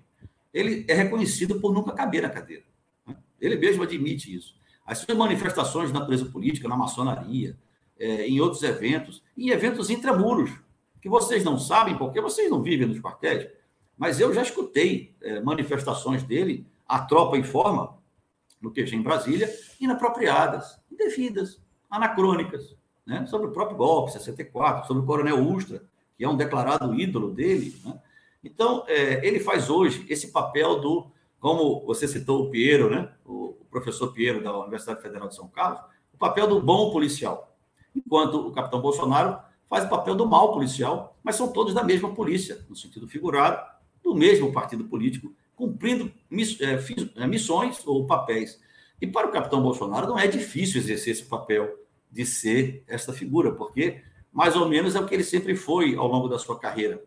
Ele 0.53 0.85
é 0.89 0.95
reconhecido 0.95 1.61
por 1.61 1.73
nunca 1.73 1.93
caber 1.93 2.23
na 2.23 2.31
cadeira. 2.31 2.65
Né? 3.07 3.17
Ele 3.41 3.57
mesmo 3.57 3.83
admite 3.83 4.35
isso. 4.35 4.57
As 4.87 4.99
suas 4.99 5.17
manifestações 5.17 5.89
de 5.89 5.95
natureza 5.95 6.25
política, 6.27 6.69
na 6.69 6.77
maçonaria, 6.77 7.57
é, 7.99 8.27
em 8.27 8.41
outros 8.41 8.63
eventos, 8.63 9.23
em 9.37 9.51
eventos 9.51 9.91
intramuros, 9.91 10.51
que 11.03 11.09
vocês 11.09 11.45
não 11.45 11.59
sabem 11.59 11.97
porque 11.99 12.21
vocês 12.21 12.51
não 12.51 12.63
vivem 12.63 12.87
nos 12.87 13.01
quartéis, 13.01 13.49
mas 13.97 14.21
eu 14.21 14.33
já 14.33 14.43
escutei 14.43 15.15
é, 15.21 15.41
manifestações 15.41 16.23
dele, 16.23 16.67
a 16.87 17.01
tropa 17.01 17.37
informa, 17.37 17.99
no 18.61 18.71
QG 18.73 18.97
em 18.97 19.03
Brasília, 19.03 19.53
inapropriadas, 19.81 20.81
indevidas, 20.91 21.61
anacrônicas, 21.91 22.77
né? 23.09 23.25
sobre 23.27 23.49
o 23.49 23.53
próprio 23.53 23.79
golpe, 23.79 24.13
64, 24.13 24.87
sobre 24.87 25.03
o 25.03 25.07
Coronel 25.07 25.43
Ustra, 25.43 25.83
que 26.17 26.23
é 26.25 26.29
um 26.29 26.37
declarado 26.37 26.95
ídolo 26.95 27.31
dele. 27.31 27.75
Né? 27.83 27.99
Então, 28.45 28.85
é, 28.87 29.27
ele 29.27 29.41
faz 29.41 29.71
hoje 29.71 30.05
esse 30.11 30.31
papel 30.31 30.79
do, 30.79 31.11
como 31.41 31.87
você 31.87 32.07
citou 32.07 32.45
o 32.45 32.51
Piero, 32.51 32.91
né? 32.91 33.11
o, 33.25 33.57
professor 33.71 34.13
Piero 34.13 34.43
da 34.43 34.57
Universidade 34.59 35.03
Federal 35.03 35.29
de 35.29 35.35
São 35.35 35.47
Carlos, 35.49 35.81
o 36.13 36.17
papel 36.17 36.47
do 36.47 36.61
bom 36.61 36.91
policial, 36.91 37.55
enquanto 37.95 38.47
o 38.47 38.51
capitão 38.51 38.81
Bolsonaro 38.81 39.39
faz 39.69 39.85
o 39.85 39.89
papel 39.89 40.15
do 40.15 40.27
mal 40.27 40.53
policial, 40.53 41.17
mas 41.23 41.37
são 41.37 41.53
todos 41.53 41.75
da 41.75 41.85
mesma 41.85 42.15
polícia, 42.15 42.65
no 42.69 42.75
sentido 42.75 43.07
figurado, 43.07 43.63
do 44.03 44.15
mesmo 44.15 44.53
partido 44.53 44.85
político, 44.85 45.33
cumprindo 45.55 46.11
é, 46.61 47.23
é, 47.23 47.27
missões 47.27 47.87
ou 47.87 48.07
papéis. 48.07 48.59
E 49.01 49.07
para 49.07 49.29
o 49.29 49.31
capitão 49.31 49.63
Bolsonaro 49.63 50.07
não 50.07 50.19
é 50.19 50.27
difícil 50.27 50.81
exercer 50.81 51.13
esse 51.13 51.25
papel 51.25 51.79
de 52.11 52.25
ser 52.25 52.85
esta 52.87 53.13
figura, 53.13 53.53
porque 53.53 54.03
mais 54.33 54.57
ou 54.57 54.69
menos 54.69 54.95
é 54.95 55.01
o 55.01 55.07
que 55.07 55.15
ele 55.15 55.25
sempre 55.25 55.57
foi 55.57 55.95
ao 55.97 56.07
longo 56.07 56.29
da 56.29 56.39
sua 56.39 56.59
carreira. 56.59 57.03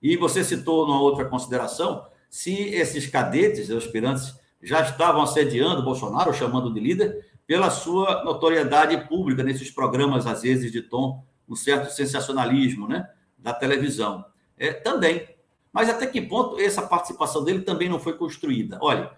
E 0.00 0.16
você 0.16 0.44
citou 0.44 0.86
numa 0.86 1.00
outra 1.00 1.24
consideração, 1.24 2.06
se 2.30 2.54
esses 2.54 3.06
cadetes, 3.06 3.70
aspirantes, 3.70 4.38
já 4.62 4.82
estavam 4.82 5.22
assediando 5.22 5.82
Bolsonaro, 5.82 6.32
chamando 6.32 6.72
de 6.72 6.80
líder, 6.80 7.26
pela 7.46 7.70
sua 7.70 8.24
notoriedade 8.24 9.08
pública 9.08 9.42
nesses 9.42 9.70
programas, 9.70 10.26
às 10.26 10.42
vezes, 10.42 10.70
de 10.70 10.82
tom, 10.82 11.24
um 11.48 11.56
certo 11.56 11.90
sensacionalismo 11.90 12.86
né, 12.86 13.08
da 13.38 13.54
televisão. 13.54 14.24
É, 14.56 14.72
também. 14.72 15.26
Mas 15.72 15.88
até 15.88 16.06
que 16.06 16.20
ponto 16.20 16.58
essa 16.60 16.82
participação 16.82 17.44
dele 17.44 17.62
também 17.62 17.88
não 17.88 17.98
foi 17.98 18.14
construída? 18.14 18.78
Olha, 18.82 19.10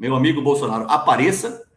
meu 0.00 0.14
amigo 0.16 0.42
Bolsonaro, 0.42 0.86
apareça, 0.88 1.67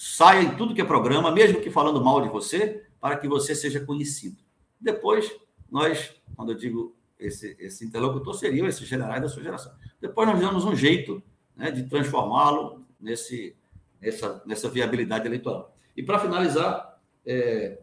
saia 0.00 0.44
em 0.44 0.54
tudo 0.54 0.76
que 0.76 0.80
é 0.80 0.84
programa, 0.84 1.32
mesmo 1.32 1.60
que 1.60 1.72
falando 1.72 2.00
mal 2.00 2.22
de 2.22 2.28
você, 2.28 2.86
para 3.00 3.16
que 3.16 3.26
você 3.26 3.52
seja 3.52 3.84
conhecido. 3.84 4.36
Depois, 4.80 5.28
nós, 5.68 6.14
quando 6.36 6.52
eu 6.52 6.56
digo 6.56 6.94
esse, 7.18 7.56
esse 7.58 7.84
interlocutor, 7.84 8.32
seriam 8.34 8.68
esses 8.68 8.86
generais 8.86 9.20
da 9.20 9.28
sua 9.28 9.42
geração. 9.42 9.72
Depois 10.00 10.28
nós 10.28 10.38
damos 10.38 10.64
um 10.64 10.76
jeito 10.76 11.20
né, 11.56 11.72
de 11.72 11.82
transformá-lo 11.88 12.86
nesse, 13.00 13.56
nessa, 14.00 14.40
nessa 14.46 14.68
viabilidade 14.70 15.26
eleitoral. 15.26 15.76
E 15.96 16.02
para 16.04 16.20
finalizar, 16.20 17.00
é, 17.26 17.80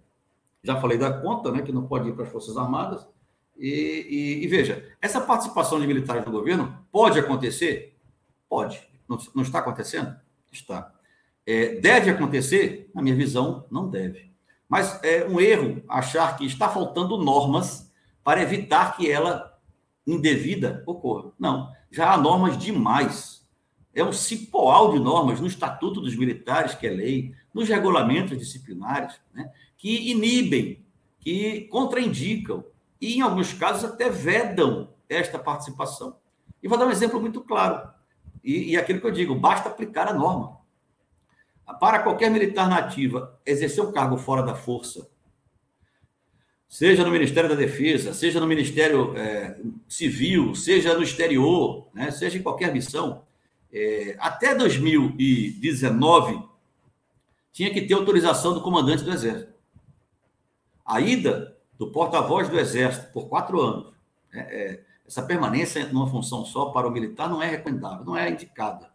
já 0.63 0.79
falei 0.79 0.97
da 0.97 1.11
conta, 1.19 1.51
né, 1.51 1.63
que 1.63 1.73
não 1.73 1.85
pode 1.85 2.07
ir 2.07 2.13
para 2.13 2.23
as 2.23 2.31
Forças 2.31 2.55
Armadas. 2.55 3.05
E, 3.57 4.39
e, 4.39 4.43
e, 4.45 4.47
veja, 4.47 4.89
essa 5.01 5.19
participação 5.19 5.81
de 5.81 5.85
militares 5.85 6.25
no 6.25 6.31
governo 6.31 6.87
pode 6.93 7.19
acontecer? 7.19 7.93
Pode. 8.47 8.81
Não, 9.05 9.17
não 9.35 9.43
está 9.43 9.59
acontecendo? 9.59 10.15
Está. 10.49 10.94
É, 11.45 11.75
deve 11.75 12.09
acontecer? 12.09 12.89
Na 12.93 13.01
minha 13.01 13.15
visão, 13.15 13.65
não 13.69 13.89
deve. 13.89 14.31
Mas 14.67 14.99
é 15.03 15.25
um 15.25 15.39
erro 15.39 15.83
achar 15.87 16.35
que 16.37 16.45
está 16.45 16.67
faltando 16.69 17.17
normas 17.17 17.91
para 18.23 18.41
evitar 18.41 18.97
que 18.97 19.09
ela 19.09 19.59
indevida 20.05 20.83
ocorra. 20.85 21.31
Não, 21.39 21.71
já 21.91 22.13
há 22.13 22.17
normas 22.17 22.57
demais. 22.57 23.47
É 23.93 24.03
um 24.03 24.11
cipoal 24.11 24.91
de 24.91 24.99
normas 24.99 25.39
no 25.39 25.47
Estatuto 25.47 26.01
dos 26.01 26.15
Militares, 26.15 26.73
que 26.73 26.87
é 26.87 26.89
lei, 26.89 27.33
nos 27.53 27.69
regulamentos 27.69 28.37
disciplinares, 28.37 29.15
né, 29.33 29.49
que 29.77 30.11
inibem, 30.11 30.83
que 31.19 31.61
contraindicam 31.71 32.65
e, 32.99 33.17
em 33.17 33.21
alguns 33.21 33.53
casos, 33.53 33.85
até 33.85 34.09
vedam 34.09 34.89
esta 35.07 35.39
participação. 35.39 36.17
E 36.61 36.67
vou 36.67 36.77
dar 36.77 36.87
um 36.87 36.91
exemplo 36.91 37.21
muito 37.21 37.41
claro. 37.41 37.89
E, 38.43 38.71
e 38.71 38.77
aquilo 38.77 38.99
que 38.99 39.07
eu 39.07 39.11
digo, 39.11 39.35
basta 39.35 39.69
aplicar 39.69 40.07
a 40.07 40.13
norma. 40.13 40.57
Para 41.73 41.99
qualquer 41.99 42.29
militar 42.29 42.69
nativa 42.69 43.39
exercer 43.45 43.83
um 43.83 43.91
cargo 43.91 44.17
fora 44.17 44.43
da 44.43 44.55
força, 44.55 45.09
seja 46.67 47.03
no 47.03 47.11
Ministério 47.11 47.49
da 47.49 47.55
Defesa, 47.55 48.13
seja 48.13 48.39
no 48.39 48.47
Ministério 48.47 49.15
é, 49.17 49.57
Civil, 49.87 50.53
seja 50.55 50.93
no 50.93 51.03
exterior, 51.03 51.87
né, 51.93 52.11
seja 52.11 52.37
em 52.37 52.43
qualquer 52.43 52.71
missão, 52.71 53.23
é, 53.73 54.15
até 54.19 54.55
2019 54.55 56.43
tinha 57.51 57.73
que 57.73 57.81
ter 57.81 57.93
autorização 57.93 58.53
do 58.53 58.61
comandante 58.61 59.03
do 59.03 59.11
Exército. 59.11 59.53
A 60.85 60.99
ida 61.01 61.57
do 61.77 61.91
porta-voz 61.91 62.47
do 62.49 62.59
Exército 62.59 63.11
por 63.11 63.27
quatro 63.27 63.61
anos, 63.61 63.93
é, 64.33 64.39
é, 64.39 64.83
essa 65.07 65.23
permanência 65.23 65.87
numa 65.87 66.09
função 66.09 66.45
só 66.45 66.65
para 66.65 66.87
o 66.87 66.91
militar 66.91 67.29
não 67.29 67.41
é 67.41 67.47
recomendável, 67.47 68.05
não 68.05 68.17
é 68.17 68.29
indicada. 68.29 68.89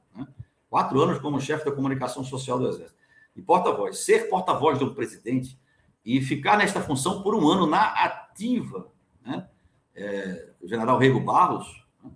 Quatro 0.70 1.00
anos 1.00 1.18
como 1.18 1.40
chefe 1.40 1.64
da 1.64 1.72
comunicação 1.72 2.22
social 2.22 2.58
do 2.58 2.68
Exército. 2.68 3.00
E 3.34 3.42
porta-voz. 3.42 3.98
Ser 3.98 4.30
porta-voz 4.30 4.78
do 4.78 4.94
presidente 4.94 5.58
e 6.04 6.20
ficar 6.22 6.56
nesta 6.56 6.80
função 6.80 7.22
por 7.22 7.34
um 7.34 7.48
ano 7.48 7.66
na 7.66 7.88
ativa, 8.04 8.86
né? 9.26 9.48
É, 9.94 10.50
o 10.62 10.68
general 10.68 10.96
Rego 10.96 11.20
Barros, 11.20 11.84
né? 12.02 12.10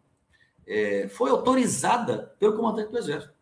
é, 0.66 1.08
foi 1.08 1.30
autorizada 1.30 2.34
pelo 2.38 2.56
comandante 2.56 2.92
do 2.92 2.98
Exército. 2.98 3.34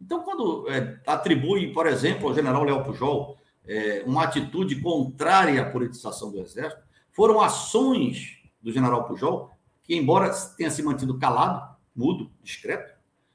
Então, 0.00 0.22
quando 0.24 0.68
é, 0.68 1.00
atribui, 1.06 1.72
por 1.72 1.86
exemplo, 1.86 2.28
ao 2.28 2.34
general 2.34 2.64
Léo 2.64 2.82
Pujol 2.82 3.38
é, 3.64 4.02
uma 4.04 4.24
atitude 4.24 4.80
contrária 4.80 5.62
à 5.62 5.70
politização 5.70 6.32
do 6.32 6.40
Exército, 6.40 6.82
foram 7.12 7.40
ações 7.40 8.38
do 8.60 8.72
general 8.72 9.04
Pujol, 9.04 9.50
que, 9.84 9.94
embora 9.94 10.30
tenha 10.56 10.70
se 10.70 10.82
mantido 10.82 11.18
calado, 11.18 11.76
mudo, 11.94 12.30
discreto, 12.42 12.91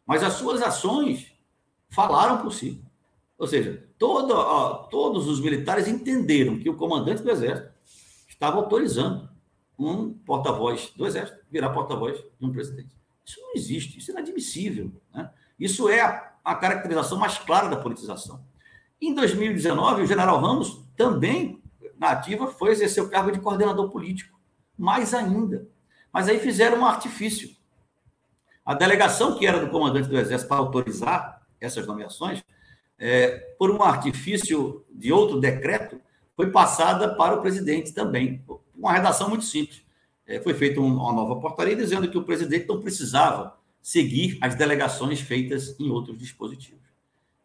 mas 0.07 0.23
as 0.23 0.33
suas 0.33 0.61
ações 0.61 1.33
falaram 1.89 2.41
por 2.41 2.53
si. 2.53 2.81
Ou 3.37 3.45
seja, 3.45 3.85
todo, 3.99 4.31
ó, 4.33 4.73
todos 4.85 5.27
os 5.27 5.41
militares 5.41 5.87
entenderam 5.87 6.57
que 6.57 6.69
o 6.69 6.77
comandante 6.77 7.21
do 7.21 7.29
Exército 7.29 7.71
estava 8.27 8.57
autorizando 8.57 9.29
um 9.77 10.13
porta-voz 10.13 10.91
do 10.95 11.05
Exército 11.05 11.39
virar 11.51 11.69
porta-voz 11.69 12.17
de 12.39 12.45
um 12.45 12.51
presidente. 12.51 12.97
Isso 13.23 13.41
não 13.41 13.53
existe, 13.53 13.99
isso 13.99 14.09
é 14.09 14.13
inadmissível. 14.13 14.91
Né? 15.13 15.29
Isso 15.59 15.89
é 15.89 16.01
a, 16.01 16.33
a 16.43 16.55
caracterização 16.55 17.19
mais 17.19 17.37
clara 17.37 17.67
da 17.67 17.75
politização. 17.75 18.43
Em 18.99 19.13
2019, 19.13 20.03
o 20.03 20.07
general 20.07 20.39
Ramos 20.39 20.81
também, 20.95 21.61
na 21.99 22.11
ativa, 22.11 22.47
foi 22.47 22.71
exercer 22.71 23.03
o 23.03 23.09
cargo 23.09 23.31
de 23.31 23.39
coordenador 23.39 23.89
político. 23.89 24.39
Mais 24.77 25.13
ainda. 25.13 25.67
Mas 26.11 26.27
aí 26.27 26.39
fizeram 26.39 26.79
um 26.79 26.85
artifício. 26.85 27.56
A 28.67 28.73
delegação 28.73 29.37
que 29.37 29.47
era 29.47 29.61
do 29.61 29.69
comandante 29.69 30.09
do 30.09 30.17
Exército 30.17 30.49
para 30.49 30.57
autorizar 30.57 31.41
essas 31.57 31.87
nomeações, 31.87 32.43
é, 32.99 33.55
por 33.57 33.71
um 33.71 33.81
artifício 33.81 34.83
de 34.91 35.09
outro 35.09 35.39
decreto, 35.39 36.01
foi 36.35 36.51
passada 36.51 37.15
para 37.15 37.33
o 37.33 37.41
presidente 37.41 37.93
também. 37.93 38.43
Uma 38.75 38.91
redação 38.91 39.29
muito 39.29 39.45
simples. 39.45 39.83
É, 40.25 40.41
foi 40.41 40.53
feita 40.53 40.81
uma 40.81 41.13
nova 41.13 41.39
portaria 41.39 41.77
dizendo 41.77 42.11
que 42.11 42.17
o 42.17 42.25
presidente 42.25 42.67
não 42.67 42.81
precisava 42.81 43.57
seguir 43.81 44.37
as 44.41 44.53
delegações 44.53 45.21
feitas 45.21 45.79
em 45.79 45.89
outros 45.89 46.17
dispositivos. 46.17 46.83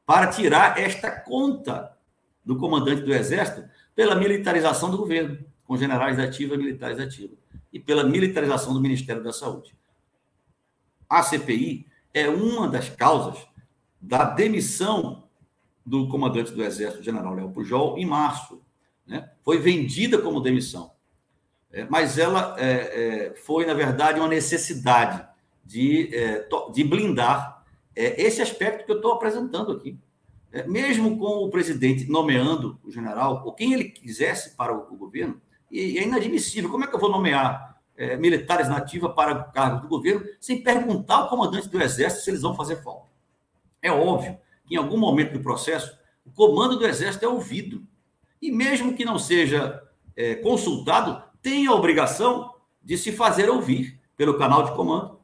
Para 0.05 0.27
tirar 0.27 0.77
esta 0.77 1.09
conta 1.09 1.97
do 2.45 2.57
comandante 2.57 3.03
do 3.03 3.15
Exército 3.15 3.63
pela 3.95 4.17
militarização 4.17 4.91
do 4.91 4.99
governo, 4.99 5.39
com 5.65 5.77
generais 5.77 6.19
ativos 6.19 6.57
e 6.57 6.59
militares 6.59 6.99
ativos, 6.99 7.39
e 7.73 7.79
pela 7.79 8.03
militarização 8.03 8.75
do 8.75 8.81
Ministério 8.81 9.23
da 9.23 9.33
Saúde 9.33 9.81
a 11.13 11.23
CPI 11.23 11.87
é 12.15 12.27
uma 12.27 12.67
das 12.67 12.89
causas 12.89 13.47
da 14.01 14.25
demissão 14.25 15.25
do 15.85 16.09
comandante 16.09 16.53
do 16.53 16.65
Exército, 16.65 17.03
general 17.03 17.35
Léo 17.35 17.51
Pujol, 17.51 17.99
em 17.99 18.07
março. 18.07 18.63
Né? 19.07 19.29
Foi 19.43 19.59
vendida 19.59 20.17
como 20.19 20.41
demissão. 20.41 20.93
É, 21.71 21.85
mas 21.85 22.17
ela 22.17 22.57
é, 22.59 22.65
é, 22.65 23.35
foi, 23.35 23.67
na 23.67 23.75
verdade, 23.75 24.21
uma 24.21 24.29
necessidade 24.29 25.23
de, 25.63 26.15
é, 26.15 26.49
de 26.73 26.83
blindar 26.83 27.63
é, 27.95 28.23
esse 28.23 28.41
aspecto 28.41 28.87
que 28.87 28.93
eu 28.93 28.97
estou 28.97 29.13
apresentando 29.13 29.73
aqui. 29.73 29.99
É, 30.51 30.67
mesmo 30.67 31.19
com 31.19 31.45
o 31.45 31.51
presidente 31.51 32.11
nomeando 32.11 32.79
o 32.83 32.91
general, 32.91 33.43
ou 33.45 33.53
quem 33.53 33.75
ele 33.75 33.85
quisesse 33.85 34.57
para 34.57 34.75
o, 34.75 34.95
o 34.95 34.97
governo, 34.97 35.41
e 35.71 35.99
é 35.99 36.05
inadmissível. 36.05 36.71
Como 36.71 36.85
é 36.85 36.87
que 36.87 36.95
eu 36.95 37.01
vou 37.01 37.11
nomear 37.11 37.72
é, 38.03 38.17
militares 38.17 38.69
nativos 38.69 39.13
para 39.15 39.45
cargos 39.45 39.83
do 39.83 39.89
governo, 39.89 40.27
sem 40.41 40.61
perguntar 40.61 41.15
ao 41.19 41.29
comandante 41.29 41.69
do 41.69 41.81
Exército 41.81 42.25
se 42.25 42.31
eles 42.31 42.43
vão 42.43 42.53
fazer 42.53 42.83
falta. 42.83 43.07
É 43.81 43.93
óbvio 43.93 44.37
que 44.67 44.75
em 44.75 44.77
algum 44.77 44.99
momento 44.99 45.35
do 45.35 45.41
processo, 45.41 45.97
o 46.27 46.31
comando 46.33 46.77
do 46.77 46.85
Exército 46.85 47.25
é 47.25 47.29
ouvido. 47.29 47.87
E 48.41 48.51
mesmo 48.51 48.95
que 48.95 49.05
não 49.05 49.21
seja 49.21 49.81
é, 50.17 50.35
consultado, 50.35 51.23
tem 51.41 51.69
a 51.69 51.75
obrigação 51.75 52.53
de 52.83 52.99
se 52.99 53.13
fazer 53.13 53.49
ouvir 53.49 54.01
pelo 54.17 54.37
canal 54.37 54.65
de 54.65 54.73
comando 54.73 55.21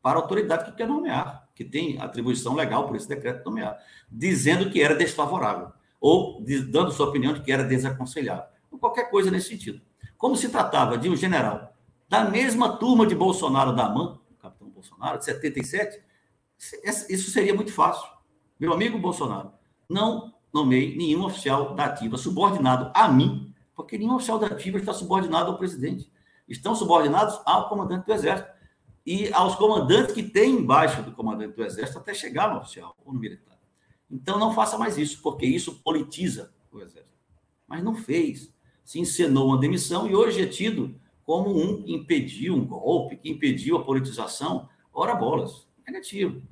para 0.00 0.18
a 0.18 0.22
autoridade 0.22 0.64
que 0.64 0.76
quer 0.78 0.88
nomear, 0.88 1.46
que 1.54 1.62
tem 1.62 2.00
atribuição 2.00 2.54
legal 2.54 2.86
por 2.86 2.96
esse 2.96 3.06
decreto 3.06 3.40
de 3.40 3.44
nomear, 3.44 3.76
dizendo 4.10 4.70
que 4.70 4.80
era 4.80 4.94
desfavorável, 4.94 5.70
ou 6.00 6.42
dando 6.70 6.90
sua 6.90 7.08
opinião 7.08 7.34
de 7.34 7.42
que 7.42 7.52
era 7.52 7.62
desaconselhável, 7.62 8.46
ou 8.70 8.78
qualquer 8.78 9.10
coisa 9.10 9.30
nesse 9.30 9.48
sentido. 9.50 9.82
Como 10.16 10.36
se 10.36 10.48
tratava 10.48 10.96
de 10.96 11.10
um 11.10 11.16
general 11.16 11.71
da 12.12 12.28
mesma 12.28 12.76
turma 12.76 13.06
de 13.06 13.14
Bolsonaro 13.14 13.74
da 13.74 13.86
AMAN, 13.86 14.18
o 14.30 14.34
capitão 14.34 14.68
Bolsonaro, 14.68 15.18
de 15.18 15.24
77, 15.24 15.98
isso 17.08 17.30
seria 17.30 17.54
muito 17.54 17.72
fácil. 17.72 18.06
Meu 18.60 18.74
amigo 18.74 18.98
Bolsonaro, 18.98 19.50
não 19.88 20.34
nomeei 20.52 20.94
nenhum 20.94 21.24
oficial 21.24 21.74
da 21.74 21.86
ativa 21.86 22.18
subordinado 22.18 22.92
a 22.94 23.08
mim, 23.08 23.54
porque 23.74 23.96
nenhum 23.96 24.16
oficial 24.16 24.38
da 24.38 24.48
ativa 24.48 24.76
está 24.76 24.92
subordinado 24.92 25.52
ao 25.52 25.56
presidente. 25.56 26.12
Estão 26.46 26.74
subordinados 26.74 27.40
ao 27.46 27.70
comandante 27.70 28.04
do 28.04 28.12
Exército 28.12 28.50
e 29.06 29.32
aos 29.32 29.54
comandantes 29.54 30.14
que 30.14 30.22
têm 30.22 30.56
embaixo 30.56 31.02
do 31.02 31.12
comandante 31.12 31.56
do 31.56 31.64
Exército 31.64 31.98
até 31.98 32.12
chegar 32.12 32.52
no 32.52 32.60
oficial 32.60 32.94
ou 33.06 33.14
no 33.14 33.18
militar. 33.18 33.58
Então 34.10 34.38
não 34.38 34.52
faça 34.52 34.76
mais 34.76 34.98
isso, 34.98 35.22
porque 35.22 35.46
isso 35.46 35.80
politiza 35.82 36.52
o 36.70 36.78
Exército. 36.78 37.16
Mas 37.66 37.82
não 37.82 37.94
fez. 37.94 38.52
Se 38.84 39.00
encenou 39.00 39.46
uma 39.46 39.56
demissão 39.56 40.06
e 40.06 40.14
hoje 40.14 40.42
é 40.42 40.46
tido 40.46 41.00
como 41.32 41.58
um 41.58 41.82
que 41.82 41.94
impediu 41.94 42.54
um 42.54 42.66
golpe, 42.66 43.16
que 43.16 43.30
impediu 43.30 43.78
a 43.78 43.82
politização, 43.82 44.68
ora 44.92 45.14
bolas, 45.14 45.66
negativo. 45.86 46.42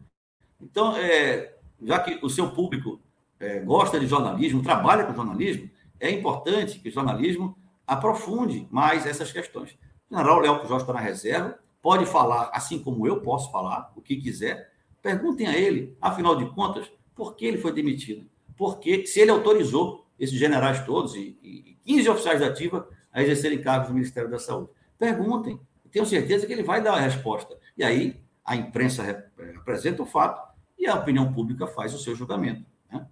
Então, 0.58 0.96
é, 0.96 1.54
já 1.82 1.98
que 2.00 2.18
o 2.24 2.30
seu 2.30 2.50
público 2.52 2.98
é, 3.38 3.60
gosta 3.60 4.00
de 4.00 4.06
jornalismo, 4.06 4.62
trabalha 4.62 5.04
com 5.04 5.14
jornalismo, 5.14 5.68
é 6.00 6.10
importante 6.10 6.78
que 6.78 6.88
o 6.88 6.92
jornalismo 6.92 7.54
aprofunde 7.86 8.66
mais 8.70 9.04
essas 9.04 9.30
questões. 9.30 9.72
O 10.10 10.16
general 10.16 10.40
Léo 10.40 10.66
Jorge 10.66 10.84
está 10.84 10.94
na 10.94 11.00
reserva, 11.00 11.58
pode 11.82 12.06
falar, 12.06 12.50
assim 12.54 12.78
como 12.78 13.06
eu 13.06 13.20
posso 13.20 13.52
falar, 13.52 13.92
o 13.94 14.00
que 14.00 14.16
quiser. 14.16 14.72
Perguntem 15.02 15.46
a 15.46 15.58
ele, 15.58 15.94
afinal 16.00 16.36
de 16.36 16.46
contas, 16.54 16.90
por 17.14 17.36
que 17.36 17.44
ele 17.44 17.58
foi 17.58 17.74
demitido? 17.74 18.24
porque 18.60 19.06
se 19.06 19.18
ele 19.20 19.30
autorizou 19.30 20.04
esses 20.18 20.38
generais 20.38 20.84
todos 20.84 21.14
e, 21.14 21.34
e 21.42 21.78
15 21.82 22.10
oficiais 22.10 22.40
da 22.40 22.48
ativa 22.48 22.86
a 23.12 23.22
exercerem 23.22 23.60
cargos 23.60 23.88
no 23.88 23.94
Ministério 23.94 24.30
da 24.30 24.38
Saúde. 24.38 24.70
Perguntem, 24.98 25.58
tenho 25.90 26.06
certeza 26.06 26.46
que 26.46 26.52
ele 26.52 26.62
vai 26.62 26.82
dar 26.82 26.94
a 26.94 27.00
resposta. 27.00 27.56
E 27.76 27.82
aí 27.82 28.20
a 28.44 28.56
imprensa 28.56 29.24
apresenta 29.56 30.02
o 30.02 30.06
fato 30.06 30.50
e 30.78 30.86
a 30.86 30.94
opinião 30.94 31.32
pública 31.32 31.66
faz 31.66 31.94
o 31.94 31.98
seu 31.98 32.14
julgamento. 32.14 32.64
Né? 32.90 33.06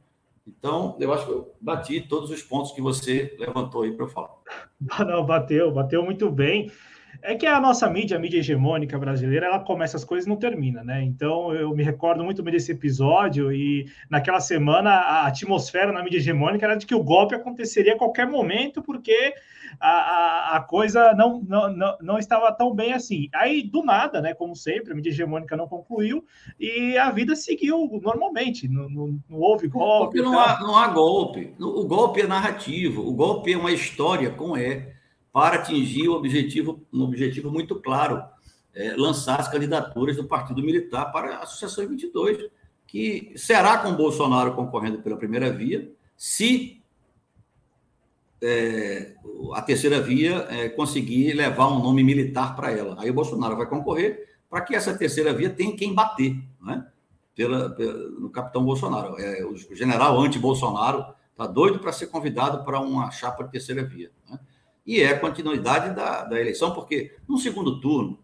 Então, 0.47 0.97
eu 0.99 1.13
acho 1.13 1.27
que 1.27 1.33
eu 1.33 1.55
bati 1.61 2.01
todos 2.01 2.31
os 2.31 2.43
pontos 2.43 2.73
que 2.73 2.81
você 2.81 3.37
levantou 3.39 3.83
aí 3.83 3.93
para 3.93 4.05
eu 4.05 4.09
falar. 4.09 4.35
Não, 5.07 5.25
bateu, 5.25 5.73
bateu 5.73 6.03
muito 6.03 6.31
bem. 6.31 6.71
É 7.21 7.35
que 7.35 7.47
a 7.47 7.61
nossa 7.61 7.89
mídia, 7.91 8.17
a 8.17 8.21
mídia 8.21 8.39
hegemônica 8.39 8.99
brasileira, 8.99 9.47
ela 9.47 9.59
começa 9.59 9.97
as 9.97 10.05
coisas 10.05 10.27
e 10.27 10.29
não 10.29 10.37
termina, 10.37 10.85
né? 10.85 11.03
Então 11.03 11.53
eu 11.53 11.75
me 11.75 11.83
recordo 11.83 12.23
muito 12.23 12.43
bem 12.43 12.53
desse 12.53 12.73
episódio 12.73 13.53
e 13.53 13.91
naquela 14.09 14.41
semana 14.41 14.91
a 14.91 15.27
atmosfera 15.27 15.93
na 15.93 16.03
mídia 16.03 16.19
hegemônica 16.19 16.65
era 16.65 16.77
de 16.77 16.87
que 16.87 16.95
o 16.95 17.03
golpe 17.03 17.35
aconteceria 17.35 17.95
a 17.95 17.99
qualquer 17.99 18.27
momento, 18.27 18.81
porque 18.83 19.35
a, 19.81 19.91
a, 19.91 20.57
a 20.57 20.61
coisa 20.61 21.13
não, 21.15 21.43
não, 21.43 21.69
não, 21.71 21.99
não, 22.01 22.19
estava 22.19 22.53
tão 22.53 22.73
bem 22.73 22.93
assim. 22.93 23.29
Aí, 23.35 23.63
do 23.63 23.83
nada, 23.83 24.21
né? 24.21 24.33
Como 24.33 24.55
sempre, 24.55 24.93
a 24.93 24.95
mídia 24.95 25.11
hegemônica 25.11 25.57
não 25.57 25.69
concluiu 25.69 26.25
e 26.59 26.97
a 26.97 27.11
vida 27.11 27.35
seguiu 27.35 28.01
normalmente. 28.01 28.69
Não, 28.69 28.89
não, 28.89 29.21
não 29.29 29.39
houve 29.39 29.67
golpe. 29.69 30.17
Porque 30.17 30.23
não 30.23 30.39
há, 30.39 30.61
não 30.61 30.77
há 30.77 30.89
golpe. 30.89 31.55
O 31.59 31.85
golpe 31.85 32.21
é 32.21 32.27
narrativo, 32.27 33.07
o 33.07 33.13
golpe 33.13 33.53
é 33.53 33.57
uma 33.57 33.73
história 33.73 34.31
com 34.31 34.57
E 34.57 34.98
para 35.33 35.57
atingir 35.57 36.09
o 36.09 36.15
objetivo, 36.15 36.81
um 36.93 37.03
objetivo 37.03 37.51
muito 37.51 37.77
claro, 37.77 38.23
é, 38.75 38.95
lançar 38.97 39.41
as 39.41 39.49
candidaturas 39.49 40.17
do 40.17 40.25
Partido 40.25 40.63
Militar 40.63 41.13
para 41.13 41.37
a 41.37 41.43
Associação 41.43 41.87
22, 41.87 42.51
que 42.87 43.33
será 43.37 43.79
com 43.79 43.95
Bolsonaro 43.95 44.55
concorrendo 44.55 45.03
pela 45.03 45.17
primeira 45.17 45.53
via, 45.53 45.91
se 46.17 46.83
é, 48.41 49.15
a 49.55 49.63
terceira 49.63 50.01
via 50.01 50.47
é, 50.49 50.69
conseguir 50.69 51.33
levar 51.33 51.69
um 51.69 51.83
nome 51.83 52.03
militar 52.03 52.55
para 52.57 52.71
ela. 52.71 52.97
Aí 52.99 53.11
o 53.11 53.15
Bolsonaro 53.15 53.57
vai 53.57 53.67
concorrer 53.67 54.29
para 54.49 54.61
que 54.61 54.75
essa 54.75 54.97
terceira 54.97 55.33
via 55.33 55.51
tenha 55.51 55.77
quem 55.77 55.95
bater 55.95 56.37
né? 56.61 56.87
pela, 57.35 57.71
pela, 57.71 58.11
no 58.11 58.31
capitão 58.31 58.65
Bolsonaro. 58.65 59.19
É, 59.19 59.45
o 59.45 59.57
general 59.75 60.21
anti-Bolsonaro 60.21 61.05
está 61.33 61.47
doido 61.47 61.79
para 61.79 61.93
ser 61.93 62.07
convidado 62.07 62.65
para 62.65 62.81
uma 62.81 63.11
chapa 63.11 63.45
de 63.45 63.51
terceira 63.51 63.85
via. 63.85 64.11
Né? 64.29 64.39
E 64.89 65.03
é 65.03 65.11
a 65.11 65.21
continuidade 65.21 65.95
da, 65.95 66.25
da 66.25 66.41
eleição, 66.41 66.73
porque 66.73 67.15
no 67.29 67.37
segundo 67.37 67.79
turno, 67.79 68.19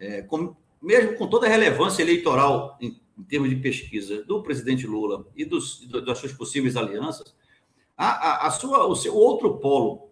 é, 0.00 0.20
com, 0.22 0.52
mesmo 0.82 1.16
com 1.16 1.28
toda 1.28 1.46
a 1.46 1.48
relevância 1.48 2.02
eleitoral 2.02 2.76
em, 2.80 3.00
em, 3.16 3.22
termos 3.22 3.48
de 3.48 3.54
pesquisa 3.54 4.24
do 4.24 4.42
presidente 4.42 4.84
Lula 4.84 5.24
e 5.36 5.44
dos, 5.44 5.86
das 6.04 6.18
suas 6.18 6.32
possíveis 6.32 6.76
alianças, 6.76 7.32
a, 7.96 8.08
a, 8.08 8.46
a 8.48 8.50
sua, 8.50 8.84
o 8.88 8.96
seu 8.96 9.14
outro 9.14 9.58
polo 9.58 10.08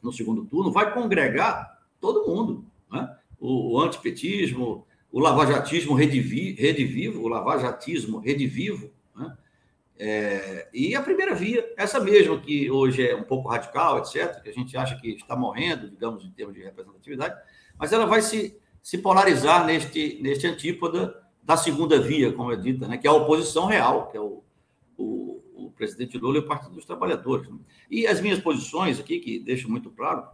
no 0.00 0.12
segundo 0.12 0.44
turno 0.44 0.70
vai 0.70 0.94
congregar 0.94 1.76
todo 2.00 2.28
mundo. 2.28 2.64
Né? 2.88 3.16
O, 3.40 3.74
o 3.74 3.80
antipetismo, 3.80 4.86
o 5.10 5.18
lavajatismo 5.18 5.92
redivivo, 5.92 7.20
o 7.20 7.26
lavajatismo 7.26 8.20
redivivo? 8.20 8.92
É, 10.00 10.68
e 10.72 10.94
a 10.94 11.02
primeira 11.02 11.34
via, 11.34 11.74
essa 11.76 11.98
mesma, 11.98 12.38
que 12.38 12.70
hoje 12.70 13.06
é 13.06 13.16
um 13.16 13.24
pouco 13.24 13.48
radical, 13.48 13.98
etc., 13.98 14.40
que 14.40 14.48
a 14.48 14.52
gente 14.52 14.76
acha 14.76 14.96
que 14.96 15.08
está 15.08 15.34
morrendo, 15.34 15.90
digamos, 15.90 16.24
em 16.24 16.30
termos 16.30 16.54
de 16.54 16.62
representatividade, 16.62 17.36
mas 17.76 17.92
ela 17.92 18.06
vai 18.06 18.22
se, 18.22 18.56
se 18.80 18.98
polarizar 18.98 19.66
neste, 19.66 20.20
neste 20.22 20.46
antípoda 20.46 21.20
da 21.42 21.56
segunda 21.56 22.00
via, 22.00 22.32
como 22.32 22.52
é 22.52 22.56
dita, 22.56 22.86
né, 22.86 22.96
que 22.96 23.08
é 23.08 23.10
a 23.10 23.14
oposição 23.14 23.66
real, 23.66 24.08
que 24.08 24.16
é 24.16 24.20
o, 24.20 24.44
o, 24.96 25.42
o 25.56 25.72
presidente 25.72 26.16
Lula 26.16 26.36
e 26.36 26.40
o 26.40 26.46
Partido 26.46 26.74
dos 26.74 26.84
Trabalhadores. 26.84 27.48
Né? 27.48 27.58
E 27.90 28.06
as 28.06 28.20
minhas 28.20 28.38
posições 28.38 29.00
aqui, 29.00 29.18
que 29.18 29.40
deixo 29.40 29.68
muito 29.68 29.90
claro, 29.90 30.24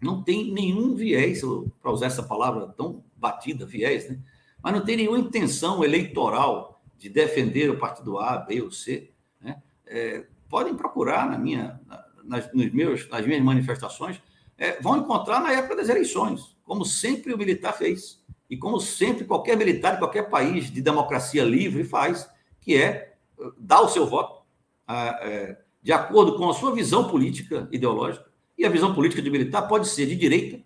não 0.00 0.22
tem 0.22 0.50
nenhum 0.52 0.94
viés, 0.94 1.42
para 1.82 1.92
usar 1.92 2.06
essa 2.06 2.22
palavra 2.22 2.66
tão 2.68 3.04
batida, 3.16 3.66
viés, 3.66 4.08
né? 4.08 4.18
mas 4.62 4.72
não 4.72 4.84
tem 4.84 4.96
nenhuma 4.96 5.18
intenção 5.18 5.84
eleitoral 5.84 6.71
de 7.02 7.08
defender 7.08 7.68
o 7.68 7.76
partido 7.76 8.16
A, 8.20 8.38
B 8.38 8.62
ou 8.62 8.70
C, 8.70 9.10
né? 9.40 9.60
é, 9.84 10.24
podem 10.48 10.72
procurar 10.76 11.28
na 11.28 11.36
minha, 11.36 11.80
nas, 12.22 12.52
nos 12.52 12.72
meus, 12.72 13.08
nas 13.08 13.26
minhas 13.26 13.42
manifestações, 13.42 14.22
é, 14.56 14.80
vão 14.80 14.98
encontrar 14.98 15.40
na 15.40 15.50
época 15.52 15.74
das 15.74 15.88
eleições, 15.88 16.56
como 16.62 16.84
sempre 16.84 17.34
o 17.34 17.38
militar 17.38 17.76
fez, 17.76 18.22
e 18.48 18.56
como 18.56 18.78
sempre 18.78 19.24
qualquer 19.24 19.56
militar 19.56 19.94
de 19.94 19.98
qualquer 19.98 20.30
país 20.30 20.70
de 20.70 20.80
democracia 20.80 21.42
livre 21.42 21.82
faz, 21.82 22.30
que 22.60 22.76
é 22.76 23.14
dar 23.58 23.80
o 23.80 23.88
seu 23.88 24.06
voto 24.06 24.42
é, 24.88 25.56
de 25.82 25.92
acordo 25.92 26.36
com 26.36 26.48
a 26.48 26.54
sua 26.54 26.72
visão 26.72 27.08
política 27.08 27.68
ideológica, 27.72 28.30
e 28.56 28.64
a 28.64 28.70
visão 28.70 28.94
política 28.94 29.20
de 29.20 29.28
militar 29.28 29.62
pode 29.62 29.88
ser 29.88 30.06
de 30.06 30.14
direita, 30.14 30.62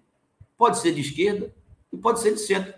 pode 0.59 0.79
ser 0.81 0.93
de 0.93 1.01
esquerda 1.01 1.51
e 1.91 1.97
pode 1.97 2.21
ser 2.21 2.35
de 2.35 2.41
centro 2.41 2.75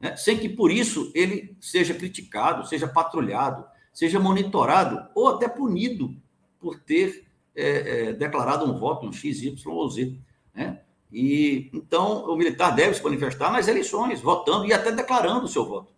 né? 0.00 0.16
sem 0.16 0.38
que 0.38 0.48
por 0.48 0.70
isso 0.72 1.12
ele 1.14 1.54
seja 1.60 1.92
criticado, 1.92 2.66
seja 2.66 2.88
patrulhado, 2.88 3.64
seja 3.92 4.18
monitorado 4.18 5.08
ou 5.14 5.28
até 5.28 5.46
punido 5.46 6.16
por 6.58 6.78
ter 6.80 7.26
é, 7.54 8.08
é, 8.08 8.12
declarado 8.12 8.64
um 8.64 8.78
voto, 8.78 9.06
um 9.06 9.12
X, 9.12 9.42
Y 9.42 9.70
ou 9.70 9.90
Z. 9.90 10.16
Né? 10.54 10.80
E 11.12 11.70
então 11.74 12.24
o 12.24 12.36
militar 12.36 12.74
deve 12.74 12.94
se 12.94 13.04
manifestar 13.04 13.52
nas 13.52 13.68
eleições, 13.68 14.20
votando 14.20 14.66
e 14.66 14.72
até 14.72 14.90
declarando 14.90 15.44
o 15.44 15.48
seu 15.48 15.66
voto, 15.66 15.92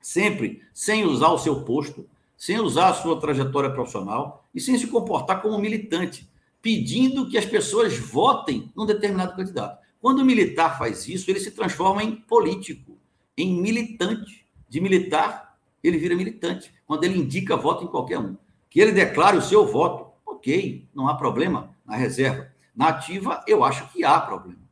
sempre 0.00 0.62
sem 0.72 1.04
usar 1.04 1.28
o 1.28 1.38
seu 1.38 1.62
posto, 1.64 2.08
sem 2.36 2.58
usar 2.58 2.88
a 2.88 2.94
sua 2.94 3.20
trajetória 3.20 3.70
profissional 3.70 4.44
e 4.54 4.60
sem 4.60 4.78
se 4.78 4.86
comportar 4.86 5.42
como 5.42 5.58
militante, 5.58 6.28
pedindo 6.60 7.28
que 7.28 7.36
as 7.36 7.44
pessoas 7.44 7.98
votem 7.98 8.70
num 8.74 8.86
determinado 8.86 9.36
candidato. 9.36 9.82
Quando 10.00 10.20
o 10.20 10.24
militar 10.24 10.78
faz 10.78 11.06
isso, 11.08 11.30
ele 11.30 11.40
se 11.40 11.52
transforma 11.52 12.02
em 12.02 12.16
político 12.16 12.96
em 13.36 13.60
militante. 13.60 14.46
De 14.68 14.80
militar, 14.80 15.58
ele 15.82 15.98
vira 15.98 16.14
militante. 16.14 16.72
Quando 16.86 17.04
ele 17.04 17.18
indica 17.18 17.56
voto 17.56 17.84
em 17.84 17.88
qualquer 17.88 18.18
um. 18.18 18.36
Que 18.70 18.80
ele 18.80 18.92
declare 18.92 19.36
o 19.36 19.42
seu 19.42 19.66
voto, 19.66 20.12
ok, 20.24 20.88
não 20.94 21.08
há 21.08 21.14
problema 21.14 21.76
na 21.84 21.96
reserva. 21.96 22.50
Na 22.74 22.88
ativa, 22.88 23.44
eu 23.46 23.62
acho 23.62 23.92
que 23.92 24.04
há 24.04 24.18
problema. 24.18 24.62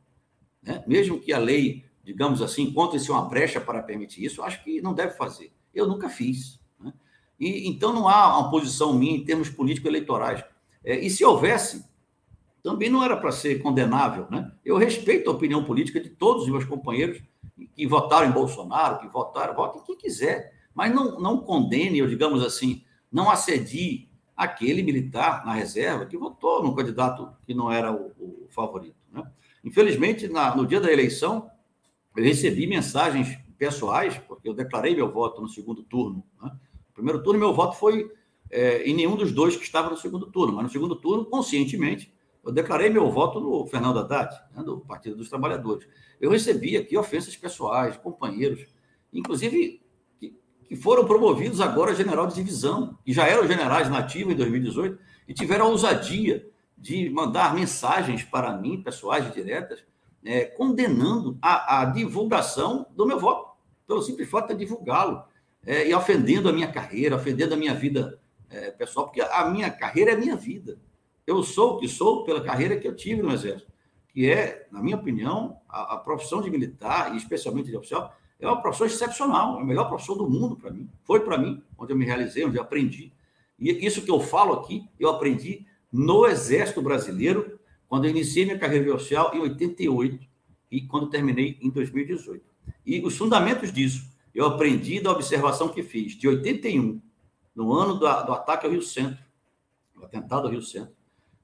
Né? 0.61 0.83
Mesmo 0.87 1.19
que 1.19 1.31
a 1.31 1.37
lei, 1.37 1.85
digamos 2.03 2.41
assim, 2.41 2.63
encontre-se 2.63 3.11
uma 3.11 3.25
brecha 3.25 3.61
para 3.61 3.83
permitir 3.83 4.23
isso, 4.23 4.41
eu 4.41 4.45
acho 4.45 4.63
que 4.63 4.81
não 4.81 4.93
deve 4.93 5.13
fazer. 5.13 5.51
Eu 5.73 5.87
nunca 5.87 6.09
fiz. 6.09 6.59
Né? 6.79 6.93
E, 7.39 7.69
então, 7.69 7.93
não 7.93 8.07
há 8.07 8.39
uma 8.39 8.49
posição 8.49 8.93
minha 8.93 9.15
em 9.15 9.23
termos 9.23 9.49
político-eleitorais. 9.49 10.43
É, 10.83 10.99
e 10.99 11.09
se 11.09 11.23
houvesse, 11.23 11.85
também 12.63 12.89
não 12.89 13.03
era 13.03 13.17
para 13.17 13.31
ser 13.31 13.61
condenável. 13.61 14.27
Né? 14.29 14.51
Eu 14.63 14.77
respeito 14.77 15.29
a 15.29 15.33
opinião 15.33 15.63
política 15.63 15.99
de 15.99 16.09
todos 16.09 16.43
os 16.43 16.49
meus 16.49 16.65
companheiros 16.65 17.21
que 17.75 17.87
votaram 17.87 18.27
em 18.27 18.31
Bolsonaro, 18.31 18.99
que 18.99 19.07
votaram, 19.07 19.55
votem 19.55 19.81
quem 19.83 19.97
quiser, 19.97 20.53
mas 20.73 20.93
não, 20.93 21.19
não 21.19 21.37
condene, 21.39 22.01
ou 22.01 22.07
digamos 22.07 22.43
assim, 22.43 22.83
não 23.11 23.29
assedie 23.29 24.09
aquele 24.35 24.81
militar 24.81 25.45
na 25.45 25.53
reserva 25.53 26.05
que 26.05 26.17
votou 26.17 26.63
no 26.63 26.75
candidato 26.75 27.29
que 27.45 27.53
não 27.53 27.71
era 27.71 27.91
o, 27.91 28.11
o 28.17 28.47
favorito. 28.49 28.95
Né? 29.11 29.23
Infelizmente, 29.63 30.27
na, 30.27 30.55
no 30.55 30.65
dia 30.65 30.79
da 30.79 30.91
eleição, 30.91 31.49
eu 32.15 32.23
recebi 32.23 32.65
mensagens 32.67 33.37
pessoais, 33.57 34.17
porque 34.17 34.49
eu 34.49 34.53
declarei 34.53 34.95
meu 34.95 35.11
voto 35.11 35.41
no 35.41 35.47
segundo 35.47 35.83
turno. 35.83 36.23
Né? 36.41 36.49
No 36.49 36.93
primeiro 36.93 37.21
turno, 37.21 37.39
meu 37.39 37.53
voto 37.53 37.77
foi 37.77 38.11
é, 38.49 38.83
em 38.83 38.93
nenhum 38.93 39.15
dos 39.15 39.31
dois 39.31 39.55
que 39.55 39.63
estava 39.63 39.89
no 39.89 39.97
segundo 39.97 40.25
turno, 40.27 40.53
mas 40.53 40.63
no 40.63 40.71
segundo 40.71 40.95
turno, 40.95 41.25
conscientemente, 41.25 42.11
eu 42.43 42.51
declarei 42.51 42.89
meu 42.89 43.09
voto 43.09 43.39
no 43.39 43.65
Fernando 43.67 43.99
Haddad, 43.99 44.35
né, 44.55 44.63
do 44.63 44.79
Partido 44.79 45.15
dos 45.15 45.29
Trabalhadores. 45.29 45.87
Eu 46.19 46.31
recebi 46.31 46.75
aqui 46.75 46.97
ofensas 46.97 47.35
pessoais, 47.35 47.97
companheiros, 47.97 48.65
inclusive 49.13 49.81
que, 50.19 50.35
que 50.63 50.75
foram 50.75 51.05
promovidos 51.05 51.61
agora 51.61 51.91
a 51.91 51.95
general 51.95 52.27
de 52.27 52.35
divisão, 52.35 52.97
que 53.05 53.13
já 53.13 53.27
eram 53.27 53.47
generais 53.47 53.89
nativos 53.89 54.33
em 54.33 54.37
2018, 54.37 54.99
e 55.27 55.33
tiveram 55.33 55.65
a 55.65 55.69
ousadia 55.69 56.49
de 56.77 57.09
mandar 57.11 57.53
mensagens 57.53 58.23
para 58.23 58.57
mim, 58.57 58.81
pessoais 58.81 59.31
diretas, 59.31 59.83
é, 60.25 60.45
condenando 60.45 61.37
a, 61.41 61.81
a, 61.81 61.85
divulgação 61.85 62.87
do 62.95 63.05
meu 63.05 63.19
voto, 63.19 63.51
pelo 63.87 64.01
simples 64.01 64.29
fato 64.29 64.53
de 64.53 64.59
divulgá-lo, 64.59 65.23
é, 65.65 65.87
e 65.87 65.93
ofendendo 65.93 66.49
a 66.49 66.53
minha 66.53 66.71
carreira, 66.71 67.15
ofendendo 67.15 67.53
a 67.53 67.57
minha 67.57 67.73
vida 67.73 68.19
é, 68.49 68.71
pessoal, 68.71 69.05
porque 69.05 69.21
a 69.21 69.45
minha 69.45 69.69
carreira 69.69 70.11
é 70.11 70.13
a 70.15 70.17
minha 70.17 70.35
vida. 70.35 70.79
Eu 71.25 71.43
sou 71.43 71.75
o 71.75 71.79
que 71.79 71.87
sou 71.87 72.23
pela 72.23 72.41
carreira 72.41 72.77
que 72.77 72.87
eu 72.87 72.95
tive 72.95 73.21
no 73.21 73.31
Exército, 73.31 73.71
que 74.09 74.29
é, 74.29 74.67
na 74.71 74.81
minha 74.81 74.97
opinião, 74.97 75.59
a, 75.69 75.95
a 75.95 75.97
profissão 75.97 76.41
de 76.41 76.49
militar, 76.49 77.13
e 77.13 77.17
especialmente 77.17 77.69
de 77.69 77.77
oficial, 77.77 78.13
é 78.39 78.47
uma 78.47 78.61
profissão 78.61 78.87
excepcional, 78.87 79.59
é 79.59 79.61
a 79.61 79.65
melhor 79.65 79.87
profissão 79.87 80.17
do 80.17 80.29
mundo 80.29 80.55
para 80.55 80.71
mim. 80.71 80.89
Foi 81.03 81.19
para 81.19 81.37
mim, 81.37 81.63
onde 81.77 81.93
eu 81.93 81.97
me 81.97 82.05
realizei, 82.05 82.43
onde 82.43 82.57
eu 82.57 82.61
aprendi. 82.61 83.13
E 83.59 83.85
isso 83.85 84.01
que 84.01 84.09
eu 84.09 84.19
falo 84.19 84.53
aqui, 84.53 84.83
eu 84.99 85.09
aprendi 85.09 85.65
no 85.91 86.25
Exército 86.25 86.81
Brasileiro, 86.81 87.59
quando 87.87 88.05
eu 88.05 88.09
iniciei 88.09 88.45
minha 88.45 88.57
carreira 88.57 88.85
de 88.85 88.91
oficial 88.91 89.31
em 89.35 89.39
88 89.39 90.25
e 90.71 90.81
quando 90.81 91.09
terminei 91.09 91.59
em 91.61 91.69
2018. 91.69 92.43
E 92.85 93.05
os 93.05 93.15
fundamentos 93.15 93.71
disso, 93.71 94.09
eu 94.33 94.45
aprendi 94.45 94.99
da 94.99 95.11
observação 95.11 95.69
que 95.69 95.83
fiz 95.83 96.13
de 96.13 96.27
81, 96.27 97.01
no 97.53 97.73
ano 97.73 97.93
do, 97.93 97.99
do 97.99 98.33
ataque 98.33 98.65
ao 98.65 98.71
Rio 98.71 98.81
Centro, 98.81 99.23
o 99.95 100.05
atentado 100.05 100.47
ao 100.47 100.51
Rio 100.51 100.61
Centro, 100.61 100.95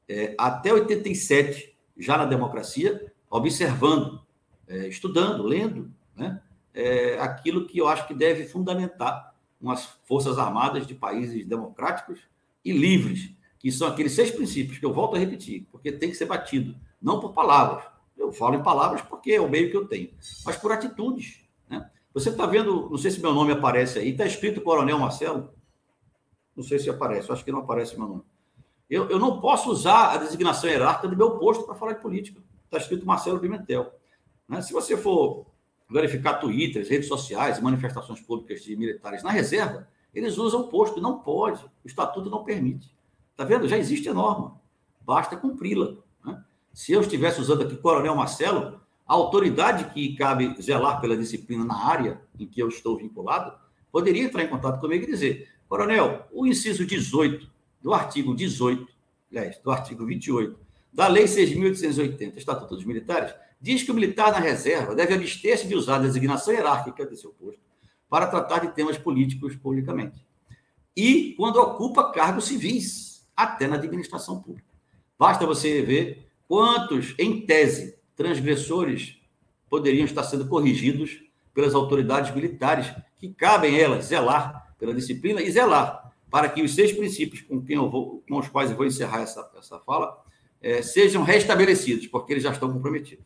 é, 0.08 0.36
até 0.38 0.74
87, 0.74 1.76
já 1.98 2.18
na 2.18 2.26
democracia, 2.26 3.12
observando, 3.30 4.22
é, 4.68 4.88
estudando, 4.88 5.44
lendo, 5.44 5.92
né, 6.16 6.42
é, 6.74 7.20
aquilo 7.20 7.68
que 7.68 7.78
eu 7.78 7.88
acho 7.88 8.08
que 8.08 8.14
deve 8.14 8.46
fundamentar 8.46 9.36
umas 9.60 9.86
forças 10.06 10.38
armadas 10.38 10.86
de 10.86 10.94
países 10.94 11.46
democráticos 11.46 12.20
e 12.64 12.72
livres, 12.72 13.32
que 13.60 13.72
são 13.72 13.88
aqueles 13.88 14.14
seis 14.14 14.30
princípios 14.32 14.78
que 14.78 14.86
eu 14.86 14.94
volto 14.94 15.16
a 15.16 15.20
repetir, 15.20 15.68
porque 15.72 15.92
tem 15.92 16.10
que 16.10 16.16
ser 16.16 16.26
batido, 16.26 16.76
não 17.02 17.20
por 17.20 17.34
palavras. 17.34 17.84
Eu 18.16 18.32
falo 18.32 18.56
em 18.56 18.64
palavras 18.64 19.02
porque 19.02 19.32
é 19.32 19.42
o 19.42 19.50
meio 19.50 19.70
que 19.72 19.78
eu 19.78 19.88
tenho, 19.88 20.12
mas 20.46 20.58
por 20.58 20.72
atitudes. 20.72 21.44
Né? 21.70 21.90
Você 22.14 22.30
está 22.30 22.46
vendo, 22.46 22.90
não 22.90 22.98
sei 22.98 23.12
se 23.12 23.22
meu 23.22 23.34
nome 23.34 23.52
aparece 23.52 24.00
aí, 24.00 24.12
está 24.12 24.26
escrito 24.26 24.62
Coronel 24.62 25.00
Marcelo? 25.00 25.54
Não 26.56 26.64
sei 26.64 26.80
se 26.80 26.90
aparece, 26.90 27.32
acho 27.32 27.46
que 27.46 27.52
não 27.52 27.60
aparece 27.60 27.98
meu 27.98 28.08
nome. 28.08 28.24
Eu, 28.90 29.10
eu 29.10 29.20
não 29.20 29.42
posso 29.42 29.70
usar 29.70 30.14
a 30.14 30.18
designação 30.18 30.70
hierárquica 30.70 31.08
do 31.08 31.18
meu 31.18 31.32
posto 31.32 31.66
para 31.66 31.76
falar 31.76 31.94
de 31.94 32.02
política. 32.02 32.42
Está 32.66 32.78
escrito 32.78 33.06
Marcelo 33.06 33.40
Pimentel. 33.40 33.94
Né? 34.48 34.62
Se 34.62 34.72
você 34.72 34.96
for 34.96 35.46
verificar 35.90 36.36
twitters, 36.36 36.90
redes 36.90 37.08
sociais, 37.08 37.60
manifestações 37.60 38.22
públicas 38.22 38.62
de 38.64 38.76
militares 38.76 39.24
na 39.24 39.32
reserva, 39.32 39.88
eles 40.14 40.38
usam 40.38 40.62
o 40.62 40.68
posto, 40.68 41.02
não 41.02 41.20
pode, 41.20 41.64
o 41.84 41.88
estatuto 41.88 42.30
não 42.30 42.44
permite. 42.44 42.92
Está 43.32 43.44
vendo? 43.44 43.68
Já 43.68 43.78
existe 43.78 44.10
a 44.10 44.14
norma, 44.14 44.60
basta 45.02 45.38
cumpri-la. 45.38 45.94
Né? 46.26 46.44
Se 46.74 46.92
eu 46.92 47.02
estivesse 47.02 47.40
usando 47.40 47.64
aqui 47.64 47.76
Coronel 47.76 48.16
Marcelo, 48.16 48.82
a 49.08 49.14
autoridade 49.14 49.86
que 49.94 50.16
cabe 50.16 50.56
zelar 50.62 51.00
pela 51.00 51.16
disciplina 51.16 51.64
na 51.64 51.86
área 51.86 52.22
em 52.38 52.46
que 52.46 52.60
eu 52.60 52.68
estou 52.68 52.98
vinculado 52.98 53.54
poderia 53.92 54.24
entrar 54.24 54.44
em 54.44 54.50
contato 54.50 54.82
comigo 54.82 55.06
e 55.06 55.08
dizer: 55.08 55.50
Coronel, 55.70 56.28
o 56.32 56.46
inciso 56.46 56.86
18 56.86 57.50
do 57.82 57.94
artigo 57.94 58.36
18, 58.36 58.88
aliás, 59.32 59.58
do 59.60 59.72
artigo 59.72 60.06
28 60.06 60.68
da 60.92 61.08
Lei 61.08 61.26
6.880, 61.26 62.38
Estatuto 62.38 62.76
dos 62.76 62.86
Militares, 62.86 63.34
diz 63.62 63.84
que 63.84 63.92
o 63.92 63.94
militar 63.94 64.32
na 64.32 64.40
reserva 64.40 64.96
deve 64.96 65.14
abster-se 65.14 65.68
de 65.68 65.76
usar 65.76 65.98
a 65.98 66.00
designação 66.00 66.54
hierárquica 66.54 67.06
de 67.06 67.16
seu 67.16 67.32
posto 67.32 67.62
para 68.10 68.28
tratar 68.28 68.60
de 68.60 68.74
temas 68.74 68.98
políticos 68.98 69.56
publicamente. 69.56 70.26
E 70.96 71.36
quando 71.38 71.58
ocupa 71.58 72.12
cargos 72.12 72.46
civis, 72.46 73.28
até 73.36 73.68
na 73.68 73.76
administração 73.76 74.42
pública. 74.42 74.68
Basta 75.20 75.46
você 75.46 75.84
ver 75.84 76.28
quantos, 76.48 77.14
em 77.20 77.46
tese, 77.46 78.00
transgressores 78.16 79.20
poderiam 79.70 80.06
estar 80.06 80.24
sendo 80.24 80.48
corrigidos 80.48 81.22
pelas 81.54 81.76
autoridades 81.76 82.34
militares, 82.34 82.92
que 83.18 83.30
cabem 83.34 83.80
elas 83.80 84.06
zelar 84.06 84.74
pela 84.80 84.94
disciplina 84.94 85.42
e 85.42 85.52
zelar 85.52 86.07
para 86.30 86.50
que 86.50 86.62
os 86.62 86.76
seis 86.76 86.92
princípios 86.92 87.42
com, 87.42 87.64
quem 87.64 87.76
eu 87.76 87.90
vou, 87.90 88.24
com 88.28 88.40
os 88.40 88.48
quais 88.48 88.70
eu 88.70 88.78
vou 88.78 88.86
encerrar 88.86 89.22
essa, 89.22 89.50
essa 89.58 89.80
fala 89.80 90.24
é, 90.62 90.82
sejam 90.82 91.24
restabelecidos, 91.24 92.08
porque 92.08 92.34
eles 92.34 92.44
já 92.44 92.52
estão 92.52 92.72
comprometidos. 92.72 93.26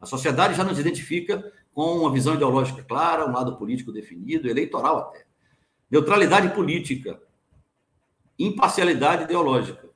A 0.00 0.06
sociedade 0.06 0.54
já 0.54 0.64
nos 0.64 0.78
identifica 0.78 1.52
com 1.72 1.98
uma 1.98 2.12
visão 2.12 2.34
ideológica 2.34 2.82
clara, 2.82 3.26
um 3.26 3.32
lado 3.32 3.56
político 3.56 3.92
definido, 3.92 4.48
eleitoral 4.48 4.98
até. 4.98 5.26
Neutralidade 5.90 6.54
política, 6.54 7.20
imparcialidade 8.38 9.24
ideológica, 9.24 9.88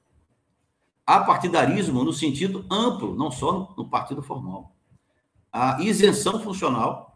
apartidarismo 1.06 2.04
no 2.04 2.12
sentido 2.12 2.64
amplo, 2.70 3.14
não 3.14 3.30
só 3.30 3.52
no, 3.52 3.74
no 3.76 3.88
partido 3.88 4.22
formal, 4.22 4.74
a 5.52 5.80
isenção 5.82 6.40
funcional, 6.40 7.09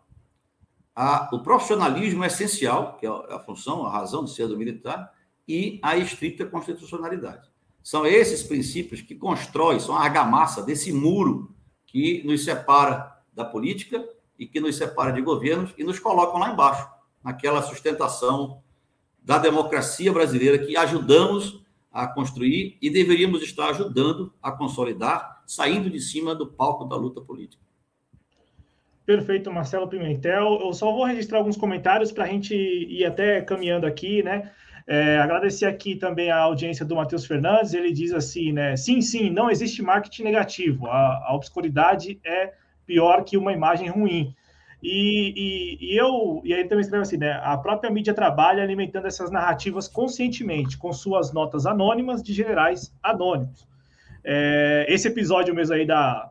a, 0.94 1.28
o 1.32 1.40
profissionalismo 1.40 2.24
essencial, 2.24 2.96
que 2.96 3.06
é 3.06 3.08
a 3.08 3.38
função, 3.40 3.84
a 3.84 3.90
razão 3.90 4.24
de 4.24 4.32
ser 4.32 4.46
do 4.46 4.56
militar, 4.56 5.12
e 5.46 5.78
a 5.82 5.96
estrita 5.96 6.46
constitucionalidade. 6.46 7.48
São 7.82 8.06
esses 8.06 8.42
princípios 8.42 9.02
que 9.02 9.14
constroem, 9.14 9.78
são 9.78 9.94
a 9.94 10.02
argamassa 10.02 10.62
desse 10.62 10.92
muro 10.92 11.54
que 11.86 12.22
nos 12.24 12.44
separa 12.44 13.22
da 13.32 13.44
política 13.44 14.02
e 14.38 14.46
que 14.46 14.60
nos 14.60 14.76
separa 14.76 15.12
de 15.12 15.20
governos 15.20 15.72
e 15.76 15.84
nos 15.84 15.98
colocam 15.98 16.40
lá 16.40 16.50
embaixo, 16.50 16.88
naquela 17.22 17.62
sustentação 17.62 18.62
da 19.22 19.38
democracia 19.38 20.12
brasileira 20.12 20.58
que 20.58 20.76
ajudamos 20.76 21.62
a 21.90 22.06
construir 22.06 22.76
e 22.80 22.90
deveríamos 22.90 23.42
estar 23.42 23.70
ajudando 23.70 24.32
a 24.42 24.50
consolidar, 24.50 25.42
saindo 25.46 25.90
de 25.90 26.00
cima 26.00 26.34
do 26.34 26.46
palco 26.46 26.84
da 26.84 26.96
luta 26.96 27.20
política. 27.20 27.63
Perfeito, 29.06 29.52
Marcelo 29.52 29.88
Pimentel. 29.88 30.60
Eu 30.60 30.72
só 30.72 30.90
vou 30.90 31.04
registrar 31.04 31.38
alguns 31.38 31.56
comentários 31.56 32.10
para 32.10 32.24
a 32.24 32.26
gente 32.26 32.54
ir 32.54 33.04
até 33.04 33.42
caminhando 33.42 33.86
aqui, 33.86 34.22
né? 34.22 34.50
É, 34.86 35.18
agradecer 35.18 35.66
aqui 35.66 35.96
também 35.96 36.30
a 36.30 36.38
audiência 36.38 36.84
do 36.84 36.96
Matheus 36.96 37.26
Fernandes. 37.26 37.74
Ele 37.74 37.92
diz 37.92 38.12
assim, 38.12 38.52
né? 38.52 38.76
Sim, 38.76 39.00
sim, 39.00 39.30
não 39.30 39.50
existe 39.50 39.82
marketing 39.82 40.24
negativo. 40.24 40.86
A, 40.86 41.24
a 41.26 41.34
obscuridade 41.34 42.18
é 42.24 42.52
pior 42.86 43.24
que 43.24 43.36
uma 43.36 43.52
imagem 43.52 43.88
ruim. 43.88 44.34
E, 44.82 45.32
e, 45.34 45.92
e, 45.92 45.96
eu 45.96 46.42
e 46.44 46.52
aí 46.52 46.64
também 46.64 46.82
escreve 46.82 47.02
assim, 47.02 47.16
né? 47.16 47.40
A 47.42 47.56
própria 47.56 47.90
mídia 47.90 48.12
trabalha 48.12 48.62
alimentando 48.62 49.06
essas 49.06 49.30
narrativas 49.30 49.88
conscientemente, 49.88 50.76
com 50.76 50.92
suas 50.92 51.32
notas 51.32 51.64
anônimas 51.64 52.22
de 52.22 52.34
generais 52.34 52.94
anônimos. 53.02 53.66
É, 54.22 54.84
esse 54.88 55.08
episódio 55.08 55.54
mesmo 55.54 55.74
aí 55.74 55.86
da. 55.86 56.30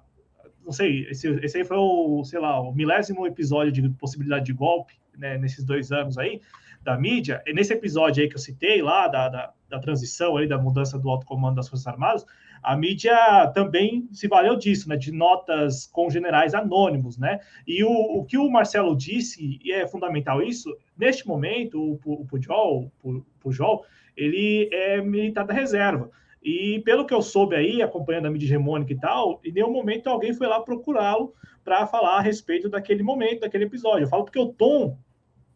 Não 0.65 0.71
sei, 0.71 1.07
esse, 1.09 1.27
esse 1.43 1.57
aí 1.57 1.63
foi 1.63 1.77
o, 1.77 2.23
sei 2.23 2.39
lá, 2.39 2.59
o 2.59 2.73
milésimo 2.73 3.27
episódio 3.27 3.71
de 3.71 3.89
possibilidade 3.89 4.45
de 4.45 4.53
golpe, 4.53 4.93
né, 5.17 5.37
nesses 5.37 5.63
dois 5.63 5.91
anos 5.91 6.17
aí 6.17 6.41
da 6.81 6.97
mídia, 6.97 7.41
e 7.45 7.53
nesse 7.53 7.73
episódio 7.73 8.21
aí 8.21 8.29
que 8.29 8.35
eu 8.35 8.39
citei 8.39 8.81
lá, 8.81 9.07
da, 9.07 9.29
da, 9.29 9.53
da 9.69 9.79
transição 9.79 10.35
aí, 10.35 10.47
da 10.47 10.57
mudança 10.57 10.99
do 10.99 11.09
alto 11.09 11.25
comando 11.25 11.55
das 11.55 11.69
Forças 11.69 11.87
Armadas, 11.87 12.25
a 12.61 12.75
mídia 12.75 13.15
também 13.53 14.07
se 14.11 14.27
valeu 14.27 14.57
disso, 14.57 14.89
né, 14.89 14.97
de 14.97 15.11
notas 15.11 15.87
com 15.87 16.09
generais 16.09 16.53
anônimos, 16.53 17.17
né, 17.17 17.39
e 17.65 17.83
o, 17.83 17.89
o 17.89 18.25
que 18.25 18.37
o 18.37 18.49
Marcelo 18.49 18.97
disse, 18.97 19.59
e 19.63 19.71
é 19.71 19.87
fundamental 19.87 20.41
isso, 20.41 20.75
neste 20.97 21.25
momento, 21.27 21.79
o, 21.79 22.21
o 22.21 22.25
Pujol, 22.25 22.91
o 23.01 23.21
Pujol, 23.39 23.85
ele 24.15 24.69
é 24.71 25.01
militar 25.01 25.45
da 25.45 25.53
reserva, 25.53 26.09
e 26.43 26.81
pelo 26.83 27.05
que 27.05 27.13
eu 27.13 27.21
soube 27.21 27.55
aí, 27.55 27.81
acompanhando 27.81 28.25
a 28.25 28.29
mídia 28.29 28.45
hegemônica 28.45 28.91
e 28.91 28.99
tal, 28.99 29.39
em 29.45 29.51
nenhum 29.51 29.71
momento 29.71 30.07
alguém 30.07 30.33
foi 30.33 30.45
lá 30.45 30.59
procurá-lo 30.59 31.33
para 31.63 31.87
falar 31.87 32.17
a 32.17 32.21
respeito 32.21 32.69
daquele 32.69 33.01
momento, 33.01 33.41
daquele 33.41 33.63
episódio. 33.63 34.03
Eu 34.03 34.09
falo 34.09 34.25
porque 34.25 34.39
o 34.39 34.51
tom 34.51 34.97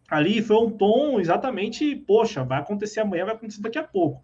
ali 0.10 0.42
foi 0.42 0.56
um 0.56 0.72
tom 0.72 1.20
exatamente, 1.20 1.94
poxa, 1.94 2.46
vai 2.46 2.60
acontecer 2.60 3.02
amanhã, 3.02 3.26
vai 3.26 3.36
acontecer 3.36 3.62
daqui 3.62 3.78
a 3.78 3.84
pouco. 3.84 4.24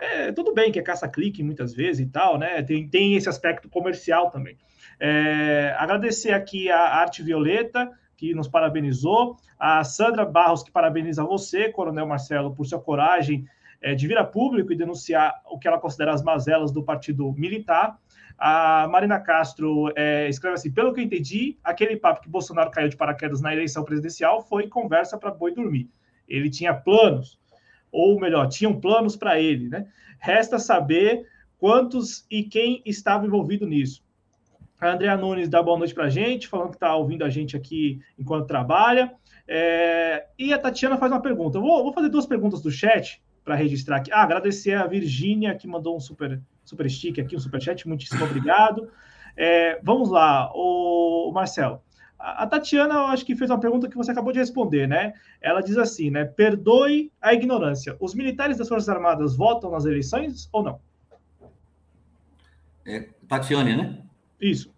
É, 0.00 0.30
tudo 0.30 0.54
bem 0.54 0.70
que 0.70 0.78
é 0.78 0.82
caça-clique 0.82 1.42
muitas 1.42 1.74
vezes 1.74 2.06
e 2.06 2.10
tal, 2.10 2.38
né? 2.38 2.62
Tem, 2.62 2.86
tem 2.86 3.16
esse 3.16 3.28
aspecto 3.28 3.68
comercial 3.68 4.30
também. 4.30 4.56
É, 5.00 5.74
agradecer 5.76 6.32
aqui 6.32 6.70
a 6.70 6.78
Arte 6.78 7.22
Violeta, 7.22 7.90
que 8.16 8.32
nos 8.34 8.46
parabenizou, 8.46 9.36
a 9.58 9.82
Sandra 9.82 10.24
Barros, 10.24 10.62
que 10.62 10.70
parabeniza 10.70 11.24
você, 11.24 11.70
Coronel 11.70 12.06
Marcelo, 12.06 12.54
por 12.54 12.64
sua 12.64 12.80
coragem 12.80 13.44
é, 13.80 13.94
de 13.94 14.06
vir 14.06 14.18
a 14.18 14.24
público 14.24 14.72
e 14.72 14.76
denunciar 14.76 15.34
o 15.50 15.58
que 15.58 15.68
ela 15.68 15.78
considera 15.78 16.12
as 16.12 16.22
mazelas 16.22 16.72
do 16.72 16.82
partido 16.82 17.32
militar. 17.32 17.98
A 18.38 18.86
Marina 18.88 19.18
Castro 19.18 19.92
é, 19.96 20.28
escreve 20.28 20.54
assim: 20.54 20.70
pelo 20.70 20.92
que 20.92 21.00
eu 21.00 21.04
entendi, 21.04 21.58
aquele 21.64 21.96
papo 21.96 22.20
que 22.20 22.28
Bolsonaro 22.28 22.70
caiu 22.70 22.88
de 22.88 22.96
paraquedas 22.96 23.40
na 23.40 23.52
eleição 23.52 23.84
presidencial 23.84 24.42
foi 24.42 24.68
conversa 24.68 25.16
para 25.16 25.30
boi 25.30 25.54
dormir. 25.54 25.88
Ele 26.28 26.50
tinha 26.50 26.74
planos, 26.74 27.38
ou 27.90 28.20
melhor, 28.20 28.48
tinham 28.48 28.78
planos 28.78 29.16
para 29.16 29.40
ele, 29.40 29.68
né? 29.68 29.86
Resta 30.18 30.58
saber 30.58 31.26
quantos 31.58 32.26
e 32.30 32.42
quem 32.42 32.82
estava 32.84 33.26
envolvido 33.26 33.66
nisso. 33.66 34.04
A 34.78 34.90
Andrea 34.90 35.16
Nunes 35.16 35.48
dá 35.48 35.62
boa 35.62 35.78
noite 35.78 35.94
para 35.94 36.04
a 36.04 36.10
gente, 36.10 36.48
falando 36.48 36.70
que 36.70 36.76
está 36.76 36.94
ouvindo 36.94 37.24
a 37.24 37.30
gente 37.30 37.56
aqui 37.56 38.00
enquanto 38.18 38.46
trabalha. 38.46 39.14
É, 39.48 40.26
e 40.38 40.52
a 40.52 40.58
Tatiana 40.58 40.98
faz 40.98 41.10
uma 41.10 41.22
pergunta. 41.22 41.56
Eu 41.56 41.62
vou, 41.62 41.82
vou 41.82 41.92
fazer 41.92 42.10
duas 42.10 42.26
perguntas 42.26 42.60
do 42.60 42.70
chat 42.70 43.22
para 43.46 43.54
registrar 43.54 43.98
aqui. 43.98 44.10
Ah, 44.12 44.24
agradecer 44.24 44.74
a 44.74 44.88
Virgínia, 44.88 45.54
que 45.54 45.68
mandou 45.68 45.96
um 45.96 46.00
super, 46.00 46.42
super 46.64 46.90
stick 46.90 47.20
aqui, 47.20 47.36
um 47.36 47.38
super 47.38 47.62
chat. 47.62 47.86
Muitíssimo 47.86 48.24
obrigado. 48.24 48.90
É, 49.36 49.78
vamos 49.84 50.10
lá, 50.10 50.50
o, 50.52 51.30
Marcelo. 51.32 51.80
A, 52.18 52.42
a 52.42 52.46
Tatiana, 52.48 52.94
eu 52.94 53.06
acho 53.06 53.24
que 53.24 53.36
fez 53.36 53.48
uma 53.48 53.60
pergunta 53.60 53.88
que 53.88 53.96
você 53.96 54.10
acabou 54.10 54.32
de 54.32 54.40
responder, 54.40 54.88
né? 54.88 55.12
Ela 55.40 55.60
diz 55.60 55.78
assim, 55.78 56.10
né? 56.10 56.24
Perdoe 56.24 57.12
a 57.22 57.32
ignorância. 57.32 57.96
Os 58.00 58.14
militares 58.16 58.58
das 58.58 58.68
Forças 58.68 58.88
Armadas 58.88 59.36
votam 59.36 59.70
nas 59.70 59.84
eleições 59.84 60.48
ou 60.52 60.64
não? 60.64 60.80
É, 62.84 63.08
Tatiane, 63.28 63.76
né? 63.76 64.02
Isso. 64.40 64.74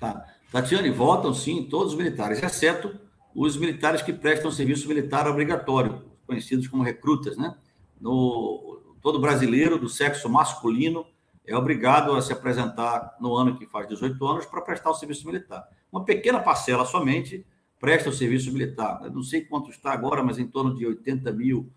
Tá. 0.00 0.26
Tatiane, 0.50 0.90
votam 0.90 1.32
sim 1.32 1.68
todos 1.70 1.92
os 1.92 1.98
militares, 1.98 2.42
exceto 2.42 2.98
os 3.32 3.56
militares 3.56 4.02
que 4.02 4.12
prestam 4.12 4.50
serviço 4.50 4.88
militar 4.88 5.28
obrigatório, 5.28 6.02
conhecidos 6.26 6.66
como 6.66 6.82
recrutas, 6.82 7.36
né? 7.36 7.54
No, 8.02 8.82
todo 9.00 9.20
brasileiro 9.20 9.78
do 9.78 9.88
sexo 9.88 10.28
masculino 10.28 11.06
é 11.46 11.56
obrigado 11.56 12.12
a 12.12 12.20
se 12.20 12.32
apresentar 12.32 13.16
no 13.20 13.34
ano 13.36 13.56
que 13.56 13.66
faz 13.66 13.88
18 13.88 14.26
anos 14.26 14.46
para 14.46 14.60
prestar 14.60 14.90
o 14.90 14.94
serviço 14.94 15.24
militar. 15.26 15.66
Uma 15.90 16.04
pequena 16.04 16.40
parcela 16.40 16.84
somente 16.84 17.46
presta 17.78 18.10
o 18.10 18.12
serviço 18.12 18.52
militar. 18.52 19.00
Eu 19.04 19.12
não 19.12 19.22
sei 19.22 19.42
quanto 19.42 19.70
está 19.70 19.92
agora, 19.92 20.22
mas 20.22 20.38
em 20.38 20.46
torno 20.46 20.74
de 20.74 20.86
80 20.86 21.32
mil, 21.32 21.70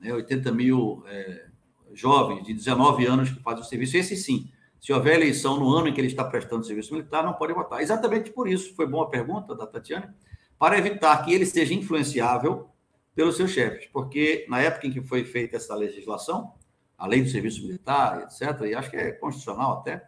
né, 0.00 0.12
80 0.12 0.52
mil 0.52 1.04
é, 1.06 1.46
jovens 1.92 2.44
de 2.44 2.52
19 2.54 3.06
anos 3.06 3.30
que 3.30 3.42
fazem 3.42 3.62
o 3.62 3.66
serviço, 3.66 3.96
esse 3.96 4.16
sim, 4.16 4.48
se 4.80 4.92
houver 4.92 5.14
eleição 5.14 5.58
no 5.58 5.68
ano 5.68 5.88
em 5.88 5.94
que 5.94 6.00
ele 6.00 6.08
está 6.08 6.24
prestando 6.24 6.64
serviço 6.64 6.92
militar, 6.92 7.24
não 7.24 7.34
pode 7.34 7.52
votar. 7.52 7.80
Exatamente 7.80 8.30
por 8.30 8.48
isso, 8.48 8.74
foi 8.74 8.86
boa 8.86 9.04
a 9.04 9.08
pergunta 9.08 9.54
da 9.54 9.66
Tatiana, 9.66 10.14
para 10.58 10.78
evitar 10.78 11.24
que 11.24 11.32
ele 11.32 11.46
seja 11.46 11.74
influenciável 11.74 12.68
pelos 13.14 13.36
seus 13.36 13.50
chefes, 13.50 13.86
porque 13.92 14.46
na 14.48 14.60
época 14.60 14.86
em 14.86 14.90
que 14.90 15.02
foi 15.02 15.24
feita 15.24 15.56
essa 15.56 15.74
legislação, 15.74 16.54
a 16.96 17.06
lei 17.06 17.22
do 17.22 17.28
serviço 17.28 17.62
militar, 17.62 18.22
etc., 18.22 18.62
e 18.62 18.74
acho 18.74 18.90
que 18.90 18.96
é 18.96 19.12
constitucional 19.12 19.78
até, 19.78 20.06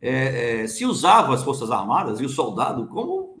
é, 0.00 0.62
é, 0.62 0.66
se 0.66 0.84
usava 0.84 1.34
as 1.34 1.42
Forças 1.42 1.70
Armadas 1.70 2.20
e 2.20 2.24
o 2.24 2.28
soldado 2.28 2.86
como 2.88 3.38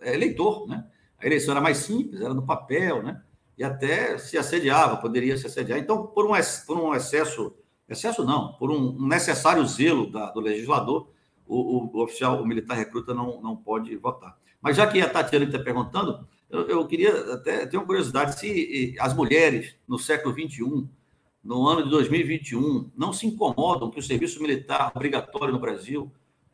é, 0.00 0.14
eleitor, 0.14 0.66
né? 0.68 0.86
A 1.18 1.26
eleição 1.26 1.52
era 1.52 1.60
mais 1.60 1.78
simples, 1.78 2.20
era 2.20 2.34
no 2.34 2.44
papel, 2.44 3.02
né? 3.02 3.22
E 3.56 3.64
até 3.64 4.18
se 4.18 4.36
assediava, 4.36 4.98
poderia 4.98 5.36
se 5.36 5.46
assediar. 5.46 5.78
Então, 5.78 6.06
por 6.06 6.26
um, 6.26 6.32
por 6.66 6.78
um 6.78 6.94
excesso, 6.94 7.56
excesso 7.88 8.24
não, 8.24 8.52
por 8.54 8.70
um 8.70 9.06
necessário 9.08 9.66
zelo 9.66 10.10
da, 10.10 10.30
do 10.30 10.40
legislador, 10.40 11.10
o, 11.46 11.56
o, 11.56 11.90
o, 11.96 12.02
oficial, 12.02 12.42
o 12.42 12.46
militar 12.46 12.76
recruta 12.76 13.14
não, 13.14 13.40
não 13.40 13.56
pode 13.56 13.96
votar. 13.96 14.36
Mas 14.60 14.76
já 14.76 14.86
que 14.86 15.00
a 15.00 15.08
Tatiana 15.08 15.46
está 15.46 15.58
perguntando, 15.58 16.28
eu, 16.48 16.68
eu, 16.68 16.86
queria 16.86 17.34
até 17.34 17.66
ter 17.66 17.76
uma 17.76 17.86
curiosidade 17.86 18.38
se 18.38 18.94
as 19.00 19.14
mulheres 19.14 19.74
no 19.86 19.98
século 19.98 20.34
XXI, 20.34 20.88
no 21.42 21.66
ano 21.66 21.84
de 21.84 21.90
2021, 21.90 22.90
não 22.96 23.12
se 23.12 23.26
incomodam 23.26 23.90
que 23.90 23.98
o 23.98 24.02
serviço 24.02 24.40
militar 24.40 24.92
obrigatório 24.94 25.52
no 25.52 25.60
Brasil, 25.60 26.10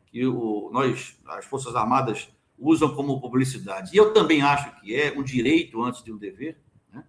que 0.07 0.25
o, 0.25 0.69
nós, 0.71 1.19
as 1.25 1.45
Forças 1.45 1.75
Armadas, 1.75 2.29
usam 2.57 2.93
como 2.95 3.19
publicidade. 3.19 3.91
E 3.93 3.97
eu 3.97 4.13
também 4.13 4.41
acho 4.41 4.79
que 4.79 4.95
é 4.95 5.11
um 5.17 5.23
direito 5.23 5.81
antes 5.83 6.03
de 6.03 6.11
um 6.11 6.17
dever. 6.17 6.57
Né? 6.91 7.03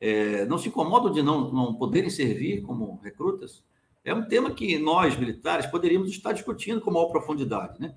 É, 0.00 0.44
não 0.46 0.58
se 0.58 0.68
incomodam 0.68 1.12
de 1.12 1.22
não, 1.22 1.52
não 1.52 1.74
poderem 1.74 2.10
servir 2.10 2.62
como 2.62 3.00
recrutas. 3.02 3.64
É 4.04 4.12
um 4.14 4.26
tema 4.26 4.50
que 4.50 4.78
nós, 4.78 5.16
militares, 5.16 5.66
poderíamos 5.66 6.10
estar 6.10 6.32
discutindo 6.32 6.80
com 6.80 6.90
maior 6.90 7.08
profundidade. 7.08 7.80
Né? 7.80 7.94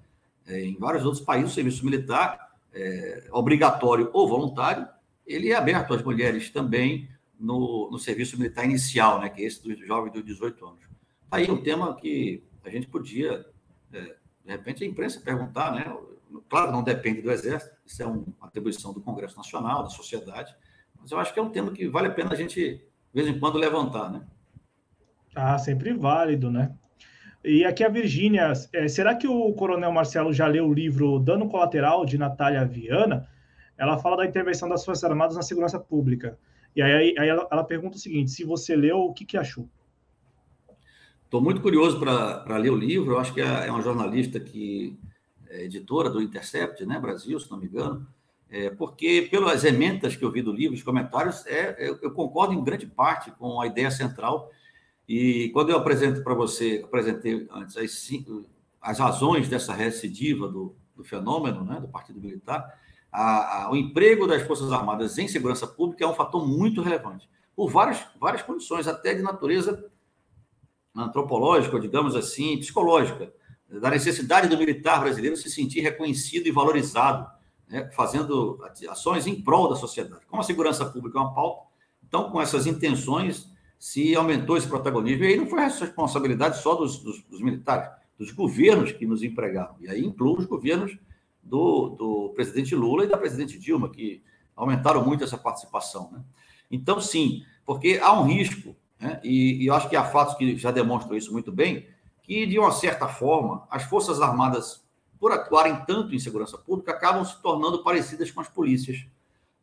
É, 0.47 0.63
em 0.63 0.77
vários 0.77 1.05
outros 1.05 1.23
países, 1.23 1.51
o 1.51 1.55
serviço 1.55 1.83
militar, 1.83 2.48
é, 2.79 3.27
obrigatório 3.31 4.09
ou 4.13 4.27
voluntário, 4.27 4.87
ele 5.25 5.51
é 5.51 5.55
aberto 5.55 5.93
às 5.93 6.03
mulheres 6.03 6.49
também 6.49 7.09
no, 7.39 7.89
no 7.91 7.99
serviço 7.99 8.37
militar 8.37 8.65
inicial, 8.65 9.19
né? 9.19 9.29
que 9.29 9.41
é 9.41 9.45
esse 9.45 9.61
dos 9.63 9.79
jovens 9.85 10.11
de 10.11 10.23
18 10.23 10.65
anos. 10.65 10.89
Aí 11.31 11.49
um 11.49 11.61
tema 11.61 11.95
que 11.95 12.43
a 12.63 12.69
gente 12.69 12.87
podia, 12.87 13.45
é, 13.93 13.99
de 13.99 14.51
repente, 14.51 14.83
a 14.83 14.87
imprensa 14.87 15.21
perguntar, 15.21 15.73
né? 15.73 15.95
Claro, 16.47 16.71
não 16.71 16.83
depende 16.83 17.21
do 17.21 17.31
Exército, 17.31 17.75
isso 17.85 18.01
é 18.03 18.05
uma 18.05 18.25
atribuição 18.41 18.93
do 18.93 19.01
Congresso 19.01 19.37
Nacional, 19.37 19.83
da 19.83 19.89
sociedade, 19.89 20.55
mas 20.99 21.11
eu 21.11 21.19
acho 21.19 21.33
que 21.33 21.39
é 21.39 21.43
um 21.43 21.49
tema 21.49 21.71
que 21.71 21.87
vale 21.87 22.07
a 22.07 22.11
pena 22.11 22.33
a 22.33 22.35
gente, 22.35 22.59
de 22.59 22.83
vez 23.13 23.27
em 23.27 23.39
quando, 23.39 23.57
levantar, 23.57 24.11
né? 24.11 24.25
Ah, 25.35 25.57
sempre 25.57 25.93
válido, 25.93 26.51
né? 26.51 26.75
E 27.43 27.63
aqui 27.63 27.83
a 27.83 27.89
Virgínia, 27.89 28.51
é, 28.73 28.87
será 28.87 29.15
que 29.15 29.27
o 29.27 29.53
Coronel 29.53 29.91
Marcelo 29.91 30.33
já 30.33 30.45
leu 30.45 30.67
o 30.67 30.73
livro 30.73 31.19
Dano 31.19 31.47
Colateral, 31.47 32.05
de 32.05 32.17
Natália 32.17 32.65
Viana? 32.65 33.29
Ela 33.77 33.97
fala 33.97 34.17
da 34.17 34.25
intervenção 34.25 34.67
das 34.67 34.83
Forças 34.83 35.05
Armadas 35.05 35.37
na 35.37 35.41
segurança 35.41 35.79
pública. 35.79 36.37
E 36.75 36.81
aí, 36.81 37.15
aí 37.17 37.29
ela, 37.29 37.47
ela, 37.49 37.63
pergunta 37.63 37.95
o 37.95 37.99
seguinte: 37.99 38.31
se 38.31 38.43
você 38.43 38.75
leu, 38.75 38.99
o 38.99 39.13
que, 39.13 39.25
que 39.25 39.37
achou? 39.37 39.69
Estou 41.23 41.41
muito 41.41 41.61
curioso 41.61 41.99
para 41.99 42.57
ler 42.57 42.71
o 42.71 42.75
livro. 42.75 43.13
Eu 43.13 43.19
acho 43.19 43.33
que 43.33 43.41
é, 43.41 43.67
é 43.67 43.71
uma 43.71 43.81
jornalista 43.81 44.39
que 44.39 44.99
é, 45.49 45.63
editora 45.63 46.09
do 46.09 46.21
Intercept, 46.21 46.85
né, 46.85 46.99
Brasil, 46.99 47.39
se 47.39 47.49
não 47.49 47.57
me 47.57 47.67
engano, 47.67 48.05
é, 48.49 48.69
porque 48.69 49.27
pelas 49.29 49.63
ementas 49.63 50.15
que 50.15 50.23
eu 50.23 50.31
vi 50.31 50.41
do 50.41 50.51
livro, 50.51 50.75
os 50.75 50.83
comentários, 50.83 51.45
é, 51.47 51.75
eu, 51.79 51.99
eu, 52.01 52.11
concordo 52.11 52.53
em 52.53 52.63
grande 52.63 52.85
parte 52.85 53.31
com 53.31 53.61
a 53.61 53.67
ideia 53.67 53.91
central. 53.91 54.51
E 55.09 55.49
quando 55.49 55.71
eu 55.71 55.77
apresento 55.77 56.21
para 56.23 56.35
você, 56.35 56.83
apresentei 56.85 57.47
antes 57.49 57.75
as, 57.75 57.93
cinco, 57.93 58.45
as 58.79 58.99
razões 58.99 59.49
dessa 59.49 59.73
recidiva 59.73 60.47
do, 60.47 60.75
do 60.95 61.03
fenômeno, 61.03 61.63
né, 61.63 61.79
do 61.81 61.87
Partido 61.87 62.21
Militar, 62.21 62.71
a, 63.11 63.63
a, 63.63 63.71
o 63.71 63.75
emprego 63.75 64.27
das 64.27 64.43
Forças 64.43 64.71
Armadas 64.71 65.17
em 65.17 65.27
segurança 65.27 65.65
pública 65.65 66.05
é 66.05 66.07
um 66.07 66.13
fator 66.13 66.47
muito 66.47 66.83
relevante, 66.83 67.27
por 67.55 67.71
várias, 67.71 68.05
várias 68.19 68.43
condições, 68.43 68.87
até 68.87 69.15
de 69.15 69.23
natureza 69.23 69.83
antropológica, 70.95 71.79
digamos 71.79 72.15
assim, 72.15 72.59
psicológica 72.59 73.33
da 73.67 73.89
necessidade 73.89 74.47
do 74.47 74.59
militar 74.59 74.99
brasileiro 74.99 75.35
se 75.35 75.49
sentir 75.49 75.81
reconhecido 75.81 76.45
e 76.45 76.51
valorizado, 76.51 77.27
né, 77.67 77.89
fazendo 77.95 78.63
ações 78.87 79.25
em 79.25 79.41
prol 79.41 79.69
da 79.69 79.75
sociedade. 79.75 80.27
Como 80.27 80.39
a 80.39 80.45
segurança 80.45 80.85
pública 80.85 81.17
é 81.17 81.21
uma 81.21 81.33
pauta, 81.33 81.67
então, 82.07 82.29
com 82.29 82.39
essas 82.39 82.67
intenções, 82.67 83.49
se 83.79 84.13
aumentou 84.13 84.57
esse 84.57 84.67
protagonismo. 84.67 85.23
E 85.23 85.27
aí 85.27 85.37
não 85.37 85.47
foi 85.47 85.61
responsabilidade 85.61 86.61
só 86.61 86.75
dos, 86.75 86.99
dos, 86.99 87.23
dos 87.23 87.41
militares, 87.41 87.89
dos 88.17 88.31
governos 88.31 88.91
que 88.91 89.07
nos 89.07 89.23
empregaram. 89.23 89.75
E 89.79 89.89
aí 89.89 90.05
inclui 90.05 90.39
os 90.39 90.45
governos 90.45 90.97
do, 91.41 91.89
do 91.89 92.33
presidente 92.35 92.75
Lula 92.75 93.05
e 93.05 93.07
da 93.07 93.17
presidente 93.17 93.57
Dilma, 93.57 93.89
que 93.89 94.21
aumentaram 94.55 95.03
muito 95.05 95.23
essa 95.23 95.37
participação. 95.37 96.11
Né? 96.11 96.21
Então, 96.69 96.99
sim, 96.99 97.45
porque 97.65 97.97
há 98.03 98.11
um 98.11 98.25
risco, 98.25 98.75
né? 98.99 99.21
e, 99.23 99.63
e 99.63 99.67
eu 99.67 99.73
acho 99.73 99.89
que 99.89 99.95
há 99.95 100.03
fatos 100.03 100.35
que 100.35 100.57
já 100.57 100.69
demonstram 100.69 101.15
isso 101.15 101.31
muito 101.31 101.51
bem, 101.51 101.87
que, 102.21 102.45
de 102.45 102.59
uma 102.59 102.71
certa 102.71 103.07
forma, 103.07 103.65
as 103.71 103.83
Forças 103.83 104.21
Armadas, 104.21 104.85
por 105.17 105.31
atuarem 105.31 105.83
tanto 105.87 106.13
em 106.13 106.19
segurança 106.19 106.57
pública, 106.57 106.91
acabam 106.91 107.23
se 107.23 107.41
tornando 107.41 107.81
parecidas 107.81 108.29
com 108.29 108.41
as 108.41 108.49
polícias 108.49 109.05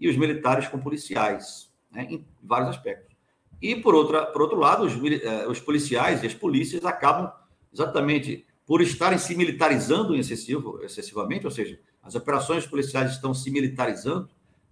e 0.01 0.09
os 0.09 0.17
militares 0.17 0.67
com 0.69 0.79
policiais, 0.79 1.71
né, 1.91 2.07
em 2.11 2.27
vários 2.43 2.71
aspectos. 2.71 3.06
E, 3.61 3.77
por, 3.77 3.95
outra, 3.95 4.27
por 4.27 4.43
outro 4.43 4.59
lado, 4.59 4.85
os, 4.85 4.93
eh, 4.95 5.47
os 5.49 5.59
policiais 5.61 6.23
e 6.23 6.27
as 6.27 6.35
polícias 6.35 6.85
acabam 6.85 7.33
exatamente 7.73 8.47
por 8.67 8.83
estarem 8.83 9.19
se 9.19 9.35
militarizando 9.35 10.15
excessivo, 10.15 10.81
excessivamente, 10.83 11.47
ou 11.47 11.51
seja, 11.51 11.79
as 12.03 12.15
operações 12.15 12.67
policiais 12.67 13.13
estão 13.13 13.33
se 13.33 13.51
militarizando, 13.51 14.29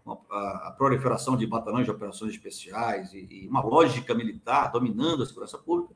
a, 0.07 0.69
a 0.69 0.75
proliferação 0.77 1.37
de 1.37 1.47
batalhões 1.47 1.85
de 1.85 1.91
operações 1.91 2.33
especiais 2.33 3.13
e, 3.15 3.27
e, 3.31 3.49
uma 3.49 3.63
lógica 3.63 4.15
militar 4.15 4.71
dominando 4.71 5.23
a 5.23 5.27
segurança 5.27 5.57
pública, 5.57 5.95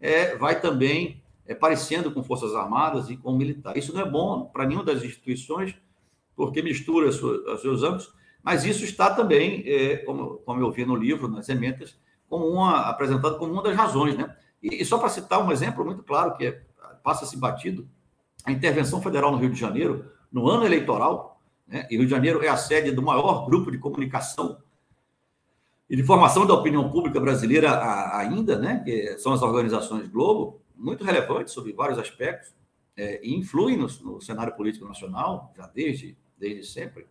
é, 0.00 0.34
vai 0.36 0.60
também 0.60 1.22
é, 1.46 1.54
parecendo 1.54 2.10
com 2.10 2.22
Forças 2.22 2.54
Armadas 2.54 3.10
e 3.10 3.16
com 3.16 3.36
militar. 3.36 3.76
Isso 3.76 3.92
não 3.92 4.00
é 4.00 4.08
bom 4.08 4.46
para 4.46 4.64
nenhuma 4.64 4.84
das 4.84 5.02
instituições, 5.02 5.74
porque 6.34 6.62
mistura 6.62 7.08
os 7.08 7.60
seus 7.60 7.82
âmbitos, 7.82 8.14
mas 8.42 8.64
isso 8.64 8.84
está 8.84 9.14
também, 9.14 9.62
é, 9.66 9.98
como, 9.98 10.38
como 10.38 10.60
eu 10.60 10.70
vi 10.70 10.86
no 10.86 10.96
livro, 10.96 11.28
nas 11.28 11.48
emendas, 11.50 11.98
como 12.30 12.46
uma, 12.46 12.82
apresentado 12.82 13.36
como 13.36 13.52
uma 13.52 13.62
das 13.62 13.76
razões. 13.76 14.16
Né? 14.16 14.34
E, 14.62 14.80
e 14.80 14.84
só 14.84 14.96
para 14.96 15.08
citar 15.08 15.44
um 15.44 15.50
exemplo 15.50 15.84
muito 15.84 16.04
claro, 16.04 16.36
que 16.36 16.46
é, 16.46 16.62
passa-se 17.02 17.36
batido, 17.36 17.86
a 18.44 18.52
intervenção 18.52 19.02
federal 19.02 19.32
no 19.32 19.38
Rio 19.38 19.50
de 19.50 19.58
Janeiro, 19.58 20.10
no 20.32 20.48
ano 20.48 20.64
eleitoral, 20.64 21.42
né? 21.66 21.86
e 21.90 21.96
Rio 21.96 22.06
de 22.06 22.10
Janeiro 22.10 22.42
é 22.42 22.48
a 22.48 22.56
sede 22.56 22.92
do 22.92 23.02
maior 23.02 23.44
grupo 23.44 23.70
de 23.70 23.78
comunicação 23.78 24.58
e 25.90 25.96
de 25.96 26.04
formação 26.04 26.46
da 26.46 26.54
opinião 26.54 26.88
pública 26.88 27.18
brasileira 27.18 28.16
ainda, 28.16 28.56
né? 28.56 28.80
que 28.84 29.18
são 29.18 29.32
as 29.32 29.42
organizações 29.42 30.06
Globo, 30.06 30.62
muito 30.76 31.04
relevante 31.04 31.50
sobre 31.50 31.72
vários 31.72 31.98
aspectos 31.98 32.54
é, 32.96 33.20
e 33.26 33.36
influem 33.36 33.76
no, 33.76 33.88
no, 34.02 34.20
cenário 34.20 34.54
político 34.54 34.86
nacional, 34.86 35.52
já 35.56 35.66
desde, 35.66 36.16
desde 36.38 36.64
sempre. 36.64 37.06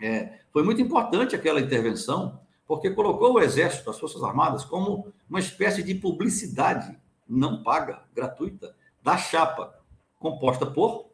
É, 0.00 0.40
foi 0.52 0.62
muito 0.62 0.82
importante 0.82 1.34
aquela 1.34 1.60
intervenção, 1.60 2.40
porque 2.66 2.90
colocou 2.90 3.34
o 3.34 3.40
Exército, 3.40 3.90
as 3.90 3.98
Forças 3.98 4.22
Armadas, 4.22 4.64
como 4.64 5.12
uma 5.28 5.38
espécie 5.38 5.82
de 5.82 5.94
publicidade 5.94 6.98
não 7.28 7.62
paga, 7.62 8.02
gratuita, 8.14 8.74
da 9.02 9.16
chapa, 9.16 9.78
composta 10.18 10.66
por 10.66 11.10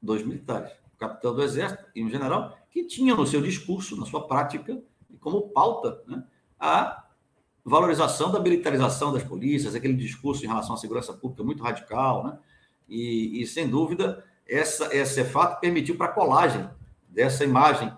dois 0.00 0.24
militares, 0.24 0.72
o 0.94 0.98
capitão 0.98 1.34
do 1.34 1.42
Exército 1.42 1.84
e 1.94 2.04
um 2.04 2.08
general, 2.08 2.56
que 2.70 2.84
tinham 2.84 3.16
no 3.16 3.26
seu 3.26 3.40
discurso, 3.40 3.96
na 3.96 4.06
sua 4.06 4.26
prática, 4.26 4.80
como 5.20 5.48
pauta, 5.48 6.02
né, 6.06 6.24
a 6.58 7.04
valorização 7.64 8.30
da 8.30 8.38
militarização 8.38 9.12
das 9.12 9.24
polícias, 9.24 9.74
aquele 9.74 9.94
discurso 9.94 10.44
em 10.44 10.48
relação 10.48 10.74
à 10.74 10.78
segurança 10.78 11.12
pública 11.12 11.42
muito 11.42 11.64
radical, 11.64 12.24
né? 12.24 12.38
E, 12.88 13.42
e 13.42 13.46
sem 13.46 13.68
dúvida, 13.68 14.24
essa, 14.46 14.94
esse 14.94 15.24
fato 15.24 15.58
permitiu 15.58 15.96
para 15.96 16.06
a 16.06 16.12
colagem 16.12 16.70
dessa 17.08 17.42
imagem 17.42 17.92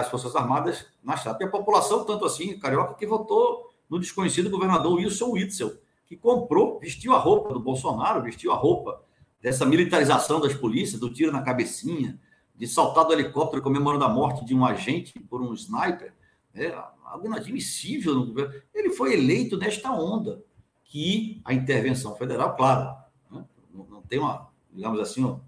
das 0.00 0.08
Forças 0.08 0.34
Armadas 0.34 0.86
na 1.02 1.16
chapa. 1.16 1.42
E 1.42 1.46
a 1.46 1.50
população, 1.50 2.04
tanto 2.04 2.24
assim, 2.24 2.58
carioca, 2.58 2.94
que 2.94 3.06
votou 3.06 3.72
no 3.88 3.98
desconhecido 3.98 4.50
governador 4.50 4.94
Wilson 4.94 5.30
Witzel, 5.30 5.76
que 6.06 6.16
comprou, 6.16 6.78
vestiu 6.78 7.14
a 7.14 7.18
roupa 7.18 7.52
do 7.52 7.60
Bolsonaro, 7.60 8.22
vestiu 8.22 8.52
a 8.52 8.56
roupa 8.56 9.02
dessa 9.40 9.66
militarização 9.66 10.40
das 10.40 10.54
polícias, 10.54 11.00
do 11.00 11.12
tiro 11.12 11.32
na 11.32 11.42
cabecinha, 11.42 12.18
de 12.54 12.66
saltar 12.66 13.04
do 13.04 13.12
helicóptero 13.12 13.62
comemorando 13.62 14.04
a 14.04 14.08
morte 14.08 14.44
de 14.44 14.54
um 14.54 14.64
agente 14.64 15.18
por 15.18 15.42
um 15.42 15.52
sniper. 15.54 16.14
É, 16.54 16.74
algo 17.04 17.26
inadmissível 17.26 18.14
no 18.14 18.26
governo. 18.26 18.54
Ele 18.74 18.90
foi 18.90 19.14
eleito 19.14 19.56
nesta 19.56 19.92
onda 19.92 20.42
que 20.84 21.40
a 21.44 21.52
intervenção 21.52 22.14
federal, 22.16 22.56
claro, 22.56 22.96
né, 23.30 23.44
não, 23.72 24.02
tem 24.02 24.18
uma, 24.18 24.48
digamos 24.72 25.00
assim, 25.00 25.22
não, 25.22 25.40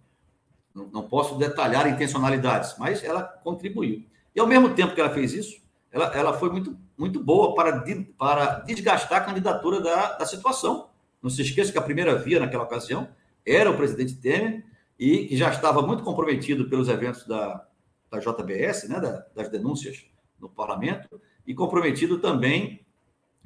não 0.74 1.02
posso 1.08 1.36
detalhar 1.36 1.86
intencionalidades, 1.86 2.76
mas 2.78 3.04
ela 3.04 3.22
contribuiu. 3.22 4.04
E 4.34 4.40
ao 4.40 4.46
mesmo 4.46 4.74
tempo 4.74 4.94
que 4.94 5.00
ela 5.00 5.10
fez 5.10 5.32
isso, 5.32 5.62
ela, 5.92 6.06
ela 6.14 6.32
foi 6.32 6.50
muito, 6.50 6.76
muito 6.98 7.22
boa 7.22 7.54
para, 7.54 7.84
para 8.18 8.60
desgastar 8.60 9.22
a 9.22 9.24
candidatura 9.24 9.80
da, 9.80 10.16
da 10.18 10.26
situação. 10.26 10.90
Não 11.22 11.30
se 11.30 11.42
esqueça 11.42 11.70
que 11.70 11.78
a 11.78 11.82
primeira 11.82 12.16
via 12.16 12.40
naquela 12.40 12.64
ocasião 12.64 13.08
era 13.46 13.70
o 13.70 13.76
presidente 13.76 14.16
Temer 14.16 14.64
e 14.98 15.26
que 15.26 15.36
já 15.36 15.50
estava 15.50 15.82
muito 15.82 16.02
comprometido 16.02 16.68
pelos 16.68 16.88
eventos 16.88 17.26
da, 17.26 17.64
da 18.10 18.18
JBS, 18.18 18.88
né, 18.88 19.00
da, 19.00 19.26
das 19.34 19.48
denúncias 19.48 20.04
no 20.40 20.48
parlamento, 20.48 21.20
e 21.46 21.54
comprometido 21.54 22.18
também 22.18 22.84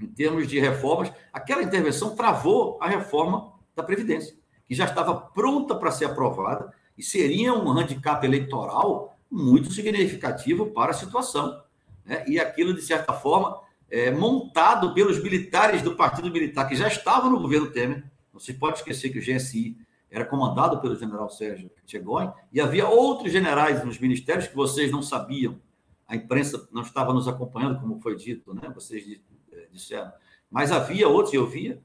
em 0.01 0.07
termos 0.07 0.49
de 0.49 0.59
reformas. 0.59 1.13
Aquela 1.33 1.63
intervenção 1.63 2.15
travou 2.15 2.79
a 2.81 2.89
reforma 2.89 3.53
da 3.75 3.83
Previdência, 3.83 4.37
que 4.67 4.75
já 4.75 4.85
estava 4.85 5.15
pronta 5.15 5.75
para 5.75 5.91
ser 5.91 6.07
aprovada 6.07 6.73
e 6.97 7.03
seria 7.03 7.53
um 7.53 7.71
handicap 7.71 8.25
eleitoral 8.25 9.18
muito 9.31 9.73
significativo 9.73 10.67
para 10.67 10.91
a 10.91 10.95
situação. 10.95 11.63
Né? 12.05 12.25
E 12.27 12.41
aquilo, 12.41 12.75
de 12.75 12.83
certa 12.83 13.13
forma, 13.13 13.61
é, 13.91 14.11
montado 14.11 14.95
pelos 14.95 15.23
militares 15.23 15.83
do 15.83 15.97
Partido 15.97 16.31
Militar, 16.31 16.69
que 16.69 16.77
já 16.77 16.89
estavam 16.89 17.31
no 17.31 17.41
governo 17.41 17.71
Temer. 17.71 18.05
Não 18.33 18.41
se 18.41 18.55
pode 18.55 18.79
esquecer 18.79 19.11
que 19.11 19.19
o 19.19 19.23
GSI 19.23 19.77
era 20.11 20.25
comandado 20.25 20.81
pelo 20.81 20.97
general 20.97 21.29
Sérgio 21.29 21.71
Tchegoin, 21.85 22.31
e 22.53 22.61
havia 22.61 22.89
outros 22.89 23.31
generais 23.31 23.85
nos 23.85 23.99
ministérios 23.99 24.47
que 24.47 24.57
vocês 24.57 24.91
não 24.91 25.03
sabiam. 25.03 25.61
A 26.07 26.17
imprensa 26.17 26.67
não 26.73 26.83
estava 26.83 27.13
nos 27.13 27.29
acompanhando, 27.29 27.81
como 27.81 28.01
foi 28.01 28.17
dito, 28.17 28.55
né? 28.55 28.71
vocês 28.75 29.21
eh, 29.53 29.69
disseram. 29.71 30.11
Mas 30.51 30.73
havia 30.73 31.07
outros, 31.09 31.35
eu 31.35 31.47
via, 31.47 31.83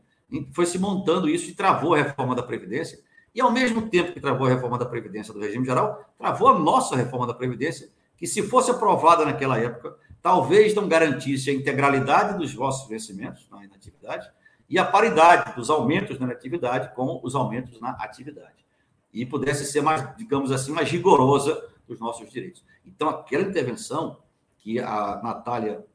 foi 0.54 0.66
se 0.66 0.80
montando 0.80 1.28
isso 1.28 1.50
e 1.50 1.54
travou 1.54 1.94
a 1.94 1.98
reforma 1.98 2.34
da 2.34 2.42
Previdência. 2.42 2.98
E, 3.34 3.42
ao 3.42 3.52
mesmo 3.52 3.90
tempo 3.90 4.14
que 4.14 4.20
travou 4.20 4.46
a 4.46 4.50
reforma 4.50 4.78
da 4.78 4.86
Previdência 4.86 5.34
do 5.34 5.40
regime 5.40 5.66
geral, 5.66 6.06
travou 6.18 6.50
a 6.50 6.60
nossa 6.60 6.96
reforma 6.96 7.26
da 7.26 7.34
Previdência, 7.34 7.90
que, 8.16 8.28
se 8.28 8.44
fosse 8.44 8.70
aprovada 8.70 9.26
naquela 9.26 9.58
época, 9.58 9.98
talvez 10.22 10.74
não 10.76 10.88
garantisse 10.88 11.50
a 11.50 11.54
integralidade 11.54 12.38
dos 12.38 12.54
vossos 12.54 12.88
vencimentos 12.88 13.48
na 13.50 13.64
inatividade, 13.66 14.30
e 14.70 14.78
a 14.78 14.86
paridade 14.86 15.56
dos 15.56 15.70
aumentos 15.70 16.20
na 16.20 16.28
atividade 16.28 16.96
com 16.96 17.20
os 17.24 17.36
aumentos 17.36 17.80
na 17.82 17.92
atividade. 17.92 18.66
E 19.12 19.26
pudesse 19.26 19.66
ser 19.66 19.82
mais, 19.82 20.16
digamos 20.16 20.52
assim, 20.52 20.72
mais 20.72 20.90
rigorosa 20.90 21.70
dos 21.88 22.00
nossos 22.00 22.30
direitos. 22.32 22.64
Então, 22.86 23.10
aquela 23.10 23.44
intervenção 23.44 24.18
que 24.60 24.80
a 24.80 25.20
Natália 25.22 25.86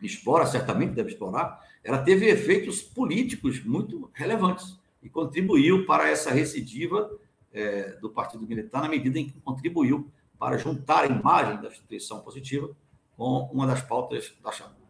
explora, 0.00 0.46
certamente 0.46 0.92
deve 0.92 1.10
explorar, 1.10 1.60
ela 1.84 1.98
teve 1.98 2.26
efeitos 2.26 2.82
políticos 2.82 3.64
muito 3.64 4.10
relevantes 4.12 4.76
e 5.02 5.08
contribuiu 5.08 5.84
para 5.84 6.08
essa 6.08 6.30
recidiva 6.30 7.10
é, 7.52 7.92
do 8.00 8.10
Partido 8.10 8.46
Militar, 8.46 8.82
na 8.82 8.88
medida 8.88 9.18
em 9.18 9.26
que 9.26 9.40
contribuiu 9.40 10.10
para 10.38 10.56
juntar 10.56 11.04
a 11.04 11.06
imagem 11.06 11.60
da 11.60 11.68
instituição 11.68 12.20
positiva 12.20 12.70
com 13.16 13.50
uma 13.52 13.66
das 13.66 13.82
pautas 13.82 14.34
da 14.42 14.50
chapa 14.50 14.82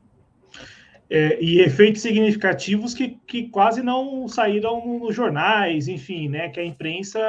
é, 1.15 1.39
e 1.43 1.61
efeitos 1.61 2.01
significativos 2.01 2.95
que, 2.95 3.19
que 3.27 3.49
quase 3.49 3.83
não 3.83 4.27
saíram 4.27 4.99
nos 4.99 5.15
jornais, 5.15 5.87
enfim, 5.87 6.27
né? 6.27 6.49
Que 6.49 6.59
a 6.59 6.65
imprensa, 6.65 7.21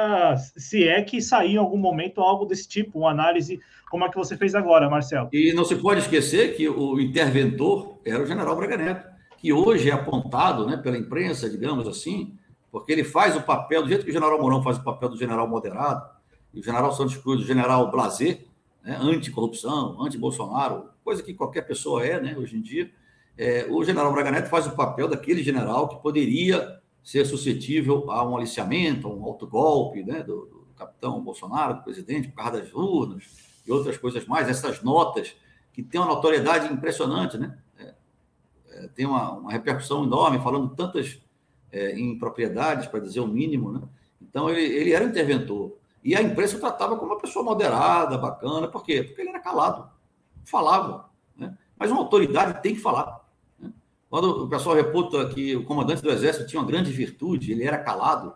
se 0.56 0.88
é 0.88 1.02
que 1.02 1.20
saiu 1.20 1.50
em 1.52 1.56
algum 1.58 1.76
momento 1.76 2.22
algo 2.22 2.46
desse 2.46 2.66
tipo, 2.66 3.00
uma 3.00 3.10
análise 3.10 3.60
como 3.90 4.06
a 4.06 4.10
que 4.10 4.16
você 4.16 4.38
fez 4.38 4.54
agora, 4.54 4.88
Marcelo. 4.88 5.28
E 5.34 5.52
não 5.52 5.66
se 5.66 5.76
pode 5.76 6.00
esquecer 6.00 6.56
que 6.56 6.66
o 6.66 6.98
interventor 6.98 7.98
era 8.06 8.22
o 8.22 8.26
general 8.26 8.56
Braga 8.56 8.78
Neto, 8.78 9.06
que 9.36 9.52
hoje 9.52 9.90
é 9.90 9.92
apontado 9.92 10.66
né, 10.66 10.78
pela 10.78 10.96
imprensa, 10.96 11.50
digamos 11.50 11.86
assim, 11.86 12.32
porque 12.74 12.90
ele 12.90 13.04
faz 13.04 13.36
o 13.36 13.42
papel, 13.42 13.84
do 13.84 13.88
jeito 13.88 14.04
que 14.04 14.10
o 14.10 14.12
general 14.12 14.36
Mourão 14.40 14.60
faz 14.60 14.78
o 14.78 14.82
papel 14.82 15.08
do 15.08 15.16
general 15.16 15.46
moderado, 15.46 16.04
e 16.52 16.58
o 16.58 16.64
general 16.64 16.92
Santos 16.92 17.16
Cruz, 17.16 17.40
o 17.40 17.46
general 17.46 17.88
Blazer, 17.88 18.48
né, 18.82 18.98
anti-corrupção, 19.00 20.02
anti-Bolsonaro, 20.02 20.88
coisa 21.04 21.22
que 21.22 21.32
qualquer 21.34 21.62
pessoa 21.62 22.04
é, 22.04 22.20
né, 22.20 22.36
hoje 22.36 22.56
em 22.56 22.60
dia 22.60 22.90
é, 23.36 23.66
o 23.70 23.84
general 23.84 24.12
Braga 24.12 24.30
Neto 24.30 24.48
faz 24.48 24.66
o 24.66 24.72
papel 24.76 25.08
daquele 25.08 25.42
general 25.42 25.88
que 25.88 26.00
poderia 26.00 26.80
ser 27.02 27.24
suscetível 27.24 28.10
a 28.10 28.26
um 28.26 28.36
aliciamento, 28.36 29.06
a 29.06 29.10
um 29.14 29.24
autogolpe 29.24 30.02
né, 30.02 30.22
do, 30.22 30.46
do 30.46 30.66
capitão 30.76 31.22
Bolsonaro, 31.22 31.74
do 31.74 31.82
presidente, 31.82 32.28
por 32.28 32.36
causa 32.36 32.60
das 32.60 32.72
urnas 32.72 33.24
e 33.66 33.72
outras 33.72 33.96
coisas 33.96 34.26
mais, 34.26 34.48
essas 34.48 34.82
notas 34.82 35.36
que 35.72 35.82
têm 35.82 36.00
uma 36.00 36.08
notoriedade 36.08 36.72
impressionante, 36.72 37.36
né? 37.36 37.58
É, 37.78 37.94
é, 38.70 38.88
tem 38.88 39.06
uma, 39.06 39.32
uma, 39.32 39.50
repercussão 39.50 40.04
enorme, 40.04 40.38
falando 40.38 40.74
tantas 40.74 41.20
é, 41.74 41.98
impropriedades, 41.98 42.86
para 42.86 43.00
dizer 43.00 43.20
o 43.20 43.26
mínimo, 43.26 43.72
né? 43.72 43.82
Então, 44.22 44.48
ele, 44.48 44.62
ele 44.62 44.92
era 44.92 45.04
interventor. 45.04 45.76
E 46.02 46.14
a 46.14 46.22
imprensa 46.22 46.56
o 46.56 46.60
tratava 46.60 46.96
como 46.96 47.12
uma 47.12 47.20
pessoa 47.20 47.44
moderada, 47.44 48.16
bacana. 48.16 48.68
Por 48.68 48.84
quê? 48.84 49.02
Porque 49.02 49.20
ele 49.20 49.30
era 49.30 49.40
calado, 49.40 49.90
falava. 50.44 51.10
Né? 51.36 51.56
Mas 51.78 51.90
uma 51.90 52.00
autoridade 52.00 52.62
tem 52.62 52.74
que 52.74 52.80
falar. 52.80 53.24
Quando 54.08 54.44
o 54.44 54.48
pessoal 54.48 54.76
reputa 54.76 55.28
que 55.30 55.56
o 55.56 55.64
comandante 55.64 56.02
do 56.02 56.10
Exército 56.10 56.46
tinha 56.46 56.60
uma 56.60 56.68
grande 56.68 56.92
virtude, 56.92 57.50
ele 57.50 57.64
era 57.64 57.78
calado. 57.78 58.34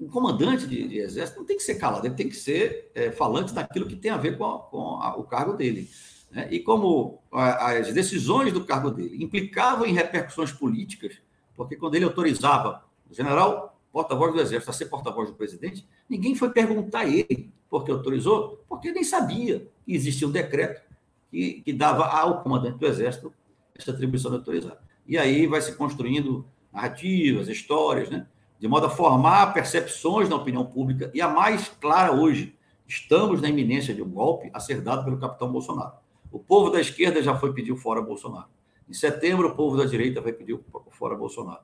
O 0.00 0.08
comandante 0.08 0.66
de, 0.66 0.88
de 0.88 0.98
Exército 0.98 1.40
não 1.40 1.46
tem 1.46 1.56
que 1.56 1.62
ser 1.62 1.74
calado, 1.74 2.06
ele 2.06 2.14
tem 2.14 2.28
que 2.28 2.36
ser 2.36 2.90
é, 2.94 3.10
falante 3.10 3.52
daquilo 3.52 3.86
que 3.86 3.96
tem 3.96 4.10
a 4.10 4.16
ver 4.16 4.38
com, 4.38 4.44
a, 4.44 4.58
com 4.60 4.78
a, 5.02 5.16
o 5.16 5.24
cargo 5.24 5.52
dele. 5.52 5.90
Né? 6.34 6.48
E 6.50 6.58
como 6.58 7.22
as 7.32 7.94
decisões 7.94 8.52
do 8.52 8.64
cargo 8.64 8.90
dele 8.90 9.22
implicavam 9.22 9.86
em 9.86 9.92
repercussões 9.94 10.50
políticas, 10.50 11.14
porque 11.54 11.76
quando 11.76 11.94
ele 11.94 12.04
autorizava 12.04 12.84
o 13.08 13.14
general 13.14 13.78
porta-voz 13.92 14.32
do 14.32 14.40
Exército 14.40 14.70
a 14.70 14.74
ser 14.74 14.86
porta-voz 14.86 15.30
do 15.30 15.36
presidente, 15.36 15.86
ninguém 16.10 16.34
foi 16.34 16.50
perguntar 16.50 17.00
a 17.00 17.08
ele 17.08 17.52
por 17.70 17.84
que 17.84 17.92
autorizou, 17.92 18.64
porque 18.68 18.90
nem 18.90 19.04
sabia 19.04 19.68
que 19.86 19.94
existia 19.94 20.26
um 20.26 20.32
decreto 20.32 20.82
que, 21.30 21.62
que 21.62 21.72
dava 21.72 22.04
ao 22.06 22.42
comandante 22.42 22.78
do 22.78 22.86
Exército 22.86 23.32
essa 23.72 23.92
atribuição 23.92 24.30
de 24.32 24.38
autorizar. 24.38 24.78
E 25.06 25.16
aí 25.16 25.46
vai 25.46 25.60
se 25.60 25.76
construindo 25.76 26.44
narrativas, 26.72 27.48
histórias, 27.48 28.10
né? 28.10 28.26
de 28.58 28.66
modo 28.66 28.86
a 28.86 28.90
formar 28.90 29.52
percepções 29.52 30.28
na 30.28 30.36
opinião 30.36 30.64
pública. 30.64 31.10
E 31.14 31.20
a 31.20 31.28
mais 31.28 31.68
clara 31.68 32.12
hoje, 32.12 32.56
estamos 32.86 33.40
na 33.40 33.48
iminência 33.48 33.94
de 33.94 34.02
um 34.02 34.08
golpe 34.08 34.50
a 34.52 34.58
ser 34.58 34.80
dado 34.80 35.04
pelo 35.04 35.18
capitão 35.18 35.52
Bolsonaro. 35.52 36.03
O 36.34 36.38
povo 36.38 36.70
da 36.70 36.80
esquerda 36.80 37.22
já 37.22 37.36
foi 37.36 37.52
pedir 37.52 37.76
fora 37.76 38.02
Bolsonaro. 38.02 38.48
Em 38.88 38.92
setembro, 38.92 39.48
o 39.48 39.54
povo 39.54 39.76
da 39.76 39.84
direita 39.84 40.20
vai 40.20 40.32
pedir 40.32 40.58
fora 40.90 41.14
Bolsonaro. 41.14 41.60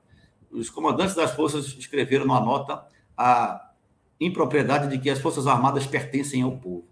Os 0.50 0.70
comandantes 0.70 1.14
das 1.14 1.32
forças 1.32 1.66
escreveram 1.66 2.24
uma 2.24 2.40
nota 2.40 2.86
a 3.16 3.72
impropriedade 4.20 4.88
de 4.88 4.98
que 4.98 5.10
as 5.10 5.18
Forças 5.18 5.46
Armadas 5.46 5.86
pertencem 5.86 6.42
ao 6.42 6.56
povo. 6.56 6.84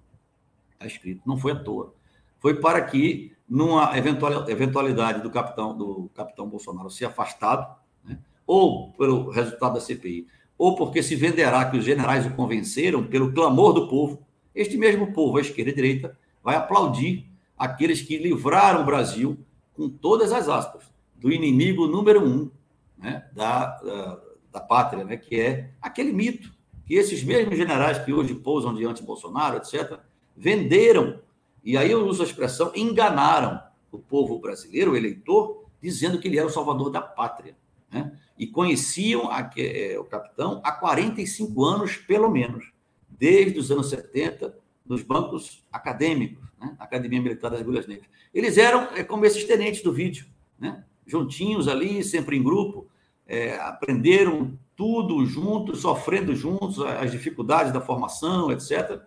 Está 0.72 0.86
escrito, 0.86 1.22
não 1.24 1.38
foi 1.38 1.52
à 1.52 1.56
toa 1.56 1.94
foi 2.38 2.54
para 2.54 2.80
que, 2.82 3.32
numa 3.48 3.92
eventualidade 3.96 5.22
do 5.22 5.30
capitão, 5.30 5.76
do 5.76 6.10
capitão 6.14 6.48
Bolsonaro 6.48 6.90
ser 6.90 7.06
afastado, 7.06 7.76
né, 8.04 8.18
ou 8.46 8.92
pelo 8.92 9.30
resultado 9.30 9.74
da 9.74 9.80
CPI, 9.80 10.26
ou 10.56 10.76
porque 10.76 11.02
se 11.02 11.14
venderá 11.14 11.64
que 11.70 11.76
os 11.76 11.84
generais 11.84 12.26
o 12.26 12.30
convenceram 12.30 13.04
pelo 13.04 13.32
clamor 13.32 13.72
do 13.72 13.88
povo, 13.88 14.22
este 14.54 14.76
mesmo 14.76 15.12
povo, 15.12 15.38
a 15.38 15.40
esquerda 15.40 15.70
e 15.70 15.72
a 15.72 15.76
direita, 15.76 16.18
vai 16.42 16.56
aplaudir 16.56 17.27
aqueles 17.58 18.00
que 18.02 18.18
livraram 18.18 18.82
o 18.82 18.86
Brasil, 18.86 19.38
com 19.74 19.88
todas 19.88 20.32
as 20.32 20.48
aspas, 20.48 20.84
do 21.16 21.32
inimigo 21.32 21.86
número 21.86 22.24
um 22.24 22.50
né, 22.96 23.26
da, 23.32 23.66
da, 23.78 24.20
da 24.52 24.60
pátria, 24.60 25.04
né, 25.04 25.16
que 25.16 25.40
é 25.40 25.70
aquele 25.80 26.12
mito 26.12 26.52
que 26.86 26.94
esses 26.94 27.22
mesmos 27.22 27.56
generais 27.56 27.98
que 27.98 28.12
hoje 28.12 28.34
pousam 28.34 28.74
diante 28.74 29.00
de 29.00 29.06
Bolsonaro, 29.06 29.56
etc., 29.56 29.98
venderam 30.36 31.20
e 31.68 31.76
aí 31.76 31.90
eu 31.90 32.06
uso 32.06 32.22
a 32.22 32.26
expressão 32.26 32.72
enganaram 32.74 33.60
o 33.92 33.98
povo 33.98 34.38
brasileiro, 34.38 34.92
o 34.92 34.96
eleitor, 34.96 35.66
dizendo 35.82 36.18
que 36.18 36.26
ele 36.26 36.38
era 36.38 36.46
o 36.46 36.50
salvador 36.50 36.90
da 36.90 37.02
pátria. 37.02 37.54
Né? 37.90 38.18
E 38.38 38.46
conheciam 38.46 39.30
a, 39.30 39.50
é, 39.54 39.98
o 39.98 40.04
capitão 40.04 40.62
há 40.64 40.72
45 40.72 41.64
anos, 41.64 41.96
pelo 41.96 42.30
menos, 42.30 42.72
desde 43.06 43.58
os 43.58 43.70
anos 43.70 43.90
70, 43.90 44.56
nos 44.86 45.02
bancos 45.02 45.62
acadêmicos, 45.70 46.47
né? 46.60 46.74
Academia 46.78 47.20
Militar 47.20 47.50
das 47.50 47.60
Agulhas 47.60 47.86
Negras. 47.86 48.08
Eles 48.32 48.58
eram 48.58 48.88
é, 48.96 49.04
como 49.04 49.24
esses 49.24 49.44
tenentes 49.44 49.82
do 49.82 49.92
vídeo, 49.92 50.26
né? 50.58 50.84
juntinhos 51.06 51.68
ali, 51.68 52.04
sempre 52.04 52.36
em 52.36 52.42
grupo, 52.42 52.86
é, 53.26 53.56
aprenderam 53.56 54.58
tudo 54.76 55.24
juntos, 55.26 55.80
sofrendo 55.80 56.34
juntos 56.34 56.80
as 56.80 57.10
dificuldades 57.10 57.72
da 57.72 57.80
formação, 57.80 58.52
etc. 58.52 59.00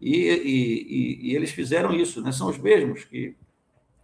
E, 0.00 0.28
e, 0.28 1.30
e, 1.30 1.36
eles 1.36 1.50
fizeram 1.50 1.92
isso, 1.92 2.20
né? 2.22 2.32
São 2.32 2.48
os 2.48 2.58
mesmos 2.58 3.04
que 3.04 3.36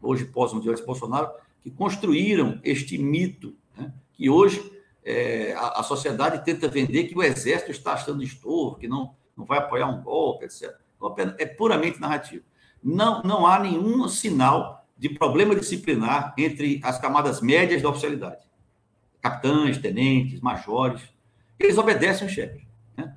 hoje 0.01 0.25
posam 0.25 0.61
diante 0.61 0.81
de 0.81 0.87
Bolsonaro, 0.87 1.31
que 1.63 1.71
construíram 1.71 2.61
este 2.63 2.97
mito, 2.97 3.55
né? 3.77 3.93
que 4.15 4.31
hoje 4.31 4.73
é, 5.05 5.53
a, 5.53 5.81
a, 5.81 5.83
sociedade 5.83 6.45
tenta 6.45 6.69
vender 6.69 7.05
que 7.05 7.17
o 7.17 7.23
exército 7.23 7.71
está 7.71 7.95
achando 7.95 8.23
estorvo, 8.23 8.77
que 8.77 8.89
não, 8.89 9.15
não 9.37 9.45
vai 9.45 9.59
apoiar 9.59 9.89
um 9.89 10.03
golpe, 10.03 10.45
etc. 10.45 10.75
É 11.39 11.47
puramente 11.47 12.01
narrativo. 12.01 12.45
Não, 12.83 13.23
não 13.23 13.47
há 13.47 13.59
nenhum 13.59 14.09
sinal 14.09 14.87
de 14.97 15.09
problema 15.09 15.55
disciplinar 15.55 16.35
entre 16.37 16.81
as 16.83 16.99
camadas 16.99 17.41
médias 17.41 17.83
da 17.83 17.89
oficialidade. 17.89 18.47
Capitães, 19.21 19.79
tenentes, 19.79 20.41
majores, 20.41 21.03
eles 21.59 21.79
obedecem 21.79 22.27
os 22.27 22.33
chefes. 22.33 22.63
Né? 22.97 23.15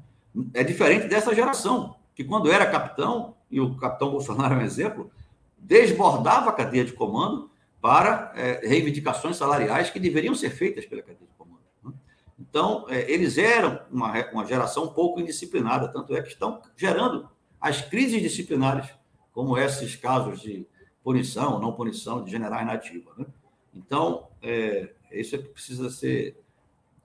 É 0.54 0.64
diferente 0.64 1.08
dessa 1.08 1.34
geração, 1.34 1.96
que 2.16 2.24
quando 2.24 2.52
era 2.52 2.66
capitão, 2.66 3.36
e 3.50 3.60
o 3.60 3.76
capitão 3.76 4.12
Bolsonaro 4.12 4.56
é 4.56 4.58
um 4.58 4.62
exemplo, 4.62 5.12
desbordava 5.58 6.50
a 6.50 6.54
cadeia 6.54 6.84
de 6.84 6.94
comando 6.94 7.50
para 7.82 8.32
é, 8.36 8.66
reivindicações 8.66 9.36
salariais 9.36 9.90
que 9.90 10.00
deveriam 10.00 10.34
ser 10.34 10.52
feitas 10.52 10.86
pela 10.86 11.02
cadeia 11.02 11.28
de 11.28 11.34
comando. 11.38 11.64
Né? 11.84 11.92
Então, 12.40 12.86
é, 12.90 13.12
eles 13.12 13.38
eram 13.38 13.82
uma, 13.92 14.14
uma 14.32 14.46
geração 14.46 14.88
pouco 14.88 15.20
indisciplinada, 15.20 15.90
tanto 15.90 16.16
é 16.16 16.22
que 16.22 16.30
estão 16.30 16.62
gerando 16.78 17.30
as 17.60 17.82
crises 17.82 18.22
disciplinares, 18.22 18.90
como 19.34 19.58
esses 19.58 19.96
casos 19.96 20.42
de 20.42 20.66
punição, 21.04 21.60
não 21.60 21.74
punição 21.74 22.24
de 22.24 22.32
generais 22.32 22.66
nativa. 22.66 23.12
Né? 23.18 23.26
Então, 23.74 24.28
é, 24.42 24.90
isso 25.12 25.36
é 25.36 25.40
que 25.40 25.50
precisa 25.50 25.90
ser 25.90 26.38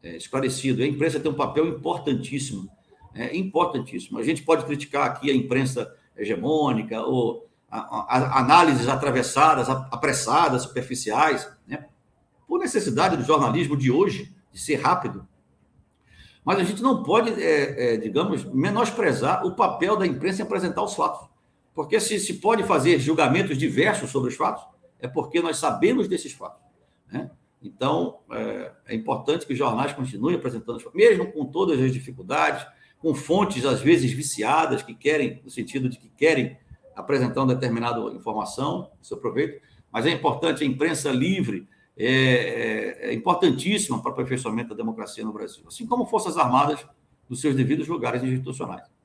é, 0.03 0.17
esclarecido. 0.17 0.83
A 0.83 0.87
imprensa 0.87 1.19
tem 1.19 1.31
um 1.31 1.35
papel 1.35 1.67
importantíssimo, 1.67 2.71
é, 3.15 3.37
importantíssimo. 3.37 4.19
A 4.19 4.23
gente 4.23 4.43
pode 4.43 4.65
criticar 4.65 5.07
aqui 5.07 5.31
a 5.31 5.35
imprensa 5.35 5.93
hegemônica 6.17 7.01
ou 7.01 7.49
a, 7.71 7.79
a, 7.79 8.41
análises 8.41 8.89
atravessadas, 8.89 9.69
apressadas, 9.69 10.63
superficiais, 10.63 11.51
né? 11.67 11.87
por 12.47 12.59
necessidade 12.59 13.17
do 13.17 13.25
jornalismo 13.25 13.77
de 13.77 13.91
hoje, 13.91 14.33
de 14.53 14.61
ser 14.61 14.77
rápido. 14.77 15.27
Mas 16.45 16.59
a 16.59 16.65
gente 16.65 16.83
não 16.83 17.03
pode, 17.03 17.31
é, 17.43 17.95
é, 17.95 17.97
digamos, 17.97 18.45
menosprezar 18.45 19.45
o 19.45 19.55
papel 19.55 19.97
da 19.97 20.07
imprensa 20.07 20.41
em 20.41 20.45
apresentar 20.47 20.83
os 20.83 20.95
fatos. 20.95 21.29
Porque 21.79 22.01
se 22.01 22.19
se 22.19 22.35
pode 22.35 22.65
fazer 22.65 22.99
julgamentos 22.99 23.57
diversos 23.57 24.11
sobre 24.11 24.31
os 24.31 24.35
fatos, 24.35 24.65
é 24.99 25.07
porque 25.07 25.41
nós 25.41 25.59
sabemos 25.59 26.09
desses 26.09 26.33
fatos. 26.33 26.61
Né? 27.09 27.31
Então, 27.63 28.19
é, 28.33 28.73
é, 28.89 28.95
importante 28.97 29.47
que 29.47 29.53
os 29.53 29.59
jornais 29.61 29.93
continuem 29.93 30.35
apresentando 30.35 30.83
mesmo 30.93 31.31
com 31.31 31.45
todas 31.45 31.81
as 31.81 31.93
dificuldades, 31.93 32.67
com 32.99 33.15
fontes, 33.15 33.65
às 33.65 33.81
vezes, 33.81 34.11
viciadas, 34.11 34.83
que 34.83 34.93
querem, 34.93 35.41
no 35.45 35.51
sentido 35.53 35.89
de 35.89 36.01
que 36.01 36.09
querem 36.09 36.59
apresentar 36.97 37.45
uma 37.45 37.55
determinada 37.55 38.01
informação, 38.13 38.91
seu 39.01 39.19
proveito, 39.19 39.63
mas 39.93 40.05
é 40.05 40.11
importante 40.11 40.65
a 40.65 40.67
imprensa 40.67 41.13
livre, 41.13 41.69
é, 41.97 42.11
é, 42.11 43.11
é 43.11 43.15
importantíssima 43.15 44.03
para 44.03 44.11
o 44.11 44.13
aperfeiçoamento 44.15 44.71
da 44.71 44.75
democracia 44.75 45.25
no 45.25 45.33
Brasil, 45.33 45.63
assim 45.69 45.87
como 45.87 46.07
Forças 46.07 46.37
Armadas 46.37 46.85
dos 47.29 47.41
seus 47.41 47.55
devidos 47.55 47.87
lugares 47.87 48.21
institucionais. 48.25 48.98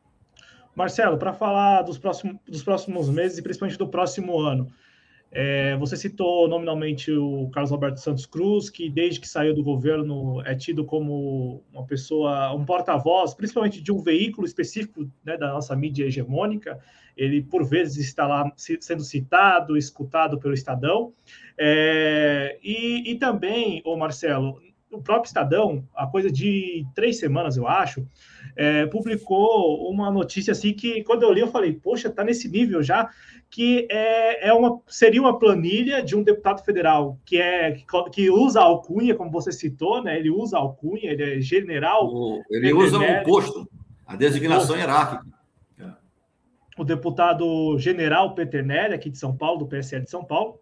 Marcelo, 0.76 1.18
para 1.18 1.34
falar 1.34 1.84
dos 1.84 1.98
próximos, 1.98 2.38
dos 2.48 2.64
próximos 2.64 3.10
meses 3.10 3.38
e 3.38 3.42
principalmente 3.42 3.78
do 3.78 3.88
próximo 3.88 4.40
ano, 4.40 4.68
é, 5.36 5.76
você 5.78 5.98
citou 5.98 6.48
nominalmente 6.48 7.12
o 7.12 7.50
Carlos 7.50 7.72
Alberto 7.72 8.00
Santos 8.00 8.24
Cruz, 8.24 8.70
que 8.70 8.88
desde 8.88 9.20
que 9.20 9.28
saiu 9.28 9.56
do 9.56 9.64
governo 9.64 10.42
é 10.46 10.54
tido 10.54 10.86
como 10.86 11.64
uma 11.74 11.84
pessoa, 11.86 12.54
um 12.54 12.64
porta-voz, 12.64 13.34
principalmente 13.34 13.82
de 13.82 13.92
um 13.92 14.00
veículo 14.00 14.46
específico 14.46 15.10
né, 15.26 15.36
da 15.36 15.52
nossa 15.52 15.76
mídia 15.76 16.06
hegemônica. 16.06 16.80
Ele, 17.18 17.42
por 17.42 17.66
vezes, 17.66 18.06
está 18.06 18.28
lá 18.28 18.52
sendo 18.56 19.04
citado, 19.04 19.76
escutado 19.76 20.38
pelo 20.40 20.54
Estadão. 20.54 21.14
É, 21.58 22.60
e, 22.64 23.12
e 23.12 23.16
também, 23.16 23.82
ô 23.84 23.98
Marcelo, 23.98 24.62
o 24.92 25.02
próprio 25.02 25.28
Estadão, 25.28 25.84
há 25.96 26.06
coisa 26.06 26.32
de 26.32 26.86
três 26.94 27.18
semanas, 27.18 27.58
eu 27.58 27.68
acho, 27.68 28.08
é, 28.56 28.86
publicou 28.86 29.90
uma 29.90 30.12
notícia 30.12 30.52
assim 30.52 30.74
que, 30.74 31.04
quando 31.04 31.24
eu 31.24 31.32
li, 31.32 31.42
eu 31.42 31.48
falei, 31.48 31.74
poxa, 31.74 32.10
tá 32.10 32.24
nesse 32.24 32.50
nível 32.50 32.82
já, 32.84 33.10
que 33.50 33.88
é, 33.90 34.50
é 34.50 34.54
uma, 34.54 34.82
seria 34.88 35.22
uma 35.22 35.38
planilha 35.38 36.02
de 36.04 36.16
um 36.16 36.24
deputado 36.24 36.64
federal 36.64 37.20
que 37.26 37.40
é 37.40 37.72
que, 38.12 38.30
usa 38.30 38.60
a 38.60 38.64
alcunha, 38.64 39.16
como 39.16 39.32
você 39.32 39.52
citou, 39.52 40.04
né? 40.04 40.18
Ele 40.18 40.30
usa 40.30 40.58
a 40.58 40.62
alcunha, 40.62 41.12
ele 41.12 41.38
é 41.38 41.40
general. 41.42 42.08
O, 42.08 42.42
ele 42.50 42.74
usa 42.74 42.98
o 42.98 43.24
posto, 43.24 43.70
a 44.06 44.16
designação 44.16 44.76
hierárquica. 44.76 45.34
O 46.76 46.84
deputado 46.84 47.78
general 47.78 48.34
Peternelli, 48.34 48.96
aqui 48.96 49.10
de 49.10 49.20
São 49.20 49.38
Paulo, 49.38 49.60
do 49.60 49.68
PSL 49.68 50.04
de 50.04 50.10
São 50.10 50.26
Paulo, 50.26 50.60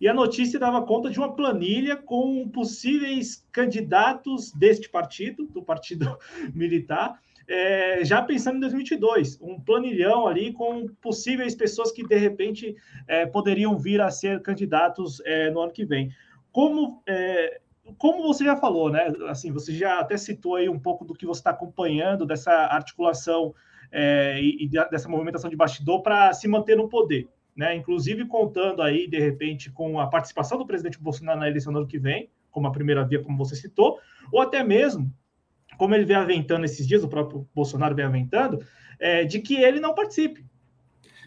e 0.00 0.08
a 0.08 0.14
notícia 0.14 0.58
dava 0.58 0.82
conta 0.82 1.10
de 1.10 1.18
uma 1.18 1.34
planilha 1.34 1.96
com 1.96 2.48
possíveis 2.48 3.46
candidatos 3.50 4.52
deste 4.52 4.88
partido, 4.88 5.46
do 5.46 5.62
Partido 5.62 6.18
Militar, 6.54 7.18
é, 7.48 8.04
já 8.04 8.20
pensando 8.22 8.56
em 8.56 8.60
2022, 8.60 9.40
um 9.40 9.60
planilhão 9.60 10.26
ali 10.26 10.52
com 10.52 10.88
possíveis 11.00 11.54
pessoas 11.54 11.92
que 11.92 12.06
de 12.06 12.16
repente 12.16 12.74
é, 13.06 13.24
poderiam 13.24 13.78
vir 13.78 14.00
a 14.00 14.10
ser 14.10 14.42
candidatos 14.42 15.22
é, 15.24 15.50
no 15.50 15.60
ano 15.60 15.72
que 15.72 15.84
vem. 15.84 16.10
Como 16.50 17.02
é, 17.06 17.60
como 17.98 18.24
você 18.24 18.44
já 18.44 18.56
falou, 18.56 18.90
né? 18.90 19.12
Assim, 19.28 19.52
você 19.52 19.72
já 19.72 20.00
até 20.00 20.16
citou 20.16 20.56
aí 20.56 20.68
um 20.68 20.78
pouco 20.78 21.04
do 21.04 21.14
que 21.14 21.24
você 21.24 21.38
está 21.38 21.50
acompanhando 21.50 22.26
dessa 22.26 22.52
articulação 22.52 23.54
é, 23.92 24.40
e, 24.40 24.64
e, 24.64 24.68
dessa 24.68 25.08
movimentação 25.08 25.48
de 25.48 25.54
bastidor 25.54 26.02
para 26.02 26.32
se 26.32 26.48
manter 26.48 26.76
no 26.76 26.88
poder 26.88 27.28
né? 27.56 27.74
Inclusive 27.74 28.26
contando 28.26 28.82
aí, 28.82 29.08
de 29.08 29.18
repente, 29.18 29.70
com 29.70 29.98
a 29.98 30.06
participação 30.06 30.58
do 30.58 30.66
presidente 30.66 31.00
Bolsonaro 31.00 31.40
na 31.40 31.48
eleição 31.48 31.72
do 31.72 31.78
ano 31.78 31.88
que 31.88 31.98
vem, 31.98 32.28
como 32.50 32.66
a 32.66 32.72
primeira 32.72 33.04
via, 33.04 33.22
como 33.22 33.38
você 33.38 33.56
citou, 33.56 33.98
ou 34.30 34.40
até 34.40 34.62
mesmo, 34.62 35.10
como 35.78 35.94
ele 35.94 36.04
vem 36.04 36.16
aventando 36.16 36.64
esses 36.64 36.86
dias, 36.86 37.02
o 37.02 37.08
próprio 37.08 37.48
Bolsonaro 37.54 37.94
vem 37.94 38.04
aventando, 38.04 38.64
é, 38.98 39.24
de 39.24 39.40
que 39.40 39.56
ele 39.56 39.80
não 39.80 39.94
participe. 39.94 40.44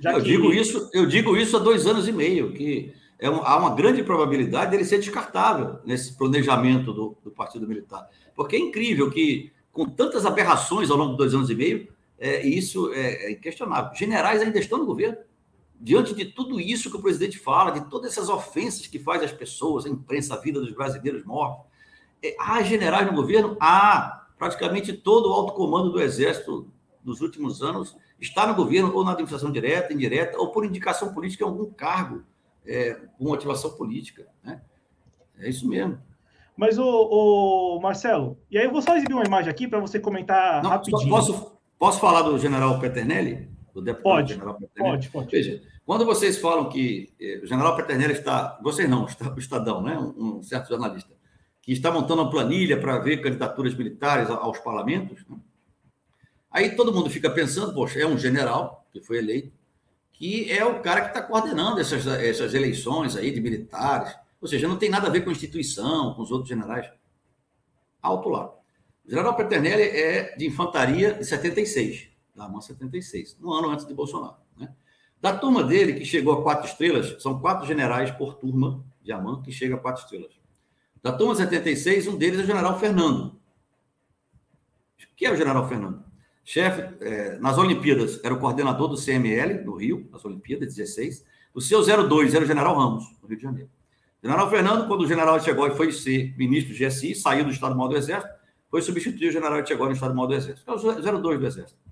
eu, 0.03 0.15
que... 0.15 0.21
digo 0.21 0.53
isso, 0.53 0.89
eu 0.93 1.05
digo 1.07 1.35
isso 1.35 1.57
há 1.57 1.59
dois 1.59 1.85
anos 1.87 2.07
e 2.07 2.11
meio, 2.11 2.53
que 2.53 2.93
é 3.19 3.29
um, 3.29 3.43
há 3.43 3.57
uma 3.57 3.75
grande 3.75 4.03
probabilidade 4.03 4.71
dele 4.71 4.85
ser 4.85 4.99
descartável 4.99 5.79
nesse 5.85 6.17
planejamento 6.17 6.93
do, 6.93 7.17
do 7.23 7.31
Partido 7.31 7.67
Militar. 7.67 8.07
Porque 8.35 8.55
é 8.55 8.59
incrível 8.59 9.11
que, 9.11 9.51
com 9.71 9.85
tantas 9.85 10.25
aberrações 10.25 10.89
ao 10.89 10.97
longo 10.97 11.11
de 11.11 11.17
dois 11.17 11.33
anos 11.33 11.49
e 11.49 11.55
meio, 11.55 11.89
é, 12.17 12.45
isso 12.45 12.91
é, 12.93 13.27
é 13.27 13.31
inquestionável. 13.31 13.93
Generais 13.93 14.41
ainda 14.41 14.57
estão 14.57 14.79
no 14.79 14.85
governo 14.85 15.17
diante 15.79 16.13
de 16.13 16.25
tudo 16.25 16.59
isso 16.59 16.89
que 16.89 16.97
o 16.97 17.01
presidente 17.01 17.39
fala, 17.39 17.71
de 17.71 17.89
todas 17.89 18.11
essas 18.11 18.27
ofensas 18.27 18.85
que 18.85 18.99
faz 18.99 19.23
às 19.23 19.31
pessoas, 19.31 19.85
a 19.85 19.89
imprensa, 19.89 20.33
a 20.33 20.37
vida 20.37 20.59
dos 20.59 20.73
brasileiros 20.73 21.23
mortos, 21.23 21.65
é, 22.21 22.35
há 22.37 22.61
generais 22.61 23.07
no 23.07 23.13
governo? 23.13 23.55
Há. 23.59 24.27
Praticamente 24.37 24.93
todo 24.93 25.29
o 25.29 25.33
alto 25.33 25.53
comando 25.53 25.91
do 25.91 26.01
Exército 26.01 26.71
dos 27.03 27.21
últimos 27.21 27.61
anos 27.61 27.95
está 28.19 28.45
no 28.45 28.55
governo, 28.55 28.93
ou 28.93 29.03
na 29.03 29.11
administração 29.11 29.51
direta, 29.51 29.93
indireta, 29.93 30.37
ou 30.37 30.51
por 30.51 30.65
indicação 30.65 31.13
política 31.13 31.43
em 31.43 31.47
algum 31.47 31.69
cargo, 31.71 32.23
é, 32.65 32.93
com 33.17 33.25
motivação 33.25 33.71
política. 33.71 34.27
Né? 34.43 34.61
É 35.39 35.49
isso 35.49 35.67
mesmo. 35.67 35.99
Mas, 36.55 36.77
o, 36.77 36.85
o, 36.85 37.79
Marcelo, 37.81 38.37
e 38.51 38.57
aí 38.57 38.65
eu 38.65 38.71
vou 38.71 38.81
só 38.81 38.95
exibir 38.95 39.13
uma 39.13 39.23
imagem 39.23 39.49
aqui 39.49 39.67
para 39.67 39.79
você 39.79 39.99
comentar 39.99 40.61
Não, 40.61 40.69
rapidinho. 40.69 41.09
Posso, 41.09 41.53
posso 41.77 41.99
falar 41.99 42.21
do 42.21 42.37
general 42.37 42.79
Peternelli? 42.79 43.49
Do 43.79 43.85
deputado 43.85 44.15
pode, 44.15 44.33
general 44.33 44.55
Peternelli. 44.55 44.97
Pode, 44.97 45.09
pode. 45.09 45.31
Veja, 45.31 45.61
quando 45.85 46.05
vocês 46.05 46.37
falam 46.37 46.69
que 46.69 47.11
eh, 47.19 47.39
o 47.43 47.47
general 47.47 47.75
Peternelli 47.75 48.13
está, 48.13 48.59
vocês 48.61 48.89
não, 48.89 49.05
o 49.35 49.39
Estadão, 49.39 49.81
né, 49.81 49.97
um, 49.97 50.37
um 50.37 50.43
certo 50.43 50.69
jornalista, 50.69 51.09
que 51.61 51.71
está 51.71 51.91
montando 51.91 52.21
uma 52.21 52.29
planilha 52.29 52.79
para 52.79 52.99
ver 52.99 53.21
candidaturas 53.21 53.73
militares 53.75 54.29
aos 54.29 54.59
parlamentos, 54.59 55.25
né? 55.27 55.37
aí 56.51 56.75
todo 56.75 56.93
mundo 56.93 57.09
fica 57.09 57.29
pensando, 57.29 57.73
poxa, 57.73 57.99
é 57.99 58.05
um 58.05 58.17
general 58.17 58.85
que 58.91 59.01
foi 59.01 59.17
eleito, 59.17 59.51
que 60.11 60.51
é 60.51 60.65
o 60.65 60.81
cara 60.81 61.01
que 61.01 61.07
está 61.07 61.21
coordenando 61.21 61.79
essas, 61.79 62.05
essas 62.05 62.53
eleições 62.53 63.15
aí 63.15 63.31
de 63.31 63.39
militares, 63.39 64.13
ou 64.41 64.47
seja, 64.47 64.67
não 64.67 64.77
tem 64.77 64.89
nada 64.89 65.07
a 65.07 65.11
ver 65.11 65.21
com 65.21 65.29
a 65.29 65.33
instituição, 65.33 66.13
com 66.13 66.21
os 66.21 66.31
outros 66.31 66.49
generais. 66.49 66.89
Alto 68.01 68.29
lá. 68.29 68.53
O 69.05 69.09
general 69.09 69.35
Peternelli 69.35 69.83
é 69.83 70.35
de 70.35 70.45
infantaria 70.45 71.13
de 71.13 71.25
76 71.25 72.08
da 72.39 72.45
AMAN 72.45 72.61
76, 72.61 73.37
no 73.39 73.53
ano 73.53 73.69
antes 73.69 73.85
de 73.85 73.93
Bolsonaro. 73.93 74.37
Né? 74.57 74.73
Da 75.21 75.37
turma 75.37 75.63
dele, 75.63 75.93
que 75.93 76.05
chegou 76.05 76.33
a 76.33 76.41
quatro 76.41 76.67
estrelas, 76.67 77.21
são 77.21 77.39
quatro 77.39 77.67
generais 77.67 78.09
por 78.11 78.35
turma 78.35 78.83
de 79.03 79.11
AMAN 79.11 79.41
que 79.41 79.51
chega 79.51 79.75
a 79.75 79.77
quatro 79.77 80.01
estrelas. 80.01 80.31
Da 81.03 81.11
turma 81.11 81.35
76, 81.35 82.07
um 82.07 82.17
deles 82.17 82.39
é 82.39 82.43
o 82.43 82.45
general 82.45 82.79
Fernando. 82.79 83.39
que 85.15 85.25
é 85.25 85.31
o 85.31 85.35
general 85.35 85.67
Fernando? 85.67 86.03
Chefe, 86.43 86.81
é, 87.03 87.37
nas 87.37 87.57
Olimpíadas, 87.57 88.19
era 88.23 88.33
o 88.33 88.39
coordenador 88.39 88.87
do 88.87 88.95
CML, 88.95 89.63
no 89.63 89.75
Rio, 89.75 90.09
nas 90.11 90.23
Olimpíadas 90.25 90.73
16. 90.73 91.25
O 91.53 91.61
seu 91.61 91.83
02 91.83 92.33
era 92.33 92.43
o 92.43 92.47
general 92.47 92.75
Ramos, 92.75 93.03
no 93.21 93.27
Rio 93.27 93.37
de 93.37 93.43
Janeiro. 93.43 93.69
General 94.23 94.49
Fernando, 94.49 94.87
quando 94.87 95.01
o 95.01 95.07
general 95.07 95.39
chegou 95.41 95.67
e 95.67 95.75
foi 95.75 95.91
ser 95.91 96.35
ministro 96.37 96.73
do 96.73 96.79
GSI, 96.79 97.15
saiu 97.15 97.45
do 97.45 97.51
Estado-Maior 97.51 97.89
do 97.89 97.97
Exército, 97.97 98.33
foi 98.69 98.81
substituir 98.81 99.29
o 99.29 99.31
general 99.31 99.65
chegou 99.65 99.85
no 99.87 99.93
Estado-Maior 99.93 100.27
do 100.27 100.33
Exército, 100.33 100.69
é 100.69 100.73
o 100.73 101.19
02 101.21 101.39
do 101.39 101.47
Exército 101.47 101.88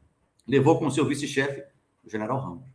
levou 0.48 0.78
como 0.78 0.90
seu 0.90 1.06
vice-chefe 1.06 1.64
o 2.04 2.10
general 2.10 2.40
Ramos. 2.40 2.70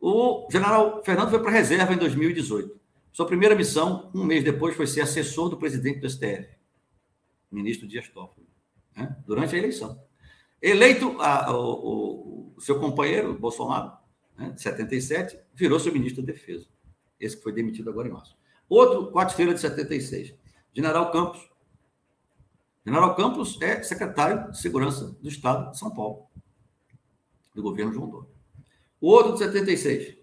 O 0.00 0.48
general 0.50 1.02
Fernando 1.02 1.30
foi 1.30 1.38
para 1.38 1.50
a 1.50 1.54
reserva 1.54 1.94
em 1.94 1.96
2018. 1.96 2.80
Sua 3.12 3.26
primeira 3.26 3.54
missão, 3.54 4.10
um 4.14 4.24
mês 4.24 4.44
depois, 4.44 4.76
foi 4.76 4.86
ser 4.86 5.02
assessor 5.02 5.48
do 5.48 5.56
presidente 5.56 6.00
do 6.00 6.08
STF, 6.08 6.48
ministro 7.50 7.86
Dias 7.86 8.08
Toffoli, 8.08 8.46
né? 8.96 9.16
durante 9.26 9.54
a 9.54 9.58
eleição. 9.58 10.02
Eleito, 10.60 11.20
a, 11.20 11.54
o, 11.56 12.54
o, 12.56 12.60
seu 12.60 12.78
companheiro, 12.78 13.38
Bolsonaro, 13.38 13.92
né, 14.36 14.50
de 14.50 14.62
77, 14.62 15.38
virou 15.54 15.78
seu 15.78 15.92
ministro 15.92 16.22
da 16.22 16.32
Defesa. 16.32 16.66
Esse 17.18 17.36
que 17.36 17.42
foi 17.42 17.52
demitido 17.52 17.90
agora 17.90 18.08
em 18.08 18.12
março. 18.12 18.36
Outro, 18.68 19.12
quarta-feira 19.12 19.52
de 19.52 19.60
76, 19.60 20.34
General 20.72 21.10
Campos. 21.10 21.48
General 22.84 23.14
Campos 23.14 23.60
é 23.60 23.82
secretário 23.82 24.50
de 24.50 24.60
Segurança 24.60 25.16
do 25.20 25.28
Estado 25.28 25.70
de 25.70 25.78
São 25.78 25.90
Paulo 25.90 26.26
do 27.54 27.62
governo 27.62 27.92
João 27.92 28.08
Dória. 28.08 28.28
O 29.00 29.08
outro 29.08 29.32
de 29.32 29.38
76, 29.40 30.16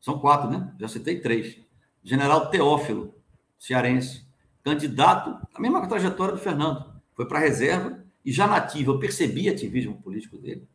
São 0.00 0.18
quatro, 0.18 0.50
né? 0.50 0.74
Já 0.78 0.88
citei 0.88 1.20
três. 1.20 1.58
General 2.02 2.50
Teófilo, 2.50 3.14
cearense, 3.58 4.26
candidato, 4.62 5.38
a 5.52 5.60
mesma 5.60 5.86
trajetória 5.86 6.34
do 6.34 6.40
Fernando. 6.40 6.92
Foi 7.14 7.26
para 7.26 7.38
a 7.38 7.42
reserva 7.42 8.04
e 8.24 8.30
já 8.30 8.46
nativo, 8.46 8.92
eu 8.92 8.98
percebi 8.98 9.48
ativismo 9.48 10.00
político 10.02 10.38
dele. 10.38 10.68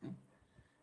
Né? 0.00 0.10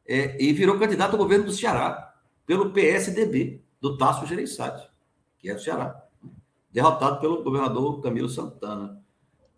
É, 0.08 0.44
e 0.44 0.52
virou 0.52 0.78
candidato 0.80 1.12
ao 1.12 1.18
governo 1.18 1.46
do 1.46 1.52
Ceará, 1.52 2.16
pelo 2.46 2.72
PSDB, 2.72 3.62
do 3.80 3.98
Tasso 3.98 4.26
Gereissati, 4.26 4.90
que 5.38 5.50
é 5.50 5.54
do 5.54 5.62
Ceará. 5.62 6.04
Né? 6.22 6.32
Derrotado 6.72 7.20
pelo 7.22 7.44
governador 7.44 8.02
Camilo 8.02 8.28
Santana. 8.28 9.02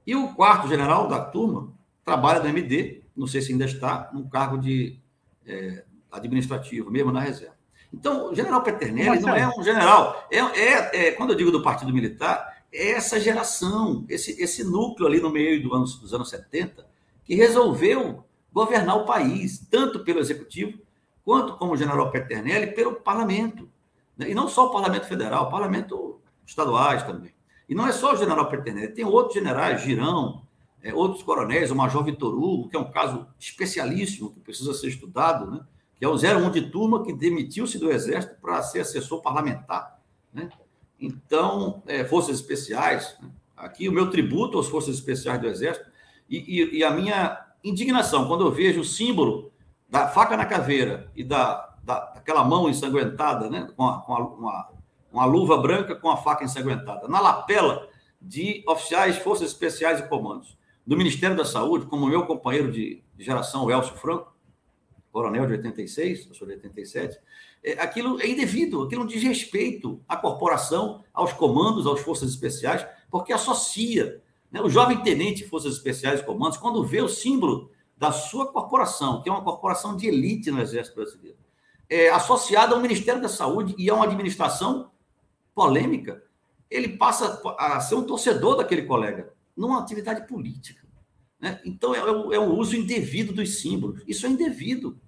E 0.05 0.15
o 0.15 0.33
quarto 0.33 0.67
general 0.67 1.07
da 1.07 1.23
turma 1.23 1.73
trabalha 2.03 2.41
no 2.41 2.49
MD, 2.49 3.00
não 3.15 3.27
sei 3.27 3.41
se 3.41 3.51
ainda 3.51 3.65
está, 3.65 4.09
num 4.13 4.27
cargo 4.27 4.57
de 4.57 4.99
é, 5.45 5.83
administrativo, 6.11 6.89
mesmo 6.91 7.11
na 7.11 7.21
reserva. 7.21 7.55
Então, 7.93 8.31
o 8.31 8.35
general 8.35 8.63
Peternelli 8.63 9.19
não 9.19 9.35
é 9.35 9.47
um 9.47 9.63
general. 9.63 10.27
É, 10.31 10.38
é, 10.39 11.07
é, 11.07 11.11
quando 11.11 11.31
eu 11.31 11.35
digo 11.35 11.51
do 11.51 11.61
Partido 11.61 11.93
Militar, 11.93 12.63
é 12.71 12.91
essa 12.91 13.19
geração, 13.19 14.05
esse, 14.07 14.41
esse 14.41 14.63
núcleo 14.63 15.07
ali 15.07 15.19
no 15.19 15.29
meio 15.29 15.61
do 15.61 15.73
anos, 15.73 15.99
dos 15.99 16.13
anos 16.13 16.29
70, 16.29 16.88
que 17.25 17.35
resolveu 17.35 18.23
governar 18.51 18.97
o 18.97 19.05
país, 19.05 19.65
tanto 19.69 19.99
pelo 20.03 20.19
Executivo, 20.19 20.79
quanto 21.23 21.57
como 21.57 21.75
general 21.75 22.11
Peternelli, 22.11 22.73
pelo 22.73 22.95
Parlamento. 22.95 23.69
Né? 24.17 24.31
E 24.31 24.33
não 24.33 24.47
só 24.47 24.67
o 24.67 24.71
Parlamento 24.71 25.05
Federal, 25.05 25.47
o 25.47 25.51
Parlamento 25.51 26.19
estaduais 26.45 27.03
também. 27.03 27.33
E 27.67 27.75
não 27.75 27.88
é 27.88 27.91
só 27.91 28.13
o 28.13 28.17
general 28.17 28.49
Peternelli, 28.49 28.93
tem 28.93 29.05
outros 29.05 29.33
generais, 29.33 29.81
Girão, 29.81 30.43
é, 30.83 30.93
outros 30.93 31.23
coronéis, 31.23 31.69
o 31.69 31.75
Major 31.75 32.03
Vitor 32.03 32.33
Hugo, 32.33 32.67
que 32.67 32.75
é 32.75 32.79
um 32.79 32.89
caso 32.89 33.27
especialíssimo, 33.39 34.31
que 34.31 34.39
precisa 34.39 34.73
ser 34.73 34.87
estudado, 34.87 35.49
né? 35.49 35.61
que 35.95 36.03
é 36.03 36.07
o 36.07 36.15
01 36.15 36.49
de 36.49 36.69
turma 36.69 37.03
que 37.03 37.13
demitiu-se 37.13 37.77
do 37.77 37.91
Exército 37.91 38.35
para 38.41 38.61
ser 38.63 38.79
assessor 38.79 39.21
parlamentar. 39.21 39.99
Né? 40.33 40.49
Então, 40.99 41.83
é, 41.85 42.03
Forças 42.03 42.35
Especiais, 42.35 43.15
né? 43.21 43.29
aqui 43.55 43.87
o 43.87 43.91
meu 43.91 44.09
tributo 44.09 44.59
às 44.59 44.67
Forças 44.67 44.95
Especiais 44.95 45.39
do 45.39 45.47
Exército, 45.47 45.89
e, 46.27 46.37
e, 46.37 46.77
e, 46.77 46.83
a 46.83 46.91
minha 46.91 47.45
indignação 47.63 48.25
quando 48.27 48.45
eu 48.45 48.51
vejo 48.51 48.79
o 48.79 48.85
símbolo 48.85 49.51
da 49.89 50.07
faca 50.07 50.37
na 50.37 50.45
caveira 50.45 51.11
e 51.13 51.25
da, 51.25 51.75
da 51.83 51.99
daquela 52.11 52.43
mão 52.43 52.69
ensanguentada, 52.69 53.49
né? 53.49 53.67
com, 53.75 53.85
a, 53.85 53.99
com 54.01 54.13
a, 54.15 54.19
uma, 54.19 54.69
uma 55.11 55.25
luva 55.25 55.57
branca 55.57 55.93
com 55.93 56.09
a 56.09 56.17
faca 56.17 56.43
ensanguentada, 56.43 57.07
na 57.07 57.19
lapela 57.19 57.87
de 58.19 58.63
oficiais, 58.67 59.17
Forças 59.17 59.49
Especiais 59.49 59.99
e 59.99 60.07
Comandos 60.07 60.57
do 60.85 60.97
Ministério 60.97 61.35
da 61.35 61.45
Saúde, 61.45 61.85
como 61.85 62.07
meu 62.07 62.25
companheiro 62.25 62.71
de, 62.71 63.03
geração, 63.17 63.65
o 63.65 63.71
Elcio 63.71 63.95
Franco, 63.95 64.33
coronel 65.11 65.45
de 65.45 65.53
86, 65.53 66.27
eu 66.27 66.33
sou 66.33 66.47
de 66.47 66.53
87, 66.53 67.19
é, 67.63 67.73
aquilo 67.73 68.19
é 68.19 68.27
indevido, 68.27 68.83
aquilo 68.83 69.05
diz 69.05 69.21
respeito 69.21 70.01
à 70.07 70.17
corporação, 70.17 71.03
aos 71.13 71.33
comandos, 71.33 71.85
às 71.85 71.99
forças 71.99 72.29
especiais, 72.29 72.85
porque 73.09 73.31
associa. 73.31 74.21
Né? 74.51 74.61
O 74.61 74.69
jovem 74.69 75.01
tenente 75.03 75.43
de 75.43 75.49
forças 75.49 75.75
especiais 75.75 76.21
e 76.21 76.23
comandos, 76.23 76.57
quando 76.57 76.83
vê 76.83 77.01
o 77.01 77.09
símbolo 77.09 77.69
da 77.97 78.11
sua 78.11 78.51
corporação, 78.51 79.21
que 79.21 79.29
é 79.29 79.31
uma 79.31 79.43
corporação 79.43 79.95
de 79.95 80.07
elite 80.07 80.49
no 80.49 80.61
Exército 80.61 80.95
Brasileiro, 80.95 81.37
é, 81.87 82.09
associada 82.09 82.73
ao 82.73 82.81
Ministério 82.81 83.21
da 83.21 83.29
Saúde 83.29 83.75
e 83.77 83.89
a 83.89 83.93
uma 83.93 84.05
administração 84.05 84.89
polêmica, 85.53 86.23
ele 86.69 86.97
passa 86.97 87.41
a 87.59 87.79
ser 87.81 87.95
um 87.95 88.03
torcedor 88.03 88.55
daquele 88.55 88.83
colega, 88.83 89.33
numa 89.55 89.79
atividade 89.79 90.27
política. 90.27 90.81
Né? 91.39 91.59
Então, 91.65 91.95
é, 91.95 91.99
é, 92.35 92.39
um 92.39 92.55
uso 92.57 92.75
indevido 92.75 93.33
dos 93.33 93.59
símbolos. 93.61 94.03
Isso 94.07 94.25
é 94.25 94.29
indevido. 94.29 94.99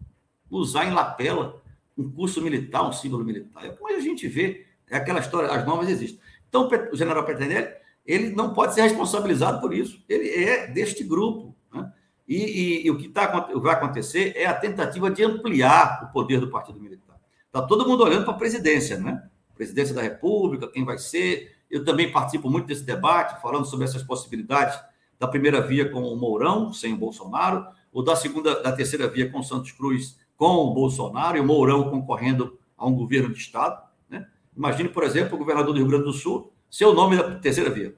Usar 0.50 0.86
em 0.86 0.94
lapela 0.94 1.62
um 1.98 2.10
curso 2.10 2.42
militar, 2.42 2.88
um 2.88 2.92
símbolo 2.92 3.24
militar. 3.24 3.66
É 3.66 3.70
como 3.70 3.96
a 3.96 4.00
gente 4.00 4.28
vê, 4.28 4.66
é 4.90 4.98
aquela 4.98 5.20
história, 5.20 5.50
as 5.50 5.66
normas 5.66 5.90
existem. 5.90 6.20
Então, 6.50 6.70
o 6.92 6.96
general 6.96 7.26
Petrenelli, 7.26 7.70
ele 8.06 8.30
não 8.30 8.54
pode 8.54 8.74
ser 8.74 8.82
responsabilizado 8.82 9.62
por 9.62 9.74
isso. 9.74 10.04
Ele 10.10 10.28
é 10.30 10.68
deste 10.68 11.04
grupo. 11.04 11.56
Né? 11.72 11.92
E, 12.28 12.36
e, 12.36 12.86
e, 12.88 12.92
o 12.92 12.98
que 12.98 13.10
tá, 13.10 13.28
vai 13.56 13.76
acontecer 13.76 14.34
é 14.36 14.46
a 14.46 14.54
tentativa 14.54 15.10
de 15.10 15.24
ampliar 15.24 16.04
o 16.04 16.14
poder 16.14 16.40
do 16.40 16.50
Partido 16.50 16.80
Militar. 16.80 17.20
Está 17.46 17.62
todo 17.62 17.88
mundo 17.88 18.04
olhando 18.04 18.26
para 18.26 18.34
a 18.34 18.38
presidência, 18.38 18.98
né? 18.98 19.24
Presidência 19.56 19.94
da 19.94 20.02
República, 20.02 20.68
quem 20.68 20.84
vai 20.84 20.98
ser. 20.98 21.53
Eu 21.74 21.84
também 21.84 22.12
participo 22.12 22.52
muito 22.52 22.68
desse 22.68 22.84
debate, 22.84 23.42
falando 23.42 23.66
sobre 23.66 23.86
essas 23.86 24.04
possibilidades 24.04 24.80
da 25.18 25.28
primeira 25.28 25.60
via 25.60 25.90
com 25.90 26.04
o 26.04 26.16
Mourão, 26.16 26.72
sem 26.72 26.94
o 26.94 26.98
Bolsonaro, 26.98 27.66
ou 27.92 28.04
da 28.04 28.16
segunda, 28.16 28.62
da 28.62 28.72
terceira 28.72 29.08
via 29.08 29.32
com 29.32 29.40
o 29.40 29.44
Santos 29.44 29.72
Cruz, 29.72 30.20
com 30.38 30.54
o 30.54 30.72
Bolsonaro, 30.72 31.36
e 31.36 31.40
o 31.40 31.44
Mourão 31.44 31.90
concorrendo 31.90 32.60
a 32.78 32.86
um 32.86 32.94
governo 32.94 33.34
de 33.34 33.40
Estado. 33.40 33.82
Né? 34.08 34.28
Imagine, 34.56 34.90
por 34.90 35.04
exemplo, 35.04 35.34
o 35.34 35.38
governador 35.40 35.74
do 35.74 35.80
Rio 35.80 35.88
Grande 35.88 36.04
do 36.04 36.14
Sul, 36.14 36.54
seu 36.70 36.94
nome 36.94 37.18
da 37.18 37.40
terceira 37.40 37.72
via. 37.72 37.96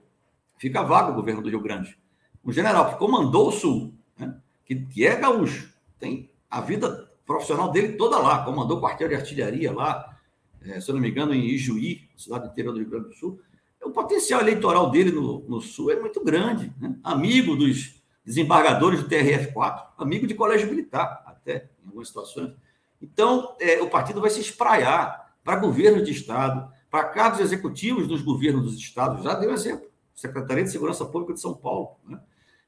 Fica 0.58 0.82
vago 0.82 1.12
o 1.12 1.16
governo 1.16 1.42
do 1.42 1.50
Rio 1.50 1.60
Grande. 1.60 1.98
Um 2.46 2.54
general 2.54 2.94
que 2.94 2.98
comandou 2.98 3.50
o 3.50 3.52
Sul, 3.52 3.94
né? 4.18 4.38
que, 4.64 4.76
que 4.86 5.06
é 5.06 5.18
gaúcho, 5.18 5.70
tem 6.00 6.32
a 6.50 6.62
vida 6.62 7.12
profissional 7.26 7.72
dele 7.72 7.98
toda 7.98 8.20
lá, 8.20 8.46
comandou 8.46 8.80
quartel 8.80 9.10
de 9.10 9.16
artilharia 9.16 9.74
lá, 9.74 10.18
é, 10.62 10.80
se 10.80 10.90
eu 10.90 10.96
não 10.96 11.02
me 11.02 11.10
engano, 11.10 11.34
em 11.34 11.46
Ijuí, 11.46 12.08
cidade 12.16 12.48
interior 12.48 12.72
do 12.72 12.80
Rio 12.80 12.90
Grande 12.90 13.10
do 13.10 13.16
Sul. 13.16 13.42
O 13.86 13.92
potencial 13.92 14.42
eleitoral 14.42 14.90
dele 14.90 15.12
no, 15.12 15.40
no 15.48 15.62
Sul 15.62 15.92
é 15.92 16.00
muito 16.00 16.24
grande. 16.24 16.74
Né? 16.80 16.98
Amigo 17.04 17.56
dos 17.56 18.02
desembargadores 18.26 19.04
do 19.04 19.08
TRF-4, 19.08 19.84
amigo 20.00 20.26
de 20.26 20.34
colégio 20.34 20.68
militar, 20.68 21.24
até, 21.28 21.70
em 21.84 21.88
algumas 21.88 22.08
situações. 22.08 22.52
Então, 23.00 23.56
é, 23.60 23.80
o 23.82 23.90
partido 23.90 24.20
vai 24.20 24.32
se 24.32 24.42
espraiar 24.42 25.36
para 25.44 25.58
governo 25.58 26.04
de 26.04 26.12
Estado, 26.12 26.68
para 26.90 27.04
cargos 27.10 27.40
executivos 27.40 28.08
dos 28.08 28.24
governos 28.24 28.64
dos 28.64 28.76
estados. 28.76 29.24
Já 29.24 29.36
deu 29.36 29.54
exemplo. 29.54 29.88
Secretaria 30.16 30.64
de 30.64 30.72
Segurança 30.72 31.06
Pública 31.06 31.34
de 31.34 31.42
São 31.42 31.54
Paulo. 31.54 31.98
Né? 32.08 32.20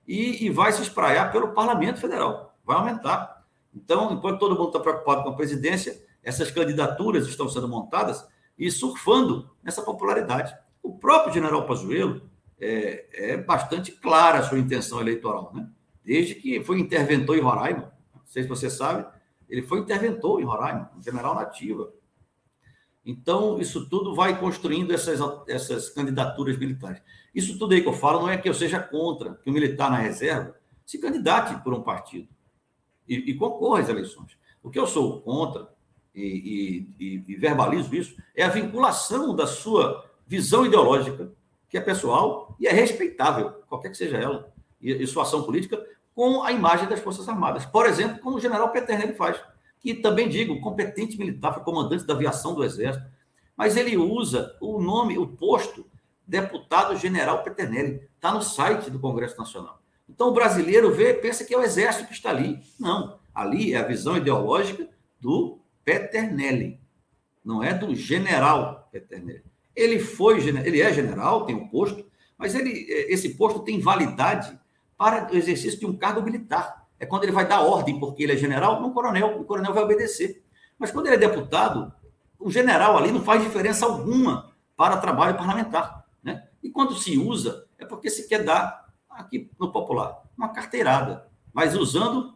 E, 0.07 0.45
e 0.45 0.49
vai 0.52 0.72
se 0.72 0.84
espraiar 0.84 1.31
pelo 1.31 1.53
Parlamento 1.53 1.99
Federal. 1.99 2.56
Vai 2.64 2.77
aumentar. 2.77 3.44
Então, 3.73 4.14
enquanto 4.14 4.39
todo 4.39 4.56
mundo 4.56 4.68
está 4.68 4.80
preocupado 4.80 5.23
com 5.23 5.30
a 5.30 5.35
presidência, 5.35 5.99
essas 6.22 6.52
candidaturas 6.52 7.27
estão 7.27 7.49
sendo 7.49 7.68
montadas 7.68 8.23
e 8.60 8.69
surfando 8.69 9.49
nessa 9.64 9.81
popularidade. 9.81 10.56
O 10.81 10.97
próprio 10.97 11.33
general 11.33 11.65
Pazuello 11.65 12.21
é, 12.59 13.31
é 13.31 13.37
bastante 13.37 13.91
clara 13.91 14.39
a 14.39 14.43
sua 14.43 14.59
intenção 14.59 14.99
eleitoral, 14.99 15.51
né? 15.53 15.69
Desde 16.03 16.35
que 16.35 16.63
foi 16.63 16.79
interventor 16.79 17.37
em 17.37 17.41
Roraima, 17.41 17.93
não 18.15 18.25
sei 18.25 18.43
se 18.43 18.49
você 18.49 18.69
sabe, 18.69 19.05
ele 19.49 19.61
foi 19.61 19.79
interventor 19.79 20.41
em 20.41 20.45
Roraima, 20.45 20.91
um 20.97 21.01
general 21.01 21.35
nativa. 21.35 21.91
Então, 23.05 23.59
isso 23.59 23.87
tudo 23.89 24.13
vai 24.15 24.39
construindo 24.39 24.93
essas, 24.93 25.19
essas 25.47 25.89
candidaturas 25.89 26.57
militares. 26.57 27.01
Isso 27.33 27.57
tudo 27.57 27.73
aí 27.73 27.81
que 27.81 27.87
eu 27.87 27.93
falo 27.93 28.21
não 28.21 28.29
é 28.29 28.37
que 28.37 28.49
eu 28.49 28.53
seja 28.53 28.79
contra 28.79 29.35
que 29.35 29.49
o 29.49 29.53
militar 29.53 29.89
na 29.89 29.97
reserva 29.97 30.55
se 30.85 30.97
candidate 30.97 31.61
por 31.63 31.73
um 31.73 31.81
partido 31.81 32.27
e, 33.07 33.31
e 33.31 33.33
concorra 33.35 33.81
às 33.81 33.89
eleições. 33.89 34.37
O 34.61 34.69
que 34.69 34.79
eu 34.79 34.87
sou 34.87 35.21
contra, 35.21 35.69
e, 36.13 36.87
e, 36.99 37.23
e 37.27 37.35
verbalizo 37.35 37.95
isso, 37.95 38.17
é 38.35 38.43
a 38.43 38.49
vinculação 38.49 39.35
da 39.35 39.47
sua 39.47 40.05
visão 40.27 40.65
ideológica, 40.65 41.31
que 41.69 41.77
é 41.77 41.81
pessoal 41.81 42.55
e 42.59 42.67
é 42.67 42.71
respeitável, 42.71 43.51
qualquer 43.67 43.89
que 43.89 43.97
seja 43.97 44.17
ela, 44.17 44.51
e, 44.81 44.91
e 44.91 45.07
sua 45.07 45.23
ação 45.23 45.43
política, 45.43 45.83
com 46.13 46.43
a 46.43 46.51
imagem 46.51 46.87
das 46.87 46.99
Forças 46.99 47.27
Armadas. 47.29 47.65
Por 47.65 47.85
exemplo, 47.85 48.19
como 48.19 48.37
o 48.37 48.39
general 48.39 48.71
Peternelli 48.71 49.13
faz, 49.13 49.41
que 49.79 49.93
também 49.93 50.27
digo, 50.27 50.59
competente 50.59 51.17
militar, 51.17 51.53
foi 51.53 51.63
comandante 51.63 52.05
da 52.05 52.13
aviação 52.13 52.53
do 52.53 52.63
Exército, 52.63 53.05
mas 53.55 53.77
ele 53.77 53.97
usa 53.97 54.55
o 54.59 54.81
nome, 54.81 55.17
o 55.17 55.27
posto 55.27 55.85
deputado 56.25 56.95
general 56.97 57.43
Peternelli, 57.43 58.01
está 58.15 58.33
no 58.33 58.41
site 58.41 58.89
do 58.91 58.99
Congresso 58.99 59.37
Nacional. 59.37 59.81
Então 60.09 60.29
o 60.29 60.33
brasileiro 60.33 60.91
vê, 60.91 61.13
pensa 61.13 61.45
que 61.45 61.53
é 61.53 61.57
o 61.57 61.63
Exército 61.63 62.07
que 62.07 62.13
está 62.13 62.29
ali. 62.29 62.59
Não, 62.79 63.19
ali 63.33 63.73
é 63.73 63.77
a 63.77 63.87
visão 63.87 64.17
ideológica 64.17 64.87
do 65.19 65.59
Peternelli, 65.85 66.79
não 67.43 67.63
é 67.63 67.73
do 67.73 67.95
general 67.95 68.89
Peternelli. 68.91 69.45
Ele 69.77 69.99
foi, 69.99 70.39
ele 70.39 70.81
é 70.81 70.91
general, 70.91 71.45
tem 71.45 71.55
um 71.55 71.67
posto, 71.67 72.03
mas 72.35 72.55
ele, 72.55 72.87
é, 72.89 73.13
esse 73.13 73.35
posto 73.35 73.59
tem 73.59 73.79
validade 73.79 74.59
para 74.97 75.31
o 75.31 75.37
exercício 75.37 75.79
de 75.79 75.85
um 75.85 75.95
cargo 75.95 76.23
militar. 76.23 76.87
É 76.99 77.05
quando 77.05 77.23
ele 77.23 77.31
vai 77.31 77.47
dar 77.47 77.61
ordem, 77.61 77.99
porque 77.99 78.23
ele 78.23 78.33
é 78.33 78.37
general, 78.37 78.81
não 78.81 78.91
coronel, 78.91 79.39
o 79.39 79.45
coronel 79.45 79.71
vai 79.71 79.83
obedecer. 79.83 80.43
Mas 80.79 80.89
quando 80.91 81.05
ele 81.05 81.15
é 81.15 81.19
deputado, 81.19 81.93
o 82.39 82.49
general 82.49 82.97
ali 82.97 83.11
não 83.11 83.21
faz 83.21 83.43
diferença 83.43 83.85
alguma 83.85 84.51
para 84.75 84.97
trabalho 84.97 85.37
parlamentar. 85.37 86.05
Né? 86.23 86.47
E 86.63 86.71
quando 86.71 86.95
se 86.95 87.15
usa, 87.15 87.67
é 87.77 87.85
porque 87.85 88.09
se 88.09 88.27
quer 88.27 88.43
dar, 88.43 88.87
aqui 89.07 89.51
no 89.59 89.71
popular, 89.71 90.23
uma 90.35 90.49
carteirada, 90.49 91.27
mas 91.53 91.75
usando 91.75 92.35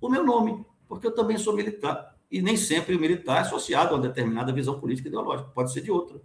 o 0.00 0.08
meu 0.08 0.24
nome, 0.24 0.64
porque 0.88 1.06
eu 1.06 1.14
também 1.14 1.36
sou 1.36 1.54
militar. 1.54 2.16
E 2.30 2.40
nem 2.40 2.56
sempre 2.56 2.96
o 2.96 3.00
militar 3.00 3.36
é 3.36 3.40
associado 3.40 3.94
a 3.94 3.98
uma 3.98 4.06
determinada 4.06 4.52
visão 4.52 4.80
política 4.80 5.08
e 5.08 5.10
ideológica, 5.10 5.50
pode 5.54 5.70
ser 5.70 5.82
de 5.82 5.90
outra. 5.90 6.18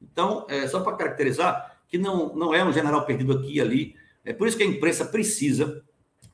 Então, 0.00 0.46
é, 0.48 0.66
só 0.66 0.80
para 0.80 0.96
caracterizar 0.96 1.78
que 1.88 1.98
não, 1.98 2.34
não 2.34 2.54
é 2.54 2.64
um 2.64 2.72
general 2.72 3.04
perdido 3.04 3.32
aqui 3.32 3.54
e 3.54 3.60
ali. 3.60 3.96
É 4.24 4.32
por 4.32 4.46
isso 4.46 4.56
que 4.56 4.62
a 4.62 4.66
imprensa 4.66 5.04
precisa 5.04 5.82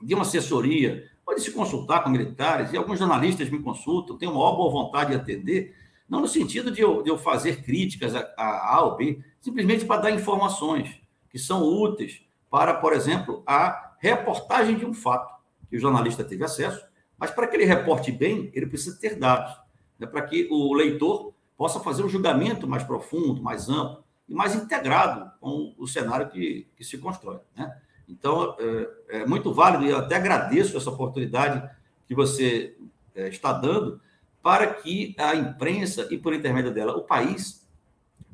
de 0.02 0.14
uma 0.14 0.22
assessoria, 0.22 1.09
pode 1.24 1.40
se 1.40 1.51
consultar 1.51 2.05
com 2.05 2.10
militares, 2.10 2.72
e 2.72 2.76
alguns 2.76 2.98
jornalistas 2.98 3.48
me 3.48 3.60
consultam, 3.60 4.18
tenho 4.18 4.32
uma 4.32 4.55
boa 4.55 4.70
vontade 4.70 5.10
de 5.10 5.16
atender, 5.16 5.74
Não 6.09 6.20
no 6.20 6.28
sentido 6.28 6.70
de 6.70 6.80
eu, 6.80 7.02
de 7.02 7.10
eu 7.10 7.18
fazer 7.18 7.62
críticas 7.64 8.14
a, 8.14 8.20
a 8.36 8.76
A 8.76 8.84
ou 8.84 8.97
B, 8.97 9.18
simplesmente 9.40 9.84
para 9.84 10.02
dar 10.02 10.10
informações 10.10 11.01
que 11.30 11.38
são 11.38 11.64
úteis 11.64 12.22
para, 12.51 12.74
por 12.74 12.93
exemplo, 12.93 13.43
a 13.47 13.94
reportagem 13.98 14.76
de 14.76 14.86
um 14.86 14.94
fato 14.94 15.34
que 15.68 15.76
o 15.76 15.80
jornalista 15.80 16.22
teve 16.22 16.44
acesso, 16.44 16.86
mas 17.18 17.30
para 17.30 17.47
que 17.47 17.56
ele 17.56 17.64
reporte 17.64 18.12
bem, 18.12 18.51
ele 18.55 18.66
precisa 18.66 18.98
ter 19.01 19.18
dados, 19.18 19.52
né, 19.98 20.06
para 20.06 20.22
que 20.22 20.47
o 20.51 20.72
leitor 20.74 21.34
possa 21.56 21.80
fazer 21.80 22.04
um 22.04 22.08
julgamento 22.08 22.66
mais 22.66 22.82
profundo, 22.82 23.42
mais 23.42 23.68
amplo 23.68 24.04
e 24.28 24.34
mais 24.34 24.54
integrado 24.54 25.30
com 25.40 25.74
o 25.78 25.86
cenário 25.86 26.28
que, 26.28 26.66
que 26.76 26.84
se 26.84 26.98
constrói. 26.98 27.38
Né? 27.56 27.74
Então, 28.08 28.56
é, 28.58 28.88
é, 29.20 29.26
muito 29.26 29.52
válido, 29.52 29.84
e 29.84 29.90
eu 29.90 29.98
até 29.98 30.16
agradeço 30.16 30.76
essa 30.76 30.90
oportunidade 30.90 31.68
que 32.06 32.14
você 32.14 32.76
é, 33.14 33.28
está 33.28 33.52
dando 33.52 34.00
para 34.42 34.66
que 34.74 35.14
a 35.18 35.34
imprensa 35.34 36.06
e, 36.10 36.16
por 36.16 36.32
intermédio 36.32 36.72
dela, 36.72 36.96
o 36.96 37.02
país 37.02 37.66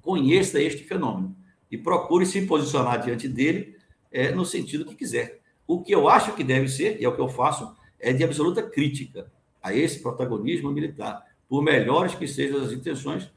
conheça 0.02 0.60
este 0.60 0.84
fenômeno 0.84 1.34
e 1.70 1.78
procure 1.78 2.26
se 2.26 2.44
posicionar 2.44 3.00
diante 3.00 3.26
dele 3.28 3.78
é, 4.10 4.30
no 4.32 4.44
sentido 4.44 4.84
que 4.84 4.94
quiser. 4.94 5.40
O 5.66 5.82
que 5.82 5.94
eu 5.94 6.08
acho 6.08 6.34
que 6.34 6.44
deve 6.44 6.68
ser, 6.68 7.00
e 7.00 7.04
é 7.04 7.08
o 7.08 7.14
que 7.14 7.20
eu 7.20 7.28
faço, 7.28 7.74
é 7.98 8.12
de 8.12 8.22
absoluta 8.22 8.62
crítica 8.62 9.32
a 9.62 9.72
esse 9.72 10.02
protagonismo 10.02 10.70
militar, 10.70 11.24
por 11.52 11.62
melhores 11.62 12.14
que 12.14 12.26
sejam 12.26 12.62
as 12.62 12.72
intenções, 12.72 13.30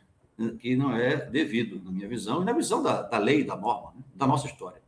que 0.60 0.74
não 0.74 0.96
é 0.96 1.18
devido, 1.18 1.84
na 1.84 1.92
minha 1.92 2.08
visão, 2.08 2.42
e 2.42 2.46
na 2.46 2.54
visão 2.54 2.82
da, 2.82 3.02
da 3.02 3.18
lei, 3.18 3.44
da 3.44 3.58
norma, 3.58 3.92
né? 3.94 4.02
da 4.16 4.26
nossa 4.26 4.48
história. 4.48 4.82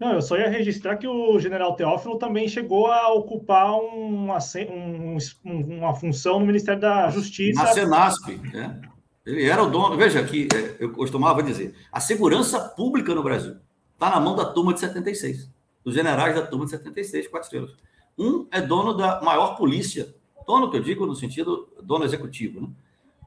Não, 0.00 0.14
eu 0.14 0.22
só 0.22 0.34
ia 0.34 0.48
registrar 0.48 0.96
que 0.96 1.06
o 1.06 1.38
general 1.38 1.76
Teófilo 1.76 2.16
também 2.16 2.48
chegou 2.48 2.86
a 2.86 3.12
ocupar 3.12 3.78
uma, 3.78 4.38
um, 4.70 5.18
uma 5.44 5.94
função 5.94 6.40
no 6.40 6.46
Ministério 6.46 6.80
da 6.80 7.10
Justiça. 7.10 7.62
Na 7.62 7.68
Senasp, 7.68 8.40
né? 8.50 8.80
Ele 9.26 9.44
era 9.44 9.62
o 9.62 9.68
dono. 9.68 9.98
Veja 9.98 10.24
que 10.24 10.48
é, 10.54 10.76
eu 10.82 10.90
costumava 10.92 11.42
dizer: 11.42 11.74
a 11.92 12.00
segurança 12.00 12.60
pública 12.60 13.14
no 13.14 13.22
Brasil 13.22 13.56
está 13.92 14.08
na 14.08 14.20
mão 14.20 14.34
da 14.34 14.46
turma 14.46 14.72
de 14.72 14.80
76, 14.80 15.50
dos 15.84 15.94
generais 15.94 16.34
da 16.34 16.46
turma 16.46 16.64
de 16.64 16.70
76, 16.70 17.28
quatro 17.28 17.44
estrelas. 17.44 17.76
Um 18.18 18.46
é 18.50 18.62
dono 18.62 18.94
da 18.94 19.20
maior 19.20 19.54
polícia, 19.54 20.14
dono 20.48 20.70
que 20.70 20.78
eu 20.78 20.82
digo 20.82 21.04
no 21.04 21.14
sentido 21.14 21.68
dono 21.82 22.06
executivo, 22.06 22.62
né? 22.62 22.68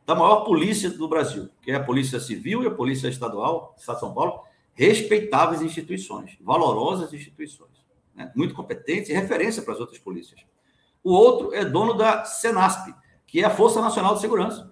da 0.07 0.15
maior 0.15 0.38
polícia 0.38 0.89
do 0.89 1.07
Brasil, 1.07 1.48
que 1.61 1.69
é 1.69 1.76
a 1.76 1.84
Polícia 1.84 2.19
Civil 2.19 2.64
e 2.64 2.68
a 2.68 2.72
Polícia 2.72 3.07
Estadual, 3.07 3.76
Estado 3.77 3.98
de 3.98 3.99
São 3.99 4.14
Paulo, 4.14 4.41
respeitáveis 4.73 5.61
instituições, 5.61 6.35
valorosas 6.41 7.14
instituições, 7.14 7.69
né? 8.15 8.31
muito 8.35 8.56
competentes 8.56 9.11
e 9.11 9.14
referência 9.14 9.61
para 9.61 9.76
as 9.76 9.80
outras 9.80 9.99
polícias. 9.99 10.41
O 11.03 11.14
outro 11.14 11.53
é 11.53 11.64
dono 11.64 11.93
da 11.93 12.26
Senasp, 12.26 12.91
que 13.27 13.41
é 13.41 13.45
a 13.45 13.52
Força 13.52 13.80
Nacional 13.80 14.15
de 14.15 14.22
Segurança, 14.22 14.72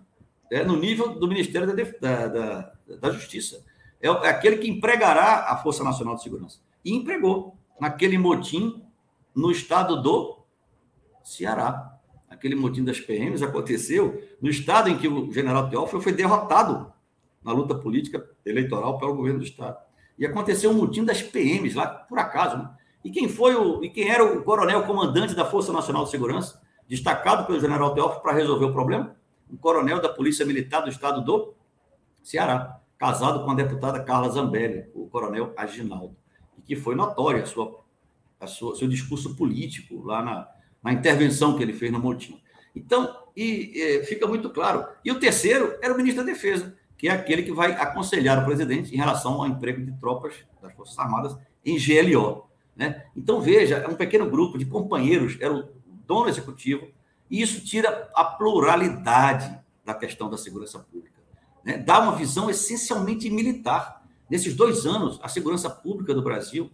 é 0.51 0.63
no 0.63 0.76
nível 0.76 1.19
do 1.19 1.27
Ministério 1.27 1.67
da, 2.01 2.27
da, 2.27 2.73
da 2.99 3.11
Justiça. 3.11 3.63
É, 4.01 4.07
é 4.07 4.30
aquele 4.30 4.57
que 4.57 4.67
empregará 4.67 5.51
a 5.51 5.57
Força 5.57 5.84
Nacional 5.84 6.15
de 6.15 6.23
Segurança. 6.23 6.59
E 6.84 6.95
empregou 6.95 7.55
naquele 7.80 8.17
motim 8.17 8.84
no 9.35 9.51
estado 9.51 10.01
do 10.01 10.39
Ceará. 11.23 11.98
Aquele 12.40 12.56
motim 12.56 12.86
das 12.86 13.02
PMs 13.02 13.44
aconteceu 13.44 14.24
no 14.41 14.49
estado 14.49 14.90
em 14.90 14.98
que 14.98 15.10
o 15.10 15.30
general 15.30 15.70
Teófilo 15.70 16.02
foi 16.02 16.14
derrotado 16.14 16.90
na 17.44 17.52
luta 17.52 17.76
política 17.76 18.26
eleitoral 18.45 18.98
pelo 18.98 19.14
governo 19.14 19.40
do 19.40 19.44
estado. 19.45 19.78
E 20.18 20.26
aconteceu 20.26 20.72
um 20.72 20.76
motim 20.76 21.03
das 21.03 21.22
PMs 21.22 21.76
lá, 21.76 21.86
por 21.86 22.18
acaso. 22.18 22.57
Né? 22.57 22.70
E 23.03 23.11
quem 23.11 23.28
foi 23.28 23.56
o 23.56 23.84
e 23.84 23.90
quem 23.90 24.10
era 24.10 24.24
o 24.24 24.41
coronel 24.41 24.84
comandante 24.84 25.36
da 25.36 25.44
Força 25.44 25.74
Nacional 25.74 26.06
de 26.06 26.11
Segurança, 26.11 26.61
destacado 26.88 27.45
pelo 27.45 27.60
general 27.60 27.94
Teófilo 27.94 28.22
para 28.22 28.32
resolver 28.32 28.68
o 28.68 28.72
problema? 28.72 29.18
Um 29.52 29.57
coronel 29.57 30.02
da 30.02 30.07
Polícia 30.07 30.45
Militar 30.45 30.80
do 30.80 30.90
estado 30.90 31.22
do 31.22 31.53
Ceará, 32.24 32.80
casado 32.98 33.44
com 33.44 33.52
a 33.52 33.56
deputada 33.56 34.02
Carla 34.02 34.30
Zambelli, 34.30 34.86
o 34.94 35.10
coronel 35.10 35.52
Aginaldo, 35.57 36.16
e 36.57 36.61
que 36.61 36.78
foi 36.78 36.95
notória 36.95 37.44
a 37.44 37.45
sua, 37.45 37.82
a 38.40 38.48
sua 38.48 38.78
seu 38.78 38.88
discurso 38.88 39.36
político 39.36 40.02
lá 40.06 40.24
na, 40.24 40.48
na 40.84 40.93
intervenção 40.93 41.56
que 41.57 41.64
ele 41.64 41.73
fez 41.73 41.91
no 41.91 41.99
motim. 41.99 42.41
Então, 42.76 43.15
e, 43.35 43.72
e, 43.73 44.03
fica 44.06 44.27
muito 44.27 44.49
claro. 44.49 44.85
E 45.03 45.11
o 45.11 45.19
terceiro 45.19 45.77
era 45.81 45.93
o 45.93 45.97
ministro 45.97 46.23
da 46.23 46.31
Defesa, 46.31 46.76
que 46.97 47.07
é 47.07 47.11
aquele 47.11 47.43
que 47.43 47.51
vai 47.51 47.72
aconselhar 47.73 48.41
o 48.41 48.45
presidente 48.45 48.93
em 48.93 48.97
relação 48.97 49.34
ao 49.34 49.47
emprego 49.47 49.84
de 49.84 49.91
tropas 49.99 50.34
das 50.61 50.73
Forças 50.73 50.97
Armadas 50.99 51.38
em 51.65 51.77
GLO. 51.77 52.49
Né? 52.76 53.06
Então, 53.15 53.41
veja, 53.41 53.77
é 53.77 53.88
um 53.88 53.95
pequeno 53.95 54.30
grupo 54.30 54.57
de 54.57 54.65
companheiros, 54.65 55.38
era 55.39 55.53
o 55.53 55.69
dono 56.06 56.30
executivo, 56.30 56.88
e 57.30 57.41
isso 57.41 57.64
tira 57.64 58.10
a 58.15 58.23
pluralidade 58.23 59.57
da 59.85 59.93
questão 59.93 60.30
da 60.30 60.38
segurança 60.38 60.80
pública. 60.80 61.19
Né? 61.64 61.77
Dá 61.77 61.99
uma 61.99 62.15
visão 62.15 62.49
essencialmente 62.49 63.30
militar. 63.30 64.03
Nesses 64.30 64.56
dois 64.56 64.85
anos, 64.85 65.19
a 65.22 65.27
segurança 65.27 65.69
pública 65.69 66.14
do 66.14 66.22
Brasil 66.22 66.72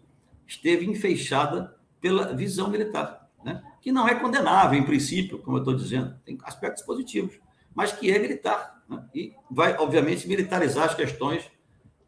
esteve 0.48 0.86
enfeixada 0.86 1.76
pela 2.00 2.34
visão 2.34 2.70
militar, 2.70 3.25
né? 3.46 3.62
que 3.80 3.92
não 3.92 4.08
é 4.08 4.16
condenável, 4.16 4.78
em 4.78 4.84
princípio, 4.84 5.38
como 5.38 5.58
eu 5.58 5.62
estou 5.62 5.76
dizendo, 5.76 6.16
tem 6.26 6.36
aspectos 6.44 6.84
positivos, 6.84 7.40
mas 7.76 7.92
que 7.92 8.12
é 8.12 8.18
militar 8.18 8.84
né? 8.90 9.06
e 9.14 9.34
vai, 9.52 9.78
obviamente, 9.78 10.28
militarizar 10.28 10.86
as 10.86 10.96
questões 10.96 11.44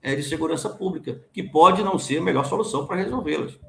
é, 0.02 0.16
de 0.16 0.24
segurança 0.24 0.68
pública, 0.68 1.22
que 1.32 1.44
pode 1.44 1.84
não 1.84 2.00
ser 2.00 2.18
a 2.18 2.22
melhor 2.22 2.46
solução 2.46 2.88
para 2.88 2.96
resolvê-las. 2.98 3.60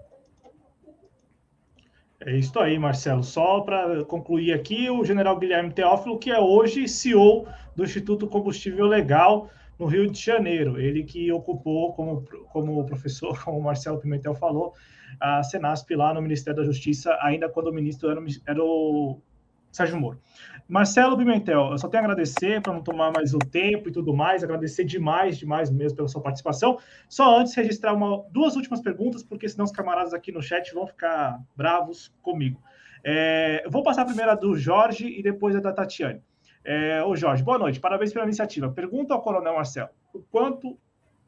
É 2.21 2.37
isso 2.37 2.59
aí, 2.59 2.79
Marcelo. 2.79 3.23
Só 3.23 3.61
para 3.61 4.05
concluir 4.05 4.53
aqui, 4.53 4.91
o 4.91 5.05
general 5.05 5.39
Guilherme 5.39 5.73
Teófilo, 5.73 6.19
que 6.19 6.31
é 6.31 6.41
hoje 6.41 6.89
CEO 6.89 7.47
do 7.77 7.85
Instituto 7.85 8.27
Combustível 8.27 8.87
Legal 8.87 9.51
no 9.79 9.87
Rio 9.87 10.11
de 10.11 10.19
Janeiro. 10.19 10.81
Ele 10.81 11.05
que 11.05 11.31
ocupou, 11.31 11.93
como, 11.93 12.25
como 12.51 12.85
professor, 12.87 13.39
como 13.45 13.59
o 13.59 13.63
Marcelo 13.63 14.01
Pimentel 14.01 14.35
falou, 14.35 14.75
a 15.21 15.43
Senasp 15.43 15.91
lá 15.95 16.13
no 16.15 16.23
Ministério 16.23 16.61
da 16.61 16.67
Justiça, 16.67 17.17
ainda 17.21 17.49
quando 17.49 17.69
o 17.69 17.73
ministro 17.73 18.11
era, 18.11 18.21
era 18.47 18.63
o 18.63 19.21
Sérgio 19.71 19.99
Moro. 19.99 20.21
Marcelo 20.69 21.17
Pimentel, 21.17 21.71
eu 21.71 21.79
só 21.79 21.89
tenho 21.89 22.03
a 22.03 22.05
agradecer 22.05 22.61
para 22.61 22.75
não 22.75 22.83
tomar 22.83 23.11
mais 23.11 23.33
o 23.33 23.39
tempo 23.39 23.89
e 23.89 23.93
tudo 23.93 24.15
mais, 24.15 24.45
agradecer 24.45 24.85
demais, 24.85 25.39
demais 25.39 25.71
mesmo 25.71 25.97
pela 25.97 26.09
sua 26.09 26.21
participação. 26.21 26.79
Só 27.09 27.39
antes 27.39 27.55
registrar 27.55 27.95
uma, 27.95 28.23
duas 28.31 28.55
últimas 28.55 28.81
perguntas, 28.81 29.23
porque 29.23 29.49
senão 29.49 29.65
os 29.65 29.73
camaradas 29.73 30.13
aqui 30.13 30.31
no 30.31 30.43
chat 30.43 30.75
vão 30.75 30.87
ficar 30.87 31.41
bravos 31.57 32.15
comigo. 32.21 32.61
É, 33.03 33.63
eu 33.65 33.71
vou 33.71 33.83
passar 33.83 34.03
a 34.03 34.07
primeira 34.07 34.35
do 34.35 34.57
Jorge 34.57 35.07
e 35.07 35.23
depois 35.23 35.57
a 35.57 35.61
da 35.61 35.73
Tatiane. 35.73 36.21
É, 36.65 37.03
ô 37.03 37.17
Jorge, 37.17 37.43
boa 37.43 37.59
noite, 37.59 37.81
parabéns 37.81 38.13
pela 38.13 38.27
iniciativa. 38.27 38.71
Pergunta 38.71 39.15
ao 39.15 39.23
Coronel 39.23 39.55
Marcelo: 39.55 39.89
o 40.13 40.21
quanto 40.21 40.79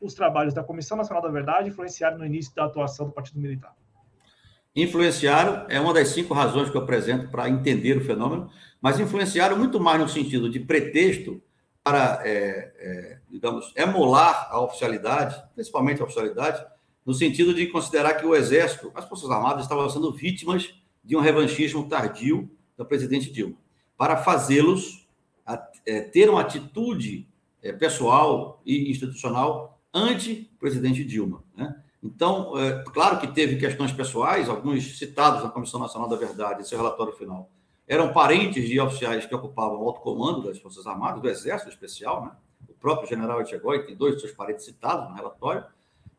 os 0.00 0.14
trabalhos 0.14 0.54
da 0.54 0.64
Comissão 0.64 0.96
Nacional 0.96 1.22
da 1.22 1.28
Verdade 1.28 1.68
influenciaram 1.68 2.18
no 2.18 2.26
início 2.26 2.54
da 2.54 2.64
atuação 2.64 3.06
do 3.06 3.12
Partido 3.12 3.40
Militar? 3.40 3.74
Influenciaram, 4.74 5.66
é 5.68 5.80
uma 5.80 5.92
das 5.92 6.08
cinco 6.08 6.32
razões 6.32 6.70
que 6.70 6.76
eu 6.76 6.82
apresento 6.82 7.28
para 7.28 7.48
entender 7.48 7.96
o 7.96 8.04
fenômeno, 8.04 8.50
mas 8.80 9.00
influenciaram 9.00 9.58
muito 9.58 9.80
mais 9.80 10.00
no 10.00 10.08
sentido 10.08 10.48
de 10.48 10.60
pretexto 10.60 11.42
para, 11.82 12.22
é, 12.24 12.72
é, 12.78 13.18
digamos, 13.28 13.72
emular 13.76 14.48
a 14.50 14.60
oficialidade, 14.60 15.42
principalmente 15.54 16.00
a 16.00 16.04
oficialidade, 16.04 16.64
no 17.04 17.12
sentido 17.12 17.52
de 17.52 17.66
considerar 17.66 18.14
que 18.14 18.26
o 18.26 18.34
Exército, 18.34 18.92
as 18.94 19.04
Forças 19.06 19.30
Armadas 19.30 19.62
estavam 19.62 19.88
sendo 19.88 20.12
vítimas 20.12 20.74
de 21.02 21.16
um 21.16 21.20
revanchismo 21.20 21.88
tardio 21.88 22.50
da 22.76 22.84
presidente 22.84 23.32
Dilma, 23.32 23.56
para 23.96 24.16
fazê-los 24.18 25.08
é, 25.84 26.00
ter 26.00 26.30
uma 26.30 26.42
atitude 26.42 27.26
é, 27.62 27.72
pessoal 27.72 28.60
e 28.64 28.90
institucional 28.90 29.79
anti-presidente 29.92 31.04
Dilma. 31.04 31.42
Né? 31.56 31.74
Então, 32.02 32.56
é, 32.58 32.82
claro 32.84 33.20
que 33.20 33.26
teve 33.28 33.56
questões 33.56 33.92
pessoais, 33.92 34.48
alguns 34.48 34.98
citados 34.98 35.42
na 35.42 35.50
Comissão 35.50 35.80
Nacional 35.80 36.08
da 36.08 36.16
Verdade, 36.16 36.62
em 36.62 36.64
seu 36.64 36.78
relatório 36.78 37.12
final, 37.12 37.50
eram 37.86 38.12
parentes 38.12 38.68
de 38.68 38.80
oficiais 38.80 39.26
que 39.26 39.34
ocupavam 39.34 39.82
o 39.82 39.86
alto 39.86 40.00
comando 40.00 40.44
das 40.44 40.58
Forças 40.58 40.86
Armadas, 40.86 41.20
do 41.20 41.28
Exército 41.28 41.70
Especial, 41.70 42.24
né? 42.24 42.30
o 42.68 42.74
próprio 42.74 43.08
general 43.08 43.40
Etchegói 43.40 43.84
tem 43.84 43.96
dois 43.96 44.14
de 44.14 44.20
seus 44.20 44.32
parentes 44.32 44.64
citados 44.64 45.10
no 45.10 45.16
relatório, 45.16 45.64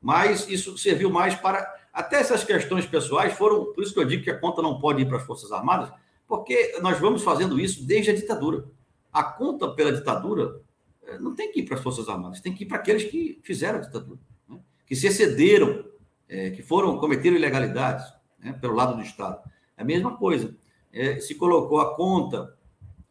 mas 0.01 0.49
isso 0.49 0.77
serviu 0.77 1.09
mais 1.09 1.35
para. 1.35 1.79
Até 1.93 2.17
essas 2.17 2.43
questões 2.43 2.85
pessoais 2.85 3.33
foram. 3.33 3.73
Por 3.73 3.83
isso 3.83 3.93
que 3.93 3.99
eu 3.99 4.05
digo 4.05 4.23
que 4.23 4.31
a 4.31 4.37
conta 4.37 4.61
não 4.61 4.79
pode 4.79 5.01
ir 5.01 5.05
para 5.05 5.17
as 5.17 5.23
Forças 5.23 5.51
Armadas, 5.51 5.91
porque 6.27 6.77
nós 6.81 6.99
vamos 6.99 7.23
fazendo 7.23 7.59
isso 7.59 7.85
desde 7.85 8.11
a 8.11 8.15
ditadura. 8.15 8.65
A 9.13 9.23
conta 9.23 9.69
pela 9.69 9.91
ditadura 9.91 10.61
não 11.19 11.35
tem 11.35 11.51
que 11.51 11.61
ir 11.61 11.63
para 11.63 11.75
as 11.75 11.83
Forças 11.83 12.07
Armadas, 12.09 12.41
tem 12.41 12.53
que 12.53 12.63
ir 12.63 12.67
para 12.67 12.77
aqueles 12.77 13.03
que 13.03 13.39
fizeram 13.43 13.79
a 13.79 13.81
ditadura 13.81 14.19
que 14.91 14.95
se 14.97 15.07
excederam, 15.07 15.85
é, 16.27 16.49
que 16.49 16.61
foram 16.61 16.97
cometeram 16.97 17.37
ilegalidades 17.37 18.05
né, 18.37 18.51
pelo 18.51 18.75
lado 18.75 18.97
do 18.97 19.01
Estado. 19.01 19.39
É 19.77 19.83
a 19.83 19.85
mesma 19.85 20.17
coisa. 20.17 20.53
É, 20.91 21.17
se 21.21 21.33
colocou 21.35 21.79
a 21.79 21.95
conta, 21.95 22.53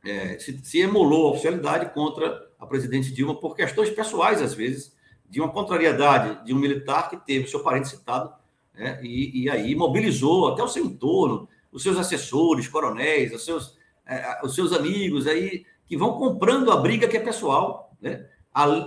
é, 0.05 0.39
se, 0.39 0.63
se 0.63 0.79
emulou 0.79 1.29
a 1.29 1.31
oficialidade 1.31 1.95
contra 1.95 2.51
a 2.59 2.67
presidente 2.67 3.11
Dilma 3.15 3.35
por 3.35 3.57
questões 3.57 3.89
pessoais, 3.89 4.43
às 4.43 4.53
vezes, 4.53 4.95
de 5.27 5.41
uma 5.41 5.51
contrariedade 5.51 6.45
de 6.45 6.53
um 6.53 6.59
militar 6.59 7.09
que 7.09 7.17
teve 7.17 7.49
seu 7.49 7.61
parente 7.61 7.89
citado, 7.89 8.31
né, 8.75 9.01
e, 9.03 9.45
e, 9.45 9.49
aí 9.49 9.75
mobilizou 9.75 10.49
até 10.49 10.63
o 10.63 10.69
seu 10.69 10.85
entorno, 10.85 11.49
os 11.73 11.83
seus 11.83 11.97
assessores, 11.97 12.69
coronéis, 12.69 13.33
os 13.33 13.43
seus, 13.43 13.79
é, 14.05 14.39
os 14.45 14.55
seus 14.55 14.75
amigos, 14.75 15.27
aí 15.27 15.65
que 15.87 15.97
vão 15.97 16.19
comprando 16.19 16.71
a 16.71 16.77
briga 16.77 17.09
que 17.09 17.17
é 17.17 17.21
pessoal, 17.21 17.90
né? 18.01 18.29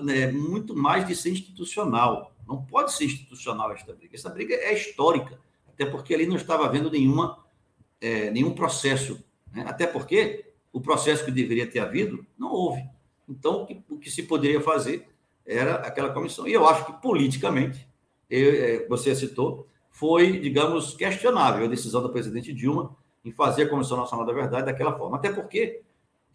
Né, 0.04 0.32
muito 0.32 0.76
mais 0.76 1.08
de 1.08 1.16
ser 1.16 1.32
institucional. 1.32 2.34
Não 2.48 2.64
pode 2.64 2.94
ser 2.94 3.06
institucional 3.06 3.72
esta 3.72 3.94
briga. 3.94 4.16
Essa 4.16 4.30
briga 4.30 4.54
é 4.56 4.74
histórica, 4.74 5.40
até 5.68 5.86
porque 5.86 6.14
ali 6.14 6.28
não 6.28 6.36
estava 6.36 6.66
havendo 6.66 6.92
nenhuma, 6.92 7.44
é, 8.02 8.30
nenhum 8.30 8.54
processo. 8.54 9.24
Né? 9.52 9.64
Até 9.68 9.88
porque 9.88 10.54
o 10.72 10.82
processo 10.82 11.24
que 11.24 11.32
deveria 11.32 11.66
ter 11.66 11.80
havido 11.80 12.26
não 12.38 12.52
houve. 12.52 12.84
Então, 13.28 13.64
o 13.64 13.66
que, 13.66 13.84
o 13.90 13.98
que 13.98 14.12
se 14.12 14.24
poderia 14.24 14.60
fazer 14.60 15.08
era 15.46 15.76
aquela 15.76 16.12
comissão. 16.14 16.48
E 16.48 16.54
eu 16.54 16.68
acho 16.68 16.86
que, 16.86 17.02
politicamente, 17.02 17.88
eu, 18.30 18.54
é, 18.54 18.88
você 18.88 19.16
citou, 19.16 19.68
foi, 19.90 20.40
digamos, 20.40 20.96
questionável 20.96 21.66
a 21.66 21.70
decisão 21.70 22.02
da 22.02 22.10
presidente 22.10 22.52
Dilma 22.52 22.96
em 23.24 23.32
fazer 23.32 23.64
a 23.64 23.70
Comissão 23.70 23.98
Nacional 23.98 24.26
da 24.26 24.34
Verdade 24.34 24.66
daquela 24.66 24.98
forma. 24.98 25.18
Até 25.18 25.32
porque 25.32 25.82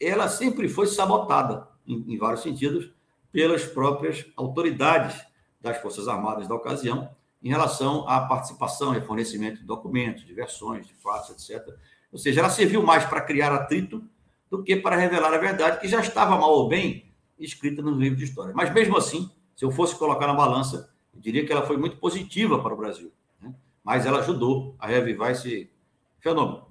ela 0.00 0.28
sempre 0.28 0.68
foi 0.68 0.86
sabotada, 0.86 1.68
em, 1.88 2.04
em 2.14 2.18
vários 2.18 2.42
sentidos, 2.42 2.90
pelas 3.32 3.64
próprias 3.64 4.26
autoridades 4.36 5.20
das 5.60 5.78
Forças 5.78 6.06
Armadas 6.06 6.46
da 6.46 6.54
ocasião, 6.54 7.10
em 7.42 7.48
relação 7.48 8.08
à 8.08 8.20
participação 8.20 8.94
e 8.94 9.00
fornecimento 9.00 9.58
de 9.58 9.64
documentos, 9.64 10.24
de 10.24 10.34
versões, 10.34 10.86
de 10.86 10.94
fatos, 10.94 11.30
etc. 11.30 11.66
Ou 12.12 12.18
seja, 12.18 12.40
ela 12.40 12.50
serviu 12.50 12.82
mais 12.82 13.04
para 13.04 13.20
criar 13.20 13.52
atrito 13.52 14.02
do 14.50 14.62
que 14.62 14.76
para 14.76 14.96
revelar 14.96 15.32
a 15.32 15.38
verdade, 15.38 15.80
que 15.80 15.88
já 15.88 16.00
estava 16.00 16.36
mal 16.36 16.52
ou 16.52 16.68
bem 16.68 17.12
escrita 17.38 17.82
no 17.82 17.92
livro 17.92 18.16
de 18.16 18.24
história. 18.24 18.52
Mas 18.54 18.72
mesmo 18.72 18.96
assim, 18.96 19.30
se 19.54 19.64
eu 19.64 19.70
fosse 19.70 19.96
colocar 19.96 20.26
na 20.26 20.34
balança, 20.34 20.92
eu 21.14 21.20
diria 21.20 21.44
que 21.44 21.52
ela 21.52 21.66
foi 21.66 21.76
muito 21.76 21.96
positiva 21.98 22.60
para 22.62 22.74
o 22.74 22.76
Brasil. 22.76 23.12
Né? 23.40 23.54
Mas 23.84 24.06
ela 24.06 24.18
ajudou 24.20 24.74
a 24.78 24.86
revivar 24.86 25.30
esse 25.30 25.70
fenômeno. 26.18 26.66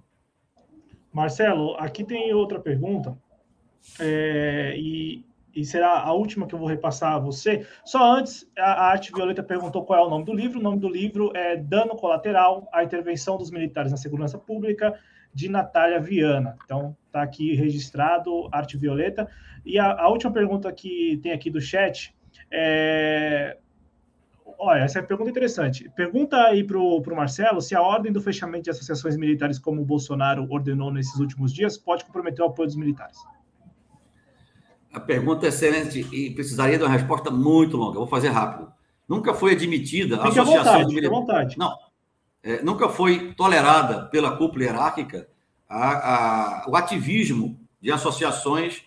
Marcelo, 1.13 1.75
aqui 1.77 2.03
tem 2.03 2.33
outra 2.33 2.59
pergunta, 2.59 3.17
é, 3.99 4.75
e, 4.77 5.25
e, 5.55 5.65
será 5.65 5.99
a 5.99 6.11
última 6.13 6.47
que 6.47 6.53
eu 6.53 6.59
vou 6.59 6.67
repassar 6.67 7.13
a 7.13 7.19
você. 7.19 7.65
Só 7.83 8.15
antes, 8.15 8.49
a, 8.57 8.89
Arte 8.89 9.11
Violeta 9.11 9.43
perguntou 9.43 9.83
qual 9.83 9.99
é 9.99 10.07
o 10.07 10.09
nome 10.09 10.25
do 10.25 10.33
livro. 10.33 10.59
O 10.59 10.63
nome 10.63 10.79
do 10.79 10.89
livro 10.89 11.31
é 11.35 11.55
Dano 11.55 11.95
Colateral, 11.95 12.67
a 12.73 12.83
intervenção 12.83 13.37
dos 13.37 13.51
militares 13.51 13.91
na 13.91 13.97
segurança 13.97 14.37
pública, 14.37 14.97
de 15.33 15.49
Natália 15.49 15.99
Viana. 15.99 16.57
Então, 16.63 16.95
está 17.05 17.21
aqui 17.21 17.53
registrado, 17.55 18.49
Arte 18.51 18.77
Violeta. 18.77 19.29
E 19.65 19.77
a, 19.77 19.91
a, 20.01 20.09
última 20.09 20.31
pergunta 20.31 20.71
que 20.71 21.19
tem 21.21 21.31
aqui 21.31 21.49
do 21.49 21.61
chat 21.61 22.15
é. 22.51 23.57
Olha, 24.59 24.79
essa 24.79 24.97
é 24.97 25.01
uma 25.01 25.07
pergunta 25.07 25.29
interessante. 25.29 25.87
Pergunta 25.95 26.37
aí 26.47 26.63
para 26.63 26.79
o 26.79 27.15
Marcelo 27.15 27.61
se 27.61 27.75
a 27.75 27.81
ordem 27.81 28.11
do 28.11 28.19
fechamento 28.19 28.63
de 28.63 28.69
associações 28.71 29.15
militares, 29.15 29.59
como 29.59 29.81
o 29.81 29.85
Bolsonaro 29.85 30.47
ordenou 30.49 30.91
nesses 30.91 31.19
últimos 31.19 31.53
dias, 31.53 31.77
pode 31.77 32.03
comprometer 32.05 32.43
o 32.43 32.47
apoio 32.47 32.67
dos 32.67 32.75
militares. 32.75 33.17
A 34.97 34.99
pergunta 34.99 35.45
é 35.45 35.49
excelente 35.49 35.99
e 36.11 36.31
precisaria 36.31 36.75
de 36.75 36.83
uma 36.83 36.89
resposta 36.89 37.29
muito 37.29 37.77
longa. 37.77 37.99
vou 37.99 38.07
fazer 38.07 38.29
rápido. 38.29 38.71
Nunca 39.07 39.31
foi 39.31 39.51
admitida 39.51 40.17
a 40.17 40.27
associação 40.27 40.55
vontade, 40.55 40.89
de 40.89 40.95
militares. 40.95 41.55
Não, 41.55 41.77
é, 42.41 42.63
nunca 42.63 42.89
foi 42.89 43.31
tolerada 43.35 44.07
pela 44.07 44.35
cúpula 44.35 44.63
hierárquica 44.63 45.29
a, 45.69 46.63
a, 46.63 46.69
o 46.69 46.75
ativismo 46.75 47.59
de 47.79 47.91
associações, 47.91 48.83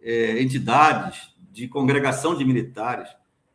é, 0.00 0.40
entidades, 0.40 1.34
de 1.50 1.66
congregação 1.66 2.36
de 2.36 2.44
militares 2.44 3.08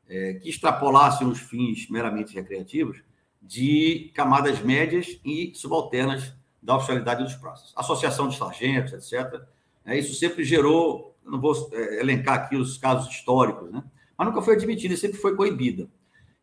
é, 0.09 0.33
que 0.33 0.49
extrapolassem 0.49 1.25
os 1.25 1.39
fins 1.39 1.89
meramente 1.89 2.33
recreativos 2.33 3.01
de 3.41 4.11
camadas 4.13 4.59
médias 4.59 5.21
e 5.23 5.53
subalternas 5.55 6.33
da 6.61 6.75
oficialidade 6.75 7.23
dos 7.23 7.35
praças. 7.35 7.71
Associação 7.77 8.27
de 8.27 8.35
sargentos, 8.35 8.91
etc. 8.91 9.41
É, 9.85 9.97
isso 9.97 10.13
sempre 10.15 10.43
gerou, 10.43 11.12
não 11.25 11.39
vou 11.39 11.53
é, 11.71 11.99
elencar 11.99 12.35
aqui 12.35 12.55
os 12.55 12.77
casos 12.77 13.09
históricos, 13.13 13.71
né? 13.71 13.83
mas 14.17 14.27
nunca 14.27 14.41
foi 14.41 14.55
admitida, 14.55 14.95
sempre 14.95 15.17
foi 15.17 15.35
coibida. 15.35 15.89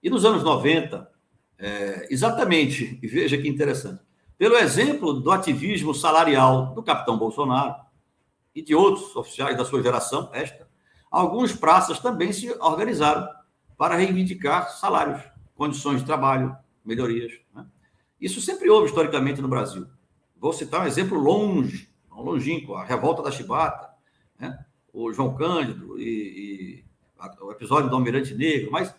E 0.03 0.09
nos 0.09 0.25
anos 0.25 0.43
90, 0.43 1.11
é, 1.59 2.09
exatamente, 2.11 2.99
e 3.03 3.07
veja 3.07 3.37
que 3.37 3.49
interessante, 3.49 4.01
pelo 4.39 4.57
exemplo 4.57 5.13
do 5.13 5.31
ativismo 5.31 5.95
salarial 5.95 6.75
do 6.75 6.83
capitão 6.83 7.19
Bolsonaro 7.19 7.75
e 8.55 8.63
de 8.63 8.75
outros 8.75 9.15
oficiais 9.15 9.57
da 9.57 9.65
sua 9.65 9.83
geração, 9.83 10.31
esta, 10.33 10.67
alguns 11.11 11.53
praças 11.53 11.99
também 11.99 12.33
se 12.33 12.51
organizaram 12.61 13.29
para 13.77 13.97
reivindicar 13.97 14.71
salários, 14.71 15.23
condições 15.55 16.01
de 16.01 16.07
trabalho, 16.07 16.57
melhorias. 16.85 17.33
Né? 17.55 17.67
Isso 18.21 18.41
sempre 18.41 18.69
houve 18.71 18.89
historicamente 18.89 19.43
no 19.43 19.49
Brasil. 19.49 19.87
Vou 20.39 20.53
citar 20.53 20.83
um 20.83 20.87
exemplo 20.87 21.19
longe, 21.19 21.91
longínquo, 22.23 22.75
a 22.75 22.85
revolta 22.85 23.23
da 23.23 23.31
Chibata, 23.31 23.91
né? 24.39 24.65
O 24.93 25.13
João 25.13 25.35
Cândido 25.35 25.99
e, 25.99 26.83
e 26.83 26.85
o 27.41 27.51
episódio 27.51 27.89
do 27.89 27.97
Almirante 27.97 28.35
Negro, 28.35 28.71
mas 28.71 28.95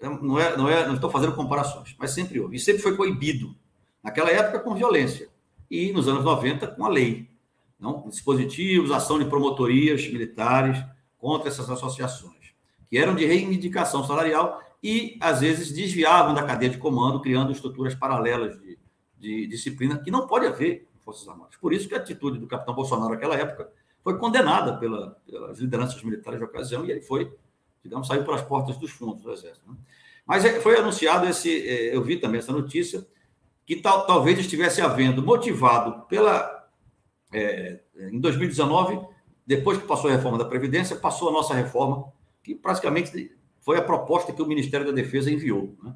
não, 0.00 0.38
é, 0.38 0.56
não, 0.56 0.68
é, 0.68 0.86
não 0.86 0.94
estou 0.94 1.10
fazendo 1.10 1.34
comparações, 1.34 1.94
mas 1.98 2.10
sempre 2.10 2.40
houve. 2.40 2.56
E 2.56 2.60
sempre 2.60 2.82
foi 2.82 2.96
proibido. 2.96 3.54
Naquela 4.02 4.30
época, 4.30 4.58
com 4.58 4.74
violência. 4.74 5.28
E 5.70 5.92
nos 5.92 6.08
anos 6.08 6.24
90, 6.24 6.66
com 6.68 6.84
a 6.84 6.88
lei. 6.88 7.30
Não? 7.78 8.08
Dispositivos, 8.08 8.90
ação 8.90 9.18
de 9.18 9.24
promotorias 9.26 10.06
militares 10.08 10.84
contra 11.18 11.48
essas 11.48 11.70
associações, 11.70 12.52
que 12.90 12.98
eram 12.98 13.14
de 13.14 13.24
reivindicação 13.24 14.04
salarial 14.04 14.60
e, 14.82 15.16
às 15.20 15.40
vezes, 15.40 15.72
desviavam 15.72 16.34
da 16.34 16.42
cadeia 16.42 16.70
de 16.70 16.78
comando, 16.78 17.20
criando 17.20 17.52
estruturas 17.52 17.94
paralelas 17.94 18.60
de, 18.60 18.78
de 19.18 19.46
disciplina, 19.46 19.98
que 19.98 20.10
não 20.10 20.26
pode 20.26 20.46
haver 20.46 20.88
em 20.96 20.98
Forças 21.00 21.28
Armadas. 21.28 21.54
Por 21.56 21.72
isso 21.72 21.88
que 21.88 21.94
a 21.94 21.98
atitude 21.98 22.40
do 22.40 22.48
capitão 22.48 22.74
Bolsonaro 22.74 23.14
naquela 23.14 23.36
época 23.36 23.70
foi 24.02 24.18
condenada 24.18 24.76
pela, 24.76 25.10
pelas 25.26 25.58
lideranças 25.58 26.02
militares 26.02 26.38
de 26.38 26.44
ocasião 26.44 26.84
e 26.84 26.90
ele 26.90 27.02
foi 27.02 27.32
digamos, 27.82 28.06
saiu 28.06 28.24
pelas 28.24 28.42
portas 28.42 28.76
dos 28.76 28.90
fundos 28.90 29.22
do 29.22 29.32
Exército. 29.32 29.68
Né? 29.68 29.76
Mas 30.24 30.44
é, 30.44 30.60
foi 30.60 30.76
anunciado 30.78 31.26
esse, 31.26 31.68
é, 31.68 31.94
eu 31.94 32.02
vi 32.02 32.16
também 32.16 32.38
essa 32.38 32.52
notícia, 32.52 33.06
que 33.66 33.76
tal, 33.76 34.06
talvez 34.06 34.38
estivesse 34.38 34.80
havendo, 34.80 35.22
motivado 35.22 36.06
pela. 36.06 36.60
É, 37.32 37.80
em 37.96 38.20
2019, 38.20 39.00
depois 39.46 39.78
que 39.78 39.86
passou 39.86 40.10
a 40.10 40.12
reforma 40.12 40.38
da 40.38 40.44
Previdência, 40.44 40.96
passou 40.96 41.30
a 41.30 41.32
nossa 41.32 41.54
reforma, 41.54 42.12
que 42.42 42.54
praticamente 42.54 43.32
foi 43.60 43.78
a 43.78 43.82
proposta 43.82 44.32
que 44.32 44.42
o 44.42 44.46
Ministério 44.46 44.86
da 44.86 44.92
Defesa 44.92 45.30
enviou. 45.30 45.74
Né? 45.82 45.94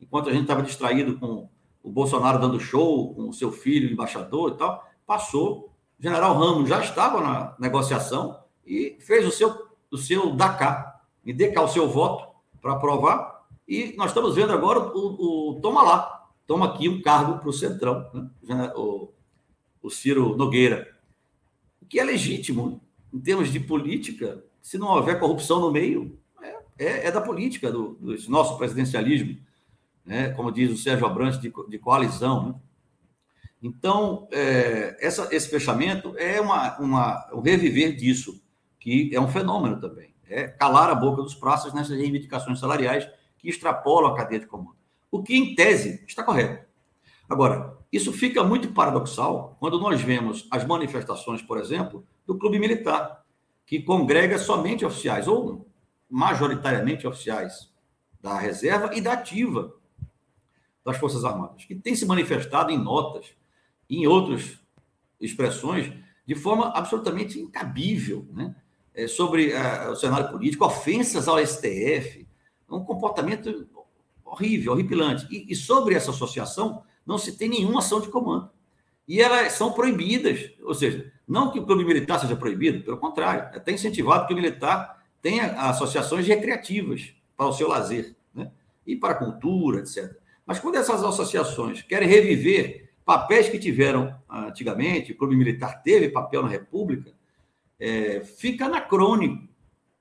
Enquanto 0.00 0.28
a 0.28 0.32
gente 0.32 0.42
estava 0.42 0.62
distraído 0.62 1.18
com 1.18 1.48
o 1.82 1.90
Bolsonaro 1.90 2.38
dando 2.38 2.60
show, 2.60 3.14
com 3.14 3.28
o 3.28 3.32
seu 3.32 3.50
filho, 3.50 3.90
embaixador 3.90 4.52
e 4.52 4.58
tal, 4.58 4.88
passou. 5.06 5.72
General 5.98 6.36
Ramos 6.36 6.68
já 6.68 6.80
estava 6.80 7.20
na 7.20 7.54
negociação 7.58 8.38
e 8.66 8.96
fez 9.00 9.26
o 9.26 9.30
seu, 9.30 9.68
o 9.90 9.96
seu 9.96 10.34
DACA, 10.34 10.94
me 11.24 11.32
dê 11.32 11.50
cá 11.50 11.62
o 11.62 11.68
seu 11.68 11.88
voto 11.88 12.28
para 12.60 12.72
aprovar. 12.72 13.44
E 13.66 13.94
nós 13.96 14.08
estamos 14.08 14.34
vendo 14.34 14.52
agora 14.52 14.78
o, 14.80 15.50
o 15.50 15.60
toma 15.60 15.82
lá, 15.82 16.28
toma 16.46 16.66
aqui 16.66 16.88
um 16.88 17.00
cargo 17.02 17.38
para 17.38 17.48
o 17.48 17.52
Centrão, 17.52 18.30
né? 18.42 18.72
o, 18.76 19.10
o 19.82 19.90
Ciro 19.90 20.36
Nogueira, 20.36 20.94
o 21.80 21.86
que 21.86 21.98
é 21.98 22.04
legítimo 22.04 22.80
em 23.12 23.20
termos 23.20 23.50
de 23.50 23.58
política, 23.58 24.44
se 24.60 24.76
não 24.76 24.88
houver 24.88 25.18
corrupção 25.18 25.60
no 25.60 25.70
meio, 25.70 26.18
é, 26.42 26.56
é, 26.78 27.06
é 27.06 27.10
da 27.10 27.20
política, 27.20 27.72
do, 27.72 27.94
do, 27.94 28.14
nosso 28.30 28.58
presidencialismo, 28.58 29.38
né? 30.04 30.30
como 30.30 30.52
diz 30.52 30.70
o 30.70 30.76
Sérgio 30.76 31.06
Abrantes, 31.06 31.40
de, 31.40 31.52
de 31.68 31.78
coalizão. 31.78 32.48
Né? 32.48 32.54
Então, 33.62 34.28
é, 34.30 34.96
essa, 35.00 35.28
esse 35.34 35.48
fechamento 35.48 36.14
é 36.18 36.40
uma, 36.40 36.78
uma, 36.78 37.30
um 37.32 37.40
reviver 37.40 37.96
disso, 37.96 38.42
que 38.78 39.10
é 39.14 39.20
um 39.20 39.28
fenômeno 39.28 39.80
também 39.80 40.16
é 40.28 40.48
calar 40.48 40.90
a 40.90 40.94
boca 40.94 41.22
dos 41.22 41.34
praças 41.34 41.72
nessas 41.72 41.96
reivindicações 41.96 42.58
salariais 42.58 43.08
que 43.38 43.48
extrapolam 43.48 44.12
a 44.12 44.16
cadeia 44.16 44.40
de 44.40 44.46
comando. 44.46 44.76
O 45.10 45.22
que, 45.22 45.36
em 45.36 45.54
tese, 45.54 46.04
está 46.06 46.22
correto. 46.22 46.66
Agora, 47.28 47.76
isso 47.92 48.12
fica 48.12 48.42
muito 48.42 48.72
paradoxal 48.72 49.56
quando 49.58 49.80
nós 49.80 50.00
vemos 50.00 50.46
as 50.50 50.64
manifestações, 50.64 51.42
por 51.42 51.58
exemplo, 51.58 52.04
do 52.26 52.36
Clube 52.38 52.58
Militar, 52.58 53.24
que 53.64 53.82
congrega 53.82 54.38
somente 54.38 54.84
oficiais, 54.84 55.26
ou 55.26 55.66
majoritariamente 56.08 57.06
oficiais 57.06 57.72
da 58.20 58.38
reserva 58.38 58.94
e 58.94 59.00
da 59.00 59.12
ativa 59.12 59.74
das 60.84 60.96
Forças 60.98 61.24
Armadas, 61.24 61.64
que 61.64 61.74
tem 61.74 61.94
se 61.96 62.06
manifestado 62.06 62.70
em 62.70 62.78
notas, 62.78 63.34
em 63.88 64.06
outras 64.06 64.58
expressões, 65.20 65.92
de 66.26 66.34
forma 66.34 66.70
absolutamente 66.76 67.38
incabível, 67.38 68.26
né? 68.32 68.54
é, 68.96 69.06
sobre 69.06 69.52
uh, 69.52 69.90
o 69.90 69.96
cenário 69.96 70.30
político, 70.30 70.64
ofensas 70.64 71.28
ao 71.28 71.38
STF, 71.44 72.26
um 72.68 72.82
comportamento 72.82 73.68
horrível, 74.24 74.72
horripilante. 74.72 75.26
E, 75.30 75.52
e, 75.52 75.54
sobre 75.54 75.94
essa 75.94 76.10
associação, 76.10 76.82
não 77.04 77.18
se 77.18 77.36
tem 77.36 77.48
nenhuma 77.48 77.78
ação 77.78 78.00
de 78.00 78.08
comando. 78.08 78.50
E 79.06 79.20
elas 79.20 79.52
são 79.52 79.72
proibidas, 79.72 80.50
ou 80.62 80.74
seja, 80.74 81.12
não 81.28 81.52
que 81.52 81.60
o 81.60 81.66
clube 81.66 81.84
militar 81.84 82.18
seja 82.18 82.34
proibido, 82.34 82.82
pelo 82.82 82.96
contrário, 82.96 83.42
é 83.52 83.58
até 83.58 83.70
incentivado 83.70 84.26
que 84.26 84.32
o 84.32 84.36
militar 84.36 85.04
tenha 85.22 85.52
associações 85.68 86.26
recreativas 86.26 87.14
para 87.36 87.46
o 87.46 87.52
seu 87.52 87.68
lazer, 87.68 88.16
né? 88.34 88.50
e 88.84 88.96
para 88.96 89.12
a 89.12 89.16
cultura, 89.16 89.80
etc. 89.80 90.16
Mas 90.44 90.58
quando 90.58 90.76
essas 90.76 91.04
associações 91.04 91.82
querem 91.82 92.08
reviver 92.08 92.85
papéis 93.06 93.48
que 93.48 93.56
tiveram 93.56 94.12
antigamente, 94.28 95.12
o 95.12 95.16
clube 95.16 95.36
militar 95.36 95.80
teve 95.80 96.08
papel 96.08 96.42
na 96.42 96.48
República, 96.48 97.12
é, 97.78 98.20
fica 98.24 98.66
anacrônico, 98.66 99.46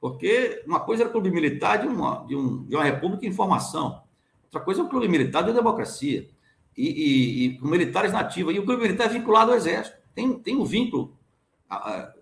porque 0.01 0.63
uma 0.65 0.79
coisa 0.79 1.03
era 1.03 1.09
o 1.09 1.11
clube 1.11 1.29
militar 1.29 1.77
de 1.77 1.87
uma, 1.87 2.25
de, 2.25 2.35
um, 2.35 2.63
de 2.65 2.75
uma 2.75 2.83
república 2.83 3.27
em 3.27 3.31
formação, 3.31 4.01
outra 4.45 4.59
coisa 4.59 4.81
é 4.81 4.83
o 4.83 4.89
clube 4.89 5.07
militar 5.07 5.43
de 5.43 5.53
democracia, 5.53 6.27
e, 6.75 6.87
e, 6.87 7.45
e 7.45 7.57
com 7.59 7.67
militares 7.67 8.11
nativos, 8.11 8.55
e 8.55 8.59
o 8.59 8.65
clube 8.65 8.81
militar 8.81 9.05
é 9.05 9.13
vinculado 9.13 9.51
ao 9.51 9.57
exército, 9.57 9.97
tem, 10.15 10.39
tem 10.39 10.55
um 10.55 10.65
vínculo, 10.65 11.15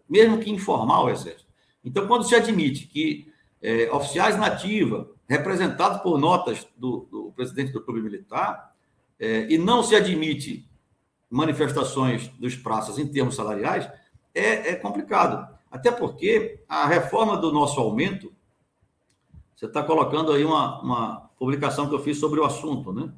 mesmo 0.09 0.37
que 0.39 0.51
informal, 0.51 1.03
ao 1.03 1.11
exército. 1.11 1.49
Então, 1.83 2.07
quando 2.07 2.27
se 2.27 2.35
admite 2.35 2.87
que 2.87 3.31
é, 3.61 3.89
oficiais 3.89 4.37
nativos, 4.37 5.07
representados 5.29 6.01
por 6.01 6.19
notas 6.19 6.67
do, 6.75 7.07
do 7.09 7.31
presidente 7.33 7.71
do 7.71 7.81
clube 7.81 8.01
militar, 8.01 8.75
é, 9.17 9.47
e 9.49 9.57
não 9.57 9.81
se 9.81 9.95
admite 9.95 10.67
manifestações 11.33 12.27
dos 12.39 12.55
praças 12.55 12.99
em 12.99 13.07
termos 13.07 13.35
salariais, 13.35 13.89
é, 14.33 14.71
é 14.71 14.75
complicado. 14.75 15.51
Até 15.69 15.91
porque 15.91 16.59
a 16.69 16.85
reforma 16.85 17.35
do 17.35 17.51
nosso 17.51 17.79
aumento, 17.79 18.31
você 19.55 19.65
está 19.65 19.81
colocando 19.81 20.31
aí 20.31 20.45
uma, 20.45 20.79
uma 20.81 21.31
publicação 21.37 21.89
que 21.89 21.95
eu 21.95 21.99
fiz 21.99 22.19
sobre 22.19 22.39
o 22.39 22.45
assunto, 22.45 22.93
né? 22.93 23.11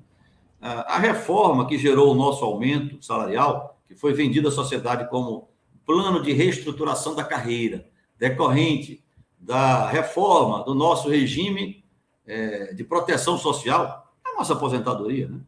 A 0.61 0.97
reforma 0.97 1.67
que 1.67 1.77
gerou 1.77 2.11
o 2.11 2.15
nosso 2.15 2.43
aumento 2.43 3.03
salarial, 3.03 3.77
que 3.87 3.93
foi 3.93 4.13
vendida 4.13 4.47
à 4.47 4.51
sociedade 4.51 5.07
como 5.09 5.49
plano 5.85 6.23
de 6.23 6.31
reestruturação 6.31 7.13
da 7.13 7.23
carreira, 7.23 7.87
decorrente 8.17 9.03
da 9.37 9.87
reforma 9.87 10.63
do 10.63 10.73
nosso 10.73 11.07
regime 11.07 11.83
é, 12.25 12.73
de 12.73 12.83
proteção 12.83 13.37
social, 13.37 14.11
a 14.25 14.39
nossa 14.39 14.53
aposentadoria, 14.53 15.27
né? 15.27 15.39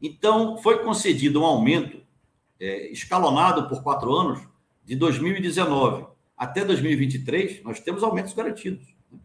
Então, 0.00 0.56
foi 0.58 0.82
concedido 0.84 1.42
um 1.42 1.44
aumento 1.44 2.00
é, 2.60 2.90
escalonado 2.90 3.68
por 3.68 3.82
quatro 3.82 4.12
anos, 4.14 4.40
de 4.84 4.96
2019 4.96 6.06
até 6.38 6.64
2023, 6.64 7.64
nós 7.64 7.80
temos 7.80 8.04
aumentos 8.04 8.32
garantidos. 8.32 8.86
Né? 9.10 9.18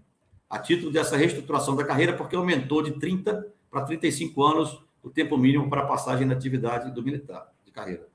A 0.50 0.58
título 0.58 0.92
dessa 0.92 1.16
reestruturação 1.16 1.76
da 1.76 1.86
carreira, 1.86 2.14
porque 2.14 2.36
aumentou 2.36 2.82
de 2.82 3.00
30 3.00 3.54
para 3.70 3.84
35 3.84 4.44
anos 4.44 4.84
o 5.04 5.10
tempo 5.10 5.38
mínimo 5.38 5.70
para 5.70 5.86
passagem 5.86 6.26
na 6.26 6.34
atividade 6.34 6.92
do 6.92 7.04
militar 7.04 7.52
de 7.64 7.72
carreira. 7.72 8.08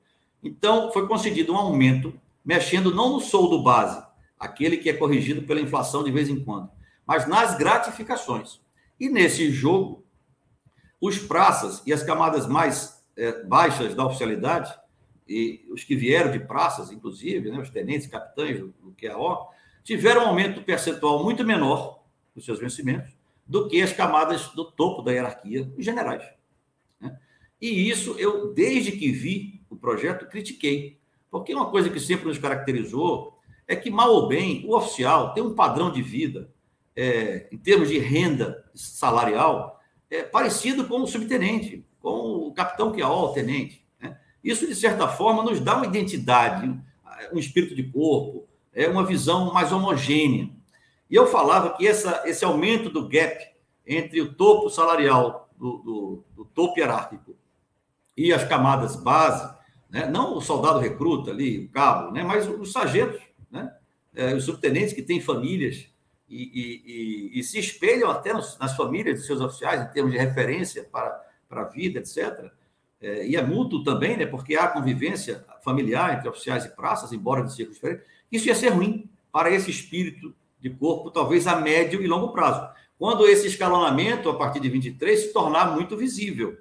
Então, 0.43 0.91
foi 0.91 1.07
concedido 1.07 1.53
um 1.53 1.57
aumento, 1.57 2.13
mexendo 2.43 2.93
não 2.93 3.13
no 3.13 3.19
soldo 3.21 3.63
base, 3.63 4.03
aquele 4.37 4.77
que 4.77 4.89
é 4.89 4.93
corrigido 4.93 5.43
pela 5.43 5.61
inflação 5.61 6.03
de 6.03 6.11
vez 6.11 6.27
em 6.29 6.43
quando, 6.43 6.69
mas 7.05 7.27
nas 7.27 7.57
gratificações. 7.57 8.59
E 8.99 9.07
nesse 9.07 9.49
jogo, 9.51 10.03
os 10.99 11.17
praças 11.17 11.81
e 11.85 11.93
as 11.93 12.03
camadas 12.03 12.47
mais 12.47 13.03
é, 13.15 13.43
baixas 13.43 13.95
da 13.95 14.05
oficialidade, 14.05 14.73
e 15.27 15.65
os 15.69 15.83
que 15.83 15.95
vieram 15.95 16.31
de 16.31 16.39
praças, 16.39 16.91
inclusive, 16.91 17.51
né, 17.51 17.59
os 17.59 17.69
tenentes, 17.69 18.07
capitães 18.07 18.59
do, 18.59 18.73
do 18.81 18.95
QAO, 18.99 19.49
tiveram 19.83 20.23
um 20.23 20.27
aumento 20.27 20.61
percentual 20.63 21.23
muito 21.23 21.45
menor 21.45 22.03
dos 22.35 22.45
seus 22.45 22.59
vencimentos 22.59 23.13
do 23.45 23.67
que 23.67 23.81
as 23.81 23.91
camadas 23.91 24.47
do 24.49 24.63
topo 24.63 25.01
da 25.01 25.11
hierarquia, 25.11 25.71
os 25.77 25.83
generais. 25.83 26.23
Né? 26.99 27.17
E 27.61 27.89
isso 27.89 28.15
eu, 28.19 28.53
desde 28.53 28.91
que 28.91 29.11
vi 29.11 29.61
o 29.69 29.75
projeto, 29.75 30.27
critiquei. 30.27 30.99
Porque 31.31 31.53
uma 31.53 31.69
coisa 31.69 31.89
que 31.89 31.99
sempre 31.99 32.27
nos 32.27 32.37
caracterizou 32.37 33.39
é 33.67 33.75
que, 33.75 33.89
mal 33.89 34.11
ou 34.11 34.27
bem, 34.27 34.63
o 34.67 34.75
oficial 34.75 35.33
tem 35.33 35.43
um 35.43 35.53
padrão 35.53 35.91
de 35.91 36.01
vida, 36.01 36.51
é, 36.95 37.47
em 37.51 37.57
termos 37.57 37.89
de 37.89 37.97
renda 37.99 38.63
salarial, 38.73 39.78
é, 40.09 40.23
parecido 40.23 40.85
com 40.85 41.01
o 41.01 41.07
subtenente, 41.07 41.85
com 42.01 42.47
o 42.47 42.53
capitão 42.53 42.91
que 42.91 43.01
é 43.01 43.05
o 43.05 43.29
tenente. 43.29 43.85
Né? 44.01 44.17
Isso, 44.43 44.67
de 44.67 44.75
certa 44.75 45.07
forma, 45.07 45.43
nos 45.43 45.59
dá 45.59 45.75
uma 45.75 45.85
identidade, 45.85 46.67
um 47.31 47.37
espírito 47.37 47.75
de 47.75 47.83
corpo, 47.83 48.47
é 48.73 48.87
uma 48.87 49.05
visão 49.05 49.53
mais 49.53 49.71
homogênea. 49.71 50.49
E 51.09 51.15
eu 51.15 51.27
falava 51.27 51.75
que 51.75 51.87
essa, 51.87 52.23
esse 52.25 52.45
aumento 52.45 52.89
do 52.89 53.07
gap 53.07 53.47
entre 53.85 54.21
o 54.21 54.33
topo 54.33 54.69
salarial, 54.69 55.49
do, 55.57 55.77
do, 55.79 56.23
do 56.35 56.45
topo 56.45 56.79
hierárquico, 56.79 57.35
e 58.15 58.31
as 58.31 58.43
camadas 58.43 58.95
base, 58.95 59.51
né? 59.89 60.05
não 60.05 60.37
o 60.37 60.41
soldado 60.41 60.79
recruta 60.79 61.31
ali, 61.31 61.65
o 61.65 61.69
cabo, 61.69 62.11
né? 62.11 62.23
mas 62.23 62.47
os 62.47 62.71
sargentos, 62.71 63.21
né? 63.49 63.73
É, 64.15 64.33
os 64.33 64.43
subtenentes 64.43 64.93
que 64.93 65.03
têm 65.03 65.21
famílias 65.21 65.88
e, 66.29 67.33
e, 67.35 67.39
e, 67.39 67.43
se 67.43 67.57
espelham 67.57 68.09
até 68.09 68.33
nos, 68.33 68.57
nas 68.59 68.75
famílias 68.75 69.19
de 69.19 69.25
seus 69.25 69.41
oficiais, 69.41 69.81
em 69.81 69.91
termos 69.91 70.11
de 70.11 70.17
referência 70.17 70.83
para, 70.83 71.19
para 71.47 71.61
a 71.61 71.65
vida, 71.65 71.99
etc. 71.99 72.51
É, 73.01 73.27
e 73.27 73.35
é 73.35 73.41
mútuo 73.41 73.83
também, 73.83 74.15
né, 74.15 74.25
porque 74.25 74.55
há 74.55 74.67
convivência 74.67 75.43
familiar 75.63 76.15
entre 76.15 76.29
oficiais 76.29 76.65
e 76.65 76.69
praças, 76.69 77.11
embora 77.11 77.43
de 77.43 77.53
círculos 77.53 77.77
diferentes. 77.77 78.05
Isso 78.31 78.47
ia 78.47 78.55
ser 78.55 78.69
ruim 78.69 79.09
para 79.31 79.49
esse 79.49 79.71
espírito 79.71 80.33
de 80.59 80.69
corpo, 80.69 81.09
talvez 81.09 81.47
a 81.47 81.55
médio 81.55 82.01
e 82.01 82.07
longo 82.07 82.31
prazo. 82.31 82.69
Quando 82.97 83.27
esse 83.27 83.47
escalonamento, 83.47 84.29
a 84.29 84.37
partir 84.37 84.59
de 84.59 84.69
23, 84.69 85.19
se 85.19 85.33
tornar 85.33 85.73
muito 85.73 85.95
visível. 85.95 86.57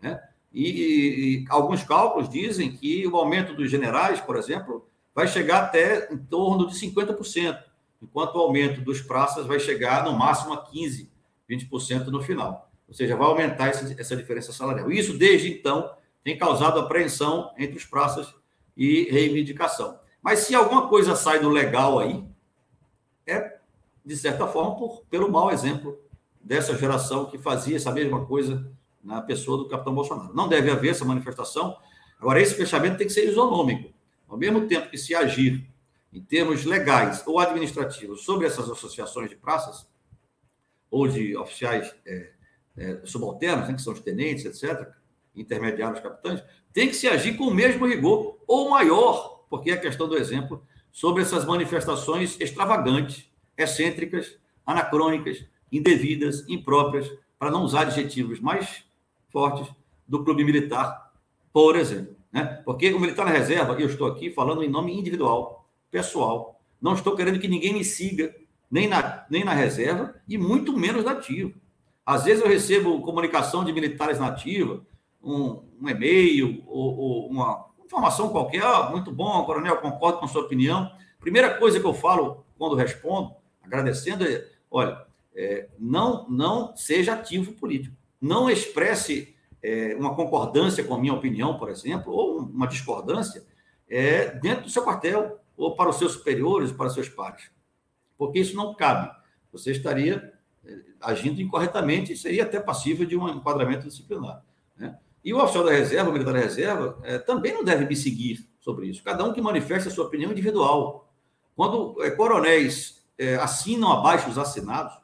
Né? 0.00 0.20
E, 0.52 0.68
e, 0.68 1.44
alguns 1.48 1.82
cálculos 1.84 2.28
dizem 2.28 2.72
que 2.72 3.06
o 3.06 3.16
aumento 3.16 3.54
dos 3.54 3.70
generais, 3.70 4.20
por 4.20 4.36
exemplo, 4.36 4.88
vai 5.14 5.28
chegar 5.28 5.64
até 5.64 6.12
em 6.12 6.16
torno 6.16 6.66
de 6.66 6.74
50% 6.74 7.62
enquanto 8.04 8.36
o 8.36 8.38
aumento 8.38 8.82
dos 8.82 9.00
praças 9.00 9.46
vai 9.46 9.58
chegar 9.58 10.04
no 10.04 10.12
máximo 10.12 10.52
a 10.52 10.66
15%, 10.70 11.08
20% 11.48 12.06
no 12.06 12.22
final. 12.22 12.70
Ou 12.86 12.94
seja, 12.94 13.16
vai 13.16 13.26
aumentar 13.26 13.68
essa 13.68 14.14
diferença 14.14 14.52
salarial. 14.52 14.92
Isso, 14.92 15.16
desde 15.16 15.50
então, 15.50 15.90
tem 16.22 16.38
causado 16.38 16.78
apreensão 16.78 17.50
entre 17.58 17.78
os 17.78 17.84
praças 17.84 18.32
e 18.76 19.04
reivindicação. 19.10 19.98
Mas 20.22 20.40
se 20.40 20.54
alguma 20.54 20.88
coisa 20.88 21.16
sai 21.16 21.40
do 21.40 21.48
legal 21.48 21.98
aí, 21.98 22.24
é, 23.26 23.58
de 24.04 24.16
certa 24.16 24.46
forma, 24.46 24.76
por, 24.76 25.02
pelo 25.10 25.30
mau 25.30 25.50
exemplo 25.50 25.98
dessa 26.42 26.76
geração 26.76 27.26
que 27.26 27.38
fazia 27.38 27.76
essa 27.76 27.90
mesma 27.90 28.26
coisa 28.26 28.70
na 29.02 29.20
pessoa 29.22 29.58
do 29.58 29.68
capitão 29.68 29.94
Bolsonaro. 29.94 30.34
Não 30.34 30.48
deve 30.48 30.70
haver 30.70 30.90
essa 30.90 31.04
manifestação. 31.04 31.76
Agora, 32.18 32.40
esse 32.40 32.54
fechamento 32.54 32.98
tem 32.98 33.06
que 33.06 33.12
ser 33.12 33.28
isonômico. 33.28 33.92
Ao 34.28 34.36
mesmo 34.36 34.66
tempo 34.66 34.90
que 34.90 34.98
se 34.98 35.14
agir 35.14 35.66
em 36.14 36.22
termos 36.22 36.64
legais 36.64 37.24
ou 37.26 37.40
administrativos, 37.40 38.22
sobre 38.24 38.46
essas 38.46 38.70
associações 38.70 39.28
de 39.28 39.36
praças, 39.36 39.86
ou 40.88 41.08
de 41.08 41.36
oficiais 41.36 41.92
é, 42.06 42.30
é, 42.76 43.00
subalternos, 43.04 43.68
né, 43.68 43.74
que 43.74 43.82
são 43.82 43.92
os 43.92 44.00
tenentes, 44.00 44.44
etc., 44.44 44.88
intermediários, 45.34 46.00
capitães, 46.00 46.40
tem 46.72 46.86
que 46.86 46.94
se 46.94 47.08
agir 47.08 47.36
com 47.36 47.44
o 47.44 47.54
mesmo 47.54 47.84
rigor, 47.84 48.38
ou 48.46 48.70
maior, 48.70 49.44
porque 49.50 49.72
é 49.72 49.74
a 49.74 49.80
questão 49.80 50.08
do 50.08 50.16
exemplo, 50.16 50.64
sobre 50.92 51.22
essas 51.22 51.44
manifestações 51.44 52.40
extravagantes, 52.40 53.28
excêntricas, 53.58 54.38
anacrônicas, 54.64 55.44
indevidas, 55.72 56.48
impróprias, 56.48 57.10
para 57.36 57.50
não 57.50 57.64
usar 57.64 57.82
adjetivos 57.82 58.38
mais 58.38 58.84
fortes, 59.30 59.68
do 60.06 60.22
clube 60.22 60.44
militar, 60.44 61.12
por 61.52 61.76
exemplo. 61.76 62.14
Né? 62.30 62.44
Porque 62.64 62.92
o 62.92 63.00
militar 63.00 63.24
na 63.24 63.32
reserva, 63.32 63.72
eu 63.80 63.88
estou 63.88 64.06
aqui 64.06 64.30
falando 64.30 64.62
em 64.62 64.68
nome 64.68 64.96
individual, 64.96 65.63
pessoal. 65.94 66.60
Não 66.82 66.94
estou 66.94 67.14
querendo 67.14 67.38
que 67.38 67.46
ninguém 67.46 67.72
me 67.72 67.84
siga, 67.84 68.34
nem 68.68 68.88
na, 68.88 69.24
nem 69.30 69.44
na 69.44 69.54
reserva, 69.54 70.16
e 70.28 70.36
muito 70.36 70.76
menos 70.76 71.04
nativo. 71.04 71.54
Às 72.04 72.24
vezes 72.24 72.42
eu 72.42 72.48
recebo 72.48 73.00
comunicação 73.00 73.64
de 73.64 73.72
militares 73.72 74.18
nativos, 74.18 74.82
um, 75.22 75.62
um 75.80 75.88
e-mail 75.88 76.64
ou, 76.66 76.98
ou, 76.98 77.28
uma 77.28 77.66
informação 77.84 78.30
qualquer, 78.30 78.64
ah, 78.64 78.90
muito 78.90 79.12
bom, 79.12 79.44
coronel, 79.44 79.76
concordo 79.76 80.18
com 80.18 80.24
a 80.24 80.28
sua 80.28 80.42
opinião. 80.42 80.90
Primeira 81.20 81.54
coisa 81.54 81.78
que 81.78 81.86
eu 81.86 81.94
falo 81.94 82.44
quando 82.58 82.74
respondo, 82.74 83.36
agradecendo, 83.62 84.24
é: 84.24 84.44
olha, 84.68 85.00
é, 85.34 85.68
não, 85.78 86.28
não 86.28 86.76
seja 86.76 87.14
ativo 87.14 87.52
político. 87.52 87.94
Não 88.20 88.50
expresse 88.50 89.34
é, 89.62 89.94
uma 89.94 90.16
concordância 90.16 90.82
com 90.82 90.94
a 90.94 90.98
minha 90.98 91.14
opinião, 91.14 91.56
por 91.56 91.70
exemplo, 91.70 92.12
ou 92.12 92.38
uma 92.40 92.66
discordância 92.66 93.46
é, 93.88 94.26
dentro 94.40 94.64
do 94.64 94.70
seu 94.70 94.82
quartel 94.82 95.38
ou 95.56 95.74
para 95.74 95.90
os 95.90 95.96
seus 95.96 96.12
superiores, 96.12 96.72
para 96.72 96.86
os 96.86 96.94
seus 96.94 97.08
pares. 97.08 97.50
Porque 98.16 98.38
isso 98.38 98.56
não 98.56 98.74
cabe. 98.74 99.10
Você 99.52 99.70
estaria 99.70 100.32
eh, 100.64 100.78
agindo 101.00 101.40
incorretamente 101.40 102.12
e 102.12 102.16
seria 102.16 102.42
até 102.42 102.60
passível 102.60 103.06
de 103.06 103.16
um 103.16 103.28
enquadramento 103.28 103.86
disciplinar. 103.86 104.44
Né? 104.76 104.98
E 105.24 105.32
o 105.32 105.42
oficial 105.42 105.64
da 105.64 105.72
reserva, 105.72 106.10
o 106.10 106.12
militar 106.12 106.34
da 106.34 106.40
reserva, 106.40 106.98
é, 107.02 107.18
também 107.18 107.54
não 107.54 107.64
deve 107.64 107.86
me 107.86 107.96
seguir 107.96 108.46
sobre 108.60 108.86
isso. 108.86 109.02
Cada 109.02 109.24
um 109.24 109.32
que 109.32 109.40
manifeste 109.40 109.88
a 109.88 109.90
sua 109.90 110.04
opinião 110.04 110.30
individual. 110.30 111.10
Quando 111.56 112.02
é, 112.02 112.10
coronéis 112.10 113.02
é, 113.16 113.36
assinam 113.36 113.90
abaixo 113.92 114.28
os 114.28 114.38
assinados, 114.38 114.94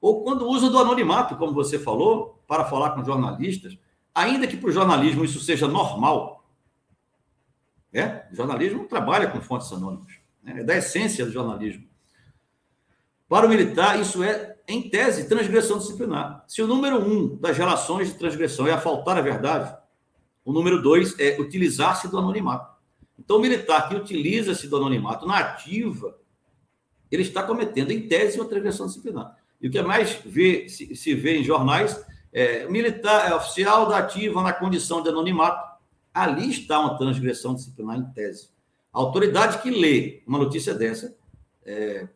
ou 0.00 0.22
quando 0.22 0.46
usam 0.46 0.70
do 0.70 0.78
anonimato, 0.78 1.36
como 1.36 1.52
você 1.52 1.78
falou, 1.78 2.42
para 2.46 2.64
falar 2.64 2.90
com 2.90 3.04
jornalistas, 3.04 3.76
ainda 4.14 4.46
que 4.46 4.56
para 4.56 4.70
o 4.70 4.72
jornalismo 4.72 5.24
isso 5.24 5.40
seja 5.40 5.66
normal, 5.66 6.39
é? 7.92 8.26
O 8.32 8.36
jornalismo 8.36 8.86
trabalha 8.86 9.28
com 9.28 9.40
fontes 9.40 9.72
anônimas. 9.72 10.12
Né? 10.42 10.60
É 10.60 10.64
da 10.64 10.76
essência 10.76 11.24
do 11.24 11.32
jornalismo. 11.32 11.84
Para 13.28 13.46
o 13.46 13.48
militar, 13.48 14.00
isso 14.00 14.22
é, 14.22 14.56
em 14.66 14.88
tese, 14.88 15.28
transgressão 15.28 15.78
disciplinar. 15.78 16.44
Se 16.48 16.62
o 16.62 16.66
número 16.66 16.98
um 16.98 17.36
das 17.36 17.56
relações 17.56 18.08
de 18.08 18.14
transgressão 18.14 18.66
é 18.66 18.76
faltar 18.76 19.16
a 19.16 19.20
verdade, 19.20 19.72
o 20.44 20.52
número 20.52 20.82
dois 20.82 21.18
é 21.18 21.40
utilizar-se 21.40 22.08
do 22.08 22.18
anonimato. 22.18 22.74
Então, 23.18 23.36
o 23.36 23.40
militar 23.40 23.88
que 23.88 23.94
utiliza-se 23.94 24.66
do 24.66 24.76
anonimato 24.76 25.26
na 25.26 25.38
ativa, 25.38 26.18
ele 27.10 27.22
está 27.22 27.42
cometendo, 27.42 27.90
em 27.90 28.08
tese, 28.08 28.40
uma 28.40 28.48
transgressão 28.48 28.86
disciplinar. 28.86 29.36
E 29.60 29.68
o 29.68 29.70
que 29.70 29.80
mais 29.82 30.14
vê, 30.24 30.68
se, 30.68 30.96
se 30.96 31.14
vê 31.14 31.38
em 31.38 31.44
jornais 31.44 32.04
é 32.32 32.66
militar, 32.68 33.30
é 33.30 33.34
oficial 33.34 33.88
da 33.88 33.98
ativa 33.98 34.42
na 34.42 34.52
condição 34.52 35.02
de 35.02 35.08
anonimato. 35.08 35.69
Ali 36.12 36.50
está 36.50 36.80
uma 36.80 36.98
transgressão 36.98 37.54
disciplinar 37.54 37.96
em 37.96 38.04
tese. 38.12 38.50
A 38.92 38.98
autoridade 38.98 39.62
que 39.62 39.70
lê 39.70 40.22
uma 40.26 40.38
notícia 40.38 40.74
dessa 40.74 41.16
é, 41.64 42.08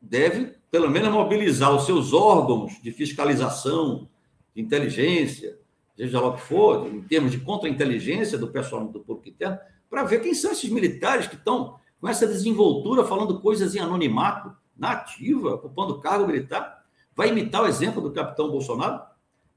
deve, 0.00 0.54
pelo 0.70 0.88
menos, 0.90 1.10
mobilizar 1.10 1.74
os 1.74 1.84
seus 1.84 2.12
órgãos 2.12 2.80
de 2.80 2.92
fiscalização, 2.92 4.08
de 4.54 4.62
inteligência, 4.62 5.58
seja 5.96 6.20
lá 6.20 6.28
o 6.28 6.34
que 6.34 6.42
for, 6.42 6.86
em 6.86 7.02
termos 7.02 7.32
de 7.32 7.40
contra-inteligência 7.40 8.38
do 8.38 8.48
pessoal 8.48 8.86
do 8.86 9.00
público 9.00 9.28
interno, 9.28 9.58
para 9.90 10.04
ver 10.04 10.20
quem 10.20 10.34
são 10.34 10.52
esses 10.52 10.70
militares 10.70 11.26
que 11.26 11.34
estão 11.34 11.78
com 12.00 12.08
essa 12.08 12.26
desenvoltura, 12.26 13.04
falando 13.04 13.40
coisas 13.40 13.74
em 13.74 13.80
anonimato, 13.80 14.54
na 14.76 14.92
ativa, 14.92 15.54
ocupando 15.54 16.00
cargo 16.00 16.26
militar. 16.26 16.84
Vai 17.14 17.30
imitar 17.30 17.62
o 17.62 17.66
exemplo 17.66 18.00
do 18.00 18.12
capitão 18.12 18.50
Bolsonaro, 18.50 19.02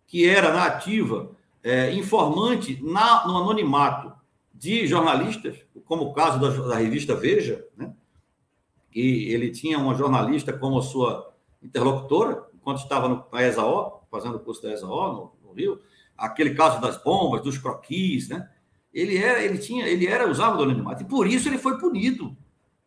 que 0.08 0.28
era 0.28 0.54
na 0.54 0.66
ativa, 0.66 1.32
é, 1.64 1.94
informante 1.94 2.80
na, 2.82 3.28
no 3.28 3.38
anonimato 3.38 4.14
de 4.54 4.88
jornalistas, 4.88 5.58
como 5.86 6.04
o 6.04 6.14
caso 6.14 6.40
da, 6.40 6.50
da 6.68 6.76
revista 6.76 7.16
Veja, 7.16 7.66
né? 7.78 7.94
que 8.92 9.32
ele 9.32 9.52
tinha 9.52 9.78
uma 9.78 9.96
jornalista 9.96 10.52
como 10.52 10.82
sua 10.82 11.34
interlocutora, 11.62 12.46
enquanto 12.54 12.80
estava 12.80 13.08
no, 13.08 13.26
na 13.32 13.44
ESAO, 13.44 14.06
fazendo 14.10 14.36
o 14.36 14.40
curso 14.40 14.62
da 14.62 14.74
ESAO 14.74 15.14
no, 15.42 15.48
no 15.48 15.54
Rio, 15.54 15.80
aquele 16.18 16.54
caso 16.54 16.82
das 16.82 17.02
bombas, 17.02 17.42
dos 17.42 17.58
croquis, 17.58 18.30
né? 18.30 18.50
Ele 18.94 19.18
era, 19.18 19.42
ele 19.44 19.60
tinha, 19.60 19.88
ele 19.88 20.08
era 20.08 20.30
usava 20.30 20.58
do 20.58 20.64
anonimato 20.64 21.04
e 21.04 21.06
por 21.06 21.28
isso 21.28 21.48
ele 21.48 21.60
foi 21.60 21.78
punido. 21.78 22.36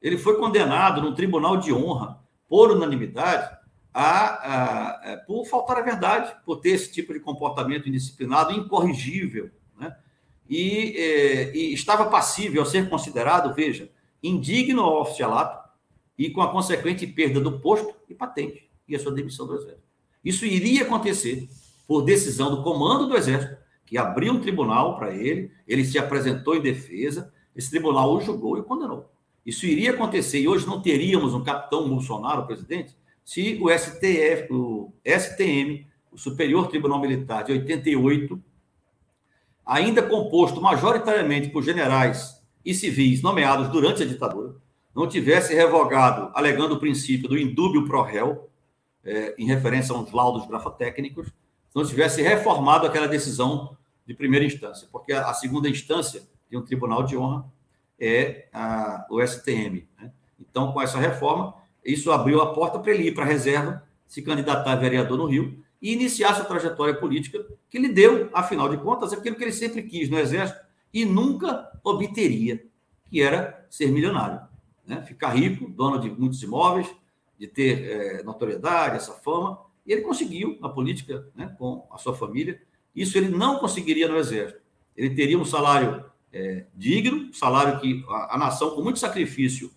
Ele 0.00 0.18
foi 0.18 0.36
condenado 0.36 1.00
no 1.00 1.14
tribunal 1.14 1.56
de 1.56 1.72
honra 1.72 2.20
por 2.48 2.72
unanimidade 2.72 3.56
a, 3.92 4.02
a, 4.02 5.12
a, 5.12 5.16
por 5.18 5.46
faltar 5.46 5.78
a 5.78 5.82
verdade, 5.82 6.34
por 6.44 6.56
ter 6.56 6.70
esse 6.70 6.90
tipo 6.90 7.12
de 7.12 7.20
comportamento 7.20 7.88
indisciplinado 7.88 8.52
incorrigível, 8.52 9.50
né? 9.78 9.96
E, 10.48 10.94
é, 10.96 11.56
e 11.56 11.72
estava 11.72 12.06
passível 12.06 12.62
a 12.62 12.66
ser 12.66 12.88
considerado, 12.88 13.54
veja, 13.54 13.90
indigno 14.22 14.82
ao 14.82 15.02
oficialato 15.02 15.68
e 16.18 16.30
com 16.30 16.42
a 16.42 16.50
consequente 16.50 17.06
perda 17.06 17.40
do 17.40 17.60
posto 17.60 17.94
e 18.08 18.14
patente 18.14 18.70
e 18.86 18.94
a 18.94 18.98
sua 18.98 19.12
demissão 19.12 19.46
do 19.46 19.54
exército. 19.54 19.82
Isso 20.24 20.44
iria 20.46 20.82
acontecer 20.82 21.48
por 21.86 22.02
decisão 22.02 22.54
do 22.54 22.62
comando 22.62 23.06
do 23.06 23.16
Exército, 23.16 23.56
que 23.84 23.98
abriu 23.98 24.32
um 24.32 24.40
tribunal 24.40 24.96
para 24.96 25.14
ele, 25.14 25.50
ele 25.66 25.84
se 25.84 25.98
apresentou 25.98 26.56
em 26.56 26.60
defesa, 26.62 27.32
esse 27.54 27.68
tribunal 27.68 28.14
o 28.14 28.20
julgou 28.20 28.56
e 28.56 28.60
o 28.60 28.64
condenou. 28.64 29.10
Isso 29.44 29.66
iria 29.66 29.90
acontecer 29.90 30.40
e 30.40 30.48
hoje 30.48 30.66
não 30.66 30.80
teríamos 30.80 31.34
um 31.34 31.42
capitão 31.42 31.88
Bolsonaro, 31.88 32.46
presidente, 32.46 32.96
se 33.24 33.58
o 33.62 33.70
STF, 33.70 34.52
o 34.52 34.92
STM, 35.04 35.86
o 36.10 36.18
Superior 36.18 36.68
Tribunal 36.68 37.00
Militar 37.00 37.44
de 37.44 37.52
88, 37.52 38.40
ainda 39.64 40.02
composto 40.02 40.60
majoritariamente 40.60 41.48
por 41.48 41.62
generais 41.62 42.42
e 42.64 42.74
civis 42.74 43.22
nomeados 43.22 43.68
durante 43.68 44.02
a 44.02 44.06
ditadura, 44.06 44.54
não 44.94 45.08
tivesse 45.08 45.54
revogado, 45.54 46.30
alegando 46.34 46.74
o 46.74 46.80
princípio 46.80 47.28
do 47.28 47.38
indúbio 47.38 47.86
pro 47.86 48.02
réu, 48.02 48.48
é, 49.04 49.34
em 49.38 49.46
referência 49.46 49.94
a 49.94 49.98
uns 49.98 50.12
laudos 50.12 50.46
grafotécnicos, 50.46 51.28
não 51.74 51.84
tivesse 51.84 52.20
reformado 52.20 52.86
aquela 52.86 53.08
decisão 53.08 53.76
de 54.06 54.14
primeira 54.14 54.44
instância, 54.44 54.88
porque 54.92 55.12
a, 55.12 55.32
segunda 55.32 55.68
instância 55.68 56.22
de 56.50 56.56
um 56.56 56.62
tribunal 56.62 57.02
de 57.02 57.16
honra 57.16 57.46
é 57.98 58.48
a, 58.52 59.06
o 59.10 59.24
STM. 59.26 59.88
Né? 59.98 60.12
Então, 60.38 60.72
com 60.72 60.82
essa 60.82 60.98
reforma, 60.98 61.54
isso 61.84 62.10
abriu 62.12 62.40
a 62.40 62.52
porta 62.52 62.78
para 62.78 62.92
ele 62.92 63.08
ir 63.08 63.14
para 63.14 63.24
a 63.24 63.26
reserva, 63.26 63.82
se 64.06 64.22
candidatar 64.22 64.72
a 64.72 64.76
vereador 64.76 65.16
no 65.18 65.26
Rio 65.26 65.62
e 65.80 65.92
iniciar 65.92 66.34
sua 66.34 66.44
trajetória 66.44 66.94
política, 66.94 67.44
que 67.68 67.78
lhe 67.78 67.88
deu, 67.88 68.30
afinal 68.32 68.68
de 68.68 68.76
contas, 68.76 69.12
aquilo 69.12 69.36
que 69.36 69.42
ele 69.42 69.52
sempre 69.52 69.82
quis 69.82 70.08
no 70.08 70.18
Exército 70.18 70.60
e 70.92 71.04
nunca 71.04 71.70
obteria, 71.82 72.64
que 73.10 73.20
era 73.20 73.66
ser 73.68 73.90
milionário. 73.90 74.40
Né? 74.86 75.02
Ficar 75.02 75.30
rico, 75.30 75.68
dono 75.68 75.98
de 75.98 76.10
muitos 76.10 76.42
imóveis, 76.42 76.88
de 77.38 77.48
ter 77.48 77.84
é, 77.84 78.22
notoriedade, 78.22 78.96
essa 78.96 79.12
fama, 79.12 79.58
e 79.84 79.92
ele 79.92 80.02
conseguiu 80.02 80.56
na 80.60 80.68
política, 80.68 81.26
né, 81.34 81.54
com 81.58 81.86
a 81.90 81.98
sua 81.98 82.14
família. 82.14 82.60
Isso 82.94 83.18
ele 83.18 83.28
não 83.28 83.58
conseguiria 83.58 84.06
no 84.06 84.16
Exército. 84.16 84.60
Ele 84.96 85.10
teria 85.10 85.38
um 85.38 85.44
salário 85.44 86.04
é, 86.32 86.66
digno, 86.74 87.32
salário 87.34 87.80
que 87.80 88.04
a, 88.08 88.36
a, 88.36 88.38
nação, 88.38 88.70
com 88.70 88.82
muito 88.82 88.98
sacrifício, 88.98 89.70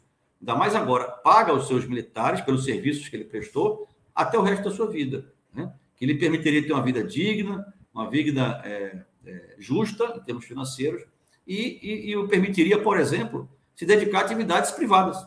ainda 0.46 0.56
mais 0.56 0.76
agora, 0.76 1.06
paga 1.06 1.52
aos 1.52 1.68
seus 1.68 1.88
militares 1.88 2.40
pelos 2.42 2.64
serviços 2.64 3.10
que 3.10 3.16
ele 3.16 3.26
prestou 3.26 3.90
até 4.14 4.38
o 4.38 4.44
resto 4.44 4.66
da 4.66 4.76
sua 4.76 4.88
vida. 4.88 5.34
Né? 5.52 5.74
Que 5.98 6.06
lhe 6.06 6.20
permitiria 6.20 6.62
ter 6.62 6.72
uma 6.72 6.84
vida 6.84 7.04
digna, 7.04 7.74
uma 7.92 8.08
vida 8.08 8.62
é, 8.64 9.04
é, 9.26 9.56
justa 9.58 10.14
em 10.16 10.20
termos 10.22 10.46
financeiros, 10.46 11.04
e, 11.48 11.80
e, 11.82 12.12
e 12.12 12.18
o 12.18 12.28
permitiria, 12.28 12.80
por 12.80 13.00
exemplo, 13.00 13.50
se 13.76 13.86
dedicar 13.86 14.20
a 14.20 14.22
atividades 14.22 14.72
privadas. 14.72 15.18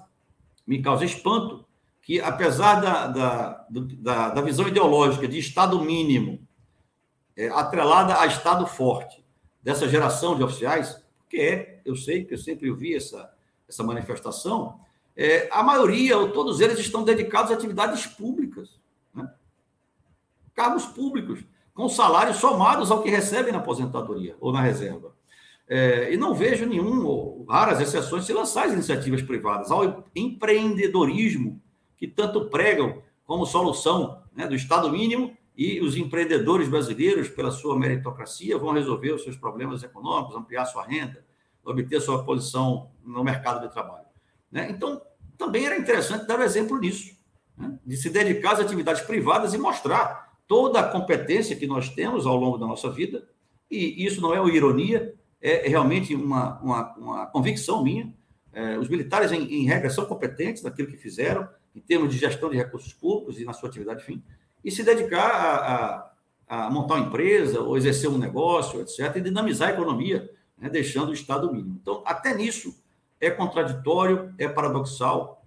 Me 0.64 0.80
causa 0.80 1.04
espanto 1.04 1.66
que, 2.00 2.20
apesar 2.20 2.80
da, 2.80 3.06
da, 3.08 3.66
da, 3.70 4.30
da 4.30 4.40
visão 4.40 4.68
ideológica 4.68 5.26
de 5.26 5.38
Estado 5.38 5.80
mínimo, 5.80 6.46
é, 7.36 7.48
atrelada 7.48 8.20
a 8.20 8.26
Estado 8.26 8.66
forte, 8.66 9.24
dessa 9.60 9.88
geração 9.88 10.36
de 10.36 10.44
oficiais, 10.44 11.04
que 11.28 11.38
é, 11.38 11.82
eu 11.84 11.96
sei 11.96 12.24
que 12.24 12.34
eu 12.34 12.38
sempre 12.38 12.72
vi 12.72 12.94
essa, 12.94 13.32
essa 13.68 13.82
manifestação, 13.82 14.80
é, 15.20 15.48
a 15.50 15.64
maioria, 15.64 16.16
ou 16.16 16.30
todos 16.30 16.60
eles, 16.60 16.78
estão 16.78 17.02
dedicados 17.02 17.50
a 17.50 17.54
atividades 17.54 18.06
públicas, 18.06 18.78
né? 19.12 19.28
cargos 20.54 20.86
públicos, 20.86 21.40
com 21.74 21.88
salários 21.88 22.36
somados 22.36 22.88
ao 22.92 23.02
que 23.02 23.10
recebem 23.10 23.52
na 23.52 23.58
aposentadoria 23.58 24.36
ou 24.40 24.52
na 24.52 24.60
reserva. 24.60 25.12
É, 25.68 26.14
e 26.14 26.16
não 26.16 26.34
vejo 26.34 26.66
nenhum, 26.66 27.04
ou 27.04 27.44
raras 27.48 27.80
exceções, 27.80 28.26
se 28.26 28.32
lançar 28.32 28.66
as 28.66 28.72
iniciativas 28.72 29.20
privadas 29.20 29.72
ao 29.72 30.04
empreendedorismo 30.14 31.60
que 31.96 32.06
tanto 32.06 32.48
pregam 32.48 33.02
como 33.26 33.44
solução 33.44 34.22
né, 34.34 34.46
do 34.46 34.54
Estado 34.54 34.88
mínimo 34.88 35.36
e 35.56 35.80
os 35.80 35.96
empreendedores 35.96 36.68
brasileiros, 36.68 37.28
pela 37.28 37.50
sua 37.50 37.76
meritocracia, 37.76 38.56
vão 38.56 38.72
resolver 38.72 39.10
os 39.10 39.24
seus 39.24 39.36
problemas 39.36 39.82
econômicos, 39.82 40.36
ampliar 40.36 40.64
sua 40.64 40.84
renda, 40.84 41.24
obter 41.64 42.00
sua 42.00 42.24
posição 42.24 42.90
no 43.04 43.24
mercado 43.24 43.60
de 43.66 43.72
trabalho. 43.72 44.07
Né? 44.50 44.68
Então, 44.70 45.00
também 45.36 45.66
era 45.66 45.78
interessante 45.78 46.26
dar 46.26 46.38
um 46.38 46.42
exemplo 46.42 46.78
nisso, 46.78 47.16
né? 47.56 47.78
de 47.84 47.96
se 47.96 48.10
dedicar 48.10 48.52
às 48.52 48.60
atividades 48.60 49.02
privadas 49.02 49.54
e 49.54 49.58
mostrar 49.58 50.36
toda 50.46 50.80
a 50.80 50.88
competência 50.88 51.56
que 51.56 51.66
nós 51.66 51.90
temos 51.90 52.26
ao 52.26 52.36
longo 52.36 52.58
da 52.58 52.66
nossa 52.66 52.90
vida, 52.90 53.28
e 53.70 54.04
isso 54.04 54.20
não 54.20 54.34
é 54.34 54.40
uma 54.40 54.50
ironia, 54.50 55.14
é 55.40 55.68
realmente 55.68 56.14
uma, 56.14 56.58
uma, 56.60 56.94
uma 56.96 57.26
convicção 57.26 57.82
minha. 57.82 58.12
É, 58.52 58.78
os 58.78 58.88
militares, 58.88 59.30
em, 59.30 59.42
em 59.42 59.66
regra, 59.66 59.90
são 59.90 60.06
competentes 60.06 60.62
naquilo 60.62 60.88
que 60.88 60.96
fizeram, 60.96 61.46
em 61.76 61.80
termos 61.80 62.12
de 62.12 62.18
gestão 62.18 62.50
de 62.50 62.56
recursos 62.56 62.92
públicos 62.92 63.38
e 63.38 63.44
na 63.44 63.52
sua 63.52 63.68
atividade 63.68 64.02
fim, 64.02 64.22
e 64.64 64.70
se 64.70 64.82
dedicar 64.82 65.30
a, 65.30 66.10
a, 66.48 66.66
a 66.66 66.70
montar 66.70 66.94
uma 66.94 67.06
empresa 67.06 67.60
ou 67.60 67.76
exercer 67.76 68.10
um 68.10 68.18
negócio, 68.18 68.80
etc., 68.80 69.14
e 69.16 69.20
dinamizar 69.20 69.68
a 69.68 69.72
economia, 69.72 70.28
né, 70.56 70.68
deixando 70.68 71.10
o 71.10 71.14
Estado 71.14 71.52
mínimo. 71.52 71.78
Então, 71.80 72.02
até 72.06 72.34
nisso 72.34 72.74
é 73.20 73.30
contraditório, 73.30 74.34
é 74.38 74.48
paradoxal 74.48 75.44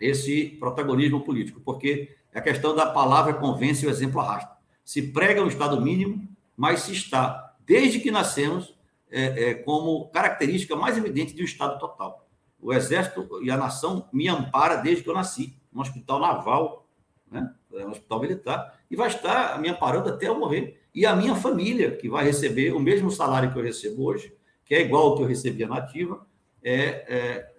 esse 0.00 0.56
protagonismo 0.60 1.22
político, 1.22 1.60
porque 1.60 2.14
a 2.34 2.40
questão 2.40 2.74
da 2.74 2.86
palavra 2.86 3.34
convence 3.34 3.84
e 3.84 3.88
o 3.88 3.90
exemplo 3.90 4.20
arrasta. 4.20 4.56
Se 4.84 5.00
prega 5.00 5.42
um 5.42 5.48
Estado 5.48 5.80
mínimo, 5.80 6.28
mas 6.56 6.80
se 6.80 6.92
está, 6.92 7.54
desde 7.64 8.00
que 8.00 8.10
nascemos, 8.10 8.74
é, 9.10 9.50
é, 9.50 9.54
como 9.54 10.08
característica 10.08 10.74
mais 10.74 10.98
evidente 10.98 11.34
de 11.34 11.42
um 11.42 11.44
Estado 11.44 11.78
total. 11.78 12.26
O 12.60 12.72
Exército 12.72 13.42
e 13.42 13.50
a 13.50 13.56
nação 13.56 14.08
me 14.12 14.28
ampara 14.28 14.76
desde 14.76 15.04
que 15.04 15.08
eu 15.08 15.14
nasci 15.14 15.56
no 15.72 15.82
hospital 15.82 16.18
naval, 16.18 16.86
né? 17.30 17.52
É 17.74 17.84
um 17.84 17.90
hospital 17.90 18.20
militar, 18.20 18.78
e 18.88 18.94
vai 18.94 19.08
estar 19.08 19.60
me 19.60 19.68
amparando 19.68 20.08
até 20.08 20.28
eu 20.28 20.38
morrer. 20.38 20.80
E 20.94 21.04
a 21.04 21.16
minha 21.16 21.34
família, 21.34 21.96
que 21.96 22.08
vai 22.08 22.24
receber 22.24 22.72
o 22.72 22.78
mesmo 22.78 23.10
salário 23.10 23.52
que 23.52 23.58
eu 23.58 23.62
recebo 23.62 24.04
hoje, 24.04 24.32
que 24.64 24.74
é 24.74 24.80
igual 24.80 25.08
ao 25.08 25.16
que 25.16 25.22
eu 25.22 25.26
recebia 25.26 25.66
na 25.66 25.78
ativa, 25.78 26.24
é, 26.64 27.04
é, 27.06 27.52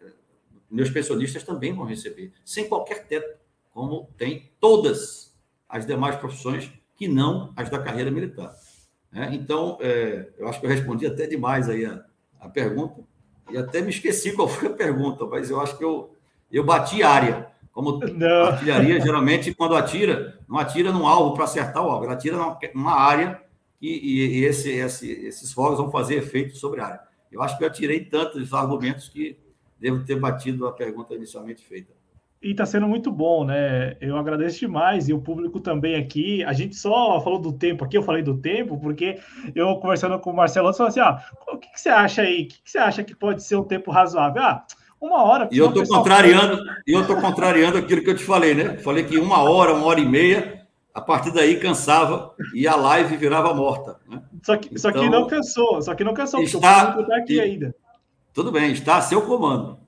meus 0.69 0.90
pensionistas 0.90 1.44
também 1.44 1.73
vão 1.73 1.86
receber, 1.86 2.34
sem 2.44 2.68
qualquer 2.68 3.06
teto, 3.06 3.38
como 3.72 4.10
tem 4.18 4.52
todas 4.60 5.34
as 5.69 5.86
demais 5.86 6.15
profissões 6.15 6.72
que 6.95 7.07
não 7.07 7.53
as 7.56 7.69
da 7.69 7.77
carreira 7.80 8.10
militar. 8.10 8.53
É, 9.14 9.34
então, 9.34 9.77
é, 9.80 10.30
eu 10.38 10.48
acho 10.48 10.60
que 10.60 10.65
eu 10.65 10.69
respondi 10.69 11.06
até 11.06 11.27
demais 11.27 11.69
aí 11.69 11.86
a, 11.86 12.03
a 12.40 12.49
pergunta, 12.49 13.03
e 13.52 13.57
até 13.57 13.80
me 13.80 13.91
esqueci 13.91 14.34
qual 14.34 14.48
foi 14.49 14.69
a 14.69 14.73
pergunta, 14.73 15.26
mas 15.26 15.49
eu 15.49 15.61
acho 15.61 15.77
que 15.77 15.84
eu, 15.84 16.15
eu 16.52 16.64
bati 16.64 17.03
área. 17.03 17.48
Como 17.72 17.99
não. 18.15 18.45
artilharia, 18.45 18.99
geralmente, 18.99 19.53
quando 19.53 19.76
atira, 19.76 20.40
não 20.48 20.57
atira 20.57 20.91
num 20.91 21.06
alvo 21.06 21.36
para 21.36 21.44
acertar 21.44 21.86
o 21.86 21.90
alvo, 21.90 22.06
ela 22.06 22.14
atira 22.14 22.38
numa 22.73 22.94
área 22.94 23.41
e, 23.82 24.40
e 24.40 24.45
esse, 24.45 24.72
esse, 24.72 25.11
esses 25.11 25.52
fogos 25.52 25.77
vão 25.77 25.91
fazer 25.91 26.15
efeito 26.15 26.57
sobre 26.57 26.82
a 26.82 26.86
área. 26.86 27.02
Eu 27.36 27.44
acho 27.44 27.57
que 27.57 27.66
eu 27.66 27.70
tirei 27.70 27.99
tantos 27.99 28.53
argumentos 28.53 29.10
que 29.10 29.38
devo 29.78 30.06
ter 30.06 30.18
batido 30.18 30.66
a 30.66 30.72
pergunta 30.72 31.14
inicialmente 31.14 31.66
feita. 31.66 31.91
E 32.41 32.52
está 32.52 32.66
sendo 32.66 32.88
muito 32.88 33.12
bom, 33.12 33.44
né? 33.44 33.98
Eu 33.99 34.16
agradeço 34.18 34.60
demais, 34.60 35.10
e 35.10 35.14
o 35.14 35.20
público 35.20 35.60
também 35.60 35.95
aqui. 35.95 36.44
A 36.45 36.53
gente 36.53 36.76
só 36.76 37.20
falou 37.20 37.40
do 37.40 37.52
tempo 37.52 37.84
aqui, 37.84 37.98
eu 37.98 38.03
falei 38.03 38.24
do 38.24 38.38
tempo, 38.38 38.80
porque 38.80 39.20
eu 39.53 39.76
conversando 39.78 40.18
com 40.20 40.30
o 40.30 40.36
Marcelo, 40.36 40.70
eu 40.70 40.74
falei 40.74 40.90
assim: 40.90 40.99
ah, 41.02 41.22
o 41.49 41.57
que, 41.57 41.70
que 41.70 41.82
você 41.82 41.90
acha 41.90 42.22
aí? 42.22 42.44
O 42.44 42.48
que, 42.48 42.62
que, 42.64 42.72
você 42.72 42.78
acha 42.78 43.03
que 43.03 43.14
pode 43.14 43.44
ser 43.44 43.57
um 43.57 43.64
tempo 43.64 43.91
razoável? 43.91 44.41
Ah, 44.41 44.66
uma 45.02 45.24
hora. 45.24 45.49
E 45.52 45.57
eu 45.57 45.68
estou 45.68 45.86
contrariando, 45.86 46.64
e 46.88 46.94
eu 46.94 47.02
estou 47.02 47.20
contrariando 47.20 47.78
aquilo 47.78 48.02
que 48.02 48.12
eu 48.12 48.16
te 48.16 48.24
falei, 48.24 48.53
né? 48.53 48.78
Falei 48.78 49.03
que 49.03 49.18
uma 49.18 49.41
hora, 49.41 49.74
uma 49.74 49.88
hora 49.88 49.99
e 49.99 50.07
meia, 50.07 50.66
a 50.94 51.02
partir 51.02 51.32
daí 51.32 51.60
cansava 51.60 52.34
e 52.53 52.66
a 52.66 52.76
live 52.78 53.18
virava 53.18 53.53
morta. 53.53 53.99
Né? 54.07 54.22
Só, 54.45 54.55
que, 54.57 54.67
então, 54.67 54.77
só 54.77 54.91
que 54.91 54.99
então, 54.99 55.22
não 55.22 55.27
cansou, 55.27 55.81
só 55.81 55.95
que 55.95 56.03
não 56.03 56.13
cansou, 56.13 56.39
está, 56.43 56.59
porque 56.59 56.69
o 56.69 56.85
público 56.85 57.01
está 57.01 57.17
aqui 57.17 57.34
e, 57.34 57.39
ainda. 57.39 57.76
Tudo 58.31 58.51
bem, 58.51 58.72
está 58.72 58.97
a 58.97 59.01
seu 59.01 59.23
comando. 59.23 59.80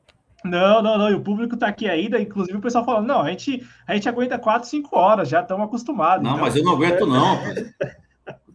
Não, 0.43 0.81
não, 0.81 0.97
não. 0.97 1.11
E 1.11 1.13
o 1.13 1.21
público 1.21 1.53
está 1.53 1.67
aqui 1.67 1.87
ainda, 1.87 2.19
inclusive 2.19 2.57
o 2.57 2.61
pessoal 2.61 2.83
falando, 2.83 3.05
não, 3.05 3.21
a 3.21 3.29
gente, 3.29 3.63
a 3.85 3.93
gente 3.93 4.09
aguenta 4.09 4.39
4, 4.39 4.67
5 4.67 4.97
horas, 4.97 5.29
já 5.29 5.41
estamos 5.41 5.63
acostumados. 5.63 6.23
Não, 6.23 6.31
então... 6.31 6.43
mas 6.43 6.55
eu 6.55 6.63
não 6.63 6.71
aguento, 6.71 7.05
não. 7.05 7.39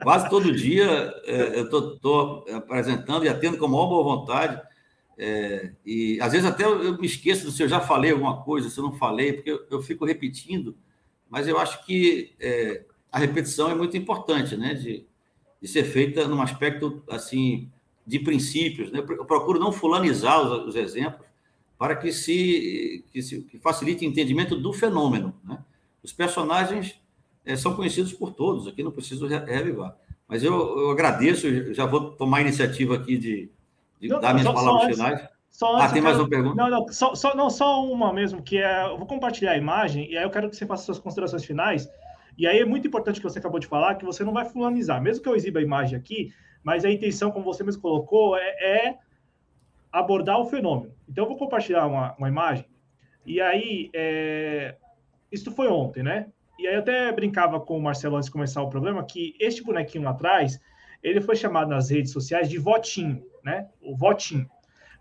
Quase 0.02 0.28
todo 0.28 0.50
dia 0.50 1.14
é, 1.24 1.60
eu 1.60 1.66
estou 1.66 2.44
apresentando 2.52 3.24
e 3.24 3.28
atendo 3.28 3.56
com 3.56 3.66
a 3.66 3.68
maior 3.68 3.86
boa 3.86 4.02
vontade. 4.02 4.60
É, 5.16 5.70
e 5.86 6.18
às 6.20 6.32
vezes 6.32 6.48
até 6.48 6.64
eu, 6.64 6.82
eu, 6.82 6.98
me 6.98 7.06
esqueço 7.06 7.48
se 7.52 7.62
eu 7.62 7.68
já 7.68 7.78
falei 7.78 8.10
alguma 8.10 8.42
coisa, 8.42 8.68
se 8.68 8.76
eu 8.76 8.82
não 8.82 8.94
falei, 8.94 9.34
porque 9.34 9.52
eu, 9.52 9.60
eu 9.70 9.80
fico 9.80 10.04
repetindo, 10.04 10.76
mas 11.30 11.46
eu 11.46 11.60
acho 11.60 11.86
que 11.86 12.34
é, 12.40 12.86
a 13.12 13.20
repetição 13.20 13.70
é 13.70 13.74
muito 13.76 13.96
importante, 13.96 14.56
né? 14.56 14.74
De, 14.74 15.06
de 15.62 15.68
ser 15.68 15.84
feita 15.84 16.26
num 16.26 16.43
aspecto 16.43 17.02
assim 17.09 17.70
de 18.05 18.18
princípios. 18.18 18.90
Né? 18.90 18.98
Eu 18.98 19.24
procuro 19.24 19.60
não 19.60 19.70
fulanizar 19.70 20.40
os, 20.40 20.68
os 20.68 20.76
exemplos, 20.76 21.24
para 21.78 21.94
que 21.94 22.12
se, 22.12 23.05
que 23.12 23.22
se 23.22 23.43
que 23.43 23.59
facilite 23.59 24.05
o 24.05 24.09
entendimento 24.09 24.56
do 24.56 24.72
fenômeno. 24.72 25.34
Né? 25.44 25.59
Os 26.02 26.12
personagens 26.12 27.01
é, 27.44 27.56
são 27.56 27.74
conhecidos 27.74 28.12
por 28.12 28.32
todos, 28.32 28.66
aqui 28.66 28.82
não 28.82 28.90
preciso 28.90 29.26
reavivar. 29.26 29.97
Mas 30.28 30.43
eu, 30.43 30.78
eu 30.78 30.90
agradeço, 30.90 31.72
já 31.72 31.86
vou 31.86 32.12
tomar 32.12 32.39
a 32.39 32.40
iniciativa 32.43 32.97
aqui 32.97 33.16
de, 33.16 33.51
de 34.01 34.09
não, 34.09 34.20
dar 34.20 34.34
minhas 34.34 34.47
só, 34.47 34.55
palavras 34.55 34.82
só 34.82 35.02
finais. 35.05 35.28
Só 35.51 35.76
ah, 35.76 35.93
tem 35.93 36.01
mais 36.01 36.18
uma 36.18 36.28
pergunta? 36.28 36.56
Não, 36.56 36.70
não, 36.70 36.89
só, 36.89 37.14
só, 37.14 37.36
não, 37.36 37.51
só 37.51 37.84
uma 37.84 38.12
mesmo, 38.12 38.43
que 38.43 38.56
é. 38.56 38.86
Eu 38.86 38.97
vou 38.97 39.06
compartilhar 39.06 39.52
a 39.52 39.59
imagem 39.59 40.10
e 40.10 40.16
aí 40.16 40.24
eu 40.24 40.30
quero 40.30 40.48
que 40.48 40.56
você 40.56 40.66
faça 40.66 40.84
suas 40.84 40.98
considerações 40.98 41.44
finais. 41.44 41.89
E 42.43 42.47
aí 42.48 42.59
é 42.59 42.64
muito 42.64 42.89
importante 42.89 43.20
que 43.20 43.23
você 43.23 43.39
acabou 43.39 43.60
de 43.60 43.69
falar, 43.69 43.94
que 43.94 44.05
você 44.05 44.24
não 44.24 44.32
vai 44.32 44.44
fulanizar. 44.44 45.01
Mesmo 45.01 45.23
que 45.23 45.28
eu 45.28 45.36
exiba 45.36 45.60
a 45.60 45.62
imagem 45.62 45.97
aqui, 45.97 46.35
mas 46.60 46.85
a 46.85 46.90
intenção, 46.90 47.31
como 47.31 47.44
você 47.44 47.62
mesmo 47.62 47.81
colocou, 47.81 48.36
é, 48.36 48.48
é 48.60 48.98
abordar 49.93 50.40
o 50.40 50.47
fenômeno. 50.47 50.93
Então, 51.09 51.23
eu 51.23 51.28
vou 51.28 51.39
compartilhar 51.39 51.86
uma, 51.86 52.16
uma 52.19 52.28
imagem. 52.28 52.66
E 53.24 53.40
aí, 53.40 53.90
é... 53.94 54.74
isso 55.31 55.52
foi 55.52 55.69
ontem, 55.69 56.02
né? 56.02 56.27
E 56.59 56.66
aí, 56.66 56.74
eu 56.74 56.81
até 56.81 57.12
brincava 57.12 57.60
com 57.60 57.78
o 57.78 57.81
Marcelo 57.81 58.16
antes 58.16 58.27
de 58.27 58.32
começar 58.32 58.60
o 58.60 58.69
programa 58.69 59.05
que 59.05 59.36
este 59.39 59.62
bonequinho 59.62 60.02
lá 60.02 60.10
atrás, 60.10 60.59
ele 61.01 61.20
foi 61.20 61.36
chamado 61.36 61.69
nas 61.69 61.90
redes 61.90 62.10
sociais 62.10 62.48
de 62.48 62.59
votinho, 62.59 63.23
né? 63.44 63.69
O 63.81 63.97
votinho. 63.97 64.51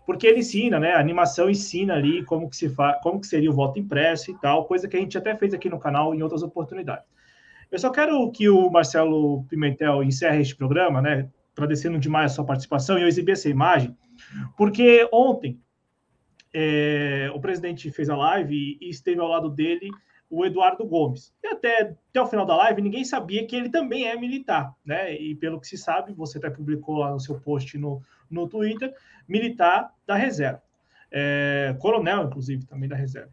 Porque 0.06 0.28
ele 0.28 0.38
ensina, 0.38 0.78
né? 0.78 0.92
A 0.92 1.00
animação 1.00 1.50
ensina 1.50 1.94
ali 1.94 2.24
como 2.24 2.48
que 2.48 2.54
se 2.54 2.68
faz, 2.68 3.02
como 3.02 3.20
que 3.20 3.26
seria 3.26 3.50
o 3.50 3.52
voto 3.52 3.80
impresso 3.80 4.30
e 4.30 4.38
tal, 4.38 4.64
coisa 4.64 4.86
que 4.86 4.96
a 4.96 5.00
gente 5.00 5.18
até 5.18 5.34
fez 5.34 5.52
aqui 5.52 5.68
no 5.68 5.80
canal 5.80 6.14
em 6.14 6.22
outras 6.22 6.44
oportunidades. 6.44 7.04
Eu 7.72 7.78
só 7.78 7.90
quero 7.90 8.30
que 8.30 8.48
o 8.48 8.70
Marcelo 8.70 9.44
Pimentel 9.48 10.04
encerre 10.04 10.42
este 10.42 10.54
programa, 10.54 11.02
né? 11.02 11.28
Agradecendo 11.56 11.98
demais 11.98 12.30
a 12.30 12.34
sua 12.36 12.44
participação 12.44 12.98
e 12.98 13.02
eu 13.02 13.08
exibi 13.08 13.32
essa 13.32 13.48
imagem 13.48 13.96
porque 14.56 15.08
ontem 15.12 15.60
é, 16.52 17.30
o 17.34 17.40
presidente 17.40 17.90
fez 17.90 18.08
a 18.08 18.16
live 18.16 18.54
e, 18.54 18.78
e 18.80 18.90
esteve 18.90 19.20
ao 19.20 19.28
lado 19.28 19.48
dele 19.48 19.90
o 20.28 20.46
Eduardo 20.46 20.86
Gomes. 20.86 21.34
E 21.42 21.48
até, 21.48 21.94
até 22.08 22.20
o 22.20 22.26
final 22.26 22.46
da 22.46 22.56
live, 22.56 22.80
ninguém 22.80 23.04
sabia 23.04 23.46
que 23.46 23.54
ele 23.54 23.68
também 23.68 24.08
é 24.08 24.16
militar, 24.16 24.74
né? 24.84 25.14
E 25.14 25.34
pelo 25.34 25.60
que 25.60 25.66
se 25.66 25.76
sabe, 25.76 26.14
você 26.14 26.38
até 26.38 26.48
publicou 26.48 26.96
lá 26.96 27.10
no 27.10 27.20
seu 27.20 27.38
post 27.38 27.76
no, 27.76 28.02
no 28.30 28.48
Twitter, 28.48 28.94
militar 29.28 29.92
da 30.06 30.14
reserva. 30.14 30.62
É, 31.10 31.76
coronel, 31.78 32.24
inclusive, 32.24 32.64
também 32.64 32.88
da 32.88 32.96
reserva. 32.96 33.30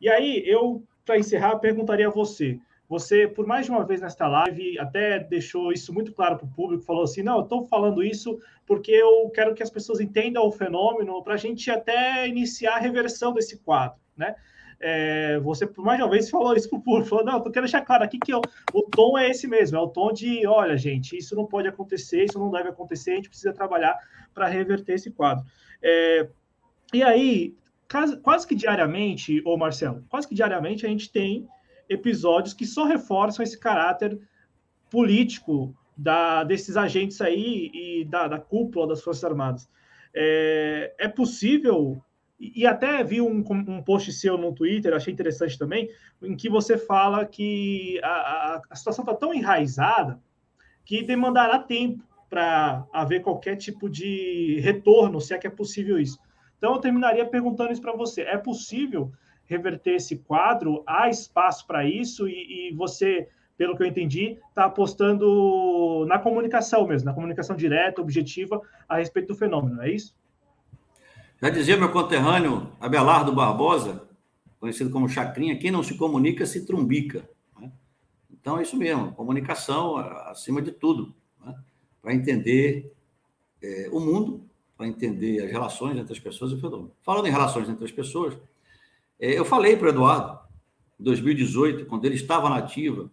E 0.00 0.08
aí, 0.08 0.42
eu, 0.44 0.84
para 1.04 1.18
encerrar, 1.18 1.56
perguntaria 1.60 2.08
a 2.08 2.10
você: 2.10 2.58
você, 2.90 3.28
por 3.28 3.46
mais 3.46 3.66
de 3.66 3.70
uma 3.70 3.84
vez 3.84 4.00
nesta 4.00 4.26
live, 4.26 4.76
até 4.80 5.20
deixou 5.20 5.72
isso 5.72 5.94
muito 5.94 6.12
claro 6.12 6.36
para 6.36 6.44
o 6.44 6.50
público, 6.50 6.82
falou 6.82 7.04
assim: 7.04 7.22
não, 7.22 7.36
eu 7.36 7.44
estou 7.44 7.64
falando 7.68 8.02
isso 8.02 8.36
porque 8.66 8.90
eu 8.90 9.30
quero 9.32 9.54
que 9.54 9.62
as 9.62 9.70
pessoas 9.70 10.00
entendam 10.00 10.44
o 10.44 10.50
fenômeno, 10.50 11.22
para 11.22 11.34
a 11.34 11.36
gente 11.36 11.70
até 11.70 12.26
iniciar 12.26 12.74
a 12.74 12.80
reversão 12.80 13.32
desse 13.32 13.58
quadro, 13.58 13.96
né? 14.16 14.34
É, 14.80 15.38
você, 15.38 15.68
por 15.68 15.84
mais 15.84 15.98
de 15.98 16.02
uma 16.02 16.10
vez, 16.10 16.28
falou 16.28 16.52
isso 16.56 16.68
para 16.68 16.78
o 16.80 16.82
público, 16.82 17.10
falou, 17.10 17.24
não, 17.24 17.34
eu 17.34 17.50
quero 17.52 17.66
deixar 17.66 17.82
claro 17.82 18.02
aqui 18.02 18.18
que 18.18 18.32
eu, 18.32 18.40
o 18.72 18.82
tom 18.82 19.16
é 19.16 19.30
esse 19.30 19.46
mesmo, 19.46 19.76
é 19.76 19.80
o 19.80 19.86
tom 19.86 20.10
de, 20.10 20.44
olha, 20.44 20.76
gente, 20.76 21.16
isso 21.16 21.36
não 21.36 21.46
pode 21.46 21.68
acontecer, 21.68 22.24
isso 22.24 22.40
não 22.40 22.50
deve 22.50 22.70
acontecer, 22.70 23.12
a 23.12 23.16
gente 23.16 23.28
precisa 23.28 23.52
trabalhar 23.52 23.96
para 24.34 24.48
reverter 24.48 24.94
esse 24.94 25.12
quadro. 25.12 25.44
É, 25.80 26.28
e 26.92 27.04
aí, 27.04 27.54
quase, 27.88 28.16
quase 28.16 28.48
que 28.48 28.54
diariamente, 28.56 29.40
ô 29.44 29.56
Marcelo, 29.56 30.02
quase 30.08 30.26
que 30.26 30.34
diariamente 30.34 30.84
a 30.84 30.88
gente 30.88 31.12
tem 31.12 31.46
episódios 31.90 32.54
que 32.54 32.64
só 32.64 32.84
reforçam 32.84 33.42
esse 33.42 33.58
caráter 33.58 34.18
político 34.88 35.74
da, 35.96 36.44
desses 36.44 36.76
agentes 36.76 37.20
aí 37.20 37.70
e 37.74 38.04
da, 38.04 38.28
da 38.28 38.38
cúpula 38.38 38.86
das 38.86 39.02
Forças 39.02 39.24
Armadas. 39.24 39.68
É, 40.14 40.94
é 40.98 41.08
possível, 41.08 42.00
e 42.38 42.66
até 42.66 43.02
vi 43.04 43.20
um, 43.20 43.44
um 43.50 43.82
post 43.82 44.12
seu 44.12 44.38
no 44.38 44.54
Twitter, 44.54 44.94
achei 44.94 45.12
interessante 45.12 45.58
também, 45.58 45.90
em 46.22 46.36
que 46.36 46.48
você 46.48 46.78
fala 46.78 47.26
que 47.26 48.00
a, 48.02 48.08
a, 48.08 48.62
a 48.70 48.76
situação 48.76 49.04
está 49.04 49.14
tão 49.14 49.34
enraizada 49.34 50.20
que 50.84 51.02
demandará 51.02 51.58
tempo 51.58 52.02
para 52.28 52.86
haver 52.92 53.22
qualquer 53.22 53.56
tipo 53.56 53.90
de 53.90 54.60
retorno, 54.62 55.20
se 55.20 55.34
é 55.34 55.38
que 55.38 55.46
é 55.48 55.50
possível 55.50 55.98
isso. 55.98 56.18
Então, 56.56 56.74
eu 56.74 56.80
terminaria 56.80 57.26
perguntando 57.26 57.72
isso 57.72 57.82
para 57.82 57.96
você: 57.96 58.22
é 58.22 58.36
possível 58.36 59.12
reverter 59.50 59.96
esse 59.96 60.16
quadro? 60.16 60.84
Há 60.86 61.10
espaço 61.10 61.66
para 61.66 61.84
isso? 61.84 62.28
E, 62.28 62.70
e, 62.70 62.74
você, 62.74 63.28
pelo 63.58 63.76
que 63.76 63.82
eu 63.82 63.86
entendi, 63.86 64.38
está 64.48 64.66
apostando 64.66 66.06
na 66.06 66.20
comunicação 66.20 66.86
mesmo, 66.86 67.06
na 67.06 67.14
comunicação 67.14 67.56
direta, 67.56 68.00
objetiva 68.00 68.62
a 68.88 68.98
respeito 68.98 69.26
do 69.26 69.34
fenômeno, 69.34 69.82
é 69.82 69.90
isso? 69.90 70.14
Já 71.42 71.50
dizia 71.50 71.76
meu 71.76 71.90
conterrâneo 71.90 72.72
Abelardo 72.80 73.34
Barbosa, 73.34 74.08
conhecido 74.60 74.90
como 74.90 75.08
Chacrinha, 75.08 75.58
quem 75.58 75.70
não 75.70 75.82
se 75.82 75.96
comunica 75.96 76.46
se 76.46 76.64
trumbica. 76.64 77.28
Né? 77.58 77.72
Então 78.30 78.58
é 78.58 78.62
isso 78.62 78.76
mesmo, 78.76 79.12
comunicação 79.12 79.96
acima 79.96 80.62
de 80.62 80.70
tudo, 80.70 81.12
né? 81.44 81.56
para 82.00 82.14
entender 82.14 82.92
é, 83.60 83.88
o 83.90 83.98
mundo, 83.98 84.44
para 84.76 84.86
entender 84.86 85.42
as 85.42 85.50
relações 85.50 85.98
entre 85.98 86.12
as 86.12 86.20
pessoas 86.20 86.52
e 86.52 86.54
o 86.54 86.60
fenômeno. 86.60 86.92
Falando 87.02 87.26
em 87.26 87.30
relações 87.30 87.68
entre 87.68 87.84
as 87.84 87.90
pessoas, 87.90 88.36
eu 89.20 89.44
falei 89.44 89.76
para 89.76 89.86
o 89.86 89.90
Eduardo, 89.90 90.38
em 90.98 91.04
2018, 91.04 91.86
quando 91.86 92.04
ele 92.04 92.14
estava 92.14 92.48
na 92.48 92.56
ativa, 92.56 93.10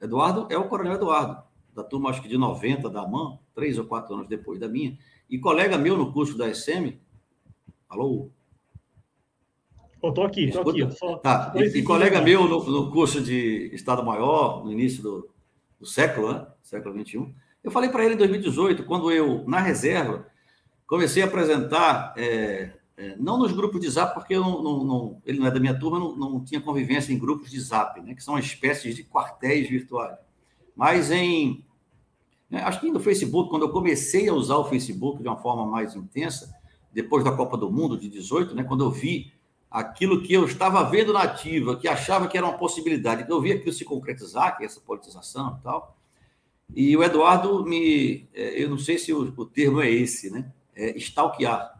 Eduardo 0.00 0.46
é 0.50 0.56
o 0.56 0.68
coronel 0.68 0.94
Eduardo, 0.94 1.42
da 1.74 1.82
turma, 1.82 2.10
acho 2.10 2.22
que 2.22 2.28
de 2.28 2.36
90 2.36 2.88
da 2.90 3.02
AMAN, 3.02 3.38
três 3.54 3.78
ou 3.78 3.84
quatro 3.84 4.14
anos 4.14 4.28
depois 4.28 4.58
da 4.58 4.68
minha, 4.68 4.98
e 5.28 5.38
colega 5.38 5.76
meu 5.76 5.96
no 5.96 6.12
curso 6.12 6.36
da 6.36 6.52
SM. 6.52 6.98
Alô? 7.88 8.30
Estou 10.02 10.24
aqui, 10.24 10.44
estou 10.44 10.70
aqui. 10.70 10.90
Só, 10.92 11.16
tá. 11.16 11.52
E, 11.56 11.78
e 11.78 11.82
colega 11.82 12.20
meu 12.20 12.48
no, 12.48 12.64
no, 12.64 12.90
curso 12.90 13.20
de 13.20 13.70
Estado-Maior, 13.72 14.64
no 14.64 14.72
início 14.72 15.02
do, 15.02 15.28
do 15.80 15.86
século, 15.86 16.32
né? 16.32 16.46
século 16.62 16.98
XXI, 16.98 17.34
eu 17.62 17.70
falei 17.70 17.90
para 17.90 18.04
ele 18.04 18.14
em 18.14 18.18
2018, 18.18 18.84
quando 18.84 19.10
eu, 19.10 19.44
na 19.46 19.58
reserva, 19.58 20.26
comecei 20.86 21.22
a 21.22 21.26
apresentar 21.26 22.14
é, 22.16 22.77
é, 22.98 23.14
não 23.16 23.38
nos 23.38 23.52
grupos 23.52 23.80
de 23.80 23.88
zap, 23.88 24.12
porque 24.12 24.34
não, 24.34 24.60
não, 24.60 24.84
não, 24.84 25.22
ele 25.24 25.38
não 25.38 25.46
é 25.46 25.52
da 25.52 25.60
minha 25.60 25.78
turma, 25.78 26.00
não, 26.00 26.16
não, 26.16 26.44
tinha 26.44 26.60
convivência 26.60 27.12
em 27.12 27.18
grupos 27.18 27.48
de 27.48 27.60
zap, 27.60 28.00
né, 28.00 28.12
que 28.12 28.24
são 28.24 28.36
espécies 28.36 28.96
de 28.96 29.04
quartéis 29.04 29.68
virtuais. 29.68 30.18
Mas 30.74 31.12
em. 31.12 31.64
Né, 32.50 32.60
acho 32.60 32.80
que 32.80 32.90
no 32.90 32.98
Facebook, 32.98 33.50
quando 33.50 33.62
eu 33.62 33.70
comecei 33.70 34.28
a 34.28 34.34
usar 34.34 34.56
o 34.56 34.64
Facebook 34.64 35.22
de 35.22 35.28
uma 35.28 35.36
forma 35.36 35.64
mais 35.64 35.94
intensa, 35.94 36.52
depois 36.92 37.22
da 37.22 37.30
Copa 37.30 37.56
do 37.56 37.70
Mundo 37.70 37.96
de 37.96 38.08
18, 38.08 38.56
né, 38.56 38.64
quando 38.64 38.82
eu 38.82 38.90
vi 38.90 39.32
aquilo 39.70 40.20
que 40.20 40.32
eu 40.32 40.44
estava 40.44 40.82
vendo 40.82 41.12
na 41.12 41.22
ativa, 41.22 41.76
que 41.76 41.86
achava 41.86 42.26
que 42.26 42.36
era 42.36 42.48
uma 42.48 42.58
possibilidade, 42.58 43.24
que 43.24 43.30
eu 43.30 43.40
vi 43.40 43.52
aquilo 43.52 43.72
se 43.72 43.84
concretizar, 43.84 44.56
que 44.56 44.64
é 44.64 44.66
essa 44.66 44.80
politização 44.80 45.56
e 45.60 45.62
tal. 45.62 45.96
E 46.74 46.96
o 46.96 47.04
Eduardo 47.04 47.64
me. 47.64 48.28
É, 48.34 48.60
eu 48.60 48.68
não 48.68 48.78
sei 48.78 48.98
se 48.98 49.12
o, 49.12 49.32
o 49.36 49.46
termo 49.46 49.80
é 49.80 49.88
esse, 49.88 50.30
né? 50.30 50.50
É 50.74 50.96
stalkear 50.98 51.77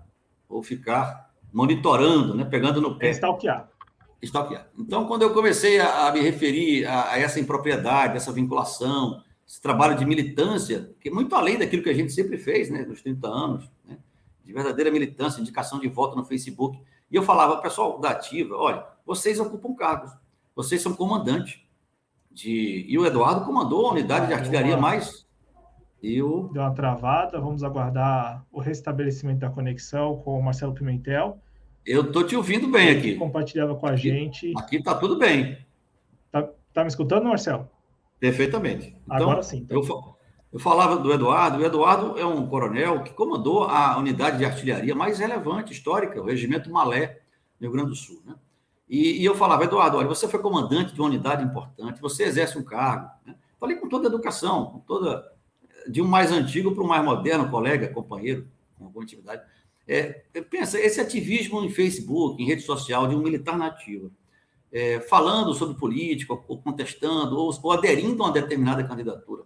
ou 0.49 0.63
ficar 0.63 1.31
monitorando, 1.53 2.35
né, 2.35 2.45
pegando 2.45 2.81
no 2.81 2.99
pé. 2.99 3.11
Stalkear. 3.11 3.69
Stalkear. 4.23 4.69
Então, 4.79 5.07
quando 5.07 5.23
eu 5.23 5.33
comecei 5.33 5.79
a, 5.79 6.09
a 6.09 6.13
me 6.13 6.21
referir 6.21 6.87
a, 6.87 7.13
a, 7.13 7.19
essa 7.19 7.39
impropriedade, 7.39 8.17
essa 8.17 8.33
vinculação, 8.33 9.23
esse 9.47 9.61
trabalho 9.61 9.97
de 9.97 10.05
militância, 10.05 10.95
que 11.01 11.09
é 11.09 11.13
muito 11.13 11.35
além 11.35 11.59
daquilo 11.59 11.83
que 11.83 11.89
a 11.89 11.95
gente 11.95 12.13
sempre 12.13 12.37
fez, 12.37 12.69
né, 12.71 12.85
nos 12.85 13.01
30 13.03 13.29
anos, 13.29 13.71
né, 13.85 13.99
de 14.45 14.53
verdadeira 14.53 14.91
militância, 14.91 15.41
indicação 15.41 15.79
de 15.79 15.89
voto 15.89 16.17
no 16.17 16.25
Facebook. 16.25 16.81
E 17.11 17.17
eu 17.17 17.23
falava, 17.23 17.61
pessoal 17.61 17.99
da 17.99 18.11
Ativa, 18.11 18.57
olha, 18.57 18.85
vocês 19.07 19.39
ocupam 19.39 19.75
cargos, 19.75 20.11
vocês 20.55 20.83
são 20.83 20.95
comandantes. 20.95 21.61
De... 22.31 22.85
E 22.89 22.99
o 22.99 23.07
Eduardo 23.07 23.45
comandou 23.45 23.87
a 23.87 23.93
unidade 23.93 24.27
de 24.27 24.35
artilharia 24.35 24.77
mais. 24.77 25.27
Eu... 26.03 26.51
Deu 26.53 26.63
uma 26.63 26.73
travada, 26.73 27.41
vamos 27.41 27.65
aguardar 27.65 28.45
o 28.53 28.61
restabelecimento 28.61 29.41
da 29.41 29.51
conexão 29.51 30.17
com 30.19 30.39
o 30.39 30.43
Marcelo 30.43 30.75
Pimentel. 30.75 31.39
Eu 31.85 32.03
estou 32.03 32.25
te 32.25 32.37
ouvindo 32.37 32.69
bem 32.69 32.91
aqui. 32.91 33.15
Compartilhava 33.17 33.75
com 33.75 33.87
a 33.87 33.93
aqui, 33.93 34.03
gente. 34.03 34.53
Aqui 34.57 34.77
está 34.77 34.95
tudo 34.95 35.19
bem. 35.19 35.59
Tá, 36.31 36.49
tá 36.73 36.83
me 36.83 36.89
escutando, 36.89 37.25
Marcelo? 37.25 37.69
Perfeitamente. 38.21 38.95
Então, 39.05 39.17
Agora 39.17 39.43
sim. 39.43 39.59
Então. 39.59 39.83
Eu, 39.83 40.17
eu 40.53 40.59
falava 40.59 40.97
do 40.97 41.13
Eduardo. 41.13 41.59
O 41.59 41.65
Eduardo 41.65 42.19
é 42.19 42.25
um 42.25 42.47
coronel 42.47 43.03
que 43.03 43.13
comandou 43.13 43.65
a 43.65 43.97
unidade 43.99 44.39
de 44.39 44.45
artilharia 44.45 44.95
mais 44.95 45.19
relevante, 45.19 45.73
histórica, 45.73 46.21
o 46.21 46.25
Regimento 46.25 46.71
Malé, 46.71 47.21
no 47.59 47.67
Rio 47.67 47.73
Grande 47.73 47.91
do 47.91 47.97
Sul. 47.97 48.21
Né? 48.25 48.35
E, 48.89 49.21
e, 49.21 49.25
eu 49.25 49.35
falava, 49.35 49.65
Eduardo, 49.65 49.99
olha, 49.99 50.09
você 50.09 50.27
foi 50.29 50.41
comandante 50.41 50.95
de 50.95 51.01
uma 51.01 51.09
unidade 51.09 51.45
importante, 51.45 52.01
você 52.01 52.25
exerce 52.25 52.59
um 52.59 52.65
cargo. 52.65 53.11
Né? 53.27 53.35
Falei 53.61 53.77
com 53.77 53.89
toda 53.89 54.09
a 54.09 54.11
educação, 54.11 54.67
com 54.67 54.79
toda 54.81 55.38
de 55.89 56.03
um 56.03 56.07
mais 56.07 56.31
antigo 56.31 56.75
para 56.75 56.83
um 56.83 56.87
mais 56.87 57.05
moderno, 57.05 57.51
colega, 57.51 57.89
companheiro, 57.89 58.47
com 58.77 58.85
alguma 58.85 59.05
intimidade. 59.05 59.43
É, 59.87 60.23
pensa, 60.51 60.79
esse 60.79 61.01
ativismo 61.01 61.65
em 61.65 61.71
Facebook, 61.71 62.43
em 62.43 62.47
rede 62.47 62.63
social, 62.63 63.09
de 63.09 63.15
um 63.15 63.23
militar 63.23 63.57
nativo, 63.57 64.11
é, 64.71 65.01
falando 65.01 65.55
sobre 65.55 65.79
política, 65.79 66.35
ou 66.35 66.59
contestando, 66.59 67.39
ou, 67.39 67.51
ou 67.63 67.73
aderindo 67.73 68.23
a 68.23 68.27
uma 68.27 68.33
determinada 68.33 68.85
candidatura, 68.85 69.45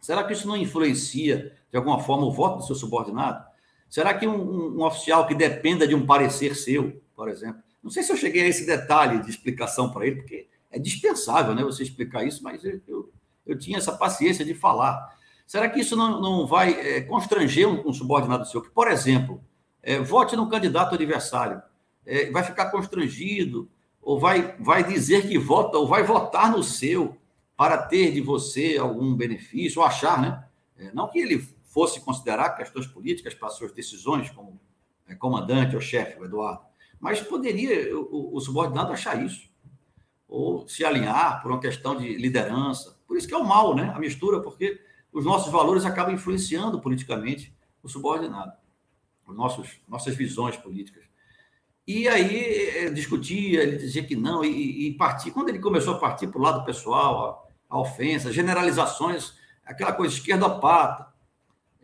será 0.00 0.22
que 0.22 0.32
isso 0.32 0.46
não 0.46 0.56
influencia, 0.56 1.56
de 1.70 1.76
alguma 1.76 1.98
forma, 1.98 2.24
o 2.26 2.32
voto 2.32 2.58
do 2.58 2.66
seu 2.66 2.76
subordinado? 2.76 3.44
Será 3.88 4.14
que 4.14 4.26
um, 4.26 4.40
um, 4.40 4.78
um 4.78 4.84
oficial 4.84 5.26
que 5.26 5.34
dependa 5.34 5.86
de 5.86 5.94
um 5.94 6.06
parecer 6.06 6.54
seu, 6.54 7.02
por 7.14 7.28
exemplo, 7.28 7.62
não 7.82 7.90
sei 7.90 8.02
se 8.02 8.12
eu 8.12 8.16
cheguei 8.16 8.42
a 8.42 8.46
esse 8.48 8.64
detalhe 8.64 9.20
de 9.22 9.30
explicação 9.30 9.90
para 9.90 10.06
ele, 10.06 10.16
porque 10.16 10.46
é 10.70 10.78
dispensável 10.78 11.54
né, 11.54 11.62
você 11.62 11.82
explicar 11.82 12.24
isso, 12.24 12.42
mas 12.42 12.64
eu, 12.64 12.80
eu, 12.86 13.12
eu 13.44 13.58
tinha 13.58 13.78
essa 13.78 13.92
paciência 13.92 14.44
de 14.44 14.54
falar. 14.54 15.14
Será 15.52 15.68
que 15.68 15.80
isso 15.80 15.94
não, 15.94 16.18
não 16.18 16.46
vai 16.46 16.72
é, 16.72 17.02
constranger 17.02 17.68
um, 17.68 17.86
um, 17.86 17.92
subordinado 17.92 18.48
seu? 18.48 18.62
Que, 18.62 18.70
por 18.70 18.90
exemplo, 18.90 19.38
é, 19.82 19.98
vote 20.00 20.34
no 20.34 20.48
candidato 20.48 20.94
adversário, 20.94 21.60
é, 22.06 22.30
vai 22.30 22.42
ficar 22.42 22.70
constrangido, 22.70 23.70
ou 24.00 24.18
vai, 24.18 24.56
vai 24.58 24.82
dizer 24.82 25.28
que 25.28 25.36
vota, 25.36 25.76
ou 25.76 25.86
vai 25.86 26.04
votar 26.04 26.50
no 26.50 26.62
seu 26.62 27.18
para 27.54 27.76
ter 27.76 28.12
de 28.12 28.22
você 28.22 28.78
algum 28.78 29.14
benefício, 29.14 29.82
ou 29.82 29.86
achar, 29.86 30.18
né? 30.22 30.42
É, 30.78 30.90
não 30.94 31.10
que 31.10 31.18
ele 31.18 31.46
fosse 31.64 32.00
considerar 32.00 32.56
questões 32.56 32.86
políticas 32.86 33.34
para 33.34 33.50
suas 33.50 33.72
decisões, 33.72 34.30
como 34.30 34.58
é, 35.06 35.14
comandante 35.14 35.74
ou 35.74 35.82
chefe, 35.82 36.18
o 36.18 36.24
Eduardo, 36.24 36.62
mas 36.98 37.20
poderia 37.20 37.94
o, 37.94 38.34
o 38.34 38.40
subordinado 38.40 38.90
achar 38.90 39.22
isso, 39.22 39.50
ou 40.26 40.66
se 40.66 40.82
alinhar 40.82 41.42
por 41.42 41.50
uma 41.50 41.60
questão 41.60 41.94
de 41.94 42.16
liderança. 42.16 42.98
Por 43.06 43.18
isso 43.18 43.28
que 43.28 43.34
é 43.34 43.36
o 43.36 43.44
mal, 43.44 43.76
né? 43.76 43.92
A 43.94 43.98
mistura, 43.98 44.40
porque 44.40 44.80
os 45.12 45.24
nossos 45.24 45.52
valores 45.52 45.84
acabam 45.84 46.14
influenciando 46.14 46.80
politicamente 46.80 47.54
o 47.82 47.88
subordinado, 47.88 48.52
os 49.26 49.36
nossos, 49.36 49.80
nossas 49.86 50.16
visões 50.16 50.56
políticas. 50.56 51.04
E 51.86 52.08
aí 52.08 52.68
eh, 52.76 52.90
discutia, 52.90 53.62
ele 53.62 53.76
dizia 53.76 54.04
que 54.04 54.14
não, 54.14 54.44
e, 54.44 54.88
e. 54.88 54.96
Quando 55.32 55.48
ele 55.48 55.58
começou 55.58 55.94
a 55.94 55.98
partir 55.98 56.28
para 56.28 56.38
o 56.38 56.42
lado 56.42 56.64
pessoal, 56.64 57.46
a, 57.68 57.76
a 57.76 57.80
ofensa, 57.80 58.32
generalizações, 58.32 59.34
aquela 59.64 59.92
coisa 59.92 60.14
esquerdopata. 60.14 61.10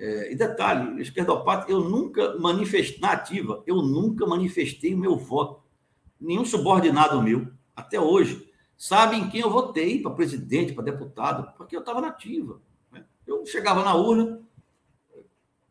É, 0.00 0.32
e 0.32 0.36
detalhe, 0.36 1.02
esquerdopata, 1.02 1.68
eu 1.68 1.80
nunca 1.80 2.38
manifestei, 2.38 3.00
na 3.00 3.10
ativa, 3.10 3.64
eu 3.66 3.82
nunca 3.82 4.24
manifestei 4.24 4.94
o 4.94 4.98
meu 4.98 5.16
voto. 5.16 5.60
Nenhum 6.20 6.44
subordinado 6.44 7.20
meu, 7.20 7.48
até 7.74 7.98
hoje, 7.98 8.48
sabe 8.76 9.16
em 9.16 9.28
quem 9.28 9.40
eu 9.40 9.50
votei 9.50 10.00
para 10.00 10.12
presidente, 10.12 10.72
para 10.72 10.84
deputado, 10.84 11.52
porque 11.56 11.74
eu 11.74 11.80
estava 11.80 12.00
na 12.00 12.08
ativa. 12.08 12.60
Eu 13.28 13.44
chegava 13.44 13.84
na 13.84 13.94
urna, 13.94 14.40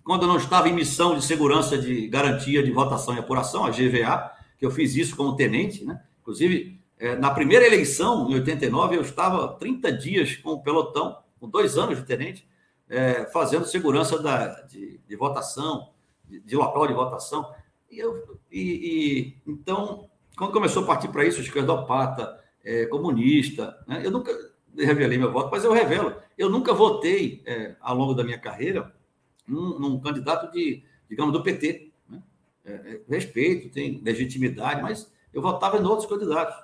quando 0.03 0.21
eu 0.21 0.27
não 0.27 0.38
estava 0.38 0.69
em 0.69 0.73
missão 0.73 1.15
de 1.15 1.25
segurança 1.25 1.75
de 1.75 2.07
garantia 2.07 2.61
de 2.61 2.71
votação 2.71 3.15
e 3.15 3.19
apuração, 3.19 3.65
a 3.65 3.71
GVA, 3.71 4.31
que 4.59 4.65
eu 4.65 4.69
fiz 4.69 4.95
isso 4.95 5.15
como 5.15 5.35
tenente, 5.35 5.84
né? 5.84 5.99
Inclusive, 6.21 6.79
é, 6.99 7.15
na 7.15 7.31
primeira 7.31 7.65
eleição, 7.65 8.29
em 8.29 8.35
89, 8.35 8.95
eu 8.95 9.01
estava 9.01 9.55
30 9.55 9.91
dias 9.91 10.35
com 10.35 10.51
o 10.51 10.61
pelotão, 10.61 11.17
com 11.39 11.49
dois 11.49 11.79
anos 11.79 11.97
de 11.97 12.05
tenente, 12.05 12.47
é, 12.88 13.25
fazendo 13.25 13.65
segurança 13.65 14.21
da, 14.21 14.61
de, 14.61 14.99
de 15.07 15.15
votação, 15.15 15.89
de, 16.27 16.55
local 16.55 16.85
de 16.85 16.93
votação. 16.93 17.51
E, 17.89 17.97
eu, 17.97 18.39
e, 18.51 18.61
e, 18.61 19.51
então, 19.51 20.07
quando 20.38 20.53
começou 20.53 20.84
a 20.84 20.85
partir 20.85 21.07
para 21.07 21.25
isso, 21.25 21.41
esquerdopata, 21.41 22.39
é, 22.63 22.85
comunista, 22.85 23.84
né? 23.88 24.03
eu 24.05 24.11
nunca 24.11 24.31
revelei 24.85 25.17
meu 25.17 25.31
voto, 25.31 25.49
mas 25.51 25.63
eu 25.63 25.73
revelo. 25.73 26.15
Eu 26.37 26.49
nunca 26.49 26.73
votei, 26.73 27.41
é, 27.45 27.75
ao 27.79 27.95
longo 27.95 28.13
da 28.13 28.23
minha 28.23 28.37
carreira, 28.37 28.93
num, 29.47 29.79
num 29.79 29.99
candidato 29.99 30.51
de, 30.51 30.83
digamos, 31.09 31.33
do 31.33 31.41
PT. 31.41 31.91
Né? 32.09 32.21
É, 32.65 32.71
é, 32.71 33.01
respeito, 33.09 33.69
tem 33.69 34.01
legitimidade, 34.03 34.81
mas 34.81 35.11
eu 35.33 35.41
votava 35.41 35.77
em 35.77 35.85
outros 35.85 36.07
candidatos. 36.07 36.55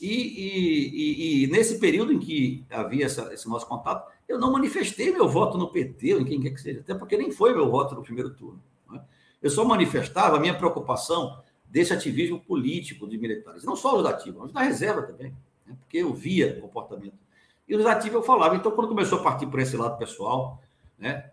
E, 0.00 0.08
e, 0.08 0.88
e, 0.88 1.44
e 1.44 1.46
nesse 1.46 1.78
período 1.78 2.12
em 2.12 2.18
que 2.18 2.64
havia 2.70 3.06
essa, 3.06 3.32
esse 3.32 3.48
nosso 3.48 3.66
contato, 3.66 4.10
eu 4.28 4.38
não 4.38 4.52
manifestei 4.52 5.10
meu 5.10 5.28
voto 5.28 5.56
no 5.56 5.70
PT, 5.70 6.14
ou 6.14 6.20
em 6.20 6.24
quem 6.24 6.40
quer 6.40 6.50
que 6.50 6.60
seja, 6.60 6.80
até 6.80 6.94
porque 6.94 7.16
nem 7.16 7.30
foi 7.30 7.54
meu 7.54 7.70
voto 7.70 7.94
no 7.94 8.02
primeiro 8.02 8.30
turno. 8.34 8.62
Né? 8.90 9.00
Eu 9.42 9.50
só 9.50 9.64
manifestava 9.64 10.36
a 10.36 10.40
minha 10.40 10.56
preocupação 10.56 11.42
desse 11.64 11.92
ativismo 11.92 12.40
político 12.40 13.08
de 13.08 13.16
militares, 13.16 13.64
não 13.64 13.74
só 13.74 13.98
os 13.98 14.04
ativa, 14.04 14.40
mas 14.40 14.52
da 14.52 14.60
reserva 14.60 15.02
também, 15.02 15.34
né? 15.66 15.76
porque 15.80 15.98
eu 15.98 16.12
via 16.12 16.60
comportamento. 16.60 17.25
E 17.68 17.74
os 17.74 17.84
ativos 17.86 18.16
eu 18.16 18.22
falava. 18.22 18.56
Então, 18.56 18.72
quando 18.72 18.88
começou 18.88 19.18
a 19.18 19.22
partir 19.22 19.46
por 19.46 19.60
esse 19.60 19.76
lado 19.76 19.98
pessoal, 19.98 20.60
né? 20.98 21.30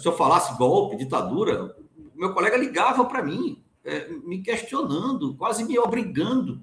se 0.00 0.06
eu 0.06 0.16
falasse 0.16 0.56
golpe, 0.56 0.96
ditadura, 0.96 1.76
meu 2.14 2.32
colega 2.32 2.56
ligava 2.56 3.04
para 3.04 3.22
mim, 3.22 3.62
é, 3.84 4.08
me 4.08 4.40
questionando, 4.40 5.34
quase 5.34 5.64
me 5.64 5.78
obrigando 5.78 6.62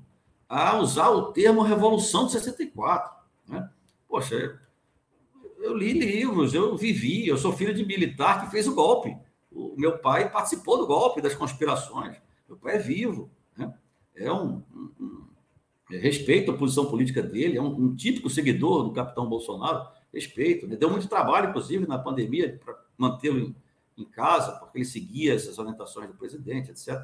a 0.49 0.77
usar 0.77 1.09
o 1.09 1.31
termo 1.31 1.61
Revolução 1.61 2.25
de 2.25 2.33
64. 2.33 3.11
Né? 3.47 3.69
Poxa, 4.07 4.59
eu 5.59 5.77
li 5.77 5.93
livros, 5.93 6.53
eu 6.53 6.75
vivi, 6.75 7.27
eu 7.27 7.37
sou 7.37 7.53
filho 7.53 7.73
de 7.73 7.85
militar 7.85 8.43
que 8.43 8.51
fez 8.51 8.67
o 8.67 8.73
golpe. 8.73 9.15
O 9.51 9.75
meu 9.77 9.97
pai 9.99 10.29
participou 10.29 10.77
do 10.77 10.87
golpe, 10.87 11.21
das 11.21 11.35
conspirações. 11.35 12.17
Meu 12.47 12.57
pai 12.57 12.75
é 12.75 12.79
vivo. 12.79 13.29
Né? 13.55 13.71
É 14.15 14.31
um, 14.31 14.63
um 14.99 15.20
respeito 15.97 16.51
a 16.51 16.57
posição 16.57 16.85
política 16.85 17.21
dele, 17.21 17.57
é 17.57 17.61
um, 17.61 17.85
um 17.85 17.95
típico 17.95 18.29
seguidor 18.29 18.83
do 18.83 18.91
capitão 18.91 19.27
Bolsonaro. 19.27 19.87
Respeito. 20.13 20.67
Né? 20.67 20.75
Deu 20.75 20.89
muito 20.89 21.07
trabalho, 21.07 21.49
inclusive, 21.49 21.87
na 21.87 21.97
pandemia, 21.97 22.59
para 22.63 22.75
mantê-lo 22.97 23.39
em, 23.39 23.55
em, 23.97 24.05
casa, 24.05 24.51
porque 24.53 24.79
ele 24.79 24.85
seguia 24.85 25.33
essas 25.33 25.57
orientações 25.57 26.07
do 26.07 26.13
presidente, 26.15 26.71
etc. 26.71 26.99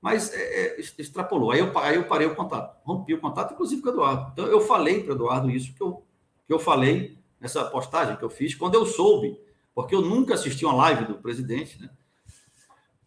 Mas 0.00 0.32
é, 0.32 0.76
é, 0.76 0.80
extrapolou. 0.80 1.50
Aí 1.50 1.60
eu, 1.60 1.76
aí 1.78 1.96
eu 1.96 2.04
parei 2.04 2.26
o 2.26 2.34
contato, 2.34 2.80
rompi 2.84 3.14
o 3.14 3.20
contato, 3.20 3.54
inclusive 3.54 3.82
com 3.82 3.88
o 3.88 3.92
Eduardo. 3.92 4.30
Então 4.32 4.46
eu 4.46 4.60
falei 4.60 5.02
para 5.02 5.12
o 5.12 5.16
Eduardo 5.16 5.50
isso 5.50 5.74
que 5.74 5.80
eu, 5.80 6.04
que 6.46 6.52
eu 6.52 6.58
falei 6.58 7.18
nessa 7.40 7.64
postagem 7.64 8.16
que 8.16 8.22
eu 8.22 8.30
fiz, 8.30 8.54
quando 8.54 8.74
eu 8.74 8.86
soube, 8.86 9.36
porque 9.74 9.94
eu 9.94 10.02
nunca 10.02 10.34
assisti 10.34 10.64
uma 10.64 10.74
live 10.74 11.06
do 11.06 11.14
presidente, 11.14 11.80
né? 11.80 11.90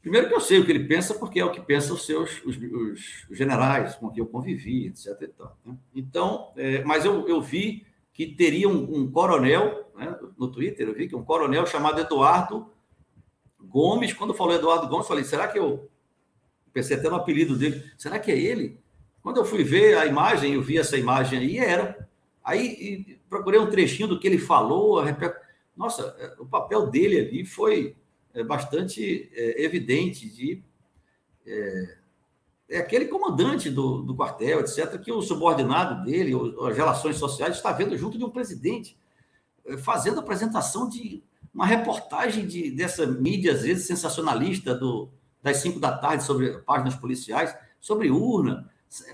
Primeiro 0.06 0.28
que 0.28 0.36
eu 0.36 0.40
sei 0.40 0.60
o 0.60 0.66
que 0.68 0.72
ele 0.72 0.84
pensa, 0.84 1.16
porque 1.16 1.40
é 1.40 1.44
o 1.44 1.52
que 1.52 1.60
pensam 1.60 1.96
os 1.96 2.06
seus 2.06 2.40
os, 2.46 2.56
os 3.28 3.36
generais 3.36 3.96
com 3.96 4.12
quem 4.12 4.20
eu 4.20 4.28
convivi, 4.28 4.86
etc. 4.86 5.32
né? 5.66 5.76
Então, 5.96 6.52
é, 6.56 6.84
mas 6.84 7.06
eu, 7.06 7.28
eu 7.28 7.42
vi 7.42 7.88
que 8.14 8.28
teria 8.28 8.70
um, 8.70 9.00
um 9.00 9.12
coronel, 9.12 9.90
né, 9.96 10.16
no 10.38 10.48
Twitter, 10.52 10.88
eu 10.88 10.94
vi 10.94 11.08
que 11.08 11.16
um 11.16 11.24
coronel 11.24 11.66
chamado 11.66 12.00
Eduardo 12.00 12.70
Gomes, 13.60 14.14
quando 14.14 14.36
falou 14.36 14.54
Eduardo 14.54 14.88
Gomes, 14.88 15.08
falei, 15.08 15.24
será 15.24 15.48
que 15.48 15.58
eu 15.58 15.90
pensei 16.72 16.98
até 16.98 17.10
no 17.10 17.16
apelido 17.16 17.58
dele, 17.58 17.84
será 17.98 18.20
que 18.20 18.32
é 18.32 18.38
ele? 18.38 18.80
Quando 19.24 19.38
eu 19.38 19.46
fui 19.46 19.64
ver 19.64 19.98
a 19.98 20.06
imagem, 20.06 20.54
eu 20.54 20.62
vi 20.62 20.78
essa 20.78 20.96
imagem 20.96 21.40
aí, 21.40 21.58
era. 21.58 22.08
Aí 22.44 23.20
procurei 23.28 23.60
um 23.60 23.72
trechinho 23.72 24.08
do 24.08 24.20
que 24.20 24.28
ele 24.28 24.38
falou, 24.38 25.04
nossa, 25.76 26.16
é, 26.20 26.36
o 26.40 26.46
papel 26.46 26.92
dele 26.92 27.22
ali 27.22 27.44
foi 27.44 27.96
bastante 28.44 29.30
é, 29.34 29.64
evidente 29.64 30.30
de 30.30 30.64
é, 31.46 31.98
é 32.68 32.78
aquele 32.80 33.06
comandante 33.06 33.70
do, 33.70 34.02
do 34.02 34.16
quartel, 34.16 34.60
etc., 34.60 35.00
que 35.00 35.12
o 35.12 35.22
subordinado 35.22 36.04
dele, 36.04 36.34
as 36.68 36.76
relações 36.76 37.18
sociais, 37.18 37.56
está 37.56 37.72
vendo 37.72 37.98
junto 37.98 38.18
de 38.18 38.26
um 38.26 38.30
presidente, 38.30 38.98
eh, 39.66 39.78
fazendo 39.78 40.20
apresentação 40.20 40.90
de 40.90 41.24
uma 41.54 41.66
reportagem 41.66 42.46
de, 42.46 42.72
dessa 42.72 43.06
mídia, 43.06 43.54
às 43.54 43.62
vezes, 43.62 43.86
sensacionalista, 43.86 44.74
do, 44.74 45.10
das 45.44 45.58
cinco 45.58 45.80
da 45.80 45.96
tarde, 45.96 46.24
sobre 46.24 46.58
páginas 46.60 46.96
policiais, 46.96 47.56
sobre 47.80 48.10
urna. 48.10 48.70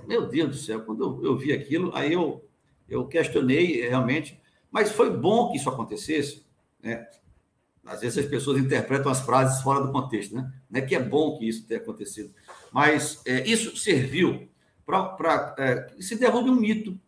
Meu 0.07 0.27
Deus 0.27 0.49
do 0.49 0.55
céu, 0.55 0.81
quando 0.81 1.03
eu, 1.03 1.25
eu 1.25 1.37
vi 1.37 1.51
aquilo, 1.51 1.91
aí 1.93 2.13
eu, 2.13 2.43
eu 2.87 3.05
questionei 3.05 3.81
realmente, 3.87 4.39
mas 4.71 4.91
foi 4.91 5.09
bom 5.15 5.51
que 5.51 5.57
isso 5.57 5.69
acontecesse, 5.69 6.45
né? 6.81 7.05
Às 7.85 8.01
vezes 8.01 8.23
as 8.23 8.29
pessoas 8.29 8.59
interpretam 8.59 9.11
as 9.11 9.21
frases 9.21 9.61
fora 9.61 9.81
do 9.81 9.91
contexto, 9.91 10.35
né? 10.35 10.51
né, 10.69 10.81
que 10.81 10.95
é 10.95 10.99
bom 10.99 11.37
que 11.37 11.47
isso 11.47 11.65
tenha 11.65 11.79
acontecido. 11.79 12.33
Mas 12.71 13.21
é, 13.25 13.47
isso 13.47 13.75
serviu 13.75 14.47
para 14.85 15.55
é, 15.57 15.87
se 15.99 16.15
derrube 16.15 16.49
um 16.49 16.55
mito 16.55 16.99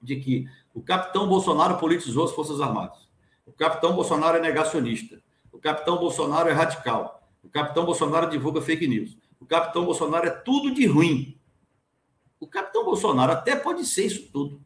de 0.00 0.16
que 0.16 0.48
o 0.72 0.80
capitão 0.80 1.28
Bolsonaro 1.28 1.78
politizou 1.78 2.24
as 2.24 2.32
Forças 2.32 2.60
Armadas. 2.60 3.08
O 3.46 3.52
capitão 3.52 3.94
Bolsonaro 3.94 4.38
é 4.38 4.40
negacionista. 4.40 5.22
O 5.52 5.58
capitão 5.58 5.98
Bolsonaro 5.98 6.48
é 6.48 6.52
radical. 6.52 7.22
O 7.42 7.48
capitão 7.48 7.84
Bolsonaro 7.84 8.30
divulga 8.30 8.60
fake 8.60 8.86
news. 8.86 9.16
O 9.40 9.46
capitão 9.46 9.84
Bolsonaro 9.84 10.26
é 10.26 10.30
tudo 10.30 10.74
de 10.74 10.86
ruim. 10.86 11.38
O 12.40 12.46
capitão 12.46 12.84
Bolsonaro 12.84 13.32
até 13.32 13.56
pode 13.56 13.86
ser 13.86 14.06
isso 14.06 14.28
tudo, 14.30 14.60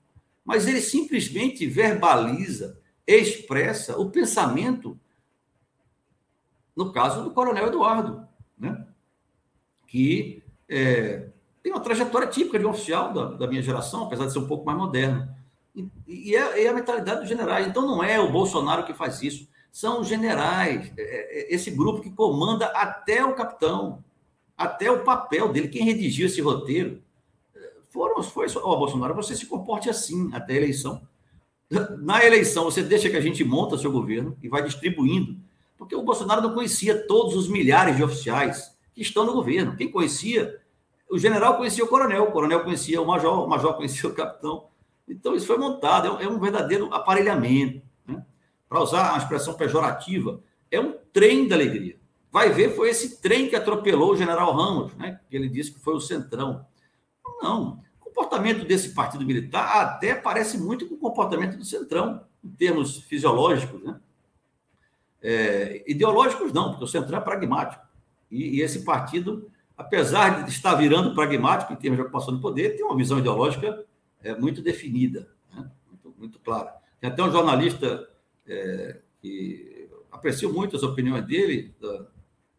mas 0.44 0.66
ele 0.66 0.80
simplesmente 0.80 1.66
verbaliza, 1.66 2.80
expressa 3.06 3.98
o 3.98 4.10
pensamento, 4.10 4.98
no 6.78 6.92
caso 6.92 7.24
do 7.24 7.32
coronel 7.32 7.66
Eduardo, 7.66 8.24
né? 8.56 8.86
que 9.88 10.44
é, 10.68 11.28
tem 11.60 11.72
uma 11.72 11.80
trajetória 11.80 12.28
típica 12.28 12.56
de 12.56 12.64
um 12.64 12.70
oficial 12.70 13.12
da, 13.12 13.24
da, 13.32 13.48
minha 13.48 13.60
geração, 13.60 14.04
apesar 14.04 14.26
de 14.26 14.32
ser 14.32 14.38
um 14.38 14.46
pouco 14.46 14.64
mais 14.64 14.78
moderno. 14.78 15.28
E, 15.74 15.90
e 16.06 16.36
é, 16.36 16.66
é, 16.66 16.68
a 16.68 16.72
mentalidade 16.72 17.18
dos 17.18 17.28
generais. 17.28 17.66
Então 17.66 17.84
não 17.84 18.00
é 18.00 18.20
o 18.20 18.30
Bolsonaro 18.30 18.84
que 18.84 18.94
faz 18.94 19.20
isso, 19.24 19.48
são 19.72 20.02
os 20.02 20.06
generais, 20.06 20.92
é, 20.96 21.02
é, 21.02 21.52
esse 21.52 21.68
grupo 21.72 22.00
que 22.00 22.12
comanda 22.12 22.66
até 22.66 23.24
o 23.24 23.34
capitão, 23.34 24.04
até 24.56 24.88
o 24.88 25.02
papel 25.02 25.48
dele. 25.48 25.66
Quem 25.66 25.82
redigiu 25.82 26.28
esse 26.28 26.40
roteiro 26.40 27.02
foram, 27.88 28.22
foi, 28.22 28.46
ó, 28.54 28.72
oh, 28.72 28.76
Bolsonaro, 28.76 29.16
você 29.16 29.34
se 29.34 29.46
comporte 29.46 29.90
assim 29.90 30.30
até 30.32 30.52
a 30.52 30.58
eleição. 30.58 31.02
Na 31.98 32.24
eleição, 32.24 32.62
você 32.62 32.84
deixa 32.84 33.10
que 33.10 33.16
a 33.16 33.20
gente 33.20 33.42
monta 33.42 33.76
seu 33.76 33.90
governo 33.90 34.38
e 34.40 34.48
vai 34.48 34.62
distribuindo, 34.62 35.47
porque 35.78 35.94
o 35.94 36.02
Bolsonaro 36.02 36.42
não 36.42 36.52
conhecia 36.52 37.06
todos 37.06 37.36
os 37.36 37.48
milhares 37.48 37.96
de 37.96 38.02
oficiais 38.02 38.76
que 38.92 39.00
estão 39.00 39.24
no 39.24 39.32
governo. 39.32 39.76
Quem 39.76 39.90
conhecia, 39.90 40.60
o 41.08 41.16
general 41.16 41.56
conhecia 41.56 41.84
o 41.84 41.88
coronel, 41.88 42.24
o 42.24 42.32
coronel 42.32 42.64
conhecia 42.64 43.00
o 43.00 43.06
major, 43.06 43.44
o 43.44 43.48
major 43.48 43.74
conhecia 43.76 44.10
o 44.10 44.12
capitão. 44.12 44.66
Então, 45.08 45.34
isso 45.36 45.46
foi 45.46 45.56
montado, 45.56 46.20
é 46.20 46.28
um, 46.28 46.36
é 46.36 46.40
verdadeiro 46.40 46.92
aparelhamento. 46.92 47.80
Né? 48.06 48.22
Para 48.68 48.82
usar 48.82 49.10
uma 49.10 49.18
expressão 49.18 49.54
pejorativa, 49.54 50.42
é 50.70 50.80
um 50.80 50.94
trem 51.12 51.46
da 51.46 51.54
alegria. 51.54 51.96
Vai 52.30 52.50
ver, 52.50 52.74
foi 52.74 52.90
esse 52.90 53.22
trem 53.22 53.48
que 53.48 53.56
atropelou 53.56 54.12
o 54.12 54.16
general 54.16 54.52
Ramos, 54.52 54.94
né? 54.96 55.20
que 55.30 55.36
ele 55.36 55.48
disse 55.48 55.72
que 55.72 55.80
foi 55.80 55.94
o 55.94 56.00
centrão. 56.00 56.66
Não. 57.40 57.80
O 58.00 58.10
comportamento 58.10 58.66
desse 58.66 58.90
partido 58.90 59.24
militar 59.24 59.80
até 59.80 60.14
parece 60.14 60.58
muito 60.58 60.88
com 60.88 60.96
o 60.96 60.98
comportamento 60.98 61.56
do 61.56 61.64
Centrão, 61.64 62.20
em 62.44 62.50
termos 62.50 62.98
fisiológicos, 62.98 63.82
né? 63.82 64.00
É, 65.22 65.84
ideológicos 65.86 66.52
não, 66.52 66.70
porque 66.70 66.84
o 66.84 66.88
Centrão 66.88 67.18
é 67.18 67.20
pragmático. 67.20 67.84
E, 68.30 68.58
e, 68.58 68.60
esse 68.60 68.84
partido, 68.84 69.50
apesar 69.76 70.44
de 70.44 70.50
estar 70.50 70.74
virando 70.74 71.14
pragmático 71.14 71.72
em 71.72 71.76
termos 71.76 71.96
de 71.96 72.02
ocupação 72.02 72.34
de 72.34 72.40
poder, 72.40 72.76
tem 72.76 72.84
uma 72.84 72.96
visão 72.96 73.18
ideológica 73.18 73.84
é, 74.22 74.34
muito 74.34 74.62
definida, 74.62 75.28
né? 75.54 75.70
muito, 75.88 76.14
muito, 76.18 76.38
clara. 76.38 76.74
Tem 77.00 77.10
até 77.10 77.22
um 77.22 77.32
jornalista 77.32 78.08
é, 78.46 79.00
que 79.20 79.88
aprecio 80.10 80.52
muito 80.52 80.76
as 80.76 80.82
opiniões 80.82 81.24
dele, 81.24 81.74
da, 81.80 82.06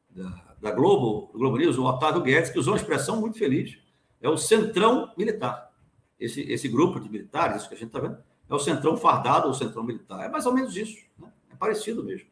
da, 0.10 0.56
da 0.61 0.72
Globo, 0.72 1.31
do 1.31 1.40
Globo 1.40 1.57
News, 1.57 1.77
o 1.77 1.86
Otávio 1.86 2.22
Guedes, 2.22 2.49
que 2.49 2.60
usou 2.60 2.73
uma 2.73 2.80
expressão 2.80 3.19
muito 3.19 3.38
feliz 3.38 3.77
é 4.22 4.30
o 4.30 4.38
centrão 4.38 5.11
militar. 5.18 5.72
Esse, 6.20 6.41
esse 6.41 6.68
grupo 6.68 6.99
de 6.99 7.10
militares, 7.10 7.57
isso 7.57 7.70
que 7.70 7.76
a 7.76 7.78
gente 7.78 7.88
está 7.88 7.99
vendo, 7.99 8.18
é 8.49 8.54
o 8.54 8.60
centrão 8.60 8.97
fardado 8.97 9.47
ou 9.47 9.54
centrão 9.54 9.84
militar. 9.84 10.26
É 10.26 10.29
mais 10.29 10.46
ou 10.46 10.54
menos 10.54 10.76
isso. 10.76 10.97
Né? 11.18 11.31
É 11.52 11.55
parecido 11.55 12.04
mesmo. 12.04 12.28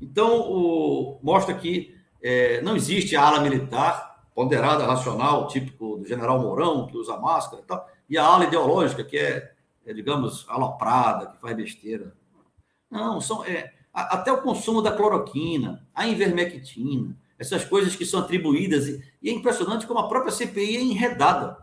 Então, 0.00 0.40
o, 0.50 1.18
mostra 1.22 1.54
que 1.54 1.94
é, 2.22 2.60
não 2.62 2.76
existe 2.76 3.16
a 3.16 3.22
ala 3.22 3.40
militar 3.40 4.10
ponderada, 4.34 4.86
racional, 4.86 5.48
típico 5.48 5.98
do 5.98 6.06
general 6.06 6.40
Mourão, 6.40 6.86
que 6.86 6.96
usa 6.96 7.16
máscara 7.16 7.62
e 7.62 7.66
tal, 7.66 7.88
e 8.08 8.16
a 8.16 8.24
ala 8.24 8.44
ideológica, 8.44 9.04
que 9.04 9.18
é, 9.18 9.52
é 9.84 9.92
digamos, 9.92 10.46
aloprada, 10.48 11.26
que 11.26 11.40
faz 11.40 11.56
besteira. 11.56 12.14
Não, 12.90 13.20
são, 13.20 13.44
é, 13.44 13.72
até 13.92 14.32
o 14.32 14.40
consumo 14.40 14.80
da 14.80 14.92
cloroquina, 14.92 15.86
a 15.94 16.06
invermectina, 16.06 17.16
essas 17.38 17.64
coisas 17.64 17.94
que 17.96 18.06
são 18.06 18.20
atribuídas. 18.20 18.88
E, 18.88 19.02
é 19.24 19.30
impressionante 19.30 19.86
como 19.86 20.00
a 20.00 20.08
própria 20.08 20.32
CPI 20.32 20.76
é 20.76 20.82
enredada. 20.82 21.56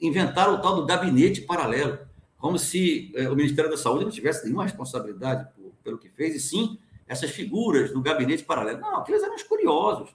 Inventaram 0.00 0.54
o 0.54 0.62
tal 0.62 0.76
do 0.76 0.86
gabinete 0.86 1.42
paralelo, 1.42 1.98
como 2.36 2.58
se 2.58 3.12
eh, 3.16 3.28
o 3.28 3.34
Ministério 3.34 3.70
da 3.70 3.76
Saúde 3.76 4.04
não 4.04 4.12
tivesse 4.12 4.44
nenhuma 4.44 4.62
responsabilidade 4.62 5.48
por, 5.56 5.72
pelo 5.82 5.98
que 5.98 6.08
fez, 6.08 6.36
e 6.36 6.40
sim 6.40 6.78
essas 7.08 7.30
figuras 7.30 7.90
do 7.92 8.02
gabinete 8.02 8.44
paralelo. 8.44 8.80
Não, 8.80 8.98
aqueles 8.98 9.22
eram 9.22 9.34
os 9.34 9.42
curiosos. 9.42 10.10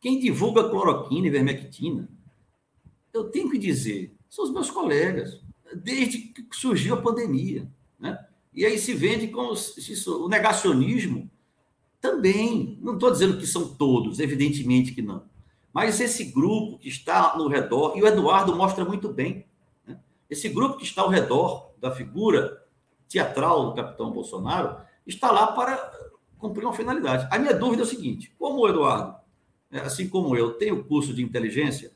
Quem 0.00 0.20
divulga 0.20 0.68
cloroquina 0.68 1.26
e 1.26 1.30
vermectina, 1.30 2.08
eu 3.12 3.24
tenho 3.24 3.50
que 3.50 3.58
dizer, 3.58 4.14
são 4.28 4.44
os 4.44 4.52
meus 4.52 4.70
colegas, 4.70 5.42
desde 5.74 6.18
que 6.18 6.46
surgiu 6.52 6.94
a 6.94 7.02
pandemia. 7.02 7.68
Né? 7.98 8.16
E 8.54 8.64
aí 8.64 8.78
se 8.78 8.94
vende 8.94 9.32
isso, 9.76 10.24
o 10.24 10.28
negacionismo 10.28 11.28
também, 12.00 12.78
não 12.80 12.94
estou 12.94 13.10
dizendo 13.10 13.38
que 13.38 13.46
são 13.46 13.74
todos, 13.74 14.20
evidentemente 14.20 14.92
que 14.92 15.02
não. 15.02 15.24
Mas 15.72 16.00
esse 16.00 16.24
grupo 16.24 16.78
que 16.78 16.88
está 16.88 17.36
no 17.36 17.48
redor, 17.48 17.96
e 17.96 18.02
o 18.02 18.06
Eduardo 18.06 18.54
mostra 18.54 18.84
muito 18.84 19.12
bem, 19.12 19.46
né? 19.86 19.98
esse 20.30 20.48
grupo 20.48 20.76
que 20.76 20.84
está 20.84 21.02
ao 21.02 21.08
redor 21.08 21.72
da 21.80 21.90
figura 21.90 22.64
teatral 23.08 23.66
do 23.66 23.74
capitão 23.74 24.12
Bolsonaro, 24.12 24.76
está 25.10 25.30
lá 25.30 25.48
para 25.52 25.76
cumprir 26.38 26.64
uma 26.64 26.74
finalidade. 26.74 27.26
A 27.30 27.38
minha 27.38 27.54
dúvida 27.54 27.82
é 27.82 27.84
o 27.84 27.88
seguinte: 27.88 28.32
como 28.38 28.60
o 28.60 28.68
Eduardo, 28.68 29.16
né, 29.70 29.80
assim 29.80 30.08
como 30.08 30.36
eu, 30.36 30.54
tenho 30.54 30.84
curso 30.84 31.12
de 31.12 31.22
inteligência 31.22 31.92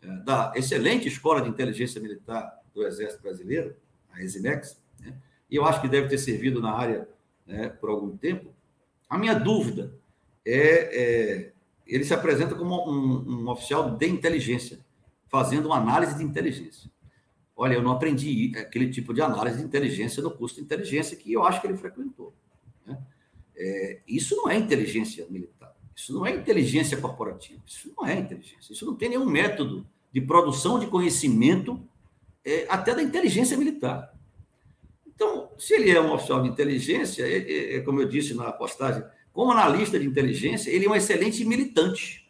é, 0.00 0.06
da 0.24 0.52
excelente 0.54 1.08
Escola 1.08 1.42
de 1.42 1.48
Inteligência 1.48 2.00
Militar 2.00 2.60
do 2.74 2.86
Exército 2.86 3.22
Brasileiro, 3.22 3.76
a 4.12 4.22
ESIMEX, 4.22 4.80
né? 5.00 5.14
e 5.50 5.56
eu 5.56 5.64
acho 5.64 5.80
que 5.80 5.88
deve 5.88 6.08
ter 6.08 6.18
servido 6.18 6.60
na 6.60 6.72
área 6.72 7.08
né, 7.46 7.68
por 7.68 7.90
algum 7.90 8.16
tempo, 8.16 8.50
a 9.08 9.18
minha 9.18 9.34
dúvida 9.34 9.92
é, 10.44 11.48
é 11.48 11.52
ele 11.86 12.04
se 12.04 12.14
apresenta 12.14 12.54
como 12.54 12.88
um, 12.88 13.42
um, 13.42 13.48
oficial 13.50 13.90
de 13.90 14.06
inteligência, 14.06 14.78
fazendo 15.28 15.66
uma 15.66 15.76
análise 15.76 16.16
de 16.16 16.22
inteligência. 16.22 16.90
Olha, 17.56 17.74
eu 17.74 17.82
não 17.82 17.92
aprendi 17.92 18.52
aquele 18.56 18.90
tipo 18.90 19.12
de 19.12 19.20
análise 19.20 19.58
de 19.58 19.64
inteligência 19.64 20.22
no 20.22 20.30
curso 20.30 20.56
de 20.56 20.62
inteligência 20.62 21.16
que 21.16 21.32
eu 21.32 21.44
acho 21.44 21.60
que 21.60 21.66
ele 21.66 21.76
frequentou. 21.76 22.32
Né? 22.86 22.98
É, 23.56 24.00
isso 24.08 24.34
não 24.36 24.48
é 24.48 24.56
inteligência 24.56 25.26
militar, 25.28 25.74
isso 25.94 26.12
não 26.14 26.26
é 26.26 26.34
inteligência 26.34 26.96
corporativa, 26.96 27.60
isso 27.66 27.92
não 27.96 28.06
é 28.06 28.18
inteligência, 28.18 28.72
isso 28.72 28.86
não 28.86 28.94
tem 28.94 29.10
nenhum 29.10 29.26
método 29.26 29.86
de 30.12 30.20
produção 30.20 30.78
de 30.78 30.86
conhecimento 30.86 31.80
é, 32.44 32.66
até 32.68 32.94
da 32.94 33.02
inteligência 33.02 33.56
militar. 33.56 34.12
Então, 35.06 35.50
se 35.58 35.74
ele 35.74 35.90
é 35.90 36.00
um 36.00 36.12
oficial 36.12 36.42
de 36.42 36.48
inteligência, 36.48 37.24
é, 37.24 37.38
é, 37.38 37.76
é, 37.76 37.80
como 37.80 38.00
eu 38.00 38.08
disse 38.08 38.34
na 38.34 38.50
postagem, 38.50 39.04
como 39.32 39.52
analista 39.52 39.98
de 39.98 40.06
inteligência, 40.06 40.70
ele 40.70 40.86
é 40.86 40.90
um 40.90 40.94
excelente 40.94 41.44
militante. 41.44 42.28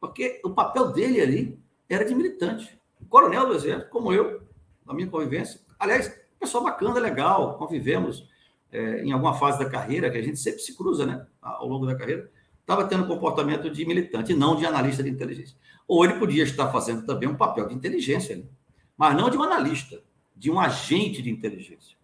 Porque 0.00 0.40
o 0.44 0.50
papel 0.50 0.92
dele 0.92 1.20
ali 1.20 1.58
era 1.88 2.04
de 2.04 2.14
militante. 2.14 2.79
Coronel 3.10 3.48
do 3.48 3.54
Exército, 3.54 3.90
como 3.90 4.12
eu, 4.12 4.40
na 4.86 4.94
minha 4.94 5.08
convivência. 5.08 5.60
Aliás, 5.78 6.16
pessoal 6.38 6.64
bacana, 6.64 6.98
legal, 6.98 7.58
convivemos 7.58 8.26
é, 8.72 9.02
em 9.02 9.12
alguma 9.12 9.34
fase 9.34 9.58
da 9.58 9.68
carreira, 9.68 10.10
que 10.10 10.16
a 10.16 10.22
gente 10.22 10.38
sempre 10.38 10.60
se 10.60 10.74
cruza, 10.74 11.04
né, 11.04 11.26
ao 11.42 11.68
longo 11.68 11.84
da 11.84 11.94
carreira, 11.94 12.30
estava 12.60 12.86
tendo 12.86 13.06
comportamento 13.06 13.68
de 13.68 13.84
militante, 13.84 14.32
não 14.32 14.56
de 14.56 14.64
analista 14.64 15.02
de 15.02 15.10
inteligência. 15.10 15.56
Ou 15.86 16.04
ele 16.04 16.14
podia 16.14 16.44
estar 16.44 16.70
fazendo 16.70 17.04
também 17.04 17.28
um 17.28 17.36
papel 17.36 17.66
de 17.66 17.74
inteligência, 17.74 18.48
mas 18.96 19.16
não 19.16 19.28
de 19.28 19.36
um 19.36 19.42
analista 19.42 20.00
de 20.36 20.50
um 20.50 20.58
agente 20.58 21.20
de 21.20 21.30
inteligência, 21.30 21.96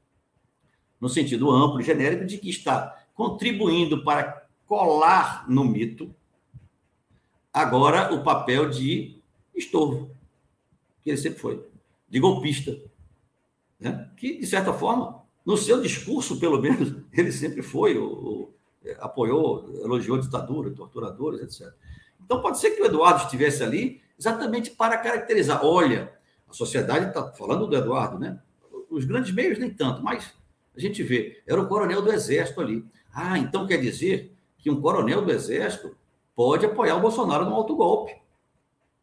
no 1.01 1.09
sentido 1.09 1.51
amplo 1.51 1.81
e 1.81 1.85
genérico 1.85 2.27
de 2.27 2.37
que 2.37 2.51
está 2.51 3.07
contribuindo 3.15 4.05
para 4.05 4.47
colar 4.67 5.49
no 5.49 5.65
mito 5.65 6.15
agora 7.53 8.13
o 8.13 8.23
papel 8.23 8.69
de 8.69 9.19
estorvo, 9.55 10.11
que 11.07 11.11
ele 11.11 11.17
sempre 11.17 11.39
foi, 11.39 11.65
de 12.09 12.19
golpista, 12.19 12.77
né? 13.79 14.11
que, 14.17 14.39
de 14.39 14.45
certa 14.45 14.73
forma, 14.73 15.23
no 15.45 15.57
seu 15.57 15.81
discurso, 15.81 16.41
pelo 16.41 16.61
menos, 16.61 16.97
ele 17.17 17.31
sempre 17.31 17.63
foi, 17.63 17.97
o, 17.97 18.51
é, 18.85 18.97
apoiou, 18.99 19.73
elogiou 19.85 20.19
ditadura, 20.19 20.69
torturadores, 20.73 21.41
etc. 21.43 21.73
Então, 22.25 22.43
pode 22.43 22.59
ser 22.59 22.73
que 22.73 22.83
o 22.83 22.87
Eduardo 22.87 23.23
estivesse 23.23 23.63
ali 23.63 24.03
exatamente 24.19 24.73
para 24.73 24.99
caracterizar, 24.99 25.65
olha, 25.65 26.13
a 26.49 26.53
sociedade 26.53 27.07
está 27.07 27.31
falando 27.31 27.69
do 27.69 27.77
Eduardo, 27.77 28.19
né? 28.19 28.41
Os 28.91 29.05
grandes 29.05 29.33
meios 29.33 29.57
nem 29.57 29.71
tanto, 29.71 30.03
mas 30.03 30.35
a 30.77 30.81
gente 30.81 31.05
vê, 31.05 31.41
era 31.47 31.61
o 31.61 31.69
coronel 31.69 32.03
do 32.03 32.13
Exército 32.13 32.61
ali. 32.61 32.85
Ah, 33.15 33.39
então 33.39 33.65
quer 33.65 33.77
dizer 33.77 34.35
que 34.59 34.69
um 34.69 34.81
coronel 34.81 35.25
do 35.25 35.31
Exército 35.31 35.97
pode 36.35 36.67
apoiar 36.67 36.97
o 36.97 37.01
Bolsonaro 37.01 37.45
no 37.45 37.55
autogolpe, 37.55 38.13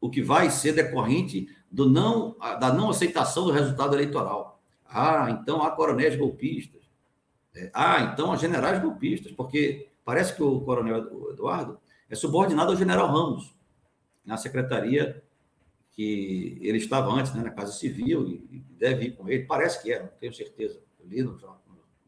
o 0.01 0.09
que 0.09 0.22
vai 0.22 0.49
ser 0.49 0.73
decorrente 0.73 1.48
do 1.74 1.90
não, 1.90 2.38
da 2.60 2.72
não 2.72 2.92
aceitação 2.92 3.45
do 3.45 3.52
resultado 3.52 3.95
eleitoral. 3.95 4.61
Ah, 4.88 5.27
então 5.32 5.64
há 5.64 5.72
coronéis 5.72 6.16
golpistas. 6.16 6.84
É, 7.56 7.72
ah, 7.74 8.11
então 8.14 8.32
há 8.32 8.38
generais 8.38 8.80
golpistas, 8.80 9.32
porque 9.32 9.90
parece 10.06 10.35
que 10.35 10.43
o 10.43 10.61
coronel 10.61 11.32
Eduardo 11.32 11.80
é 12.08 12.14
subordinado 12.14 12.72
ao 12.72 12.77
general 12.77 13.08
Ramos, 13.08 13.56
na 14.24 14.38
secretaria 14.38 15.24
que 15.93 16.60
ele 16.61 16.77
estava 16.77 17.11
antes, 17.11 17.34
né, 17.34 17.43
na 17.43 17.50
Casa 17.50 17.72
Civil, 17.72 18.27
e 18.27 18.64
deve 18.77 19.06
ir 19.06 19.11
com 19.11 19.27
ele, 19.27 19.45
parece 19.45 19.82
que 19.82 19.92
é, 19.92 20.00
não 20.00 20.10
tenho 20.19 20.34
certeza, 20.34 20.80
eu 21.00 21.08
li 21.08 21.24
nos 21.24 21.42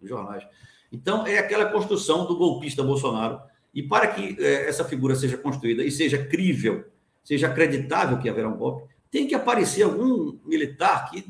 jornais. 0.01 0.47
Então, 0.91 1.25
é 1.25 1.37
aquela 1.37 1.71
construção 1.71 2.25
do 2.25 2.37
golpista 2.37 2.83
Bolsonaro, 2.83 3.39
e 3.73 3.83
para 3.83 4.07
que 4.07 4.35
é, 4.39 4.67
essa 4.67 4.83
figura 4.85 5.15
seja 5.15 5.37
construída 5.37 5.83
e 5.83 5.91
seja 5.91 6.23
crível, 6.23 6.85
seja 7.23 7.47
acreditável 7.47 8.17
que 8.17 8.29
haverá 8.29 8.47
um 8.47 8.57
golpe, 8.57 8.94
tem 9.15 9.25
que 9.25 9.33
aparecer 9.33 9.83
algum 9.83 10.37
militar 10.43 11.09
que, 11.09 11.25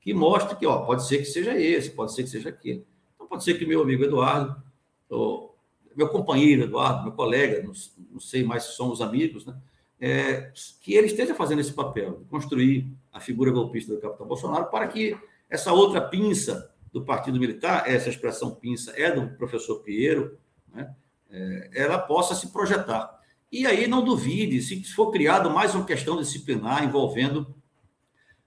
que 0.00 0.14
mostre 0.14 0.54
que 0.54 0.64
ó, 0.64 0.84
pode 0.84 1.04
ser 1.04 1.18
que 1.18 1.24
seja 1.24 1.58
esse, 1.58 1.90
pode 1.90 2.14
ser 2.14 2.22
que 2.22 2.28
seja 2.28 2.50
aquele. 2.50 2.86
Então, 3.12 3.26
pode 3.26 3.42
ser 3.42 3.58
que 3.58 3.66
meu 3.66 3.82
amigo 3.82 4.04
Eduardo, 4.04 4.62
ou 5.10 5.58
meu 5.96 6.08
companheiro 6.10 6.62
Eduardo, 6.62 7.02
meu 7.02 7.10
colega, 7.10 7.60
não, 7.60 7.72
não 8.12 8.20
sei 8.20 8.44
mais 8.44 8.62
se 8.62 8.76
somos 8.76 9.00
amigos, 9.00 9.44
né? 9.44 9.56
É, 10.00 10.52
que 10.80 10.94
ele 10.94 11.08
esteja 11.08 11.34
fazendo 11.34 11.60
esse 11.60 11.72
papel, 11.72 12.20
de 12.20 12.24
construir 12.26 12.86
a 13.12 13.18
figura 13.18 13.50
golpista 13.50 13.92
do 13.92 14.00
capitão 14.00 14.28
Bolsonaro, 14.28 14.66
para 14.66 14.86
que 14.86 15.18
essa 15.50 15.72
outra 15.72 16.00
pinça 16.00 16.72
do 16.92 17.04
Partido 17.04 17.40
Militar, 17.40 17.90
essa 17.90 18.10
expressão 18.10 18.54
pinça 18.54 18.92
é 18.96 19.10
do 19.10 19.36
professor 19.36 19.80
Pinheiro, 19.80 20.38
né? 20.72 20.94
É, 21.28 21.70
ela 21.74 21.98
possa 21.98 22.32
se 22.32 22.52
projetar. 22.52 23.13
E 23.54 23.68
aí 23.68 23.86
não 23.86 24.02
duvide, 24.02 24.60
se 24.60 24.82
for 24.82 25.12
criado 25.12 25.48
mais 25.48 25.76
uma 25.76 25.84
questão 25.84 26.16
disciplinar 26.16 26.82
envolvendo 26.82 27.54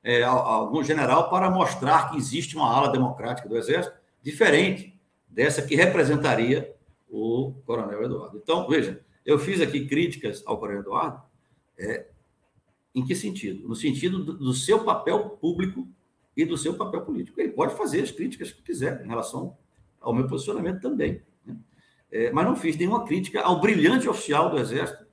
é, 0.03 0.21
algum 0.21 0.83
general 0.83 1.29
para 1.29 1.49
mostrar 1.49 2.11
que 2.11 2.17
existe 2.17 2.57
uma 2.57 2.69
ala 2.69 2.89
democrática 2.89 3.47
do 3.47 3.55
Exército 3.55 3.95
diferente 4.21 4.99
dessa 5.29 5.61
que 5.61 5.77
representaria 5.77 6.75
o 7.09 7.53
Coronel 7.65 8.03
Eduardo. 8.03 8.37
Então, 8.43 8.67
veja, 8.67 8.99
eu 9.25 9.39
fiz 9.39 9.61
aqui 9.61 9.87
críticas 9.87 10.43
ao 10.45 10.59
Coronel 10.59 10.81
Eduardo, 10.81 11.21
é, 11.79 12.07
em 12.93 13.05
que 13.05 13.15
sentido? 13.15 13.65
No 13.65 13.77
sentido 13.77 14.21
do, 14.21 14.33
do 14.33 14.53
seu 14.53 14.83
papel 14.83 15.29
público 15.29 15.87
e 16.35 16.43
do 16.43 16.57
seu 16.57 16.73
papel 16.73 17.05
político. 17.05 17.39
Ele 17.39 17.53
pode 17.53 17.75
fazer 17.75 18.01
as 18.01 18.11
críticas 18.11 18.51
que 18.51 18.61
quiser 18.61 19.05
em 19.05 19.07
relação 19.07 19.55
ao 20.01 20.13
meu 20.13 20.27
posicionamento 20.27 20.81
também. 20.81 21.21
É, 22.11 22.31
mas 22.31 22.45
não 22.45 22.55
fiz 22.55 22.77
nenhuma 22.77 23.05
crítica 23.05 23.41
ao 23.41 23.59
brilhante 23.59 24.07
oficial 24.07 24.49
do 24.49 24.57
Exército 24.57 25.05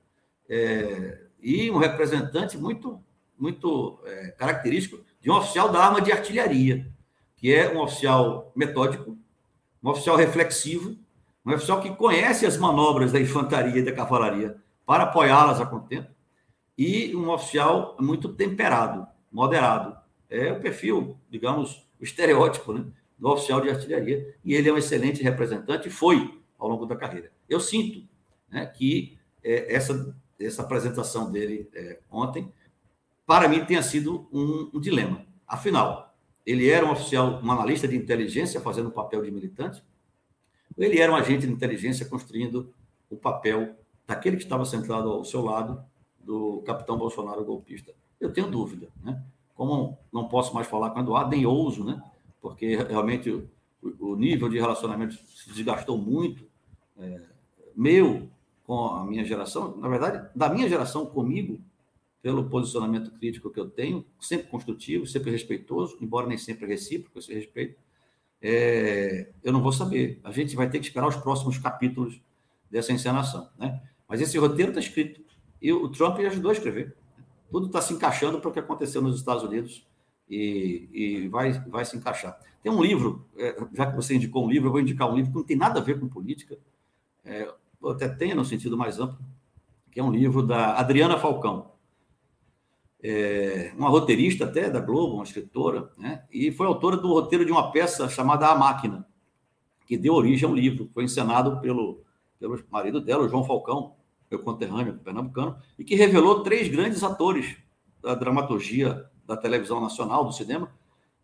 é, 0.47 1.19
e 1.41 1.69
um 1.69 1.77
representante 1.77 2.57
muito, 2.57 3.03
muito 3.37 3.99
é, 4.05 4.27
característico 4.31 5.03
de 5.19 5.29
um 5.29 5.35
oficial 5.35 5.69
da 5.69 5.83
arma 5.83 6.01
de 6.01 6.11
artilharia, 6.11 6.89
que 7.35 7.53
é 7.53 7.71
um 7.71 7.81
oficial 7.81 8.51
metódico, 8.55 9.17
um 9.83 9.89
oficial 9.89 10.15
reflexivo, 10.15 10.95
um 11.45 11.53
oficial 11.53 11.81
que 11.81 11.93
conhece 11.95 12.45
as 12.45 12.57
manobras 12.57 13.11
da 13.11 13.19
infantaria 13.19 13.79
e 13.79 13.83
da 13.83 13.91
cavalaria 13.91 14.55
para 14.85 15.03
apoiá-las 15.03 15.59
a 15.59 15.65
contento, 15.65 16.13
e 16.77 17.15
um 17.15 17.29
oficial 17.29 17.95
muito 17.99 18.29
temperado, 18.29 19.07
moderado. 19.31 19.97
É 20.29 20.51
o 20.51 20.59
perfil, 20.59 21.17
digamos, 21.29 21.87
o 21.99 22.03
estereótipo 22.03 22.73
né, 22.73 22.85
do 23.17 23.29
oficial 23.29 23.61
de 23.61 23.69
artilharia, 23.69 24.35
e 24.43 24.53
ele 24.53 24.69
é 24.69 24.73
um 24.73 24.77
excelente 24.77 25.23
representante, 25.23 25.89
foi 25.89 26.39
ao 26.57 26.67
longo 26.67 26.85
da 26.85 26.95
carreira. 26.95 27.31
Eu 27.49 27.59
sinto 27.59 28.07
né, 28.49 28.65
que 28.65 29.17
é, 29.43 29.73
essa, 29.73 30.15
essa 30.39 30.61
apresentação 30.61 31.31
dele 31.31 31.69
é, 31.73 31.99
ontem, 32.11 32.51
para 33.25 33.47
mim, 33.47 33.65
tenha 33.65 33.81
sido 33.81 34.27
um, 34.31 34.69
um 34.73 34.79
dilema. 34.79 35.25
Afinal, 35.47 36.15
ele 36.45 36.69
era 36.69 36.85
um 36.85 36.91
oficial, 36.91 37.41
um 37.43 37.51
analista 37.51 37.87
de 37.87 37.95
inteligência 37.95 38.61
fazendo 38.61 38.89
o 38.89 38.91
papel 38.91 39.23
de 39.23 39.31
militante, 39.31 39.83
ou 40.77 40.83
ele 40.83 40.99
era 40.99 41.11
um 41.11 41.15
agente 41.15 41.47
de 41.47 41.51
inteligência 41.51 42.05
construindo 42.05 42.73
o 43.09 43.15
papel 43.15 43.75
daquele 44.05 44.37
que 44.37 44.43
estava 44.43 44.65
sentado 44.65 45.09
ao 45.09 45.25
seu 45.25 45.41
lado, 45.41 45.83
do 46.19 46.61
capitão 46.65 46.97
Bolsonaro 46.97 47.45
golpista? 47.45 47.93
Eu 48.19 48.33
tenho 48.33 48.49
dúvida, 48.49 48.89
né? 49.03 49.23
Como 49.53 49.97
não 50.11 50.27
posso 50.27 50.53
mais 50.53 50.67
falar 50.67 50.89
com 50.89 50.99
o 50.99 51.03
Eduardo, 51.03 51.29
nem 51.29 51.45
ouso, 51.45 51.83
né? 51.83 52.01
Porque 52.41 52.75
realmente 52.75 53.29
o, 53.29 53.49
o 53.99 54.15
nível 54.15 54.49
de 54.49 54.59
relacionamento 54.59 55.13
se 55.13 55.53
desgastou 55.53 55.97
muito. 55.97 56.44
É, 56.97 57.21
meu 57.75 58.29
com 58.65 58.87
a 58.87 59.05
minha 59.05 59.23
geração, 59.23 59.77
na 59.77 59.87
verdade, 59.87 60.27
da 60.35 60.49
minha 60.49 60.67
geração 60.67 61.05
comigo, 61.05 61.61
pelo 62.21 62.49
posicionamento 62.49 63.11
crítico 63.11 63.51
que 63.51 63.59
eu 63.59 63.69
tenho, 63.69 64.03
sempre 64.19 64.47
construtivo, 64.47 65.05
sempre 65.05 65.29
respeitoso, 65.29 65.97
embora 66.01 66.25
nem 66.25 66.37
sempre 66.37 66.65
recíproco 66.65 67.19
esse 67.19 67.31
respeito, 67.31 67.79
é, 68.41 69.29
eu 69.43 69.53
não 69.53 69.61
vou 69.61 69.71
saber. 69.71 70.19
A 70.23 70.31
gente 70.31 70.55
vai 70.55 70.67
ter 70.67 70.79
que 70.79 70.85
esperar 70.87 71.07
os 71.07 71.15
próximos 71.15 71.59
capítulos 71.59 72.19
dessa 72.69 72.91
encenação, 72.91 73.47
né? 73.57 73.79
Mas 74.07 74.21
esse 74.21 74.37
roteiro 74.37 74.71
está 74.71 74.79
escrito. 74.79 75.21
E 75.61 75.71
o 75.71 75.87
Trump 75.89 76.17
ajudou 76.19 76.49
a 76.49 76.53
escrever. 76.53 76.95
Tudo 77.51 77.67
está 77.67 77.81
se 77.81 77.93
encaixando 77.93 78.39
para 78.39 78.49
o 78.49 78.53
que 78.53 78.59
aconteceu 78.59 79.01
nos 79.01 79.17
Estados 79.17 79.43
Unidos 79.43 79.85
e, 80.27 80.89
e 80.91 81.27
vai, 81.27 81.53
vai 81.67 81.85
se 81.85 81.95
encaixar. 81.95 82.39
Tem 82.63 82.71
um 82.71 82.81
livro, 82.81 83.23
é, 83.37 83.55
já 83.73 83.85
que 83.85 83.95
você 83.95 84.15
indicou 84.15 84.45
um 84.45 84.49
livro, 84.49 84.67
eu 84.67 84.71
vou 84.71 84.81
indicar 84.81 85.11
um 85.11 85.15
livro 85.15 85.31
que 85.31 85.37
não 85.37 85.45
tem 85.45 85.57
nada 85.57 85.79
a 85.79 85.83
ver 85.83 85.99
com 85.99 86.07
política, 86.07 86.57
é, 87.25 87.51
até 87.85 88.07
tem 88.07 88.33
no 88.33 88.45
sentido 88.45 88.77
mais 88.77 88.99
amplo, 88.99 89.17
que 89.91 89.99
é 89.99 90.03
um 90.03 90.11
livro 90.11 90.43
da 90.43 90.75
Adriana 90.77 91.17
Falcão, 91.17 91.71
é, 93.01 93.71
uma 93.77 93.89
roteirista 93.89 94.45
até 94.45 94.69
da 94.69 94.79
Globo, 94.79 95.15
uma 95.15 95.23
escritora, 95.23 95.91
né? 95.97 96.23
e 96.31 96.51
foi 96.51 96.65
autora 96.65 96.97
do 96.97 97.07
roteiro 97.07 97.45
de 97.45 97.51
uma 97.51 97.71
peça 97.71 98.09
chamada 98.09 98.47
A 98.47 98.55
Máquina, 98.55 99.07
que 99.85 99.97
deu 99.97 100.13
origem 100.13 100.47
a 100.47 100.51
um 100.51 100.55
livro, 100.55 100.89
foi 100.93 101.03
encenado 101.03 101.61
pelo, 101.61 102.03
pelo 102.39 102.59
marido 102.69 102.99
dela, 102.99 103.27
João 103.29 103.43
Falcão, 103.43 103.95
meu 104.29 104.39
conterrâneo 104.39 104.97
pernambucano, 104.97 105.55
e 105.77 105.83
que 105.83 105.95
revelou 105.95 106.41
três 106.41 106.67
grandes 106.67 107.03
atores 107.03 107.55
da 108.01 108.15
dramaturgia 108.15 109.05
da 109.25 109.37
televisão 109.37 109.79
nacional, 109.79 110.25
do 110.25 110.31
cinema, 110.31 110.71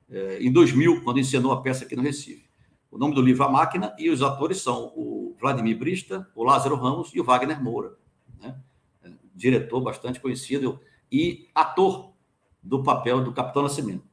eh, 0.10 0.40
em 0.42 0.52
2000, 0.52 1.04
quando 1.04 1.20
encenou 1.20 1.52
a 1.52 1.62
peça 1.62 1.86
aqui 1.86 1.96
no 1.96 2.02
Recife. 2.02 2.50
O 2.90 2.98
nome 2.98 3.16
do 3.16 3.22
livro 3.22 3.44
A 3.44 3.50
Máquina, 3.50 3.96
e 3.98 4.10
os 4.10 4.22
atores 4.22 4.62
são 4.62 4.92
o 4.96 5.21
Vladimir 5.42 5.78
Brista, 5.78 6.30
o 6.36 6.44
Lázaro 6.44 6.76
Ramos 6.76 7.12
e 7.14 7.20
o 7.20 7.24
Wagner 7.24 7.62
Moura. 7.62 7.98
Né? 8.40 8.56
É, 9.04 9.10
diretor 9.36 9.82
bastante 9.82 10.20
conhecido 10.20 10.80
e 11.12 11.50
ator 11.54 12.14
do 12.62 12.84
papel 12.84 13.24
do 13.24 13.34
Capitão 13.34 13.64
Nascimento. 13.64 14.04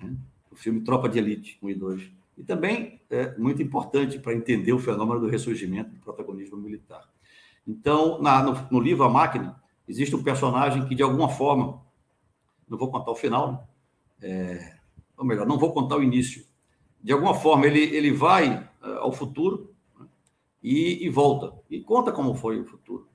Né? 0.00 0.14
O 0.50 0.54
filme 0.54 0.80
Tropa 0.82 1.08
de 1.08 1.18
Elite, 1.18 1.58
1 1.60 1.70
e 1.70 1.74
2. 1.74 2.10
E 2.38 2.44
também 2.44 3.00
é 3.10 3.36
muito 3.36 3.60
importante 3.60 4.18
para 4.18 4.32
entender 4.32 4.72
o 4.72 4.78
fenômeno 4.78 5.20
do 5.20 5.28
ressurgimento 5.28 5.90
do 5.90 6.00
protagonismo 6.00 6.56
militar. 6.56 7.06
Então, 7.66 8.22
na, 8.22 8.42
no, 8.42 8.68
no, 8.70 8.80
livro 8.80 9.04
A 9.04 9.10
Máquina, 9.10 9.60
existe 9.86 10.14
um 10.16 10.22
personagem 10.22 10.86
que, 10.86 10.94
de 10.94 11.02
alguma 11.02 11.28
forma, 11.28 11.82
não 12.68 12.78
vou 12.78 12.90
contar 12.90 13.10
o 13.10 13.16
final, 13.16 13.68
né? 14.20 14.30
é, 14.30 14.76
ou 15.16 15.24
melhor, 15.24 15.46
não 15.46 15.58
vou 15.58 15.72
contar 15.72 15.96
o 15.96 16.02
início. 16.02 16.44
De 17.02 17.12
alguma 17.12 17.34
forma, 17.34 17.66
ele, 17.66 17.80
ele 17.94 18.12
vai 18.12 18.56
uh, 18.82 18.98
ao 19.00 19.12
futuro? 19.12 19.69
E, 20.62 21.06
e, 21.06 21.08
volta, 21.08 21.54
e 21.70 21.80
conta 21.80 22.12
como 22.12 22.34
foi 22.34 22.60
o 22.60 22.64
futuro. 22.64 23.08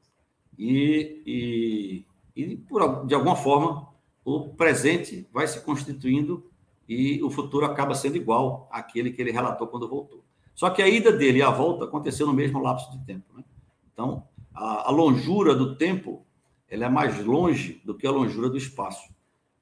E, 0.57 1.21
e, 1.25 2.05
e, 2.35 2.57
por, 2.57 3.05
de 3.05 3.13
alguma 3.13 3.35
forma, 3.35 3.87
o 4.23 4.49
presente 4.49 5.27
vai 5.31 5.47
se 5.47 5.61
constituindo 5.61 6.49
e 6.87 7.21
o 7.23 7.29
futuro 7.29 7.65
acaba 7.65 7.93
sendo 7.93 8.17
igual 8.17 8.67
àquele 8.71 9.11
que 9.11 9.21
ele 9.21 9.31
relatou 9.31 9.67
quando 9.67 9.87
voltou. 9.87 10.23
Só 10.53 10.69
que 10.69 10.81
a 10.81 10.87
ida 10.87 11.11
dele 11.11 11.39
e 11.39 11.43
a 11.43 11.51
volta 11.51 11.85
aconteceu 11.85 12.25
no 12.25 12.33
mesmo 12.33 12.61
lapso 12.61 12.91
de 12.91 13.03
tempo. 13.05 13.25
Né? 13.35 13.43
Então, 13.91 14.27
a, 14.53 14.87
a 14.87 14.91
longura 14.91 15.53
do 15.53 15.75
tempo 15.75 16.25
ela 16.67 16.85
é 16.85 16.89
mais 16.89 17.23
longe 17.23 17.81
do 17.85 17.93
que 17.95 18.07
a 18.07 18.11
longura 18.11 18.49
do 18.49 18.57
espaço. 18.57 19.13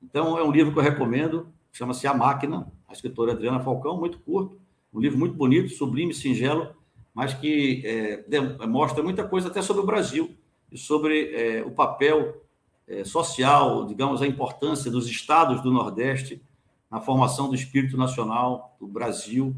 Então, 0.01 0.37
é 0.37 0.43
um 0.43 0.51
livro 0.51 0.71
que 0.71 0.79
eu 0.79 0.83
recomendo, 0.83 1.47
chama-se 1.71 2.07
A 2.07 2.13
Máquina, 2.13 2.71
a 2.87 2.93
escritora 2.93 3.33
Adriana 3.33 3.59
Falcão, 3.59 3.97
muito 3.97 4.19
curto, 4.19 4.59
um 4.93 4.99
livro 4.99 5.17
muito 5.17 5.35
bonito, 5.35 5.69
sublime, 5.69 6.13
singelo, 6.13 6.75
mas 7.13 7.33
que 7.33 7.83
é, 7.85 8.65
mostra 8.65 9.03
muita 9.03 9.23
coisa 9.23 9.47
até 9.47 9.61
sobre 9.61 9.83
o 9.83 9.85
Brasil 9.85 10.35
e 10.71 10.77
sobre 10.77 11.33
é, 11.33 11.63
o 11.63 11.71
papel 11.71 12.43
é, 12.87 13.03
social, 13.03 13.85
digamos, 13.85 14.21
a 14.21 14.27
importância 14.27 14.89
dos 14.89 15.07
estados 15.07 15.61
do 15.61 15.71
Nordeste 15.71 16.41
na 16.89 16.99
formação 16.99 17.49
do 17.49 17.55
espírito 17.55 17.97
nacional 17.97 18.75
do 18.79 18.87
Brasil, 18.87 19.55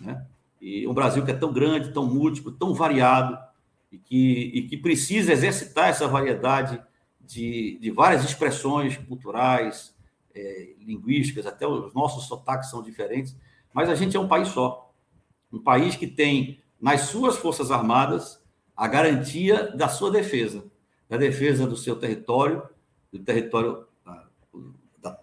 né? 0.00 0.26
E 0.60 0.86
um 0.86 0.94
Brasil 0.94 1.24
que 1.24 1.30
é 1.30 1.34
tão 1.34 1.52
grande, 1.52 1.92
tão 1.92 2.06
múltiplo, 2.06 2.50
tão 2.50 2.72
variado, 2.72 3.38
e 3.90 3.98
que, 3.98 4.50
e 4.54 4.62
que 4.68 4.76
precisa 4.76 5.32
exercitar 5.32 5.88
essa 5.88 6.08
variedade 6.08 6.82
de, 7.20 7.78
de 7.80 7.90
várias 7.90 8.24
expressões 8.24 8.96
culturais, 8.96 9.94
é, 10.34 10.74
linguísticas, 10.80 11.46
até 11.46 11.66
os 11.66 11.94
nossos 11.94 12.26
sotaques 12.26 12.70
são 12.70 12.82
diferentes, 12.82 13.36
mas 13.72 13.88
a 13.88 13.94
gente 13.94 14.16
é 14.16 14.20
um 14.20 14.28
país 14.28 14.48
só. 14.48 14.92
Um 15.52 15.58
país 15.58 15.96
que 15.96 16.06
tem 16.06 16.60
nas 16.80 17.02
suas 17.02 17.36
Forças 17.36 17.70
Armadas 17.70 18.42
a 18.76 18.86
garantia 18.86 19.74
da 19.74 19.88
sua 19.88 20.10
defesa, 20.10 20.64
da 21.08 21.16
defesa 21.16 21.66
do 21.66 21.76
seu 21.76 21.96
território, 21.96 22.62
do 23.10 23.18
território 23.18 23.86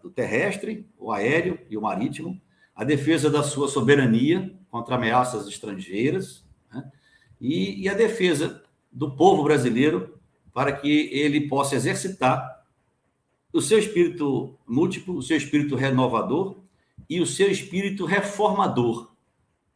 do 0.01 0.09
terrestre, 0.09 0.87
o 0.97 1.11
aéreo 1.11 1.59
e 1.69 1.77
o 1.77 1.81
marítimo, 1.81 2.39
a 2.75 2.83
defesa 2.83 3.29
da 3.29 3.43
sua 3.43 3.67
soberania 3.67 4.53
contra 4.69 4.95
ameaças 4.95 5.47
estrangeiras, 5.47 6.45
né? 6.71 6.89
e, 7.39 7.83
e 7.83 7.89
a 7.89 7.93
defesa 7.93 8.63
do 8.91 9.15
povo 9.15 9.43
brasileiro 9.43 10.17
para 10.53 10.71
que 10.71 11.09
ele 11.11 11.47
possa 11.47 11.75
exercitar 11.75 12.63
o 13.51 13.61
seu 13.61 13.77
espírito 13.77 14.57
múltiplo, 14.67 15.15
o 15.15 15.21
seu 15.21 15.37
espírito 15.37 15.75
renovador 15.75 16.57
e 17.09 17.19
o 17.19 17.25
seu 17.25 17.51
espírito 17.51 18.05
reformador 18.05 19.11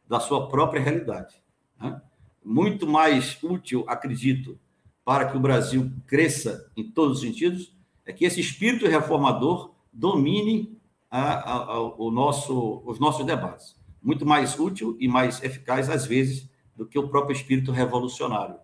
da 0.08 0.18
sua 0.18 0.48
própria 0.48 0.80
realidade. 0.80 1.40
Né? 1.80 2.00
Muito 2.44 2.86
mais 2.86 3.38
útil, 3.42 3.84
acredito, 3.86 4.58
para 5.04 5.30
que 5.30 5.36
o 5.36 5.40
Brasil 5.40 5.90
cresça 6.06 6.70
em 6.76 6.90
todos 6.90 7.18
os 7.18 7.22
sentidos, 7.22 7.74
é 8.04 8.12
que 8.12 8.24
esse 8.24 8.40
espírito 8.40 8.86
reformador 8.86 9.74
domine 9.92 10.78
a, 11.10 11.32
a, 11.32 11.54
a, 11.74 11.80
o 11.80 12.10
nosso, 12.10 12.82
os 12.84 12.98
nossos 12.98 13.24
debates. 13.24 13.76
Muito 14.02 14.26
mais 14.26 14.58
útil 14.58 14.96
e 15.00 15.08
mais 15.08 15.42
eficaz, 15.42 15.88
às 15.88 16.06
vezes, 16.06 16.48
do 16.76 16.86
que 16.86 16.98
o 16.98 17.08
próprio 17.08 17.34
espírito 17.34 17.72
revolucionário, 17.72 18.56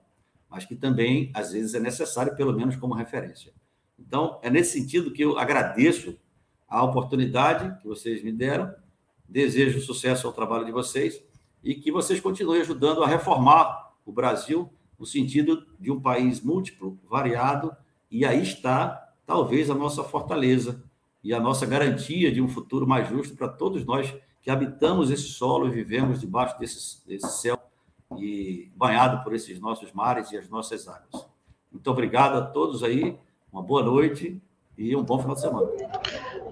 mas 0.48 0.64
que 0.64 0.76
também, 0.76 1.30
às 1.34 1.52
vezes, 1.52 1.74
é 1.74 1.80
necessário, 1.80 2.36
pelo 2.36 2.52
menos 2.52 2.76
como 2.76 2.94
referência. 2.94 3.52
Então, 3.98 4.38
é 4.42 4.50
nesse 4.50 4.78
sentido 4.78 5.12
que 5.12 5.22
eu 5.22 5.38
agradeço 5.38 6.16
a 6.68 6.82
oportunidade 6.82 7.80
que 7.80 7.88
vocês 7.88 8.22
me 8.22 8.32
deram, 8.32 8.72
desejo 9.28 9.80
sucesso 9.80 10.26
ao 10.26 10.32
trabalho 10.32 10.64
de 10.64 10.72
vocês 10.72 11.22
e 11.64 11.74
que 11.74 11.90
vocês 11.90 12.20
continuem 12.20 12.60
ajudando 12.60 13.02
a 13.02 13.08
reformar 13.08 13.92
o 14.04 14.12
Brasil 14.12 14.70
no 14.98 15.06
sentido 15.06 15.66
de 15.80 15.90
um 15.90 16.00
país 16.00 16.40
múltiplo, 16.40 16.98
variado, 17.08 17.74
e 18.10 18.24
aí 18.24 18.42
está, 18.42 19.12
talvez, 19.26 19.70
a 19.70 19.74
nossa 19.74 20.04
fortaleza 20.04 20.84
e 21.22 21.32
a 21.32 21.40
nossa 21.40 21.66
garantia 21.66 22.30
de 22.30 22.40
um 22.40 22.48
futuro 22.48 22.86
mais 22.86 23.08
justo 23.08 23.34
para 23.34 23.48
todos 23.48 23.84
nós 23.84 24.14
que 24.42 24.50
habitamos 24.50 25.10
esse 25.10 25.22
solo 25.22 25.66
e 25.66 25.70
vivemos 25.70 26.20
debaixo 26.20 26.58
desse, 26.58 27.04
desse 27.06 27.40
céu 27.40 27.58
e 28.18 28.70
banhado 28.76 29.24
por 29.24 29.34
esses 29.34 29.58
nossos 29.58 29.90
mares 29.92 30.30
e 30.30 30.36
as 30.36 30.48
nossas 30.50 30.86
águas. 30.86 31.26
Muito 31.72 31.90
obrigado 31.90 32.36
a 32.36 32.42
todos 32.42 32.84
aí, 32.84 33.16
uma 33.50 33.62
boa 33.62 33.82
noite 33.82 34.40
e 34.76 34.94
um 34.94 35.02
bom 35.02 35.18
final 35.18 35.34
de 35.34 35.40
semana. 35.40 35.68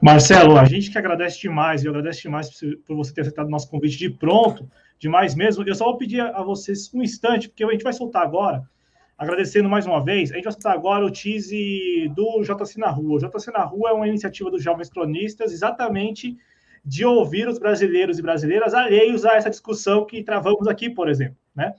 Marcelo, 0.01 0.57
a 0.57 0.65
gente 0.65 0.91
que 0.91 0.99
agradece 0.99 1.41
demais, 1.41 1.85
eu 1.85 1.91
agradeço 1.91 2.23
demais 2.23 2.51
por 2.87 2.97
você 2.97 3.13
ter 3.13 3.21
aceitado 3.21 3.47
o 3.47 3.51
nosso 3.51 3.69
convite 3.69 3.99
de 3.99 4.11
pronto, 4.11 4.69
demais 5.03 5.35
mesmo. 5.35 5.65
Eu 5.67 5.75
só 5.75 5.87
vou 5.87 5.99
pedir 5.99 6.21
a 6.21 6.43
vocês 6.45 6.89
um 6.95 7.03
instante, 7.03 7.49
porque 7.49 7.65
a 7.65 7.71
gente 7.73 7.83
vai 7.83 7.93
soltar 7.93 8.23
agora, 8.23 8.63
agradecendo 9.19 9.69
mais 9.69 9.85
uma 9.85 10.03
vez, 10.03 10.31
a 10.31 10.37
gente 10.37 10.45
vai 10.45 10.53
soltar 10.53 10.73
agora 10.73 11.05
o 11.05 11.11
tease 11.11 12.09
do 12.15 12.41
JC 12.43 12.79
na 12.79 12.89
Rua. 12.89 13.17
O 13.17 13.19
JC 13.19 13.51
na 13.51 13.65
Rua 13.65 13.91
é 13.91 13.93
uma 13.93 14.07
iniciativa 14.07 14.49
dos 14.49 14.63
Jovens 14.63 14.89
Cronistas, 14.89 15.53
exatamente 15.53 16.37
de 16.85 17.05
ouvir 17.05 17.49
os 17.49 17.59
brasileiros 17.59 18.19
e 18.19 18.23
brasileiras 18.23 18.75
alheios 18.75 19.25
a 19.25 19.35
essa 19.35 19.51
discussão 19.51 20.07
que 20.07 20.23
travamos 20.23 20.69
aqui, 20.69 20.89
por 20.89 21.09
exemplo, 21.09 21.37
né? 21.55 21.75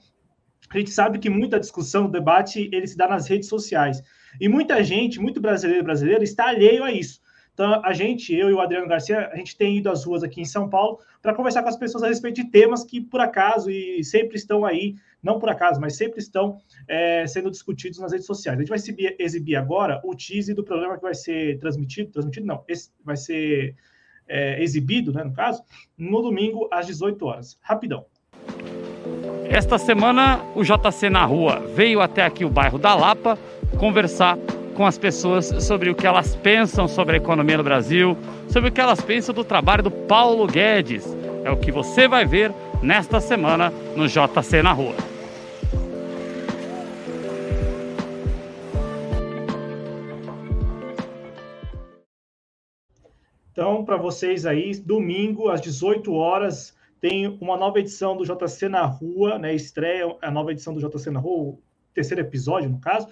A 0.70 0.78
gente 0.78 0.90
sabe 0.90 1.18
que 1.18 1.30
muita 1.30 1.60
discussão, 1.60 2.10
debate, 2.10 2.68
ele 2.72 2.86
se 2.86 2.96
dá 2.96 3.06
nas 3.06 3.26
redes 3.26 3.48
sociais. 3.48 4.02
E 4.40 4.48
muita 4.48 4.82
gente, 4.82 5.20
muito 5.20 5.40
brasileiro 5.40 5.82
e 5.82 5.84
brasileira, 5.84 6.24
está 6.24 6.48
alheio 6.48 6.84
a 6.84 6.90
isso. 6.90 7.20
Então, 7.54 7.80
a 7.84 7.92
gente, 7.92 8.34
eu 8.34 8.50
e 8.50 8.52
o 8.52 8.60
Adriano 8.60 8.88
Garcia, 8.88 9.30
a 9.32 9.36
gente 9.36 9.56
tem 9.56 9.78
ido 9.78 9.88
às 9.88 10.04
ruas 10.04 10.24
aqui 10.24 10.40
em 10.40 10.44
São 10.44 10.68
Paulo 10.68 10.98
para 11.22 11.32
conversar 11.32 11.62
com 11.62 11.68
as 11.68 11.76
pessoas 11.76 12.02
a 12.02 12.08
respeito 12.08 12.42
de 12.42 12.50
temas 12.50 12.84
que, 12.84 13.00
por 13.00 13.20
acaso, 13.20 13.70
e 13.70 14.02
sempre 14.02 14.36
estão 14.36 14.64
aí, 14.64 14.96
não 15.22 15.38
por 15.38 15.48
acaso, 15.48 15.80
mas 15.80 15.96
sempre 15.96 16.18
estão 16.18 16.58
é, 16.88 17.24
sendo 17.28 17.50
discutidos 17.50 18.00
nas 18.00 18.10
redes 18.10 18.26
sociais. 18.26 18.58
A 18.58 18.60
gente 18.60 18.68
vai 18.68 18.76
exibir, 18.76 19.14
exibir, 19.20 19.54
agora 19.54 20.00
o 20.04 20.16
teaser 20.16 20.54
do 20.54 20.64
programa 20.64 20.96
que 20.96 21.02
vai 21.02 21.14
ser 21.14 21.56
transmitido, 21.60 22.10
transmitido 22.10 22.44
não, 22.44 22.64
vai 23.04 23.16
ser 23.16 23.76
é, 24.26 24.60
exibido, 24.60 25.12
né, 25.12 25.22
no 25.22 25.32
caso, 25.32 25.62
no 25.96 26.22
domingo 26.22 26.68
às 26.72 26.88
18 26.88 27.24
horas. 27.24 27.56
Rapidão. 27.62 28.04
Esta 29.48 29.78
semana, 29.78 30.42
o 30.56 30.64
JC 30.64 31.08
na 31.08 31.24
Rua 31.24 31.60
veio 31.60 32.00
até 32.00 32.24
aqui 32.24 32.44
o 32.44 32.50
bairro 32.50 32.78
da 32.78 32.96
Lapa 32.96 33.38
conversar 33.78 34.36
com 34.74 34.84
as 34.84 34.98
pessoas 34.98 35.46
sobre 35.64 35.88
o 35.88 35.94
que 35.94 36.06
elas 36.06 36.34
pensam 36.36 36.88
sobre 36.88 37.14
a 37.14 37.18
economia 37.18 37.56
no 37.56 37.64
Brasil, 37.64 38.16
sobre 38.48 38.70
o 38.70 38.72
que 38.72 38.80
elas 38.80 39.00
pensam 39.00 39.34
do 39.34 39.44
trabalho 39.44 39.82
do 39.82 39.90
Paulo 39.90 40.46
Guedes. 40.46 41.06
É 41.44 41.50
o 41.50 41.56
que 41.56 41.70
você 41.70 42.08
vai 42.08 42.24
ver 42.26 42.52
nesta 42.82 43.20
semana 43.20 43.70
no 43.96 44.08
JC 44.08 44.62
na 44.62 44.72
Rua. 44.72 44.94
Então, 53.52 53.84
para 53.84 53.96
vocês 53.96 54.44
aí, 54.44 54.74
domingo 54.74 55.48
às 55.48 55.60
18 55.60 56.12
horas, 56.12 56.76
tem 57.00 57.38
uma 57.40 57.56
nova 57.56 57.78
edição 57.78 58.16
do 58.16 58.24
JC 58.24 58.68
na 58.68 58.84
Rua, 58.84 59.38
né? 59.38 59.54
Estreia 59.54 60.16
a 60.20 60.30
nova 60.30 60.50
edição 60.50 60.74
do 60.74 60.80
JC 60.80 61.10
na 61.10 61.20
Rua, 61.20 61.50
o 61.50 61.58
terceiro 61.94 62.20
episódio, 62.20 62.68
no 62.68 62.80
caso. 62.80 63.06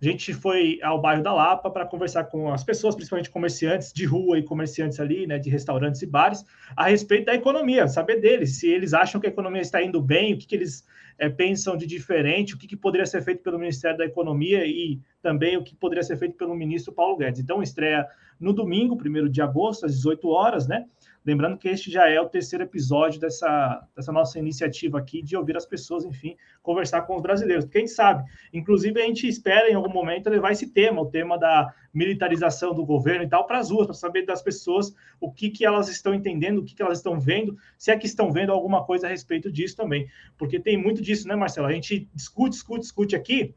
A 0.00 0.04
gente 0.04 0.32
foi 0.32 0.78
ao 0.82 1.00
bairro 1.00 1.22
da 1.22 1.32
Lapa 1.32 1.70
para 1.70 1.86
conversar 1.86 2.24
com 2.24 2.52
as 2.52 2.64
pessoas, 2.64 2.94
principalmente 2.94 3.30
comerciantes 3.30 3.92
de 3.92 4.04
rua 4.04 4.38
e 4.38 4.42
comerciantes 4.42 5.00
ali, 5.00 5.26
né, 5.26 5.38
de 5.38 5.50
restaurantes 5.50 6.02
e 6.02 6.06
bares, 6.06 6.44
a 6.76 6.88
respeito 6.88 7.26
da 7.26 7.34
economia, 7.34 7.88
saber 7.88 8.20
deles, 8.20 8.58
se 8.58 8.68
eles 8.68 8.92
acham 8.92 9.20
que 9.20 9.26
a 9.26 9.30
economia 9.30 9.62
está 9.62 9.82
indo 9.82 10.00
bem, 10.00 10.34
o 10.34 10.38
que, 10.38 10.46
que 10.46 10.54
eles 10.54 10.84
é, 11.18 11.28
pensam 11.28 11.76
de 11.76 11.86
diferente, 11.86 12.54
o 12.54 12.58
que, 12.58 12.66
que 12.66 12.76
poderia 12.76 13.06
ser 13.06 13.22
feito 13.22 13.42
pelo 13.42 13.58
Ministério 13.58 13.96
da 13.96 14.04
Economia 14.04 14.66
e 14.66 15.00
também 15.22 15.56
o 15.56 15.62
que 15.62 15.74
poderia 15.74 16.02
ser 16.02 16.16
feito 16.16 16.36
pelo 16.36 16.54
ministro 16.54 16.92
Paulo 16.92 17.16
Guedes. 17.16 17.40
Então, 17.40 17.62
estreia 17.62 18.06
no 18.38 18.52
domingo, 18.52 18.96
1 18.96 19.30
de 19.30 19.40
agosto, 19.40 19.86
às 19.86 19.94
18 19.94 20.28
horas, 20.28 20.66
né? 20.66 20.84
Lembrando 21.24 21.56
que 21.56 21.68
este 21.68 21.90
já 21.90 22.06
é 22.06 22.20
o 22.20 22.28
terceiro 22.28 22.64
episódio 22.64 23.18
dessa, 23.18 23.88
dessa 23.96 24.12
nossa 24.12 24.38
iniciativa 24.38 24.98
aqui 24.98 25.22
de 25.22 25.34
ouvir 25.34 25.56
as 25.56 25.64
pessoas, 25.64 26.04
enfim, 26.04 26.36
conversar 26.62 27.02
com 27.02 27.16
os 27.16 27.22
brasileiros. 27.22 27.64
Quem 27.64 27.86
sabe, 27.86 28.24
inclusive, 28.52 29.00
a 29.00 29.06
gente 29.06 29.26
espera 29.26 29.70
em 29.70 29.74
algum 29.74 29.90
momento 29.90 30.28
levar 30.28 30.52
esse 30.52 30.70
tema, 30.70 31.00
o 31.00 31.10
tema 31.10 31.38
da 31.38 31.72
militarização 31.94 32.74
do 32.74 32.84
governo 32.84 33.24
e 33.24 33.28
tal, 33.28 33.46
para 33.46 33.58
as 33.58 33.70
ruas, 33.70 33.86
para 33.86 33.94
saber 33.94 34.26
das 34.26 34.42
pessoas 34.42 34.94
o 35.18 35.32
que, 35.32 35.48
que 35.48 35.64
elas 35.64 35.88
estão 35.88 36.12
entendendo, 36.12 36.58
o 36.58 36.64
que, 36.64 36.74
que 36.74 36.82
elas 36.82 36.98
estão 36.98 37.18
vendo, 37.18 37.56
se 37.78 37.90
é 37.90 37.96
que 37.96 38.06
estão 38.06 38.30
vendo 38.30 38.52
alguma 38.52 38.84
coisa 38.84 39.06
a 39.06 39.10
respeito 39.10 39.50
disso 39.50 39.76
também. 39.76 40.06
Porque 40.36 40.60
tem 40.60 40.76
muito 40.76 41.00
disso, 41.00 41.26
né, 41.26 41.34
Marcelo? 41.34 41.68
A 41.68 41.72
gente 41.72 42.06
discute, 42.14 42.50
discute, 42.50 42.80
discute 42.80 43.16
aqui, 43.16 43.54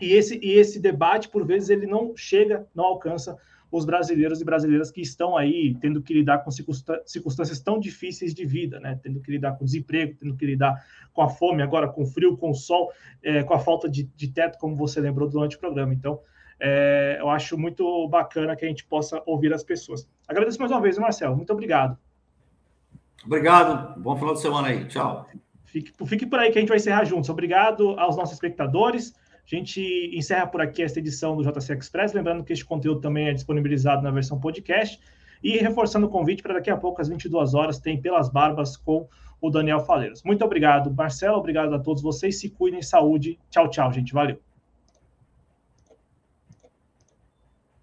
e 0.00 0.12
esse, 0.12 0.38
e 0.42 0.52
esse 0.52 0.80
debate, 0.80 1.28
por 1.28 1.46
vezes, 1.46 1.68
ele 1.68 1.86
não 1.86 2.16
chega, 2.16 2.66
não 2.74 2.84
alcança 2.84 3.38
os 3.70 3.84
brasileiros 3.84 4.40
e 4.40 4.44
brasileiras 4.44 4.90
que 4.90 5.00
estão 5.00 5.36
aí 5.36 5.76
tendo 5.80 6.02
que 6.02 6.12
lidar 6.12 6.38
com 6.38 6.50
circunstâncias 6.50 7.60
tão 7.60 7.78
difíceis 7.78 8.34
de 8.34 8.44
vida, 8.44 8.80
né? 8.80 8.98
Tendo 9.02 9.20
que 9.20 9.30
lidar 9.30 9.52
com 9.52 9.64
desemprego, 9.64 10.16
tendo 10.18 10.36
que 10.36 10.44
lidar 10.44 10.84
com 11.12 11.22
a 11.22 11.28
fome, 11.28 11.62
agora 11.62 11.88
com 11.88 12.02
o 12.02 12.06
frio, 12.06 12.36
com 12.36 12.50
o 12.50 12.54
sol, 12.54 12.90
é, 13.22 13.42
com 13.42 13.54
a 13.54 13.60
falta 13.60 13.88
de, 13.88 14.04
de, 14.16 14.28
teto, 14.28 14.58
como 14.58 14.74
você 14.76 15.00
lembrou 15.00 15.28
durante 15.28 15.56
o 15.56 15.60
programa. 15.60 15.94
Então, 15.94 16.20
é, 16.58 17.18
eu 17.20 17.30
acho 17.30 17.56
muito 17.56 18.08
bacana 18.08 18.56
que 18.56 18.64
a 18.64 18.68
gente 18.68 18.84
possa 18.84 19.22
ouvir 19.24 19.52
as 19.52 19.62
pessoas. 19.62 20.08
Agradeço 20.26 20.58
mais 20.58 20.72
uma 20.72 20.80
vez, 20.80 20.98
Marcelo. 20.98 21.36
Muito 21.36 21.52
obrigado. 21.52 21.96
Obrigado. 23.24 24.00
Bom 24.00 24.16
final 24.16 24.34
de 24.34 24.40
semana 24.40 24.68
aí. 24.68 24.84
Tchau. 24.86 25.28
Fique, 25.64 25.92
fique 26.06 26.26
por 26.26 26.40
aí 26.40 26.50
que 26.50 26.58
a 26.58 26.60
gente 26.60 26.68
vai 26.68 26.78
encerrar 26.78 27.04
juntos. 27.04 27.30
Obrigado 27.30 27.90
aos 27.98 28.16
nossos 28.16 28.34
espectadores. 28.34 29.14
A 29.50 29.56
gente 29.56 30.10
encerra 30.14 30.46
por 30.46 30.60
aqui 30.60 30.82
esta 30.82 31.00
edição 31.00 31.36
do 31.36 31.42
JC 31.42 31.74
Express, 31.74 32.12
lembrando 32.12 32.44
que 32.44 32.52
este 32.52 32.64
conteúdo 32.64 33.00
também 33.00 33.28
é 33.28 33.32
disponibilizado 33.32 34.02
na 34.02 34.10
versão 34.10 34.38
podcast. 34.38 35.00
E 35.42 35.56
reforçando 35.56 36.06
o 36.06 36.10
convite 36.10 36.42
para 36.42 36.54
daqui 36.54 36.70
a 36.70 36.76
pouco, 36.76 37.00
às 37.00 37.08
22 37.08 37.54
horas, 37.54 37.78
tem 37.78 38.00
Pelas 38.00 38.28
Barbas 38.28 38.76
com 38.76 39.08
o 39.40 39.50
Daniel 39.50 39.80
Faleiros. 39.80 40.22
Muito 40.22 40.44
obrigado, 40.44 40.92
Marcelo. 40.92 41.38
Obrigado 41.38 41.74
a 41.74 41.78
todos 41.78 42.02
vocês. 42.02 42.38
Se 42.38 42.50
cuidem, 42.50 42.82
saúde. 42.82 43.38
Tchau, 43.50 43.68
tchau, 43.68 43.92
gente. 43.92 44.12
Valeu. 44.12 44.49